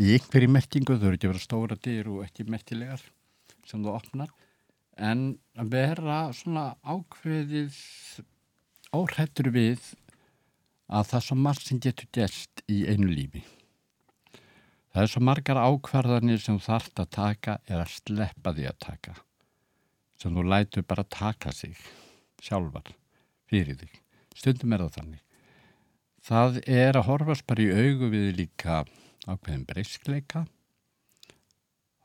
Í 0.01 0.15
einhverju 0.15 0.49
merkingu 0.49 0.95
þau 0.97 1.11
eru 1.11 1.17
ekki 1.19 1.29
vera 1.29 1.41
stóra 1.41 1.75
dýr 1.77 2.07
og 2.09 2.23
ekki 2.25 2.47
merkilegar 2.49 3.01
sem 3.69 3.83
þú 3.83 3.91
opnar. 3.93 4.31
En 4.97 5.35
að 5.53 5.73
vera 5.75 6.21
svona 6.33 6.71
ákveðið 6.81 7.77
óhættur 8.93 9.51
við 9.53 9.91
að 10.89 11.11
það 11.11 11.19
er 11.19 11.25
svo 11.27 11.37
margt 11.37 11.67
sem 11.67 11.81
getur 11.81 12.09
gert 12.13 12.63
í 12.65 12.79
einu 12.89 13.09
lífi. 13.11 13.43
Það 14.93 15.03
er 15.03 15.13
svo 15.13 15.21
margar 15.25 15.61
ákvarðanir 15.61 16.41
sem 16.41 16.57
þarft 16.61 16.99
að 17.01 17.13
taka 17.13 17.57
eða 17.69 17.85
sleppa 17.89 18.53
því 18.53 18.67
að 18.69 18.81
taka. 18.87 19.15
Sem 20.17 20.33
þú 20.33 20.47
lætur 20.49 20.85
bara 20.89 21.05
taka 21.05 21.53
sig 21.53 21.77
sjálfar 22.41 22.93
fyrir 23.49 23.77
þig. 23.77 23.93
Stundum 24.33 24.73
er 24.73 24.85
það 24.87 24.97
þannig. 24.97 25.23
Það 26.23 26.59
er 26.65 26.97
að 26.97 27.07
horfast 27.11 27.45
bara 27.45 27.61
í 27.61 27.73
augu 27.73 28.09
við 28.09 28.29
líka 28.41 28.83
ákveðin 29.27 29.65
breyskleika. 29.69 30.45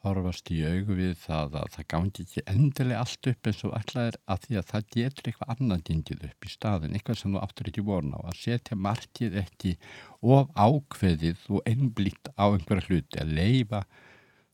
Horfast 0.07 0.51
í 0.55 0.61
augu 0.63 0.95
við 0.95 1.17
það 1.19 1.57
að 1.59 1.73
það 1.75 1.87
gangi 1.93 2.25
ekki 2.25 2.45
endilega 2.53 3.01
allt 3.03 3.31
upp 3.33 3.49
eins 3.51 3.63
og 3.67 3.73
alltaf 3.75 4.05
er 4.05 4.19
að 4.31 4.45
því 4.45 4.59
að 4.61 4.69
það 4.69 4.91
getur 4.95 5.31
eitthvað 5.31 5.55
annan 5.55 5.83
gengið 5.89 6.27
upp 6.29 6.47
í 6.47 6.53
staðin. 6.53 6.95
Eitthvað 6.95 7.19
sem 7.19 7.35
þú 7.35 7.43
áttur 7.43 7.73
ekki 7.73 7.85
vorna 7.89 8.21
á. 8.23 8.31
Að 8.31 8.39
setja 8.45 8.79
markið 8.79 9.41
ekki 9.43 9.75
of 10.23 10.55
ákveðið 10.55 11.49
og 11.51 11.67
einblíkt 11.67 12.31
á 12.39 12.47
einhverja 12.47 12.87
hluti 12.87 13.23
að 13.25 13.35
leifa 13.41 13.83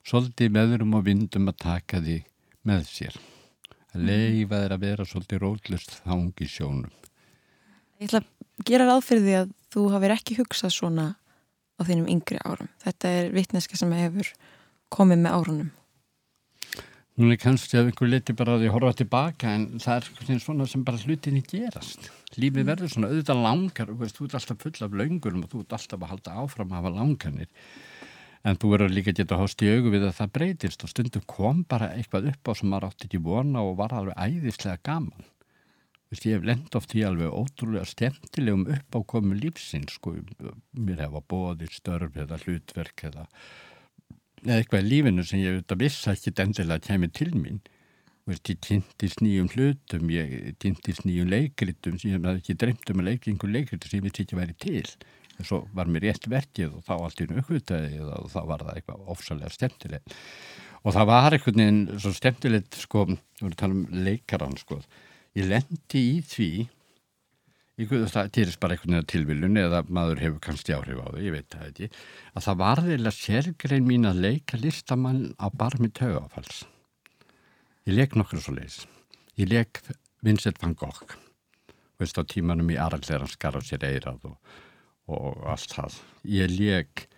svolítið 0.04 0.52
meðurum 0.52 0.98
og 0.98 1.06
vindum 1.06 1.48
að 1.52 1.60
taka 1.64 2.00
því 2.04 2.18
með 2.68 2.88
sér 2.88 3.16
að 3.94 4.06
leifa 4.08 4.60
þeir 4.62 4.74
að 4.74 4.84
vera 4.84 5.06
svolítið 5.08 5.42
rótlust 5.44 5.98
þangi 6.04 6.48
sjónum 6.50 6.94
Ég 8.00 8.08
ætla 8.08 8.20
að 8.20 8.64
gera 8.68 8.88
ráð 8.88 9.04
fyrir 9.06 9.24
því 9.24 9.36
að 9.38 9.52
þú 9.74 9.84
hafir 9.94 10.14
ekki 10.16 10.38
hugsað 10.40 10.74
svona 10.74 11.06
á 11.78 11.80
þínum 11.86 12.10
yngri 12.10 12.40
árum. 12.44 12.70
Þetta 12.84 13.14
er 13.18 13.32
vitneska 13.34 13.78
sem 13.78 13.94
hefur 13.96 14.30
komið 14.94 15.24
með 15.24 15.38
árunum. 15.38 15.72
Nú 17.14 17.28
er 17.30 17.38
kannski 17.38 17.78
að 17.78 17.92
einhver 17.92 18.08
liti 18.10 18.34
bara 18.34 18.56
að 18.56 18.64
því 18.64 18.70
horfa 18.74 18.96
tilbaka 18.98 19.50
en 19.54 19.66
það 19.78 20.08
er 20.34 20.38
svona 20.42 20.64
sem 20.66 20.82
bara 20.82 20.98
hlutinni 20.98 21.44
gerast. 21.46 22.08
Lífið 22.34 22.66
verður 22.66 22.90
svona 22.90 23.10
auðvitað 23.12 23.42
langar, 23.44 23.92
veist, 24.00 24.16
þú 24.18 24.26
ert 24.26 24.34
alltaf 24.40 24.64
full 24.64 24.82
af 24.82 24.96
löngurum 24.98 25.44
og 25.46 25.52
þú 25.52 25.60
ert 25.62 25.76
alltaf 25.78 26.02
að 26.02 26.10
halda 26.10 26.34
áfram 26.42 26.72
að 26.72 26.80
hafa 26.80 26.92
langanir. 26.96 27.68
En 28.44 28.58
þú 28.58 28.72
verður 28.72 28.96
líka 28.96 29.14
geta 29.14 29.38
hóst 29.38 29.62
í 29.62 29.70
augu 29.70 29.94
við 29.94 30.08
að 30.08 30.16
það 30.18 30.32
breytist 30.40 30.82
og 30.82 30.90
stundum 30.90 31.22
kom 31.30 31.62
bara 31.70 31.92
eitthvað 31.94 32.32
upp 32.32 32.50
á 32.50 32.52
sem 32.58 32.68
maður 32.72 32.88
átti 32.90 33.06
ekki 33.06 33.22
vona 33.30 33.62
og 33.62 33.78
var 33.78 33.94
alveg 33.94 34.18
æðislega 34.18 34.82
gaman. 34.82 35.30
Vist, 36.12 36.26
ég 36.28 36.36
hef 36.36 36.46
lend 36.46 36.76
oft 36.78 36.92
í 36.94 37.02
alveg 37.06 37.32
ótrúlega 37.32 37.86
stemtilegum 37.88 38.66
uppákomu 38.76 39.36
lífsins, 39.38 39.96
sko, 39.96 40.16
mér 40.76 41.06
hefa 41.06 41.22
bóðið 41.32 41.72
störf 41.78 42.18
eða 42.24 42.38
hlutverk 42.44 43.06
eða 43.08 43.28
eða 44.44 44.60
eitthvað 44.60 44.84
í 44.84 44.90
lífinu 44.90 45.24
sem 45.24 45.40
ég 45.40 45.54
auðvitað 45.54 45.80
vissi 45.80 46.10
ekki 46.12 46.32
endilega 46.44 46.84
kemur 46.84 47.12
til 47.16 47.30
mín. 47.36 47.60
Veist, 48.28 48.48
ég 48.48 48.60
týndist 48.64 49.20
nýjum 49.20 49.50
hlutum, 49.52 50.10
ég 50.12 50.54
týndist 50.60 51.04
nýjum 51.04 51.28
leikritum 51.32 51.98
sem 52.00 52.12
ég 52.12 52.20
hef 52.20 52.40
ekki 52.40 52.56
dreymt 52.60 52.92
um 52.92 53.02
að 53.02 53.10
leika 53.10 53.30
einhver 53.30 53.52
leikritum 53.52 53.90
sem 53.90 54.00
ég 54.00 54.06
vissi 54.06 54.24
ekki 54.24 54.38
væri 54.38 54.56
til. 54.64 54.84
En 55.34 55.48
svo 55.48 55.64
var 55.76 55.90
mér 55.90 56.06
rétt 56.06 56.28
verkið 56.30 56.76
og 56.78 56.84
þá 56.86 56.94
allt 56.96 57.24
í 57.24 57.28
nökkvitaði 57.32 58.04
og 58.06 58.30
þá 58.32 58.38
var 58.48 58.64
það 58.64 58.78
eitthvað 58.78 59.10
ofsalega 59.14 59.52
stemtilegt. 59.52 60.16
Og 60.84 60.94
það 60.94 61.10
var 61.10 61.36
veginn 61.36 61.82
svo 61.96 62.12
stemtilegt, 62.14 62.78
sko, 62.84 63.06
við 63.08 63.18
vorum 63.40 63.54
að 63.54 63.60
tala 63.60 63.76
um 63.76 63.84
leikaran, 64.06 64.56
sko. 64.60 64.80
Ég 65.34 65.50
lendi 65.50 66.02
í 66.14 66.16
því 66.22 66.50
Ég, 67.74 67.90
það 67.90 68.28
týrist 68.30 68.60
bara 68.62 68.76
einhvern 68.76 68.94
veginn 68.94 69.08
tilviljun 69.10 69.58
eða 69.58 69.80
maður 69.90 70.20
hefur 70.22 70.42
kannski 70.46 70.76
áhrif 70.76 71.00
á 71.02 71.10
þau, 71.10 71.22
ég 71.24 71.34
veit 71.34 71.48
það 71.50 71.64
ekki, 71.72 71.88
að 72.30 72.44
það 72.44 72.60
var 72.60 72.82
þeirlega 72.84 73.16
sérgrein 73.16 73.88
mín 73.88 74.06
að 74.06 74.20
leika 74.22 74.60
listamann 74.62 75.24
á 75.42 75.50
barmi 75.50 75.90
tögafalls. 75.90 76.60
Ég 77.90 77.98
leik 77.98 78.14
nokkur 78.14 78.44
svo 78.44 78.54
leiðis. 78.54 78.84
Ég 79.34 79.50
leik 79.50 79.82
Vincent 80.22 80.62
van 80.62 80.76
Gogh, 80.78 81.16
veist 81.98 82.14
á 82.14 82.22
tímanum 82.22 82.70
í 82.70 82.78
Aralleran 82.78 83.34
skar 83.34 83.58
á 83.58 83.60
sér 83.66 83.90
eirað 83.90 84.30
og, 84.30 84.38
og 85.10 85.42
allt 85.50 85.74
það. 85.74 85.98
Ég 86.30 86.54
leik 86.54 87.08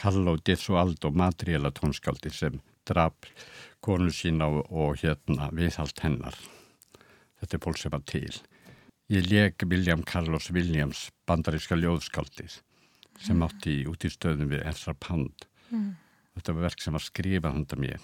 Carlo 0.00 0.38
Di 0.40 0.56
Sualdo, 0.56 1.12
Madriela 1.12 1.68
tónskáldi 1.76 2.32
sem 2.32 2.56
draf 2.88 3.28
konu 3.84 4.08
sína 4.08 4.48
og, 4.48 4.64
og 4.72 4.96
hérna 5.04 5.52
viðhalt 5.52 6.00
hennar. 6.00 6.40
Þetta 7.40 7.58
er 7.58 7.64
fólk 7.66 7.80
sem 7.80 7.92
var 7.94 8.04
til. 8.08 8.30
Ég 9.12 9.28
leik 9.30 9.62
William 9.70 10.02
Carlos 10.02 10.48
Williams 10.54 11.08
bandaríska 11.28 11.78
ljóðskaldið 11.78 12.60
sem 13.22 13.42
átti 13.44 13.82
út 13.88 14.04
í 14.04 14.10
stöðum 14.12 14.50
við 14.52 14.64
Ezra 14.66 14.96
Pound. 14.98 15.46
Mm. 15.70 15.92
Þetta 16.36 16.54
var 16.56 16.66
verk 16.68 16.82
sem 16.82 16.96
var 16.96 17.04
skrifað 17.04 17.54
handa 17.54 17.78
mér. 17.80 18.00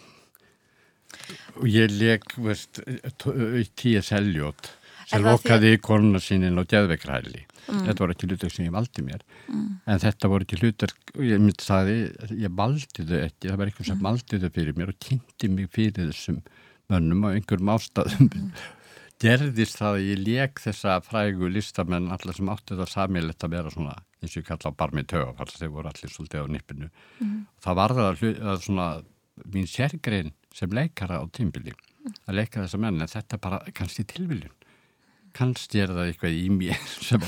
Og 1.60 1.66
ég 1.68 1.92
leik, 1.92 2.30
veist, 2.40 2.80
T.S. 3.20 4.12
Eliot 4.16 4.70
sem 5.10 5.24
lokaði 5.24 5.74
í 5.74 5.80
konuna 5.82 6.20
sínin 6.22 6.56
á 6.56 6.64
geðveikræli. 6.64 7.42
Mm. 7.68 7.82
Þetta 7.88 8.04
voru 8.04 8.14
ekki 8.14 8.28
hlutur 8.30 8.52
sem 8.54 8.66
ég 8.66 8.74
valdi 8.74 9.04
mér. 9.04 9.24
Mm. 9.50 9.66
En 9.90 10.02
þetta 10.02 10.30
voru 10.32 10.46
ekki 10.46 10.60
hlutur, 10.62 10.94
ég 11.20 11.42
myndi 11.42 11.66
sagði, 11.66 11.96
ég 12.40 12.54
valdi 12.58 13.06
þau 13.08 13.18
ekki, 13.18 13.48
það 13.48 13.58
var 13.58 13.70
eitthvað 13.70 13.90
sem 13.90 14.06
valdi 14.06 14.40
þau 14.42 14.52
fyrir 14.54 14.78
mér 14.78 14.94
og 14.94 15.00
kynnti 15.02 15.50
mig 15.52 15.68
fyrir 15.74 16.12
þessum 16.12 16.40
mönnum 16.92 17.26
og 17.26 17.36
einhverjum 17.36 17.74
ástæðum 17.74 18.30
gerðist 19.22 19.78
það 19.78 19.96
að 19.96 20.06
ég 20.08 20.22
leik 20.26 20.62
þessa 20.62 20.96
frægu 21.06 21.50
listamenn 21.52 22.10
allar 22.14 22.36
sem 22.36 22.50
átti 22.52 22.78
það 22.78 22.90
samilegt 22.90 23.46
að 23.46 23.54
vera 23.56 23.72
svona 23.72 23.94
eins 24.22 24.34
og 24.34 24.40
ég 24.40 24.48
kalla 24.48 24.72
á 24.72 24.78
barmi 24.82 25.04
tögafall 25.08 25.50
þeir 25.52 25.72
voru 25.74 25.90
allir 25.90 26.12
svolítið 26.12 26.46
á 26.46 26.52
nippinu 26.54 26.88
mm. 26.90 27.38
það 27.64 27.78
var 27.80 27.96
það 27.98 28.10
að, 28.12 28.62
svona 28.66 28.88
mín 29.52 29.68
sérgrein 29.70 30.32
sem 30.54 30.74
leikara 30.74 31.22
á 31.22 31.24
tímbili 31.34 31.74
að 32.26 32.38
leika 32.40 32.62
þessa 32.64 32.80
menn 32.82 33.00
en 33.00 33.10
þetta 33.10 33.38
er 33.38 33.42
bara 33.42 33.60
kannski 33.76 34.06
tilviljun 34.10 34.54
kannski 35.36 35.82
er 35.82 35.94
það 35.94 36.10
eitthvað 36.10 36.38
í 36.38 36.46
mér 36.52 36.86
sem, 37.08 37.26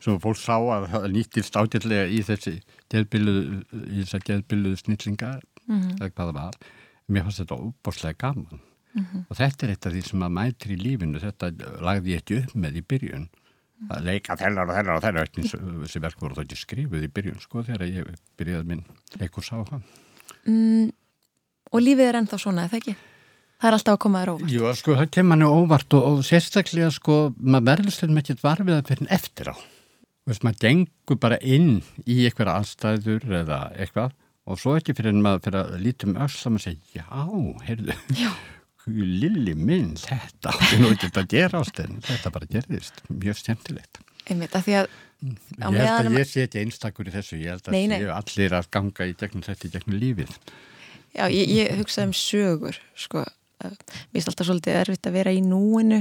sem 0.00 0.20
fólk 0.22 0.40
sá 0.40 0.56
að 0.56 1.08
nýttist 1.14 1.56
ágætlega 1.56 2.08
í 2.08 2.22
þessi 2.26 2.58
geðbiluðu, 2.92 3.62
í 3.88 4.02
þessa 4.04 4.22
geðbiluðu 4.28 4.82
snillinga 4.84 5.36
mm. 5.66 5.86
eða 5.98 6.10
hvað 6.12 6.26
það 6.26 6.36
var 6.40 6.60
mér 7.10 7.26
fannst 7.26 7.42
þetta 7.42 7.62
óbúrslega 7.64 8.20
gaman 8.20 8.66
Mm 8.90 9.04
-hmm. 9.04 9.24
og 9.28 9.36
þetta 9.38 9.66
er 9.66 9.70
eitt 9.70 9.86
af 9.86 9.92
því 9.92 10.00
sem 10.02 10.22
að 10.26 10.32
mætir 10.34 10.72
í 10.74 10.78
lífinu 10.80 11.20
þetta 11.22 11.50
lagði 11.78 12.10
ég 12.10 12.22
ekki 12.22 12.38
upp 12.42 12.54
með 12.54 12.80
í 12.80 12.82
byrjun. 12.82 13.28
Að 13.88 14.04
leika 14.04 14.36
þennar 14.36 14.68
og 14.68 14.74
þennar 14.76 14.96
og 14.98 15.02
þennar 15.04 15.28
þessi 15.32 16.00
verk 16.04 16.20
voru 16.20 16.34
þá 16.36 16.42
ekki 16.42 16.56
skrifuð 16.60 17.04
í 17.06 17.12
byrjun 17.16 17.40
sko 17.40 17.62
þegar 17.64 17.86
ég 17.88 18.10
byrjaði 18.36 18.66
minn 18.68 18.82
leikurs 19.16 19.52
á 19.56 19.64
það 19.64 19.80
mm, 20.44 20.90
Og 21.70 21.84
lífið 21.84 22.10
er 22.10 22.18
ennþá 22.18 22.38
svona, 22.42 22.66
eða 22.66 22.80
ekki? 22.80 22.96
Það 23.60 23.68
er 23.68 23.76
alltaf 23.76 23.96
að 23.96 24.02
koma 24.04 24.20
þér 24.20 24.32
óvart. 24.34 24.52
Jú, 24.52 24.70
sko, 24.76 24.94
það 24.98 25.10
kemur 25.16 25.36
hann 25.36 25.46
óvart 25.46 25.96
og, 25.96 26.06
og 26.10 26.22
sérstaklega 26.26 26.92
sko, 26.96 27.18
maður 27.38 27.66
verður 27.70 27.96
stundum 27.96 28.20
ekkert 28.22 28.44
varfið 28.44 28.76
að 28.76 28.88
fyrir 28.90 29.12
eftir 29.16 29.52
á. 29.52 29.56
Vist, 30.28 30.44
maður 30.44 30.62
gengur 30.64 31.20
bara 31.20 31.40
inn 31.40 31.82
í 32.04 32.16
eitthvað 32.24 32.54
aðstæður 32.56 33.36
eða 33.42 33.60
eitthvað 33.76 34.16
og 34.50 34.60
svo 34.60 34.76
ekki 34.76 34.96
fyrir 34.96 35.14
en 35.14 35.24
maður 35.24 35.44
fyrir 35.46 35.60
að 35.62 35.84
lítum 35.84 36.16
öll 36.16 36.32
og 36.32 36.56
maður 36.56 36.66
segja, 36.66 37.04
já, 37.04 37.06
heyrðu. 37.68 38.00
Já 38.18 38.32
lilli 38.94 39.54
minn, 39.58 39.94
þetta 40.00 40.54
átti 40.54 40.80
nú 40.80 40.90
ekki 40.94 41.10
að 41.12 41.28
gera 41.30 41.60
ást 41.62 41.80
en 41.82 42.00
þetta 42.06 42.32
bara 42.34 42.48
gerðist. 42.50 43.02
Mjög 43.10 43.38
stjæmtilegt 43.40 44.02
Einmitt, 44.30 44.54
að 44.54 44.66
því 44.66 44.76
að 44.80 44.90
Ég 45.20 45.60
held 45.60 46.08
að 46.08 46.14
ég 46.16 46.28
sé 46.28 46.46
ekki 46.46 46.62
einstakur 46.62 47.08
í 47.10 47.12
þessu. 47.12 47.36
Ég 47.36 47.52
held 47.52 47.66
að 47.68 47.74
nei, 47.76 47.82
nei. 47.92 47.98
allir 48.08 48.54
að 48.56 48.70
ganga 48.72 49.04
í 49.04 49.12
gegnum 49.20 49.44
þetta 49.44 49.66
í 49.68 49.72
gegnum 49.74 49.98
lífið. 50.00 50.30
Já, 51.12 51.26
ég, 51.28 51.50
ég 51.52 51.74
hugsaði 51.76 52.08
um 52.08 52.14
sögur 52.16 52.78
sko, 52.96 53.26
mér 53.60 54.14
finnst 54.14 54.30
alltaf 54.30 54.48
svolítið 54.48 54.78
erfitt 54.80 55.10
að 55.10 55.18
vera 55.18 55.34
í 55.36 55.42
núinu. 55.44 56.00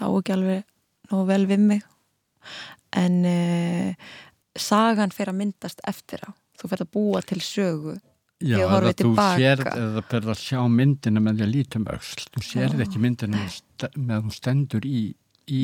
Þá 0.00 0.06
ekki 0.06 0.34
alveg 0.36 0.64
nógu 1.10 1.26
vel 1.28 1.44
við 1.50 1.66
mig. 1.68 1.84
En 2.96 3.20
uh, 3.28 4.08
sagan 4.56 5.12
fer 5.12 5.34
að 5.34 5.40
myndast 5.42 5.84
eftir 5.84 6.24
á. 6.24 6.32
Þú 6.56 6.72
fer 6.72 6.86
að 6.86 6.92
búa 6.96 7.20
til 7.28 7.42
sögu 7.44 7.98
Já, 8.44 8.58
eða 8.60 8.90
þú 8.92 9.10
sér, 9.16 9.62
eða 9.64 10.02
fyrir 10.10 10.30
að 10.34 10.40
sjá 10.42 10.58
myndina 10.68 11.20
með 11.24 11.38
því 11.38 11.44
að 11.46 11.54
lítum 11.54 11.84
öll 11.88 12.08
þú 12.34 12.42
sérð 12.44 12.82
ekki 12.84 12.98
myndina 13.00 13.38
með 13.94 14.10
að 14.12 14.26
hún 14.26 14.34
stendur 14.34 14.84
í, 14.84 14.98
í 15.48 15.62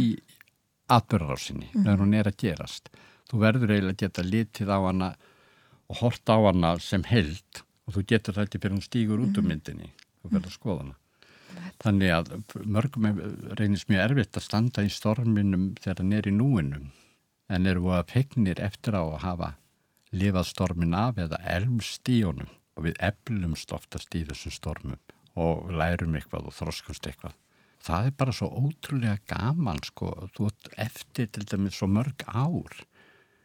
atbyrðarásinni, 0.89 1.69
mm. 1.69 1.83
með 1.85 2.01
hún 2.01 2.17
er 2.17 2.31
að 2.31 2.39
gerast. 2.41 2.89
Þú 3.29 3.43
verður 3.43 3.75
eiginlega 3.75 3.93
að 3.93 4.05
geta 4.07 4.25
litið 4.25 4.73
á 4.73 4.79
hana 4.87 5.11
og 5.93 6.01
horta 6.01 6.37
á 6.37 6.41
hana 6.47 6.71
sem 6.81 7.05
held 7.11 7.61
og 7.85 7.99
þú 7.99 8.07
getur 8.15 8.39
þetta 8.41 8.63
fyrir 8.63 8.77
hún 8.79 8.87
stígur 8.87 9.21
út 9.27 9.37
úr 9.37 9.47
myndinni. 9.51 9.93
Og 10.25 10.33
verður 10.33 10.49
að 10.49 10.57
skoða 10.57 10.87
hana. 10.87 10.97
Þannig 11.85 12.15
að 12.17 12.33
mörgum 12.65 13.11
reynist 13.61 13.93
mjög 13.93 14.07
erfitt 14.07 14.41
að 14.41 14.47
standa 14.49 14.87
í 14.87 14.89
storminum 14.93 15.69
þegar 15.77 16.01
hann 16.01 16.17
er 16.17 16.31
í 16.31 16.35
núinum. 16.39 16.89
En 17.53 17.69
eru 17.69 17.93
að 17.93 18.17
fegnir 18.17 18.65
eftir 18.65 18.97
á 18.97 19.05
að 19.05 19.21
hafa 19.27 19.53
lifað 20.17 20.49
stormin 20.55 20.97
af 20.97 21.21
eða 21.21 21.45
elmst 21.53 22.09
í 22.09 22.23
honum 22.25 22.49
og 22.83 22.89
við 22.89 22.99
eflumst 23.07 23.73
oftast 23.75 24.15
í 24.19 24.25
þessum 24.27 24.55
stormum 24.57 24.99
og 25.39 25.71
lærum 25.71 26.17
eitthvað 26.19 26.51
og 26.51 26.57
þroskumst 26.57 27.07
eitthvað. 27.09 27.37
Það 27.83 28.09
er 28.09 28.17
bara 28.19 28.35
svo 28.35 28.49
ótrúlega 28.51 29.19
gaman 29.31 29.81
sko, 29.87 30.11
þú 30.35 30.51
ert 30.51 30.69
eftir 30.85 31.31
til 31.35 31.47
dæmis 31.51 31.79
svo 31.79 31.89
mörg 31.91 32.27
ár 32.27 32.83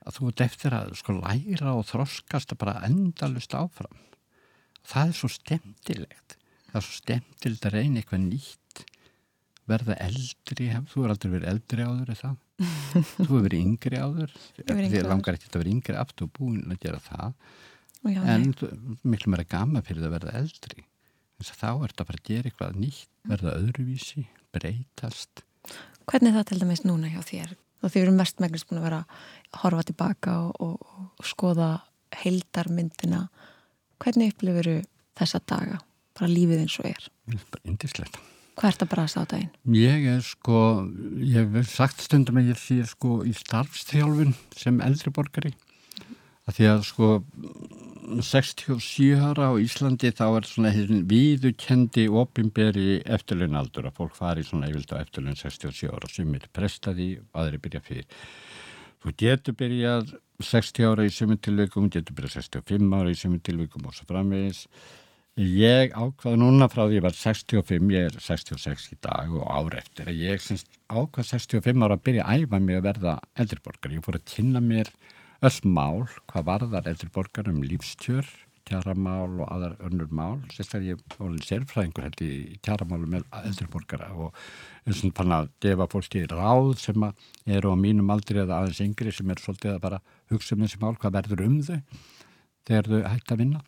að 0.07 0.17
þú 0.17 0.31
ert 0.31 0.43
eftir 0.45 0.75
að 0.77 0.91
sko 0.99 1.15
læra 1.17 1.73
og 1.77 1.87
þroskast 1.89 2.53
að 2.53 2.61
bara 2.63 2.81
endalust 2.87 3.55
áfram. 3.57 4.03
Það 4.87 5.09
er 5.09 5.17
svo 5.19 5.29
stemtilegt. 5.31 6.37
Það 6.67 6.79
er 6.79 6.85
svo 6.85 6.97
stemtilegt 6.97 7.67
að 7.67 7.77
reyna 7.77 8.01
eitthvað 8.01 8.27
nýtt, 8.27 8.83
verða 9.67 9.97
eldri, 10.05 10.69
þú 10.91 11.03
er 11.03 11.13
aldrei 11.13 11.33
verið 11.33 11.49
eldri 11.53 11.87
áður 11.87 12.13
eða 12.13 12.21
það. 12.21 12.37
þú 13.13 13.25
hefur 13.25 13.43
verið 13.47 13.65
yngri 13.65 13.99
áður, 14.01 14.37
þið 14.57 15.09
langar 15.09 15.37
ekkert 15.37 15.57
að 15.57 15.63
vera 15.63 15.73
yngri 15.75 15.97
aftur 15.99 16.29
og 16.29 16.35
búin 16.37 16.71
að 16.73 16.79
gera 16.85 17.01
það. 17.03 17.33
Já, 18.13 18.21
en 18.33 18.47
miklu 19.03 19.33
meira 19.33 19.45
gama 19.47 19.83
fyrir 19.85 20.07
að 20.07 20.15
verða 20.17 20.35
eldri. 20.41 20.85
Þess 21.37 21.53
að 21.53 21.61
þá 21.61 21.87
ert 21.87 22.01
að 22.01 22.09
fara 22.09 22.21
að 22.21 22.29
gera 22.31 22.49
eitthvað 22.49 22.77
nýtt, 22.81 23.09
verða 23.29 23.55
öðruvísi, 23.59 24.23
breytast. 24.55 25.43
Hvernig 26.07 26.31
er 26.31 26.37
það 26.39 26.47
til 26.49 26.59
dæmis 26.61 26.85
núna 26.87 27.11
hjá 27.11 27.19
þér? 27.27 27.57
Og 27.83 27.93
þið 27.93 28.03
eru 28.05 28.13
mest 28.17 28.39
megnist 28.41 28.69
búin 28.69 28.79
að 28.79 28.87
vera 28.87 29.01
að 29.03 29.59
horfa 29.61 29.83
tilbaka 29.89 30.37
og, 30.47 30.55
og, 30.63 31.11
og 31.19 31.27
skoða 31.27 31.67
heildarmyndina. 32.23 33.27
Hvernig 34.01 34.33
upplifuru 34.33 34.79
þessa 35.19 35.43
daga? 35.45 35.77
Bara 36.17 36.31
lífið 36.31 36.63
eins 36.63 36.79
og 36.81 36.89
er. 36.89 37.05
Er 37.29 37.45
bara 37.53 37.69
indislegt. 37.69 38.17
Hvað 38.57 38.71
ert 38.71 38.83
að 38.87 38.89
brast 38.89 39.19
á 39.19 39.23
daginn? 39.29 39.51
Ég 39.77 40.05
er 40.15 40.23
sko, 40.25 40.59
ég 41.21 41.51
hef 41.53 41.69
sagt 41.69 42.01
stundum 42.01 42.39
að 42.41 42.55
ég 42.55 42.57
sé 42.57 42.79
sko 42.89 43.19
í 43.21 43.35
starfstjálfun 43.37 44.33
sem 44.57 44.79
eldri 44.81 45.13
borgari. 45.13 45.53
Að 46.47 46.57
því 46.57 46.67
að 46.71 46.83
sko 46.87 47.07
67 48.07 49.19
ára 49.19 49.49
á 49.51 49.53
Íslandi 49.59 50.13
þá 50.15 50.25
er 50.29 50.45
svona 50.47 50.69
viðukendi 51.11 52.05
opinberi 52.07 53.01
eftirlaunaldur 53.03 53.89
að 53.89 53.97
fólk 53.97 54.15
fari 54.15 54.45
svona 54.47 54.69
yfirlt 54.71 54.93
á 54.95 55.01
eftirlaun 55.01 55.35
67 55.35 55.91
ára 55.91 56.07
sem 56.11 56.37
er 56.37 56.45
prestaði 56.55 57.09
og 57.19 57.41
aðri 57.41 57.59
byrja 57.65 57.81
fyrir. 57.83 58.07
Þú 59.03 59.13
getur 59.19 59.57
byrjað 59.59 60.13
60 60.39 60.87
ára 60.87 61.03
í 61.03 61.11
sömum 61.11 61.41
tilveikum, 61.43 61.91
getur 61.91 62.15
byrjað 62.15 62.47
65 62.47 62.95
ára 62.95 63.11
í 63.11 63.19
sömum 63.19 63.43
tilveikum 63.43 63.89
og 63.89 63.97
svo 63.97 64.07
framvegis. 64.07 64.63
Ég 65.37 65.91
ákvað 65.93 66.39
núna 66.41 66.65
frá 66.71 66.87
því 66.87 66.97
ég 66.97 67.05
var 67.05 67.13
65, 67.13 67.91
ég 67.93 68.07
er 68.07 68.15
66 68.23 68.87
í 68.95 68.97
dag 69.03 69.35
og 69.35 69.43
ár 69.51 69.75
eftir 69.83 70.07
að 70.09 70.23
ég 70.23 70.41
semst 70.41 70.71
ákvað 70.87 71.27
65 71.35 71.83
ára 71.85 71.99
að 71.99 72.07
byrja 72.07 72.25
að 72.25 72.47
æfa 72.47 72.63
mig 72.63 72.79
að 72.79 72.87
verða 72.87 73.19
eldriborgar. 73.35 73.93
Ég 73.99 74.07
fór 74.07 74.17
að 74.17 74.25
kynna 74.31 74.63
mér 74.63 74.89
öll 75.45 75.69
mál, 75.69 76.07
hvað 76.31 76.47
varðar 76.47 76.89
eldriborgar 76.89 77.49
um 77.51 77.63
lífstjör, 77.65 78.27
kjaramál 78.67 79.39
og 79.39 79.47
aðar 79.47 79.75
önnur 79.87 80.09
mál. 80.11 80.39
Sérstaklega 80.51 80.95
ég 80.95 81.17
var 81.19 81.35
sérfræðingur 81.47 82.07
held 82.07 82.23
í 82.25 82.31
kjaramálum 82.65 83.13
með 83.15 83.27
eldriborgara 83.43 84.09
og 84.17 84.39
eins 84.87 85.03
og 85.07 85.13
fann 85.17 85.35
að 85.35 85.51
gefa 85.63 85.87
fólki 85.91 86.25
ráð 86.31 86.73
sem 86.81 87.05
eru 87.57 87.71
á 87.71 87.75
mínum 87.79 88.11
aldri 88.11 88.41
eða 88.43 88.61
aðeins 88.61 88.81
yngri 88.83 89.13
sem 89.15 89.29
er 89.31 89.43
svolítið 89.43 89.75
að 89.75 89.83
bara 89.85 90.01
hugsa 90.31 90.55
um 90.57 90.65
þessi 90.65 90.81
mál, 90.81 90.95
hvað 90.99 91.19
verður 91.19 91.45
um 91.47 91.59
þau 91.63 91.77
þegar 92.67 92.91
þau 92.91 93.07
hægt 93.13 93.31
að 93.31 93.43
vinna. 93.43 93.63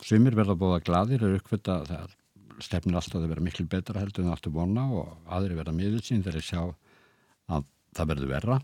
Sumir 0.00 0.34
verða 0.34 0.58
búið 0.58 0.78
að 0.78 0.86
gladir 0.88 1.26
og 1.28 1.38
uppvita 1.38 1.82
það 1.86 2.16
stefnir 2.64 2.98
alltaf 2.98 3.20
að 3.20 3.30
vera 3.30 3.44
miklu 3.44 3.66
betra 3.70 4.00
heldur 4.00 4.26
en 4.26 4.34
aftur 4.34 4.52
vona 4.52 4.88
og 4.90 5.14
aðri 5.32 5.56
verða 5.58 5.76
miður 5.76 6.04
sín 6.04 6.24
þegar 6.24 6.40
ég 6.40 6.48
sjá 6.48 6.62
að 7.50 7.66
það 7.96 8.12
verður 8.14 8.32
verra. 8.34 8.60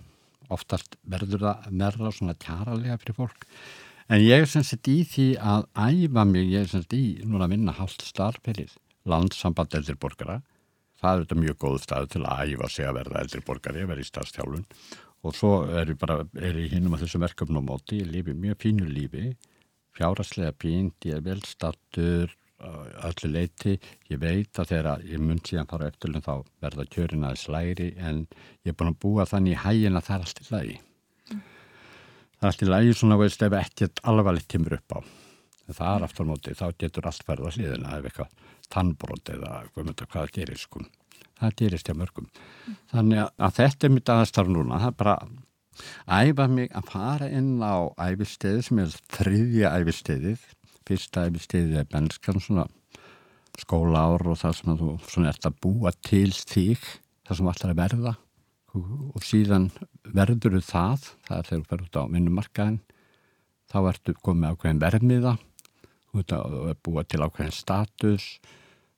Oftast 0.52 0.98
verður 1.02 1.47
það 1.47 1.70
verra 1.82 2.12
svona 2.14 2.36
kjaralega 2.43 2.98
fyrir 3.02 3.18
fólk. 3.18 3.47
En 4.06 4.23
ég 4.23 4.44
er 4.44 4.51
sem 4.51 4.62
sagt 4.66 4.86
í 4.90 5.01
því 5.09 5.28
að 5.43 5.64
æfa 5.74 6.27
mig, 6.28 6.52
ég 6.52 6.62
er 6.62 6.70
sem 6.70 6.85
sagt 6.85 6.94
í 6.94 7.06
núna 7.24 7.48
að 7.48 7.56
vinna 7.56 7.74
hálft 7.74 8.05
starfperið, 8.06 8.77
landsamband 9.10 9.74
eldriborgara. 9.81 10.39
Það 11.01 11.10
er 11.12 11.24
þetta 11.24 11.40
mjög 11.43 11.59
góð 11.64 11.81
stað 11.82 12.06
til 12.14 12.23
að 12.23 12.55
æfa 12.55 12.70
sig 12.73 12.86
að 12.86 13.01
verða 13.01 13.24
eldriborgari, 13.24 13.82
að 13.82 13.93
vera 13.93 14.05
í 14.05 14.09
starfstjálun. 14.10 14.64
Og 15.27 15.35
svo 15.35 15.52
er 15.74 15.90
ég 15.90 15.98
bara, 15.98 16.20
er 16.39 16.62
ég 16.62 16.73
hinnum 16.77 16.94
að 16.94 17.05
þessu 17.05 17.20
verkefnum 17.24 17.66
á 17.66 17.68
móti, 17.73 18.01
ég 18.05 18.12
lifi 18.12 18.36
mjög 18.36 18.62
fínu 18.62 18.86
lífi 18.86 19.35
fjáraslega 19.97 20.55
pínt, 20.60 21.06
ég 21.09 21.18
er 21.18 21.24
vel 21.24 21.40
stattur 21.47 22.35
öllu 22.57 23.31
leiti, 23.31 23.77
ég 24.09 24.20
veit 24.20 24.59
að 24.59 24.70
þegar 24.73 25.05
ég 25.05 25.20
mun 25.20 25.41
síðan 25.45 25.69
fara 25.70 25.91
eftirlun 25.91 26.24
þá 26.24 26.33
verða 26.65 26.87
kjörin 26.89 27.27
aðeins 27.28 27.47
læri 27.53 27.89
en 27.99 28.24
ég 28.65 28.73
er 28.73 28.78
búin 28.78 28.93
að 28.95 29.01
búa 29.05 29.27
þannig 29.28 29.57
í 29.57 29.62
hægin 29.65 29.99
að 30.01 30.07
það 30.09 30.16
er 30.16 30.27
allt 30.27 30.41
í 30.41 30.49
lagi. 30.55 30.77
Það 32.37 32.43
er 32.43 32.51
allt 32.51 32.65
í 32.65 32.70
lagi 32.70 32.97
svona 32.97 33.20
veist 33.20 33.45
ef 33.45 33.57
ekkert 33.61 34.03
alvarlegt 34.05 34.49
kemur 34.53 34.78
upp 34.78 34.97
á. 34.97 34.99
Það 35.66 35.93
er 35.93 36.07
aftur 36.07 36.28
móti, 36.28 36.55
þá 36.55 36.66
getur 36.78 37.09
allt 37.11 37.27
verða 37.27 37.53
hliðina 37.57 37.97
ef 37.99 38.09
eitthvað 38.09 38.53
tannbrot 38.73 39.33
eða 39.35 39.57
mynda, 39.77 40.07
hvað 40.12 40.33
gerir 40.37 40.61
sko. 40.61 40.85
Það 41.37 41.57
gerist 41.61 41.89
hjá 41.91 41.97
mörgum. 41.99 42.28
Þannig 42.93 43.27
að, 43.27 43.57
þetta 43.59 43.87
er 43.87 43.93
mitt 43.93 44.12
aðstarf 44.12 44.49
núna. 44.53 44.78
Það 44.81 44.93
er 44.93 45.01
bara 45.03 45.16
æfa 46.09 46.47
mig 46.49 46.70
að 46.73 46.87
fara 46.89 47.28
inn 47.28 47.59
á 47.61 47.93
æfisteyði 48.01 48.62
sem 48.65 48.81
er 48.81 48.95
þriðja 49.12 49.73
æfisteyðið 49.77 50.47
fyrsta 50.87 51.27
æfisteyðið 51.29 51.81
er 51.83 51.89
benskan 51.93 52.43
svona 52.43 52.67
skólaár 53.57 54.27
og 54.29 54.39
það 54.41 54.57
sem 54.59 54.73
að 54.73 54.83
þú 54.83 54.93
svona 55.09 55.33
ert 55.33 55.49
að 55.49 55.59
búa 55.65 55.93
til 56.05 56.31
þig 56.37 56.83
það 57.27 57.39
sem 57.39 57.51
allar 57.53 57.73
að 57.73 57.81
verða 57.83 58.15
og 58.77 59.25
síðan 59.25 59.71
verður 60.05 60.59
það 60.61 61.09
það 61.27 61.39
er 61.39 61.49
þegar 61.49 61.63
þú 61.63 61.71
ferður 61.71 61.87
út 61.87 61.99
á 61.99 62.03
vinnumarkaðin 62.13 62.79
þá 63.73 63.79
ertu 63.91 64.15
komið 64.21 64.53
ákveðin 64.53 64.83
vermiða 64.85 65.35
ert 66.17 66.33
að 66.37 66.77
búa 66.85 67.05
til 67.05 67.25
ákveðin 67.25 67.57
status 67.57 68.29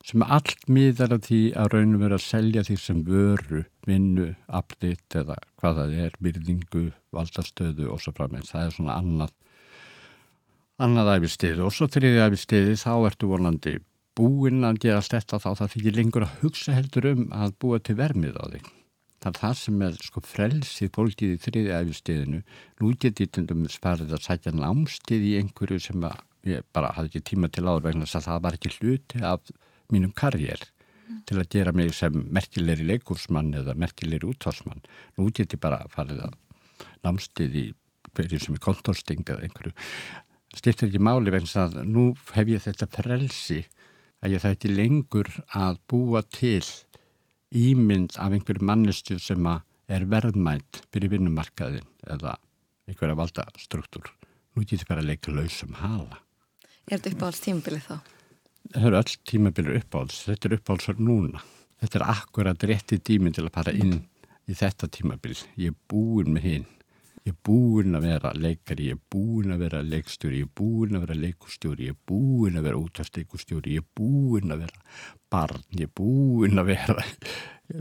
sem 0.06 0.22
allt 0.24 0.68
miðar 0.70 1.16
að 1.16 1.26
því 1.26 1.40
að 1.58 1.70
raunum 1.74 2.02
vera 2.02 2.18
að 2.18 2.24
selja 2.24 2.64
því 2.66 2.76
sem 2.80 3.00
vöru, 3.06 3.64
vinnu, 3.86 4.28
update 4.46 5.22
eða 5.22 5.36
hvað 5.60 5.80
það 5.80 5.96
er, 6.04 6.16
virðingu, 6.24 6.84
valdastöðu 7.14 7.90
og 7.92 8.00
svo 8.02 8.14
framins. 8.16 8.52
Það 8.54 8.64
er 8.64 8.76
svona 8.76 8.98
annað, 9.02 9.34
annað 10.78 11.14
æfistiði 11.16 11.64
og 11.66 11.74
svo 11.74 11.88
þriði 11.90 12.24
æfistiði 12.28 12.74
þá 12.78 12.92
ertu 13.10 13.30
vonandi 13.30 13.78
búinn 14.18 14.66
að 14.66 14.80
gera 14.84 15.02
þetta 15.04 15.38
þá 15.42 15.48
það 15.60 15.72
þykir 15.74 15.96
lengur 15.98 16.26
að 16.26 16.36
hugsa 16.42 16.74
heldur 16.74 17.08
um 17.12 17.24
að 17.34 17.54
búa 17.62 17.78
til 17.82 17.96
vermið 17.98 18.38
á 18.38 18.44
því. 18.46 18.62
Það 19.18 19.28
er 19.30 19.38
það 19.42 19.54
sem 19.58 19.82
er 19.82 19.98
sko 20.06 20.22
frelsið 20.22 20.90
fólkið 20.94 21.34
í 21.34 21.38
þriði 21.42 21.74
æfistiðinu. 21.74 22.40
Nú 22.78 22.90
get 23.02 23.22
ég 23.22 23.30
til 23.34 23.46
dæmis 23.50 23.78
farið 23.82 24.14
að 24.14 24.24
sætja 24.26 24.54
námstið 24.54 25.26
í 25.26 25.32
einhverju 25.40 25.80
sem 25.88 26.06
að 26.06 26.22
ég 26.46 26.66
bara 26.74 26.92
hafði 26.94 27.12
ekki 27.12 27.24
tíma 27.32 27.50
til 27.50 27.66
áður 27.66 27.88
vegna 27.88 28.06
þess 28.06 28.20
að 28.20 28.28
það 28.28 28.44
var 28.46 28.58
ekki 28.58 28.74
hluti 28.76 29.22
af 29.26 29.52
mínum 29.90 30.14
karjér 30.14 30.62
til 31.26 31.38
að 31.40 31.50
gera 31.50 31.74
mig 31.74 31.90
sem 31.96 32.14
merkilegri 32.14 32.86
leikursmann 32.86 33.50
eða 33.58 33.74
merkilegri 33.78 34.30
útvarsmann. 34.30 34.82
Nú 35.18 35.30
get 35.34 35.54
ég 35.54 35.62
bara 35.62 35.82
farið 35.92 36.28
að 36.28 36.38
námstið 37.06 37.58
í 37.58 37.66
hverju 38.14 38.40
sem 38.42 38.56
er 38.58 38.64
kontorsting 38.64 39.26
eða 39.26 39.46
einhverju. 39.46 39.74
Stiftir 40.56 40.88
ekki 40.88 41.00
máli 41.02 41.32
vegna 41.34 41.64
að 41.66 41.80
nú 41.86 42.04
hef 42.32 42.50
ég 42.50 42.64
þetta 42.64 42.88
frelsi 42.92 43.62
að 44.24 44.34
ég 44.34 44.44
það 44.44 44.56
ekki 44.56 44.74
lengur 44.74 45.32
að 45.54 45.80
búa 45.90 46.22
til 46.24 46.64
ímynd 47.54 48.16
af 48.16 48.32
einhverju 48.32 48.64
mannestu 48.64 49.18
sem 49.22 49.46
að 49.48 49.64
er 49.88 50.04
verðmænt 50.08 50.82
fyrir 50.92 51.12
vinnumarkaðin 51.14 51.86
eða 52.08 52.36
einhverja 52.88 53.16
valdastruktúr. 53.16 54.10
Nú 54.52 54.64
get 54.64 54.82
ég 54.82 54.88
bara 54.88 55.04
að 55.04 55.12
leika 55.12 55.32
lausum 55.32 55.76
hala. 55.80 56.20
Er 56.88 56.98
þetta 56.98 57.14
uppáhalds 57.14 57.44
tímabilið 57.44 57.88
þá? 57.88 57.98
það 58.72 58.88
eru 58.88 58.98
öll 59.00 59.14
tímabilur 59.28 59.78
uppáhalds 59.80 60.24
þetta 60.28 60.48
er 60.48 60.56
uppáhaldsar 60.58 61.00
núna 61.00 61.42
þetta 61.80 62.00
er 62.00 62.06
akkurat 62.12 62.66
rétti 62.68 62.98
tíminn 63.00 63.36
til 63.36 63.46
að 63.46 63.54
fara 63.54 63.74
inn 63.74 64.00
í 64.48 64.56
þetta 64.56 64.90
tímabil 64.92 65.36
ég 65.56 65.72
er 65.72 65.78
búinn 65.90 66.34
með 66.34 66.48
hinn 66.48 66.66
ég 67.28 67.34
er 67.34 67.40
búinn 67.44 67.96
að 67.98 68.06
vera 68.08 68.32
leikari 68.36 68.88
ég 68.88 68.96
er 68.96 69.02
búinn 69.12 69.52
að 69.52 69.64
vera 69.66 69.82
leikstjóri 69.84 70.40
ég 70.40 70.46
er 70.48 70.52
búinn 70.60 70.96
að 70.96 71.04
vera 71.04 71.16
leikustjóri 71.24 71.88
ég 71.88 71.96
er 71.96 71.98
búinn 72.08 72.56
að 72.58 72.68
vera 72.68 72.80
útvasteikustjóri 72.80 73.74
ég 73.76 73.84
er 73.84 73.88
búinn 73.98 74.54
að 74.54 74.62
vera 74.64 74.84
barn 75.32 75.66
ég 75.76 75.88
er 75.88 75.92
búinn 76.00 76.62
að 76.62 76.70
vera 76.72 77.04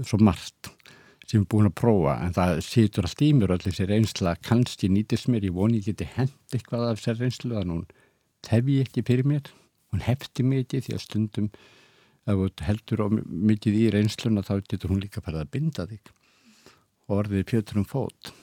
svo 0.03 0.19
margt 0.19 0.71
sem 1.27 1.39
ég 1.39 1.45
er 1.45 1.47
búinn 1.53 1.69
að 1.69 1.77
prófa 1.79 2.17
en 2.25 2.35
það 2.35 2.59
situr 2.67 3.07
allt 3.07 3.23
í 3.23 3.31
mér 3.37 3.53
öll 3.55 3.63
þessi 3.63 3.87
reynsla 3.87 4.35
kannski 4.47 4.89
nýtist 4.91 5.29
mér 5.31 5.47
ég 5.47 5.55
voni 5.55 5.79
ég 5.79 5.87
geti 5.91 6.09
hend 6.17 6.35
eitthvað 6.51 6.89
af 6.89 6.99
þessar 6.99 7.23
reynslu 7.23 7.55
að 7.55 7.71
hún 7.71 7.85
tef 8.47 8.71
ég 8.73 8.87
ekki 8.87 9.05
fyrir 9.07 9.31
mér 9.31 9.53
hún 9.93 10.03
hefti 10.03 10.43
mikið 10.43 10.87
því 10.87 10.97
að 10.97 11.05
stundum 11.05 11.51
ef 12.27 12.35
þú 12.35 12.67
heldur 12.67 13.03
á 13.03 13.07
mikið 13.23 13.79
í 13.79 13.85
reynsluna 13.95 14.43
þá 14.43 14.57
getur 14.67 14.91
hún 14.91 14.99
líka 14.99 15.23
farið 15.23 15.45
að 15.45 15.51
binda 15.53 15.85
þig. 15.87 16.11
Og 17.07 17.21
orðið 17.21 17.45
pjötur 17.47 17.79
um 17.79 17.87
fót 17.87 18.33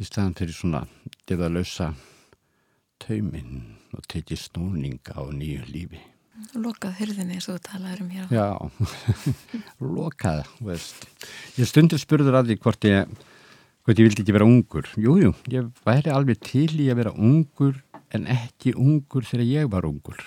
í 0.00 0.06
staðan 0.08 0.36
fyrir 0.38 0.56
svona 0.56 0.84
gefa 1.28 1.50
lausa 1.52 1.90
tauminn 3.00 3.76
og 3.96 4.06
tekið 4.08 4.46
snúninga 4.46 5.16
á 5.16 5.22
nýju 5.28 5.66
lífi 5.68 6.00
Lokað 6.56 6.94
hyrðinni 7.02 7.36
eins 7.36 7.48
og 7.50 7.58
þú 7.58 7.62
talaður 7.66 8.00
um 8.00 8.12
hér 8.14 8.24
á. 8.24 8.30
Já, 8.32 8.48
lokað, 9.96 10.46
veist. 10.64 11.04
Ég 11.60 11.68
stundir 11.68 12.00
spurður 12.00 12.38
að 12.40 12.48
því 12.50 12.56
hvort 12.64 12.86
ég 12.88 13.12
Hvort 13.80 13.96
ég 13.96 14.06
vildi 14.10 14.20
ekki 14.22 14.34
vera 14.36 14.46
ungur. 14.46 14.88
Jújú, 15.00 15.30
jú, 15.30 15.30
ég 15.48 15.68
væri 15.88 16.12
alveg 16.12 16.40
til 16.44 16.68
í 16.84 16.90
að 16.92 16.98
vera 16.98 17.12
ungur 17.16 17.78
en 18.12 18.26
ekki 18.28 18.74
ungur 18.76 19.24
þegar 19.24 19.46
ég 19.48 19.70
var 19.72 19.86
ungur. 19.88 20.20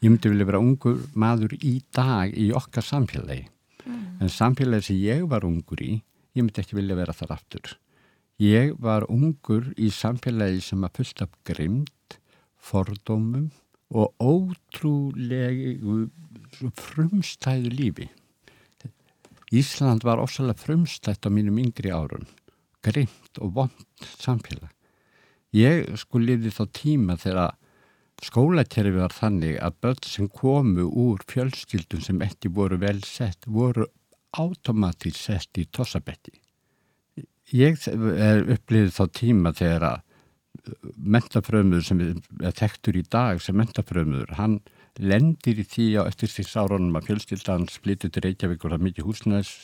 Ég 0.00 0.08
myndi 0.08 0.32
vilja 0.32 0.46
vera 0.48 0.60
ungur 0.64 1.02
maður 1.12 1.52
í 1.60 1.74
dag 1.94 2.32
í 2.32 2.48
okkar 2.56 2.86
samfélagi. 2.86 3.44
Mm. 3.84 4.00
En 4.24 4.32
samfélagi 4.32 4.88
sem 4.88 4.98
ég 5.02 5.26
var 5.28 5.44
ungur 5.44 5.84
í, 5.84 5.98
ég 6.32 6.46
myndi 6.46 6.64
ekki 6.64 6.78
vilja 6.80 6.96
vera 6.96 7.14
þar 7.16 7.36
aftur. 7.36 7.76
Ég 8.42 8.72
var 8.82 9.04
ungur 9.06 9.68
í 9.78 9.92
samfélagi 9.94 10.58
sem 10.60 10.82
að 10.82 10.96
fullt 10.98 11.22
af 11.22 11.34
grimd, 11.46 12.16
fordómum 12.58 13.52
og 13.94 14.10
ótrúlegu 14.18 16.08
frumstæðu 16.74 17.70
lífi. 17.70 18.08
Ísland 19.54 20.02
var 20.02 20.18
ósalega 20.18 20.58
frumstætt 20.58 21.26
á 21.26 21.30
mínum 21.30 21.60
yngri 21.62 21.94
árun, 21.94 22.26
grimt 22.82 23.38
og 23.38 23.54
vond 23.54 24.08
samfélag. 24.18 24.72
Ég 25.54 25.94
sko 25.94 26.18
liði 26.18 26.50
þá 26.50 26.64
tíma 26.74 27.14
þegar 27.14 27.54
skólakerfi 28.18 28.98
var 28.98 29.14
þannig 29.14 29.60
að 29.62 29.78
börn 29.78 30.08
sem 30.10 30.26
komu 30.26 30.88
úr 30.90 31.22
fjölskyldum 31.30 32.02
sem 32.02 32.18
ekki 32.26 32.50
voru 32.50 32.80
vel 32.82 32.98
sett 33.06 33.46
voru 33.46 33.86
automatist 34.34 35.22
sett 35.22 35.62
í 35.62 35.68
tossabetti. 35.70 36.34
Ég 37.52 37.76
upplýði 38.54 38.94
þá 38.94 39.04
tíma 39.12 39.52
þegar 39.52 39.88
að 39.90 40.00
mentafrömmur 40.96 41.84
sem 41.84 42.00
er 42.00 42.54
tektur 42.56 42.96
í 42.96 43.04
dag 43.04 43.42
sem 43.42 43.56
mentafrömmur, 43.58 44.32
hann 44.38 44.60
lendir 44.96 45.58
í 45.60 45.66
því 45.66 45.86
á 46.00 46.02
eftir 46.06 46.30
því 46.30 46.44
sárunum 46.48 46.96
að 46.96 47.10
fjölskyldan 47.10 47.66
splitið 47.68 48.14
til 48.14 48.22
Reykjavík 48.24 48.64
og 48.64 48.72
það 48.72 48.84
mikið 48.86 49.08
húsnæðs 49.08 49.54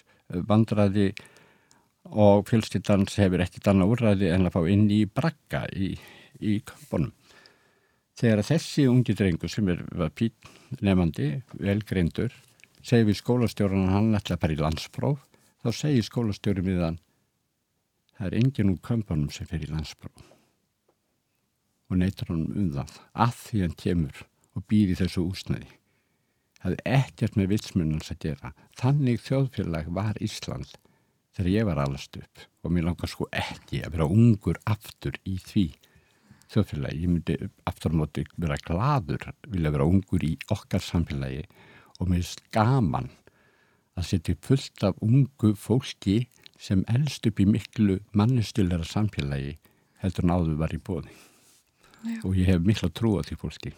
vandraði 0.50 1.12
og 2.10 2.46
fjölskyldans 2.48 3.16
hefur 3.20 3.42
ekkert 3.44 3.70
annað 3.70 3.94
úrræði 3.94 4.30
en 4.34 4.48
að 4.48 4.56
fá 4.56 4.60
inn 4.72 4.86
í 4.92 5.02
brakka 5.06 5.64
í, 5.76 5.92
í 6.40 6.58
kampunum. 6.66 7.12
Þegar 8.20 8.44
þessi 8.44 8.86
ungi 8.90 9.16
drengur 9.16 9.52
sem 9.52 9.68
er 9.72 9.82
pít 10.12 10.48
nefandi, 10.84 11.40
velgreindur, 11.56 12.34
segir 12.82 13.08
við 13.08 13.20
skólastjórun 13.20 13.88
að 13.88 13.94
hann 13.96 14.18
ætla 14.18 14.36
að 14.36 14.42
fara 14.42 14.56
í 14.56 14.60
landspróf, 14.60 15.22
þá 15.64 15.70
segir 15.76 16.06
skólastjórun 16.08 16.66
við 16.66 16.82
hann, 16.84 16.98
það 18.20 18.26
er 18.28 18.36
enginn 18.36 18.72
úr 18.74 18.80
kampunum 18.84 19.32
sem 19.32 19.48
fer 19.48 19.64
í 19.64 19.70
landspróf. 19.70 20.26
Og 21.88 21.96
neytur 21.98 22.28
hann 22.28 22.42
um 22.52 22.66
það, 22.74 22.92
að 23.16 23.36
því 23.40 23.60
hann 23.64 23.76
kemur 23.80 24.18
og 24.52 24.64
býr 24.68 24.92
í 24.92 24.96
þessu 24.98 25.24
úsnæði. 25.24 25.70
Það 26.60 26.76
er 26.76 26.82
ekkert 27.00 27.38
með 27.40 27.54
vitsmunans 27.54 28.12
að 28.12 28.18
gera. 28.26 28.50
Þannig 28.76 29.22
þjóðfélag 29.24 29.88
var 29.96 30.20
Ísland 30.20 30.74
þegar 31.32 31.52
ég 31.54 31.68
var 31.70 31.80
allast 31.80 32.18
upp 32.20 32.44
og 32.60 32.74
mér 32.74 32.90
langar 32.90 33.08
sko 33.08 33.30
ekki 33.32 33.80
að 33.86 33.94
vera 33.96 34.10
ungur 34.12 34.60
aftur 34.68 35.16
í 35.24 35.38
því 35.40 35.64
þjóðfélagi. 36.52 37.00
Ég 37.00 37.14
myndi 37.14 37.38
aftur 37.70 37.96
á 37.96 38.00
móti 38.02 38.26
vera 38.36 38.58
gladur, 38.60 39.24
vilja 39.48 39.72
vera 39.72 39.88
ungur 39.88 40.26
í 40.26 40.34
okkar 40.52 40.84
samfélagi 40.84 41.46
og 41.96 42.12
mér 42.12 42.26
er 42.26 42.44
gaman 42.52 43.08
að 43.96 44.10
setja 44.10 44.36
fullt 44.44 44.84
af 44.84 45.00
ungu 45.04 45.54
fólki 45.56 46.26
sem 46.60 46.84
elst 46.92 47.26
upp 47.28 47.40
í 47.40 47.48
miklu 47.48 47.98
mannistillera 48.16 48.84
samfélagi 48.84 49.56
heldur 50.02 50.28
náðu 50.28 50.56
var 50.60 50.74
í 50.76 50.80
bóði. 50.80 51.12
Og 52.24 52.36
ég 52.36 52.48
hef 52.48 52.64
miklu 52.64 52.88
að 52.88 52.96
trúa 53.00 53.24
því 53.24 53.38
fólki. 53.40 53.72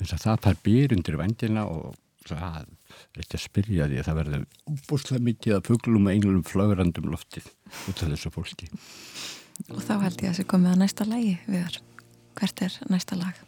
Þess 0.00 0.16
að 0.16 0.24
það 0.24 0.44
fær 0.46 0.62
býr 0.64 0.94
undir 0.96 1.18
vendina 1.20 1.66
og 1.68 1.98
það 2.28 2.62
er 2.62 3.22
ekki 3.22 3.36
að 3.38 3.44
spyrja 3.44 3.88
því 3.90 4.00
að 4.00 4.08
það 4.08 4.18
verður 4.20 4.46
úbúslega 4.70 5.26
mikið 5.28 5.56
að 5.56 5.68
fuglum 5.68 6.08
og 6.08 6.14
englum 6.14 6.46
flögrandum 6.46 7.12
loftið 7.12 7.46
út 7.90 8.02
af 8.02 8.10
þessu 8.12 8.32
fólki. 8.34 8.70
Og 9.68 9.80
þá 9.84 9.94
held 10.04 10.22
ég 10.22 10.26
að 10.26 10.26
það 10.30 10.38
sé 10.38 10.46
komið 10.50 10.72
að 10.72 10.82
næsta 10.82 11.06
lagi 11.08 11.36
viðar. 11.46 11.78
Hvert 12.40 12.62
er 12.64 12.76
næsta 12.92 13.18
lag? 13.20 13.40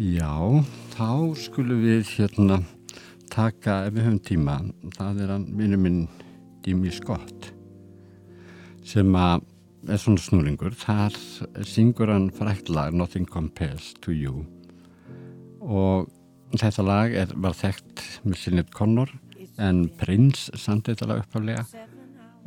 Já, 0.00 0.32
þá 0.96 1.08
skulum 1.38 1.82
við 1.84 2.14
hérna 2.16 2.62
taka, 3.32 3.82
ef 3.86 3.94
við 3.94 4.06
höfum 4.06 4.20
tíma, 4.26 4.56
það 4.96 5.22
er 5.24 5.32
hann 5.34 5.46
vinnu 5.58 5.78
minn 5.80 6.00
Jimmy 6.66 6.92
Scott 6.94 7.52
sem 8.86 9.08
að 9.14 9.42
er 9.90 10.00
svona 10.00 10.22
snúlingur. 10.22 10.74
Þar 10.78 11.16
syngur 11.66 12.12
hann 12.12 12.30
frækt 12.34 12.70
lag 12.72 12.94
Nothing 12.94 13.26
Compares 13.28 13.92
to 14.02 14.14
You. 14.14 14.44
Og 15.62 16.10
þetta 16.58 16.84
lag 16.86 17.14
er, 17.16 17.32
var 17.34 17.56
þekkt 17.56 18.02
með 18.26 18.40
Sinead 18.40 18.72
Connor 18.76 19.10
en 19.62 19.86
Prince 20.00 20.52
samt 20.58 20.88
þetta 20.90 21.08
lag 21.10 21.24
uppálega 21.24 21.64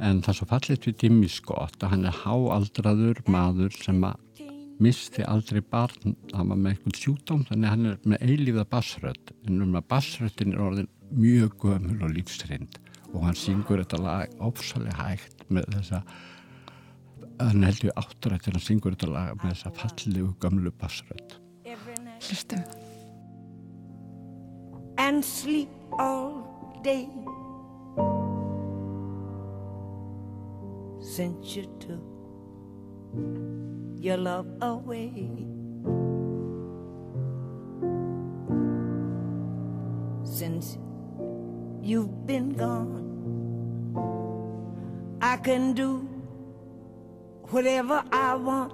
en 0.04 0.20
það 0.24 0.32
er 0.32 0.38
svo 0.40 0.48
fallit 0.50 0.88
við 0.88 1.06
Jimmy 1.06 1.28
Scott 1.32 1.84
að 1.84 1.94
hann 1.94 2.08
er 2.10 2.18
háaldraður 2.24 3.22
maður 3.32 3.76
sem 3.80 4.02
að 4.04 4.22
misti 4.84 5.24
aldrei 5.24 5.62
barn. 5.64 6.18
Hann 6.36 6.52
var 6.52 6.60
með 6.60 6.74
eitthvað 6.74 7.00
sjúdóm 7.00 7.46
þannig 7.48 7.68
að 7.70 7.74
hann 7.76 7.92
er 7.92 8.10
með 8.12 8.26
eilíða 8.28 8.66
bassrödd 8.72 9.32
en 9.48 9.62
um 9.64 9.78
að 9.80 9.88
bassröddin 9.94 10.56
er 10.56 10.66
orðin 10.66 10.92
mjög 11.16 11.56
gömul 11.64 12.02
og 12.04 12.12
lífstrind 12.12 12.80
og 13.16 13.24
hann 13.30 13.38
syngur 13.40 13.82
þetta 13.82 14.02
lag 14.04 14.34
ofsalega 14.44 14.96
hægt 15.00 15.46
með 15.50 15.70
þessa 15.78 16.02
hann 17.40 17.64
heldur 17.68 17.96
átturættir 18.00 18.56
hann 18.56 18.64
syngur 18.64 18.96
þetta 18.96 19.12
lag 19.12 19.40
með 19.42 19.54
þessa 19.54 19.72
fallegu 19.80 20.34
gömlu 20.44 20.72
bassrödd. 20.80 21.40
Hlustum. 22.26 22.64
And 24.98 25.24
sleep 25.24 25.70
all 26.00 26.80
day. 26.84 27.08
Since 31.02 31.56
you 31.56 31.66
took 31.80 32.04
your 34.02 34.18
love 34.18 34.48
away. 34.62 35.30
Since 40.24 40.78
you've 41.82 42.26
been 42.26 42.50
gone, 42.54 43.05
I 45.26 45.38
can 45.38 45.74
do 45.74 46.08
whatever 47.50 48.04
I 48.12 48.36
want. 48.36 48.74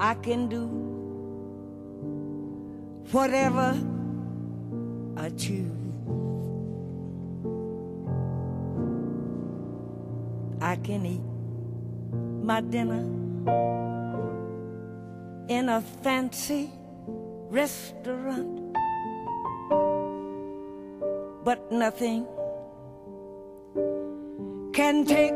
I 0.00 0.14
can 0.14 0.48
do 0.48 0.64
whatever 3.12 3.68
I 5.16 5.28
choose. 5.28 5.70
I 10.60 10.74
can 10.74 11.06
eat 11.06 11.26
my 12.44 12.62
dinner 12.62 13.04
in 15.48 15.68
a 15.68 15.80
fancy 16.02 16.68
restaurant, 17.48 18.76
but 21.44 21.70
nothing 21.70 22.26
can 24.74 25.04
take 25.04 25.32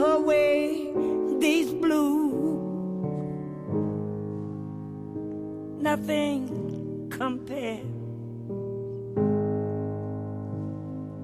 away 0.00 0.90
these 1.40 1.70
blues. 1.74 2.32
Nothing 5.82 7.08
compares. 7.10 7.84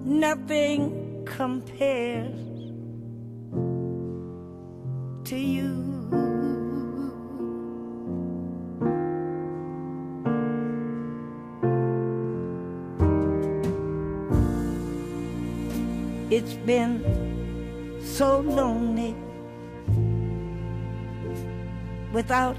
Nothing 0.04 1.24
compares 1.24 2.36
to 5.24 5.36
you. 5.38 6.27
It's 16.38 16.54
been 16.54 17.02
so 18.00 18.38
lonely 18.38 19.16
without 22.12 22.56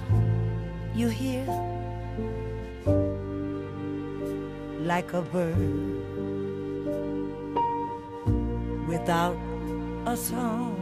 you 0.93 1.07
here 1.07 1.47
like 4.81 5.13
a 5.13 5.21
bird 5.21 5.55
without 8.89 9.37
a 10.07 10.17
song. 10.17 10.75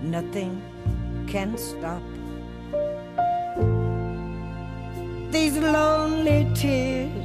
Nothing 0.00 0.62
can 1.26 1.58
stop 1.58 2.02
these 5.30 5.58
lonely 5.58 6.48
tears. 6.54 7.23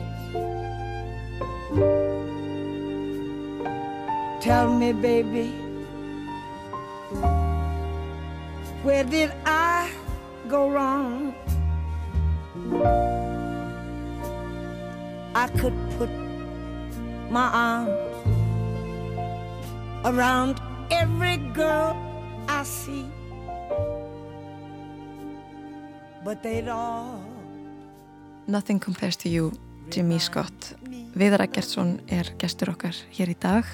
Tell 4.50 4.74
me, 4.74 4.94
baby, 4.94 5.54
where 8.82 9.04
did 9.04 9.32
I 9.46 9.92
go 10.48 10.72
wrong? 10.72 11.36
I 15.36 15.46
could 15.62 15.78
put 16.00 16.10
my 17.30 17.46
arm 17.46 17.90
around 20.04 20.60
every 20.90 21.38
girl 21.54 21.94
I 22.48 22.64
see. 22.64 23.06
But 26.26 26.42
they'd 26.42 26.68
all 26.70 27.22
Nothing 28.48 28.80
Compares 28.80 29.16
to 29.18 29.30
You, 29.30 29.52
Jimmy 29.92 30.18
Scott. 30.18 30.74
Viðar 31.14 31.46
Eggertsson 31.46 32.00
er 32.10 32.34
gestur 32.42 32.74
okkar 32.74 32.98
hér 33.14 33.30
í 33.30 33.38
dag. 33.38 33.70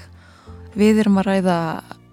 Við 0.76 0.98
erum 1.00 1.16
að 1.22 1.30
ræða 1.30 1.56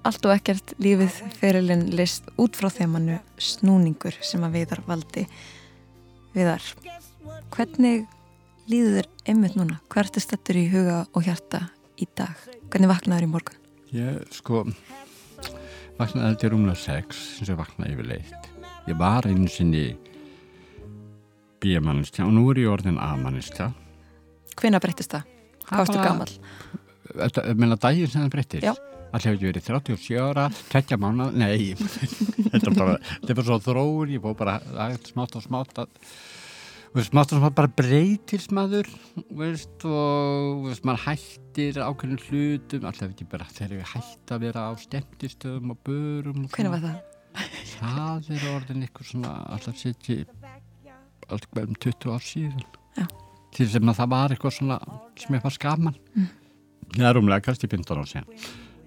allt 0.07 0.25
og 0.27 0.33
ekkert 0.37 0.71
lífið 0.79 1.17
ferilinn 1.35 1.89
list 1.97 2.29
út 2.39 2.55
frá 2.55 2.69
þemannu 2.71 3.17
snúningur 3.35 4.15
sem 4.23 4.43
að 4.47 4.55
Viðar 4.55 4.81
valdi. 4.87 5.23
Viðar, 6.31 6.63
hvernig 7.51 8.05
líður 8.71 9.01
þér 9.01 9.09
einmitt 9.33 9.57
núna? 9.59 9.81
Hvert 9.91 10.15
er 10.15 10.23
stættur 10.23 10.59
í 10.61 10.63
huga 10.71 11.01
og 11.11 11.27
hjarta 11.27 11.65
í 11.99 12.07
dag? 12.15 12.39
Hvernig 12.71 12.91
vaknaður 12.93 13.27
í 13.27 13.31
morgun? 13.33 13.59
Ég 13.93 14.23
sko 14.33 14.63
vaknaði 15.99 16.39
ég 16.39 16.53
rúmlega 16.53 16.79
sex 16.79 17.19
sem 17.43 17.59
vaknaði 17.59 17.97
yfirleitt. 17.97 18.47
Ég 18.87 18.99
var 18.99 19.27
einu 19.27 19.49
sinni 19.51 19.89
bíamannistja 21.63 22.23
og 22.23 22.31
nú 22.35 22.47
er 22.53 22.63
ég 22.63 22.71
orðin 22.71 22.99
A-mannistja. 22.99 23.73
Hvenær 24.55 24.83
breyttist 24.83 25.17
það? 25.17 25.27
Hvað 25.67 25.83
varstu 25.83 25.99
gammal? 25.99 26.31
Meina 27.59 27.77
daginn 27.77 28.09
sem 28.09 28.23
það 28.25 28.33
breyttist. 28.37 28.67
Já. 28.67 28.73
Allir 29.13 29.35
hefur 29.35 29.43
verið 29.45 29.67
37 29.67 30.15
ára, 30.17 30.47
20 30.71 30.97
mánuð, 30.97 31.35
nei, 31.37 31.73
þetta 32.49 32.69
er 32.71 32.77
bara, 32.79 32.95
þetta 32.97 33.29
er 33.29 33.37
bara 33.37 33.45
svo 33.45 33.57
þróur, 33.61 34.09
ég 34.09 34.23
fór 34.23 34.39
bara 34.39 34.55
aðeins 34.73 35.11
smátt 35.11 35.37
og 35.37 35.43
smátt 35.45 35.81
að, 35.83 35.91
veist, 36.95 37.11
smátt 37.11 37.35
og 37.35 37.43
smátt 37.43 37.57
bara 37.59 37.71
breytist 37.77 38.55
maður, 38.57 38.89
veist, 39.37 39.85
og 39.85 40.65
veist, 40.65 40.85
maður 40.89 41.05
hættir 41.11 41.77
ákveðin 41.85 42.25
hlutum, 42.25 42.89
alltaf 42.89 43.13
ekki 43.13 43.29
bara 43.29 43.49
þegar 43.53 43.77
við 43.77 43.89
hætt 43.93 44.33
að 44.33 44.45
vera 44.47 44.65
á 44.65 44.71
stemtistöðum 44.81 45.75
og 45.75 45.83
börum. 45.85 46.45
og 46.47 46.57
svona. 46.57 46.73
var 46.73 46.85
það? 46.89 47.01
Það 47.77 48.33
er 48.33 48.51
orðin 48.55 48.85
eitthvað 48.87 49.11
svona, 49.13 49.39
alltaf 49.53 49.77
setji, 49.77 50.23
alltaf 51.29 51.67
um 51.67 51.77
20 51.77 52.15
ár 52.17 52.31
síðan. 52.33 52.69
Já. 52.97 53.05
Til 53.53 53.69
sem 53.69 53.91
að 53.91 53.99
það 54.01 54.15
var 54.17 54.33
eitthvað 54.33 54.57
svona 54.57 54.85
sem 55.21 55.37
ég 55.37 55.45
var 55.45 55.53
skaman. 55.53 56.01
Mm. 56.17 56.31
Er 56.99 57.15
rúmlega 57.17 57.41
kannski 57.47 57.69
15 57.71 57.97
ár 57.97 58.09
síðan. 58.09 58.27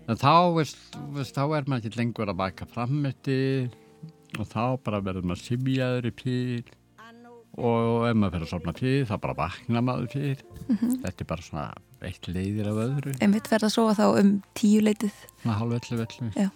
En 0.07 0.19
þá, 0.20 0.33
veist, 0.55 0.78
veist, 1.16 1.35
þá 1.35 1.57
er 1.59 1.65
maður 1.66 1.89
ekki 1.89 1.99
lengur 1.99 2.31
að 2.31 2.39
baka 2.39 2.66
fram 2.70 3.01
eftir 3.09 3.73
og 4.39 4.47
þá 4.47 4.77
bara 4.85 5.01
verður 5.03 5.27
maður 5.27 5.43
simjaður 5.43 6.07
í 6.07 6.12
píl 6.15 6.69
og 7.57 8.05
ef 8.07 8.15
maður 8.19 8.37
fyrir 8.37 8.47
að 8.47 8.53
sopna 8.53 8.74
píl 8.77 9.09
þá 9.09 9.15
bara 9.24 9.37
vakna 9.41 9.83
maður 9.83 10.12
píl. 10.12 10.37
Mhm. 10.69 10.95
Þetta 11.03 11.24
er 11.24 11.31
bara 11.33 11.47
svona 11.49 11.66
eitt 12.07 12.28
leiðir 12.31 12.70
af 12.70 12.81
öðru. 12.85 13.16
Einmitt 13.24 13.51
verða 13.51 13.70
að 13.70 13.74
sofa 13.74 13.97
þá 13.99 14.20
um 14.20 14.33
tíu 14.55 14.85
leitið. 14.85 15.19
Svona 15.43 15.59
hálf 15.59 15.77
ellu 15.81 16.01
vellu. 16.05 16.31
Já. 16.37 16.51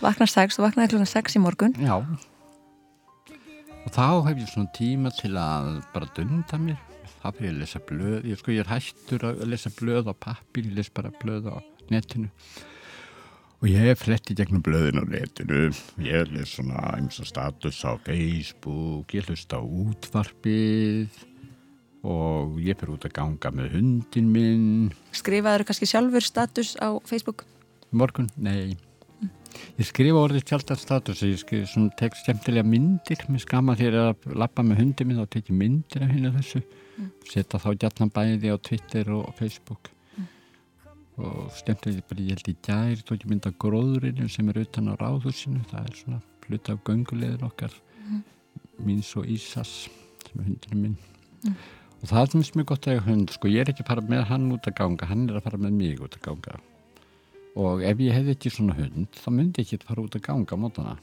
Vaknar 0.00 0.28
sex, 0.32 0.56
þú 0.56 0.66
vaknaði 0.66 0.94
klukkan 0.94 1.12
sex 1.14 1.36
í 1.36 1.44
morgun. 1.44 1.76
Já. 1.78 1.94
Og 3.80 3.92
þá 3.94 4.06
hef 4.26 4.36
ég 4.40 4.48
svona 4.50 4.72
tíma 4.76 5.12
til 5.14 5.36
að 5.38 5.84
bara 5.94 6.10
dunda 6.16 6.58
mér. 6.58 6.89
Það 7.20 7.38
fyrir 7.38 7.52
að 7.52 7.60
lesa 7.60 7.80
blöð. 7.90 8.18
Ég 8.30 8.40
sko 8.40 8.52
ég 8.54 8.62
er 8.64 8.70
hættur 8.70 9.24
að 9.28 9.40
lesa 9.50 9.72
blöð 9.76 10.08
á 10.08 10.14
pappir, 10.16 10.68
ég 10.70 10.76
les 10.78 10.92
bara 10.96 11.12
blöð 11.20 11.50
á 11.52 11.56
netinu. 11.92 12.30
Og 13.60 13.68
ég 13.68 13.90
hef 13.90 14.06
fletti 14.06 14.36
gegnum 14.38 14.62
blöðin 14.64 15.02
á 15.02 15.04
netinu. 15.04 15.66
Ég 16.00 16.30
les 16.32 16.54
svona 16.56 16.94
eins 16.94 17.20
og 17.20 17.28
status 17.28 17.82
á 17.84 17.92
Facebook, 18.06 19.12
ég 19.12 19.28
hlust 19.28 19.52
á 19.52 19.60
útvarpið 19.60 21.26
og 22.00 22.56
ég 22.64 22.78
fyrir 22.80 22.94
út 22.94 23.04
að 23.04 23.16
ganga 23.18 23.50
með 23.52 23.74
hundin 23.76 24.30
minn. 24.32 24.68
Skrifaður 25.12 25.66
kannski 25.68 25.88
sjálfur 25.90 26.24
status 26.24 26.72
á 26.80 26.96
Facebook? 27.04 27.44
Morgun? 27.92 28.30
Nei. 28.40 28.78
Ég 29.76 29.88
skrifa 29.88 30.22
orðið 30.24 30.44
tjaldar 30.48 30.78
status 30.80 31.22
ég 31.26 31.40
skrifa 31.40 31.68
svona 31.68 31.92
tek 31.98 32.14
skemmtilega 32.16 32.66
myndir 32.66 33.24
mér 33.28 33.42
skama 33.42 33.74
þegar 33.78 33.96
ég 33.96 34.00
er 34.00 34.12
að 34.14 34.38
lappa 34.40 34.64
með 34.64 34.82
hundi 34.84 35.06
minn 35.06 35.20
þá 35.20 35.32
tek 35.34 35.50
ég 35.50 35.58
myndir 35.58 36.04
af 36.06 36.12
henni 36.14 36.32
þessu 36.36 36.62
Mm. 37.00 37.10
setja 37.24 37.58
þá 37.62 37.70
gætna 37.80 38.06
bæði 38.12 38.50
á 38.52 38.56
Twitter 38.60 39.10
og 39.16 39.34
Facebook 39.38 39.90
og 41.20 41.50
skemmtilega 41.56 42.04
bara 42.08 42.20
ég 42.24 42.36
held 42.36 42.48
í 42.52 42.56
gær 42.64 43.02
tók 43.08 43.20
ég 43.24 43.28
mynd 43.30 43.46
af 43.48 43.56
gróðurinu 43.60 44.28
sem 44.32 44.48
er 44.48 44.60
utan 44.62 44.88
á 44.88 44.94
ráðhúsinu 45.00 45.62
það 45.70 45.88
er 45.90 45.96
svona 45.98 46.20
hluta 46.46 46.72
af 46.76 46.84
göngulegður 46.84 47.44
okkar 47.50 47.72
Mhm. 48.06 48.22
míns 48.86 49.16
og 49.16 49.26
Ísas 49.26 49.88
sem 50.26 50.40
er 50.40 50.44
hundinu 50.44 50.96
Mm. 51.44 51.54
og 52.02 52.08
það 52.08 52.30
finnst 52.32 52.54
mér 52.56 52.64
gott 52.66 52.86
að 52.86 52.92
eiga 52.94 53.04
hund 53.06 53.30
sko 53.30 53.48
ég 53.48 53.60
er 53.60 53.72
ekki 53.72 53.82
að 53.82 53.86
fara 53.88 54.00
með 54.02 54.24
hann 54.28 54.50
út 54.52 54.66
að 54.66 54.74
ganga 54.76 55.06
hann 55.06 55.28
er 55.30 55.36
að 55.36 55.42
fara 55.42 55.58
með 55.58 55.72
mig 55.72 55.98
út 56.00 56.16
að 56.16 56.22
ganga 56.22 56.60
og 57.56 57.82
ef 57.82 57.96
ég 57.98 58.12
hefði 58.12 58.30
ekki 58.36 58.50
svona 58.50 58.74
hund 58.76 59.08
þá 59.12 59.28
myndi 59.32 59.62
ég 59.62 59.72
ekki 59.72 59.84
fara 59.86 60.02
út 60.02 60.14
að 60.16 60.22
ganga 60.22 60.56
mótana 60.56 60.98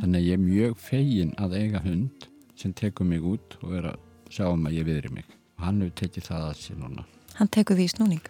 þannig 0.00 0.18
að 0.20 0.26
ég 0.26 0.32
er 0.32 0.38
mjög 0.38 0.76
fegin 0.76 1.34
að 1.38 1.54
eiga 1.54 1.82
hund 1.82 2.26
sem 2.56 2.72
tekur 2.72 3.04
mig 3.06 3.20
út 3.22 3.56
og 3.62 3.72
er 3.74 3.82
að 3.92 3.98
sjá 4.30 4.46
um 4.52 4.66
að 4.66 4.76
ég 4.80 4.86
viðri 4.88 5.10
mig 5.14 5.24
og 5.58 5.64
hann 5.66 5.80
hefur 5.82 5.96
tekið 6.02 6.28
það 6.30 6.44
að 6.50 6.60
sér 6.64 6.78
núna 6.80 7.04
Hann 7.40 7.48
tekur 7.48 7.76
því 7.78 7.86
snúning. 7.94 8.24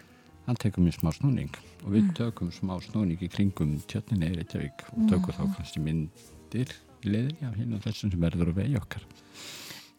hann 0.47 0.55
tekur 0.55 0.83
mér 0.83 0.95
smá 0.97 1.11
snúning 1.13 1.51
og 1.85 1.89
við 1.93 2.01
Mm. 2.03 2.13
tökum 2.17 2.51
smá 2.51 2.75
snúning 2.81 3.19
í 3.21 3.29
kringum 3.29 3.77
tjötnin 3.87 4.23
eða 4.23 4.37
Reykjavík 4.41 4.85
og 4.93 5.09
tökum 5.09 5.33
þá 5.33 5.43
Mhm. 5.45 5.55
kannski 5.55 5.79
myndir 5.79 6.69
í 7.03 7.09
leiðinni 7.09 7.47
af 7.47 7.55
hinn 7.55 7.73
og 7.73 7.81
þessum 7.81 8.11
sem 8.11 8.19
verður 8.21 8.51
á 8.51 8.53
vegi 8.55 8.75
okkar 8.77 9.01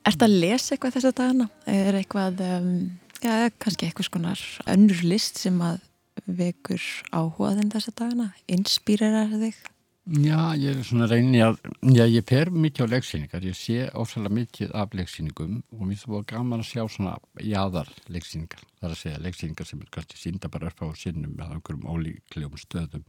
Ertu 0.05 0.25
að 0.27 0.41
lesa 0.41 0.75
eitthvað 0.75 0.95
þessa 0.97 1.13
dagana? 1.15 1.49
Er 1.67 1.93
eitthvað, 1.95 2.41
um, 2.41 2.99
já, 3.23 3.51
kannski 3.59 3.87
eitthvað 3.87 4.09
skonar 4.11 4.41
önnur 4.67 5.03
list 5.05 5.37
sem 5.39 5.59
að 5.61 5.81
vekur 6.27 6.83
áhugaðinn 7.13 7.71
þessa 7.71 7.95
dagana? 7.95 8.33
Inspirerar 8.49 9.31
þig? 9.31 9.55
Já, 10.03 10.57
ég 10.59 10.75
er 10.75 10.81
svona 10.83 11.07
reyni 11.07 11.39
að, 11.47 11.61
já, 11.95 12.03
ég 12.11 12.25
fer 12.27 12.49
mikið 12.51 12.89
á 12.91 12.93
leiksýningar, 12.97 13.45
ég 13.47 13.55
sé 13.55 13.85
ósæðlega 13.95 14.35
mikið 14.35 14.73
af 14.75 14.97
leiksýningum 14.99 15.61
og 15.63 15.85
mér 15.85 15.93
finnst 15.93 16.09
það 16.09 16.15
búið 16.17 16.25
gaman 16.33 16.65
að 16.65 16.71
sjá 16.73 16.83
svona 16.91 17.13
jáðar 17.39 17.93
leiksýningar, 18.11 18.65
það 18.81 18.89
er 18.89 18.97
að 18.97 18.99
segja 18.99 19.21
leiksýningar 19.23 19.71
sem 19.71 19.85
er 19.85 19.93
kannski 19.95 20.19
sínda 20.19 20.51
bara 20.51 20.73
upp 20.73 20.83
á 20.83 20.87
sinnum 20.99 21.39
með 21.39 21.55
einhverjum 21.55 21.87
ólíklegum 21.87 22.59
stöðum 22.59 23.07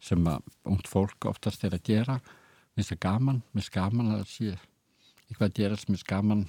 sem 0.00 0.32
að 0.32 0.48
ungt 0.72 0.88
fólk 0.88 1.28
oftast 1.28 1.68
er 1.68 1.76
að 1.76 1.84
gera, 1.92 2.16
mér 2.16 2.80
finnst 2.80 2.94
það 2.94 3.02
gaman, 3.04 3.44
mér 3.44 3.60
finnst 3.60 3.76
gaman 3.76 4.12
að 4.16 4.26
sé 4.32 4.56
eitthvað 5.28 5.48
að 5.50 5.56
gera 5.60 5.80
sem 5.84 5.98
er 6.00 6.10
gaman 6.16 6.46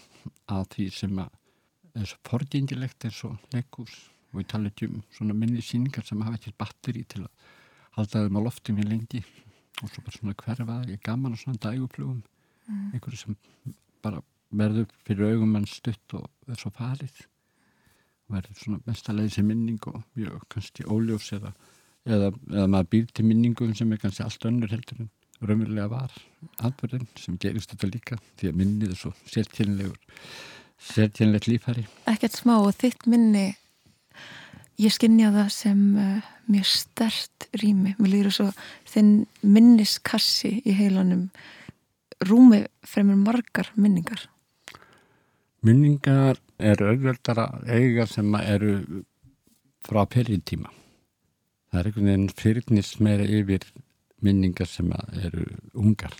að 0.55 0.67
því 0.77 0.91
sem 1.03 1.23
að 1.25 1.39
er 1.99 2.11
svo 2.13 2.21
fordýndilegt 2.31 3.09
eins 3.09 3.25
og 3.27 3.35
leikús 3.51 4.03
og 4.31 4.39
ég 4.39 4.53
tala 4.55 4.71
ekki 4.71 4.87
um 4.87 5.03
svona 5.11 5.35
minni 5.35 5.59
sýningar 5.59 6.07
sem 6.07 6.23
hafa 6.23 6.39
ekki 6.39 6.55
batteri 6.63 7.03
til 7.03 7.25
að 7.27 7.51
halda 7.99 8.23
þeim 8.23 8.39
á 8.39 8.45
loftum 8.47 8.79
í 8.79 8.87
lengi 8.87 9.27
og 9.81 9.89
svo 9.91 10.01
bara 10.05 10.15
svona 10.17 10.35
hverfa, 10.39 10.77
ég 10.87 10.97
er 10.99 11.03
gaman 11.05 11.35
á 11.35 11.37
svona 11.37 11.61
dæguflugum 11.61 12.23
Mm. 12.65 12.93
einhverju 12.95 13.17
sem 13.17 13.35
bara 14.01 14.23
verður 14.49 14.87
fyrir 15.05 15.35
augum 15.35 15.51
mann 15.53 15.67
stutt 15.69 16.13
og 16.17 16.23
er 16.49 16.57
svo 16.57 16.71
farið 16.73 17.19
verður 18.33 18.57
svona 18.57 18.79
mestalega 18.87 19.29
sem 19.35 19.45
minning 19.45 19.77
og 19.91 19.99
mjög 20.17 20.39
kannski 20.49 20.85
óljós 20.89 21.27
eða, 21.37 21.51
eða, 22.09 22.31
eða 22.49 22.65
maður 22.73 22.89
býr 22.95 23.11
til 23.13 23.25
minningum 23.29 23.75
sem 23.77 23.91
er 23.93 24.01
kannski 24.01 24.23
allt 24.25 24.47
önnur 24.49 24.73
heldur 24.73 25.03
en 25.03 25.11
raunverulega 25.45 25.85
var. 25.91 26.15
Atbyrðin 26.65 27.05
sem 27.21 27.37
gerist 27.37 27.69
þetta 27.75 27.91
líka 27.91 28.17
því 28.39 28.49
að 28.49 28.57
minnið 28.63 28.95
er 28.95 28.99
svo 29.03 29.13
sérkynlegur 29.29 29.99
sérkynlegt 30.89 31.47
lífæri 31.51 31.85
Ekkert 32.09 32.39
smá 32.39 32.55
og 32.63 32.73
þitt 32.81 33.05
minni, 33.05 33.51
ég 34.81 34.93
skynja 34.93 35.31
það 35.33 35.49
sem 35.55 35.83
uh, 35.99 36.31
mjög 36.51 36.69
stert 36.69 37.47
rými. 37.61 37.95
Mér 37.99 38.11
líður 38.11 38.37
svo 38.37 38.47
þinn 38.91 39.11
minniskassi 39.41 40.57
í 40.65 40.75
heilanum 40.77 41.29
rúmi 42.25 42.63
fremur 42.87 43.19
margar 43.19 43.71
minningar. 43.75 44.27
Minningar 45.65 46.39
eru 46.61 46.91
auðveldara 46.91 47.47
eiga 47.67 48.05
sem 48.07 48.29
eru 48.43 49.03
frá 49.85 50.03
fyrirtíma. 50.11 50.69
Það 51.71 51.79
er 51.79 51.89
einhvern 51.89 52.09
veginn 52.09 52.29
fyrirnist 52.39 53.01
meira 53.03 53.25
yfir 53.25 53.65
minningar 54.23 54.69
sem 54.69 54.91
eru 55.21 55.45
ungar. 55.73 56.13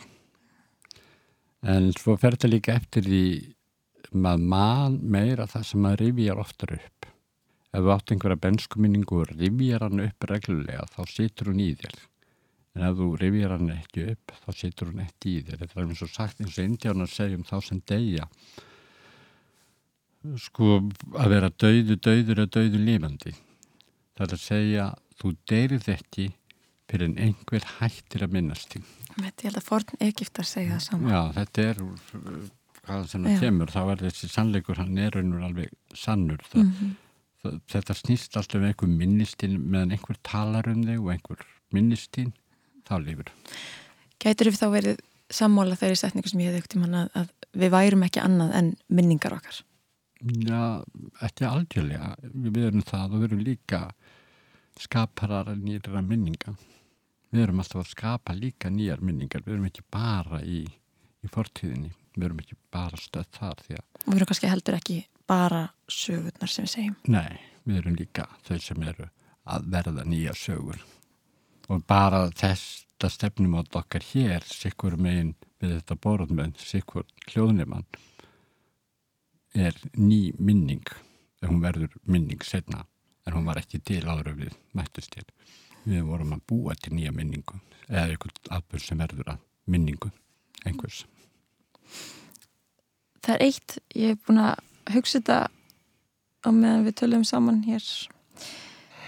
En 1.66 1.92
svo 1.98 2.18
fer 2.22 2.36
þetta 2.36 2.52
líka 2.52 2.76
eftir 2.78 3.06
því 3.08 3.26
maður 4.16 4.50
man 4.52 4.98
meira 5.02 5.48
það 5.50 5.68
sem 5.70 5.86
maður 5.86 6.04
rifjar 6.04 6.42
oftar 6.42 6.76
upp. 6.78 7.08
Ef 7.76 7.84
þú 7.84 7.92
átt 7.96 8.12
einhverja 8.16 8.40
benskuminningu 8.46 9.18
og 9.24 9.32
rifjar 9.36 9.84
hann 9.84 10.04
upp 10.06 10.28
reglulega 10.32 10.86
þá 10.96 11.02
situr 11.12 11.50
hún 11.52 11.60
í 11.66 11.72
þér. 11.82 11.98
En 12.76 12.86
ef 12.88 12.96
þú 13.00 13.08
rifjar 13.20 13.54
hann 13.58 13.74
ekki 13.76 14.06
upp 14.14 14.32
þá 14.46 14.48
situr 14.62 14.92
hún 14.94 15.04
ekki 15.04 15.34
í 15.40 15.44
þér. 15.48 15.60
Þetta 15.66 15.80
er 15.82 15.90
eins 15.90 16.04
og 16.06 16.14
sagt 16.14 16.40
eins 16.44 16.56
og 16.60 16.70
indjánar 16.70 17.12
segjum 17.12 17.44
þá 17.48 17.56
sem 17.68 17.82
deyja 17.92 18.30
sko 20.42 20.80
að 21.22 21.30
vera 21.36 21.52
dauðu, 21.54 21.98
dauður 22.02 22.40
eða 22.42 22.52
dauðu 22.58 22.80
lifandi. 22.82 23.34
Það 24.16 24.26
er 24.26 24.34
að 24.38 24.42
segja, 24.46 24.86
þú 25.22 25.32
deyrið 25.52 25.88
ekki 25.94 26.26
fyrir 26.90 27.10
en 27.12 27.18
einhver 27.28 27.66
hættir 27.80 28.26
að 28.26 28.34
minnast 28.38 28.72
þín. 28.74 28.86
Ég 29.22 29.46
held 29.46 29.60
að 29.60 29.68
forn 29.70 30.02
Egiptar 30.04 30.48
segja 30.50 30.78
það 30.78 30.86
sama. 30.88 31.12
Já, 31.14 31.22
þetta 31.38 31.66
er 31.70 31.82
uh, 31.86 32.40
hvað 32.86 33.06
sem 33.12 33.26
það 33.28 33.40
kemur, 33.46 33.74
þá 33.76 33.82
er 33.94 34.04
þessi 34.08 34.30
sannleikur, 34.34 34.82
hann 34.82 34.98
er 35.06 35.16
raunur 35.20 35.46
alveg 35.48 35.74
sannur. 35.98 36.42
Það, 36.50 36.64
Mhm. 36.64 36.74
Það- 36.80 37.02
Þetta 37.72 37.96
snýst 37.98 38.38
alltaf 38.38 38.60
um 38.60 38.68
einhver 38.68 38.92
minnistinn 38.92 39.58
meðan 39.62 39.96
einhver 39.96 40.20
talar 40.26 40.68
um 40.72 40.84
þig 40.86 41.02
og 41.02 41.12
einhver 41.14 41.46
minnistinn, 41.76 42.34
þá 42.88 42.96
lifur. 43.04 43.32
Gætur 44.22 44.52
við 44.52 44.60
þá 44.62 44.68
verið 44.74 45.02
sammála 45.34 45.78
þeirri 45.80 46.00
setningu 46.00 46.32
sem 46.32 46.44
ég 46.44 46.52
hefði 46.52 46.62
ekkert 46.62 46.76
tímann 46.76 47.00
að, 47.00 47.10
að 47.22 47.58
við 47.62 47.74
værum 47.74 48.06
ekki 48.08 48.22
annað 48.24 48.54
en 48.60 48.70
minningar 48.88 49.36
okkar. 49.38 49.62
Já, 50.26 50.62
ekki 51.26 51.48
algjörlega. 51.50 52.14
Við 52.32 52.62
erum 52.70 52.86
það 52.86 53.12
og 53.16 53.20
við 53.20 53.28
erum 53.30 53.44
líka 53.46 53.82
skaparar 54.82 55.52
nýra 55.60 56.02
minninga. 56.06 56.56
Við 57.34 57.44
erum 57.44 57.60
alltaf 57.62 57.84
að 57.84 57.92
skapa 57.92 58.36
líka 58.38 58.72
nýjar 58.72 59.04
minningar. 59.04 59.44
Við 59.46 59.58
erum 59.58 59.68
ekki 59.70 59.86
bara 59.92 60.42
í, 60.46 60.64
í 60.66 61.32
fortíðinni. 61.32 61.92
Við 62.16 62.30
erum 62.30 62.40
ekki 62.42 62.58
bara 62.72 63.00
stöð 63.00 63.28
þar 63.36 63.62
því 63.66 63.78
að 63.80 63.86
við 64.06 64.16
erum 64.20 64.30
kannski 64.30 64.50
heldur 64.52 64.78
ekki 64.78 65.02
bara 65.28 65.68
sögurnar 65.92 66.52
sem 66.52 66.66
við 66.66 66.74
segjum. 66.74 66.96
Nei, 67.10 67.40
við 67.66 67.82
erum 67.82 67.98
líka 68.00 68.28
þau 68.46 68.58
sem 68.62 68.84
eru 68.86 69.10
að 69.46 69.70
verða 69.74 70.06
nýja 70.08 70.34
sögur. 70.38 70.82
Og 71.70 71.82
bara 71.88 72.28
þetta 72.30 73.10
stefnum 73.10 73.58
átt 73.60 73.78
okkar 73.78 74.06
hér 74.14 74.46
sikkur 74.46 74.98
megin 75.02 75.34
við 75.62 75.80
þetta 75.80 75.98
borðmenn 76.02 76.54
sikkur 76.62 77.08
hljóðnumann 77.30 77.88
er 79.56 79.78
ný 79.98 80.34
minning. 80.38 80.86
Ef 81.42 81.50
hún 81.50 81.64
verður 81.64 81.96
minning 82.06 82.44
setna 82.46 82.86
en 83.26 83.34
hún 83.34 83.48
var 83.48 83.60
ekki 83.62 83.82
til 83.82 84.04
áður 84.06 84.34
en 84.34 84.44
við 84.46 84.60
mættust 84.78 85.14
til. 85.16 85.26
Við 85.86 86.06
vorum 86.06 86.36
að 86.36 86.46
búa 86.50 86.76
til 86.78 86.94
nýja 86.98 87.14
minningu 87.14 87.60
eða 87.88 88.12
einhvern 88.14 88.54
atbyrð 88.58 88.88
sem 88.88 89.02
verður 89.02 89.36
að 89.36 89.44
minningu 89.70 90.12
einhvers. 90.66 91.04
Það 93.26 93.36
er 93.36 93.44
eitt, 93.46 93.78
ég 93.98 94.14
hef 94.14 94.26
búin 94.26 94.42
að 94.42 94.62
hugsa 94.94 95.20
þetta 95.20 95.40
á 96.46 96.50
meðan 96.54 96.86
við 96.86 96.98
tölum 97.02 97.26
saman 97.26 97.64
hér. 97.66 97.86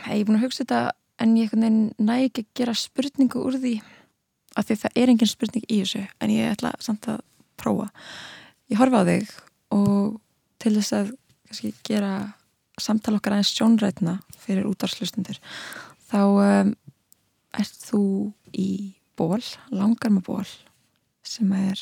Ég 0.08 0.24
hef 0.24 0.26
búin 0.28 0.40
að 0.40 0.48
hugsa 0.48 0.64
þetta 0.64 0.82
en 1.22 1.36
ég 1.38 1.54
næ 1.58 2.16
ekki 2.28 2.46
að 2.46 2.52
gera 2.58 2.78
spurningu 2.78 3.44
úr 3.44 3.58
því 3.62 3.76
af 4.58 4.68
því 4.68 4.80
það 4.82 5.00
er 5.02 5.12
engin 5.14 5.30
spurning 5.30 5.66
í 5.70 5.82
þessu 5.84 6.04
en 6.24 6.34
ég 6.34 6.54
ætla 6.54 6.74
samt 6.82 7.10
að 7.12 7.22
prófa. 7.60 7.90
Ég 8.72 8.80
horfa 8.82 9.04
á 9.06 9.10
þig 9.10 9.32
og 9.76 10.18
til 10.62 10.74
þess 10.78 10.96
að 10.98 11.14
kannski, 11.48 11.74
gera 11.86 12.14
samtal 12.78 13.18
okkar 13.18 13.38
aðeins 13.38 13.54
sjónrætna 13.56 14.18
fyrir 14.38 14.68
útarslustundir 14.70 15.40
þá 16.10 16.22
um, 16.24 16.74
ert 17.58 17.86
þú 17.88 18.02
í 18.54 18.70
ból, 19.18 19.42
langar 19.74 20.14
með 20.14 20.28
ból 20.30 20.46
sem 21.26 21.50
er 21.58 21.82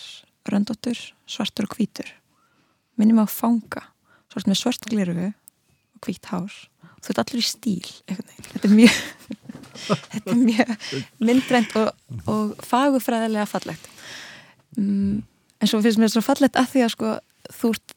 röndóttur, 0.50 0.98
svartur 1.28 1.68
og 1.68 1.76
hvítur 1.78 2.12
minnum 3.00 3.24
á 3.24 3.28
fanga 3.30 3.86
svart 4.36 4.50
með 4.50 4.60
svart 4.60 4.88
glirugu 4.92 5.30
og 5.32 6.08
hvít 6.08 6.32
hár. 6.32 6.56
Þú 7.00 7.12
ert 7.14 7.22
allir 7.22 7.44
í 7.44 7.46
stíl 7.46 7.92
þetta 8.10 8.68
er 8.68 8.74
mjög 8.74 8.96
þetta 10.12 10.34
er 10.34 10.40
mjög 10.42 10.74
myndrænt 11.24 11.76
og, 11.80 11.92
og 12.32 12.56
fagufræðilega 12.66 13.46
fallegt. 13.50 13.92
Mm, 14.76 15.22
en 15.62 15.72
svo 15.72 15.82
finnst 15.86 16.02
mér 16.02 16.12
svo 16.12 16.24
fallegt 16.26 16.60
að 16.60 16.74
því 16.74 16.84
að 16.86 16.96
sko 16.96 17.14
þú 17.56 17.72
ert 17.76 17.96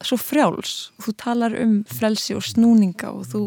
svo 0.00 0.16
frjáls, 0.16 0.74
þú 0.96 1.12
talar 1.20 1.54
um 1.60 1.74
frelsi 1.84 2.32
og 2.32 2.44
snúninga 2.46 3.10
og 3.12 3.26
þú, 3.28 3.40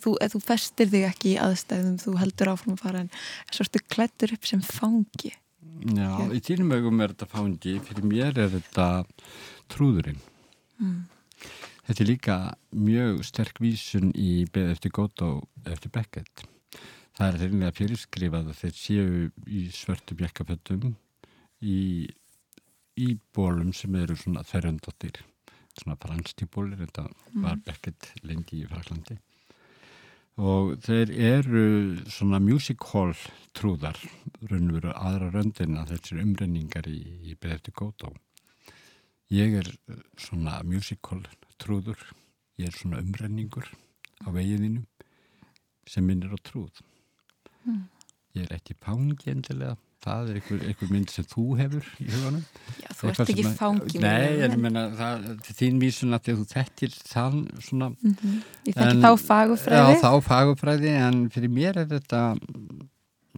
þú, 0.00 0.14
þú 0.32 0.38
festir 0.40 0.88
þig 0.88 1.04
ekki 1.10 1.34
í 1.34 1.40
aðstæðum 1.42 1.98
þú 2.00 2.14
heldur 2.22 2.52
áfram 2.54 2.78
að 2.78 2.84
fara 2.86 3.02
en 3.04 3.10
svo 3.52 3.66
ertu 3.66 3.82
klættur 3.92 4.32
upp 4.32 4.48
sem 4.48 4.62
fangi 4.64 5.34
Já, 5.88 6.10
í 6.34 6.40
þínum 6.44 6.74
augum 6.76 7.00
er 7.02 7.14
þetta 7.14 7.30
fangi, 7.32 7.78
fyrir 7.86 8.06
mér 8.06 8.38
er 8.44 8.52
þetta 8.52 8.86
trúðurinn. 9.72 10.20
Mm. 10.78 11.00
Þetta 11.88 12.02
er 12.04 12.08
líka 12.10 12.36
mjög 12.76 13.22
sterk 13.24 13.60
vísun 13.64 14.10
í 14.12 14.44
beð 14.52 14.74
eftir 14.74 14.92
Góto 14.94 15.30
eftir 15.64 15.92
Beckett. 15.94 16.44
Það 17.16 17.28
er 17.28 17.38
reynilega 17.42 17.76
fyrirskrifað 17.78 18.50
að 18.52 18.58
þeir 18.60 18.74
séu 18.78 19.06
í 19.48 19.62
svörtu 19.74 20.18
bjekkafötum 20.18 20.92
í, 21.64 21.78
í 23.00 23.08
bólum 23.34 23.72
sem 23.74 23.96
eru 23.98 24.18
svona 24.20 24.44
þerröndóttir, 24.46 25.22
svona 25.80 25.98
franstíbólir, 26.02 26.78
þetta 26.84 27.08
var 27.42 27.58
Beckett 27.64 28.12
lengi 28.22 28.62
í 28.62 28.68
Fraklandi. 28.68 29.18
Og 30.38 30.76
þeir 30.86 31.10
eru 31.10 31.62
svona 32.14 32.38
music 32.38 32.84
hall 32.92 33.16
trúðar, 33.58 33.98
raunveru 34.46 34.92
aðra 34.94 35.32
röndina 35.34 35.82
þessir 35.88 36.20
umrenningar 36.22 36.86
í, 36.86 37.00
í 37.26 37.34
Beðefti 37.34 37.74
Gótó. 37.74 38.12
Ég 39.34 39.56
er 39.58 39.66
eh, 39.90 39.98
svona 40.14 40.60
music 40.62 41.10
hall 41.10 41.24
trúður, 41.58 41.98
ég 42.62 42.70
er 42.70 42.78
svona 42.78 43.02
umrenningur 43.02 43.66
á 44.22 44.30
vegiðinu 44.30 44.84
sem 45.90 46.06
minnir 46.06 46.30
á 46.30 46.38
trúð. 46.46 46.84
Mm. 47.66 47.82
Ég 48.38 48.46
er 48.46 48.54
ekki 48.60 48.78
fangi 48.78 49.34
endilega, 49.34 49.74
það 50.08 50.30
er 50.32 50.38
einhver, 50.40 50.60
einhver 50.72 50.90
mynd 50.94 51.12
sem 51.14 51.26
þú 51.28 51.44
hefur 51.60 51.88
í 52.02 52.08
huganum. 52.10 52.44
Já, 52.82 52.88
þú 52.98 53.08
ert 53.12 53.22
ekki 53.24 53.36
sem 53.44 53.50
að- 53.52 53.58
fangi 53.60 54.00
Nei, 54.02 54.28
ég 54.42 54.56
meina, 54.64 54.84
það, 54.98 55.26
þín 55.60 55.80
vísun 55.82 56.16
að 56.18 56.30
þú 56.32 56.46
þekkir 56.54 56.96
þann 57.12 57.42
svona 57.68 57.90
Mhm. 58.02 58.38
Ég 58.66 58.74
þekki 58.78 59.02
þá 59.04 59.10
fagurfræði. 59.28 59.92
Já, 59.94 60.00
þá 60.02 60.12
fagufræði 60.32 60.94
en 61.08 61.20
fyrir 61.30 61.52
mér 61.52 61.76
er 61.84 61.86
þetta 61.92 62.22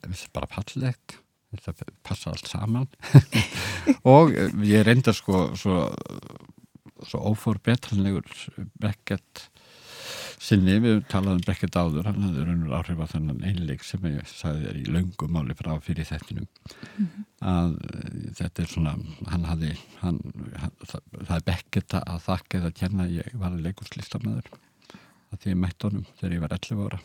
þetta 0.00 0.14
er 0.14 0.30
bara 0.32 0.46
fallegt 0.46 1.18
þetta 1.50 1.84
passa 2.06 2.30
allt 2.30 2.46
saman 2.46 2.86
og 4.06 4.30
ég 4.64 4.84
reynda 4.86 5.12
sko 5.12 5.48
svo, 5.58 5.80
svo 7.02 7.18
óforbetranlegur 7.32 8.24
Beckett 8.80 9.48
sinni, 10.40 10.78
við 10.80 11.02
talaðum 11.10 11.42
Beckett 11.44 11.76
áður 11.76 12.08
hann 12.08 12.22
hafði 12.24 12.44
raunur 12.46 12.76
áhrif 12.78 13.02
á 13.04 13.06
þennan 13.12 13.44
einleik 13.44 13.84
sem 13.84 14.06
ég 14.08 14.28
sagði 14.30 14.66
þér 14.66 14.80
í 14.80 14.84
löngum 14.96 15.34
máli 15.36 15.56
frá 15.58 15.74
fyrir 15.84 16.08
þettinum 16.08 16.48
að 17.44 17.76
eh, 17.90 18.16
þetta 18.40 18.64
er 18.64 18.72
svona 18.72 18.94
hann 19.28 19.46
hafði 19.48 19.74
hann, 20.00 20.20
hann, 20.62 20.74
það, 20.80 21.06
það 21.18 21.36
er 21.36 21.46
Beckett 21.50 21.96
að 22.00 22.24
þakka 22.26 22.60
eða 22.60 22.90
að 23.04 23.14
ég 23.18 23.38
var 23.42 23.60
leikurslistamæður 23.68 24.50
að 25.30 25.42
því 25.42 25.52
ég 25.52 25.60
mætti 25.60 25.88
honum 25.88 26.08
þegar 26.18 26.36
ég 26.36 26.44
var 26.46 26.56
11 26.56 26.84
ára 26.88 27.02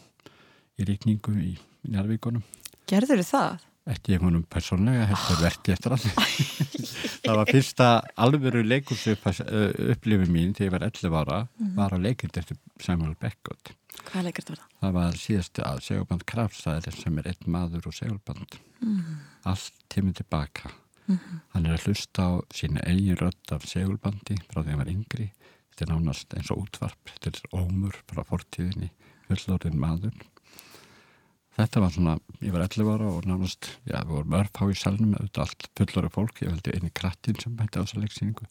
í 0.75 0.89
ríkningu 0.89 1.35
í 1.43 1.53
Njarvíkonum 1.91 2.45
Gerður 2.89 3.25
það? 3.25 3.65
Ekki 3.85 4.17
honum 4.17 4.43
persónlega 4.49 5.05
heldur 5.11 5.41
verki 5.43 5.73
eftir 5.75 5.93
hann. 5.93 6.05
Það 7.25 7.35
var 7.39 7.49
fyrsta 7.49 7.87
alvöru 8.21 8.61
leikursu 8.65 9.13
upplifi 9.15 10.27
mín 10.29 10.53
þegar 10.57 10.65
ég 10.67 10.73
var 10.75 10.85
11 10.89 11.17
ára 11.21 11.39
Mhm. 11.59 11.75
var 11.75 11.91
að 11.95 12.03
leikund 12.05 12.37
eftir 12.37 12.57
Samuel 12.81 13.15
Beckett. 13.19 13.73
Hvað 14.05 14.23
leikert 14.27 14.49
var 14.49 14.57
það? 14.57 14.71
það 14.81 14.91
var 14.97 15.11
síðasti 15.21 15.63
að 15.65 15.81
segurband 15.85 16.25
Krafstæðir 16.25 16.97
sem 17.03 17.17
er 17.19 17.29
einn 17.31 17.47
maður 17.55 17.87
og 17.87 17.93
segurband 17.93 18.57
Mhm. 18.81 19.15
allt 19.45 19.71
tímið 19.89 20.15
tilbaka 20.21 20.71
Mhm. 21.07 21.41
hann 21.53 21.65
er 21.65 21.77
að 21.77 21.85
hlusta 21.85 22.21
á 22.25 22.31
sína 22.53 22.81
eigin 22.85 23.17
rödd 23.17 23.51
af 23.51 23.61
segurbandi 23.65 24.37
frá 24.49 24.63
því 24.63 24.69
hann 24.69 24.77
var 24.77 24.89
yngri. 24.89 25.31
Þetta 25.75 25.81
er 25.81 25.93
nánast 25.95 26.33
eins 26.37 26.51
og 26.51 26.65
útvarp. 26.65 27.11
Þetta 27.21 27.27
er 27.27 27.59
ómur 27.59 27.93
frá 28.07 28.23
fortíðinni. 28.25 28.89
Fullorðin 29.29 29.75
maður 29.77 30.13
þetta 31.55 31.83
var 31.83 31.93
svona, 31.95 32.17
ég 32.43 32.53
var 32.55 32.65
11 32.65 32.91
ára 32.91 33.09
og 33.11 33.27
nánast, 33.29 33.71
já, 33.87 33.97
við 34.01 34.13
vorum 34.17 34.37
örfá 34.41 34.63
í 34.67 34.77
salnum 34.79 35.15
auðvitað 35.15 35.45
allt 35.45 35.67
fullorðu 35.79 36.13
fólk, 36.17 36.41
ég 36.43 36.51
veldi 36.51 36.75
eini 36.75 36.91
krattin 36.95 37.39
sem 37.41 37.55
hætti 37.61 37.79
á 37.79 37.83
þessa 37.83 38.01
leiksýningu 38.03 38.47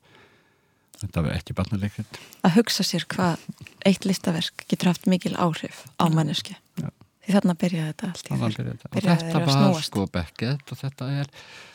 þetta 1.01 1.25
var 1.25 1.37
ekki 1.37 1.57
barnaleikrit 1.59 2.21
Að 2.47 2.59
hugsa 2.59 2.87
sér 2.87 3.07
hvað 3.11 3.43
eitt 3.89 4.07
listaverk 4.09 4.67
getur 4.71 4.93
haft 4.93 5.09
mikil 5.11 5.35
áhrif 5.37 5.85
á 6.01 6.07
mannesku. 6.13 6.55
Já. 6.81 6.89
Því 7.25 7.37
þarna 7.39 7.57
byrjaði 7.61 7.91
þetta 7.91 8.09
allt 8.13 8.27
í 8.27 8.39
byrjaði 8.39 8.79
þetta. 8.83 9.17
þetta 9.25 9.45
var 9.49 9.85
sko 9.87 10.07
Beckett 10.13 10.73
og 10.73 10.81
þetta 10.81 11.11
er 11.23 11.31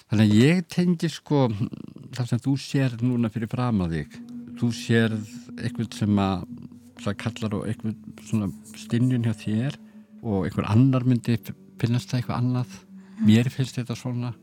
þannig 0.09 0.25
að 0.25 0.35
ég 0.37 0.63
tengi 0.69 1.09
sko 1.11 1.47
það 2.15 2.31
sem 2.31 2.43
þú 2.45 2.55
sér 2.61 2.97
núna 3.01 3.31
fyrir 3.33 3.51
fram 3.51 3.81
að 3.85 3.97
þig 3.97 4.19
þú 4.61 4.71
sér 4.75 5.15
eitthvað 5.57 5.97
sem 5.97 6.21
að 6.21 6.45
það 6.99 7.19
kallar 7.23 7.55
og 7.57 7.67
eitthvað 7.69 8.25
svona 8.29 8.49
stinnjun 8.77 9.25
hjá 9.25 9.33
þér 9.41 9.79
og 10.23 10.45
einhver 10.47 10.69
annar 10.69 11.05
myndi 11.07 11.37
finnast 11.79 12.11
það 12.11 12.21
eitthvað 12.21 12.39
annað. 12.41 12.77
Mér 13.25 13.49
finnst 13.51 13.79
þetta 13.79 13.95
svona. 13.99 14.33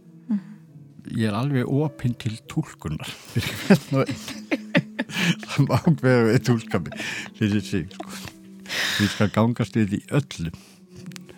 Ég 1.07 1.29
er 1.31 1.37
alveg 1.39 1.69
opinn 1.71 2.17
til 2.19 2.35
tólkunar 2.51 3.07
það 5.47 5.69
má 5.69 5.77
vera 6.01 6.25
við 6.31 6.41
tólkami 6.49 7.05
fyrir 7.37 7.65
sig 7.65 7.93
sko. 7.95 8.11
við 9.01 9.13
skal 9.13 9.31
gangast 9.35 9.77
við 9.79 9.99
í 9.99 10.03
öllum 10.17 10.57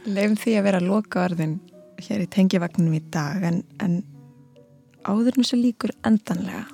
Leifum 0.08 0.38
því 0.40 0.54
að 0.56 0.66
vera 0.68 0.80
loka 0.84 1.24
orðin 1.26 1.58
hér 2.00 2.24
í 2.24 2.30
tengivagnum 2.32 2.94
í 2.96 3.02
dag 3.12 3.44
en, 3.44 3.62
en 3.82 4.00
áður 5.04 5.34
en 5.34 5.42
þessu 5.42 5.60
líkur 5.60 5.92
endanlega 6.06 6.64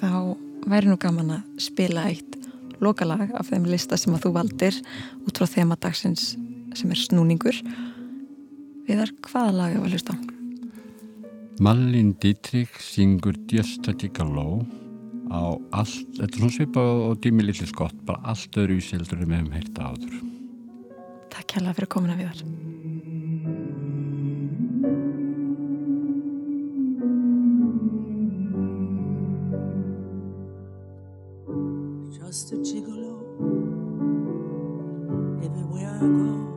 þá 0.00 0.34
væri 0.68 0.90
nú 0.90 0.98
gaman 1.00 1.36
að 1.38 1.62
spila 1.62 2.08
eitt 2.10 2.38
lokalag 2.82 3.30
af 3.38 3.48
þeim 3.52 3.68
lista 3.70 3.96
sem 4.00 4.14
að 4.16 4.26
þú 4.26 4.34
valdir 4.34 4.80
út 5.24 5.38
frá 5.38 5.48
þema 5.48 5.78
dagsins 5.80 6.34
sem 6.78 6.92
er 6.92 7.00
snúningur 7.00 7.58
Viðar, 8.84 9.14
hvaða 9.24 9.52
lag 9.56 9.74
er 9.74 9.80
að 9.80 9.94
hlusta 9.94 10.12
á? 10.12 10.18
Malin 11.64 12.12
Dietrich 12.20 12.74
syngur 12.82 13.38
Just 13.50 13.88
a 13.88 13.94
Tigaló 13.96 14.64
á 15.32 15.56
allt, 15.72 16.04
þetta 16.18 16.28
er 16.28 16.42
svona 16.42 16.56
svipa 16.58 16.84
og 17.08 17.16
dými 17.24 17.46
lilli 17.46 17.66
skott, 17.70 17.96
bara 18.06 18.20
allt 18.34 18.60
öðru 18.60 18.76
í 18.78 18.84
sildur 18.84 19.24
við 19.24 19.38
hefum 19.38 19.56
heyrta 19.56 19.88
áður. 19.88 20.20
Takk 21.32 21.56
hella 21.58 21.74
fyrir 21.74 21.90
komuna 21.96 22.18
við 22.18 22.30
þar. 22.34 22.44
just 32.34 32.52
a 32.52 32.56
gigolo 32.56 33.14
everywhere 35.44 35.94
I 35.94 36.00
go. 36.00 36.53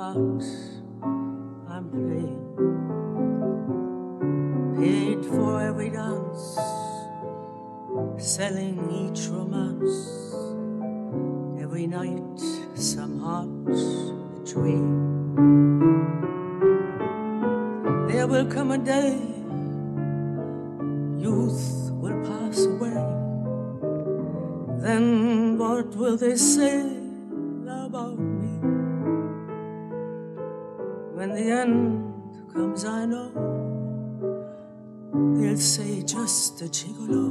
I'm 0.00 1.90
playing. 1.92 2.40
Paid 4.78 5.26
for 5.26 5.60
every 5.60 5.90
dance, 5.90 6.58
selling 8.16 8.80
each 8.90 9.28
romance. 9.28 9.92
Every 11.62 11.86
night, 11.86 12.40
some 12.74 13.20
heart 13.20 13.66
between. 14.42 15.34
There 18.08 18.26
will 18.26 18.46
come 18.46 18.70
a 18.70 18.78
day 18.78 19.18
youth 21.20 21.90
will 21.92 22.18
pass 22.24 22.64
away. 22.64 23.04
Then 24.80 25.58
what 25.58 25.94
will 25.94 26.16
they 26.16 26.36
say 26.36 26.88
about? 27.68 28.29
When 31.20 31.34
the 31.34 31.50
end 31.52 32.14
comes, 32.50 32.86
I 32.86 33.04
know 33.04 33.28
they'll 35.36 35.54
say 35.58 36.02
just 36.02 36.62
a 36.62 36.64
gigolo. 36.64 37.26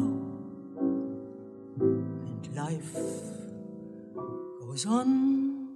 And 1.80 2.56
life 2.56 2.94
goes 4.60 4.86
on 4.86 5.70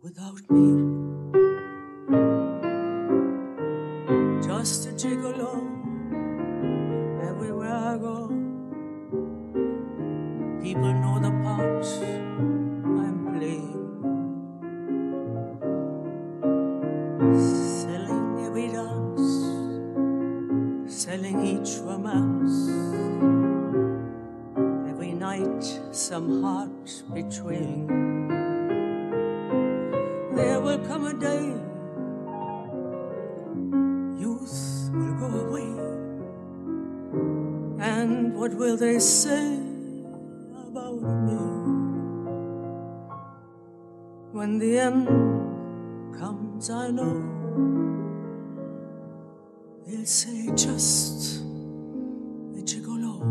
without 0.00 0.40
me. 0.48 0.66
Just 4.40 4.86
a 4.86 4.92
gigolo 4.92 5.50
everywhere 7.28 7.74
I 7.74 7.98
go. 7.98 8.28
People 10.62 10.92
know 11.02 11.18
the 11.26 11.32
part 11.42 11.86
I'm 13.02 13.36
playing. 13.36 13.67
Selling 21.28 21.46
each 21.46 21.78
romance. 21.80 22.68
Every 24.88 25.12
night, 25.12 25.80
some 25.92 26.42
heart 26.42 27.02
betraying. 27.12 27.86
There 30.34 30.60
will 30.60 30.78
come 30.86 31.06
a 31.06 31.14
day, 31.14 31.54
youth 34.20 34.90
will 34.92 35.14
go 35.14 35.26
away. 35.46 35.70
And 37.80 38.34
what 38.34 38.54
will 38.54 38.76
they 38.76 38.98
say 38.98 39.58
about 40.68 41.02
me 41.26 41.38
when 44.32 44.58
the 44.58 44.78
end 44.78 45.06
comes? 46.18 46.70
I 46.70 46.90
know 46.90 47.38
They'll 49.88 50.04
say 50.04 50.50
just 50.54 51.40
a 51.40 52.60
gigolo. 52.60 53.22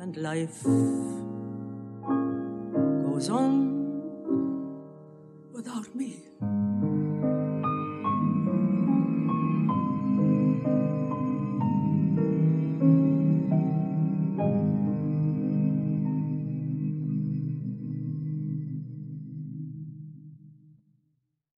And 0.00 0.16
life 0.16 0.62
goes 3.04 3.28
on 3.28 4.00
without 5.52 5.94
me. 5.94 6.15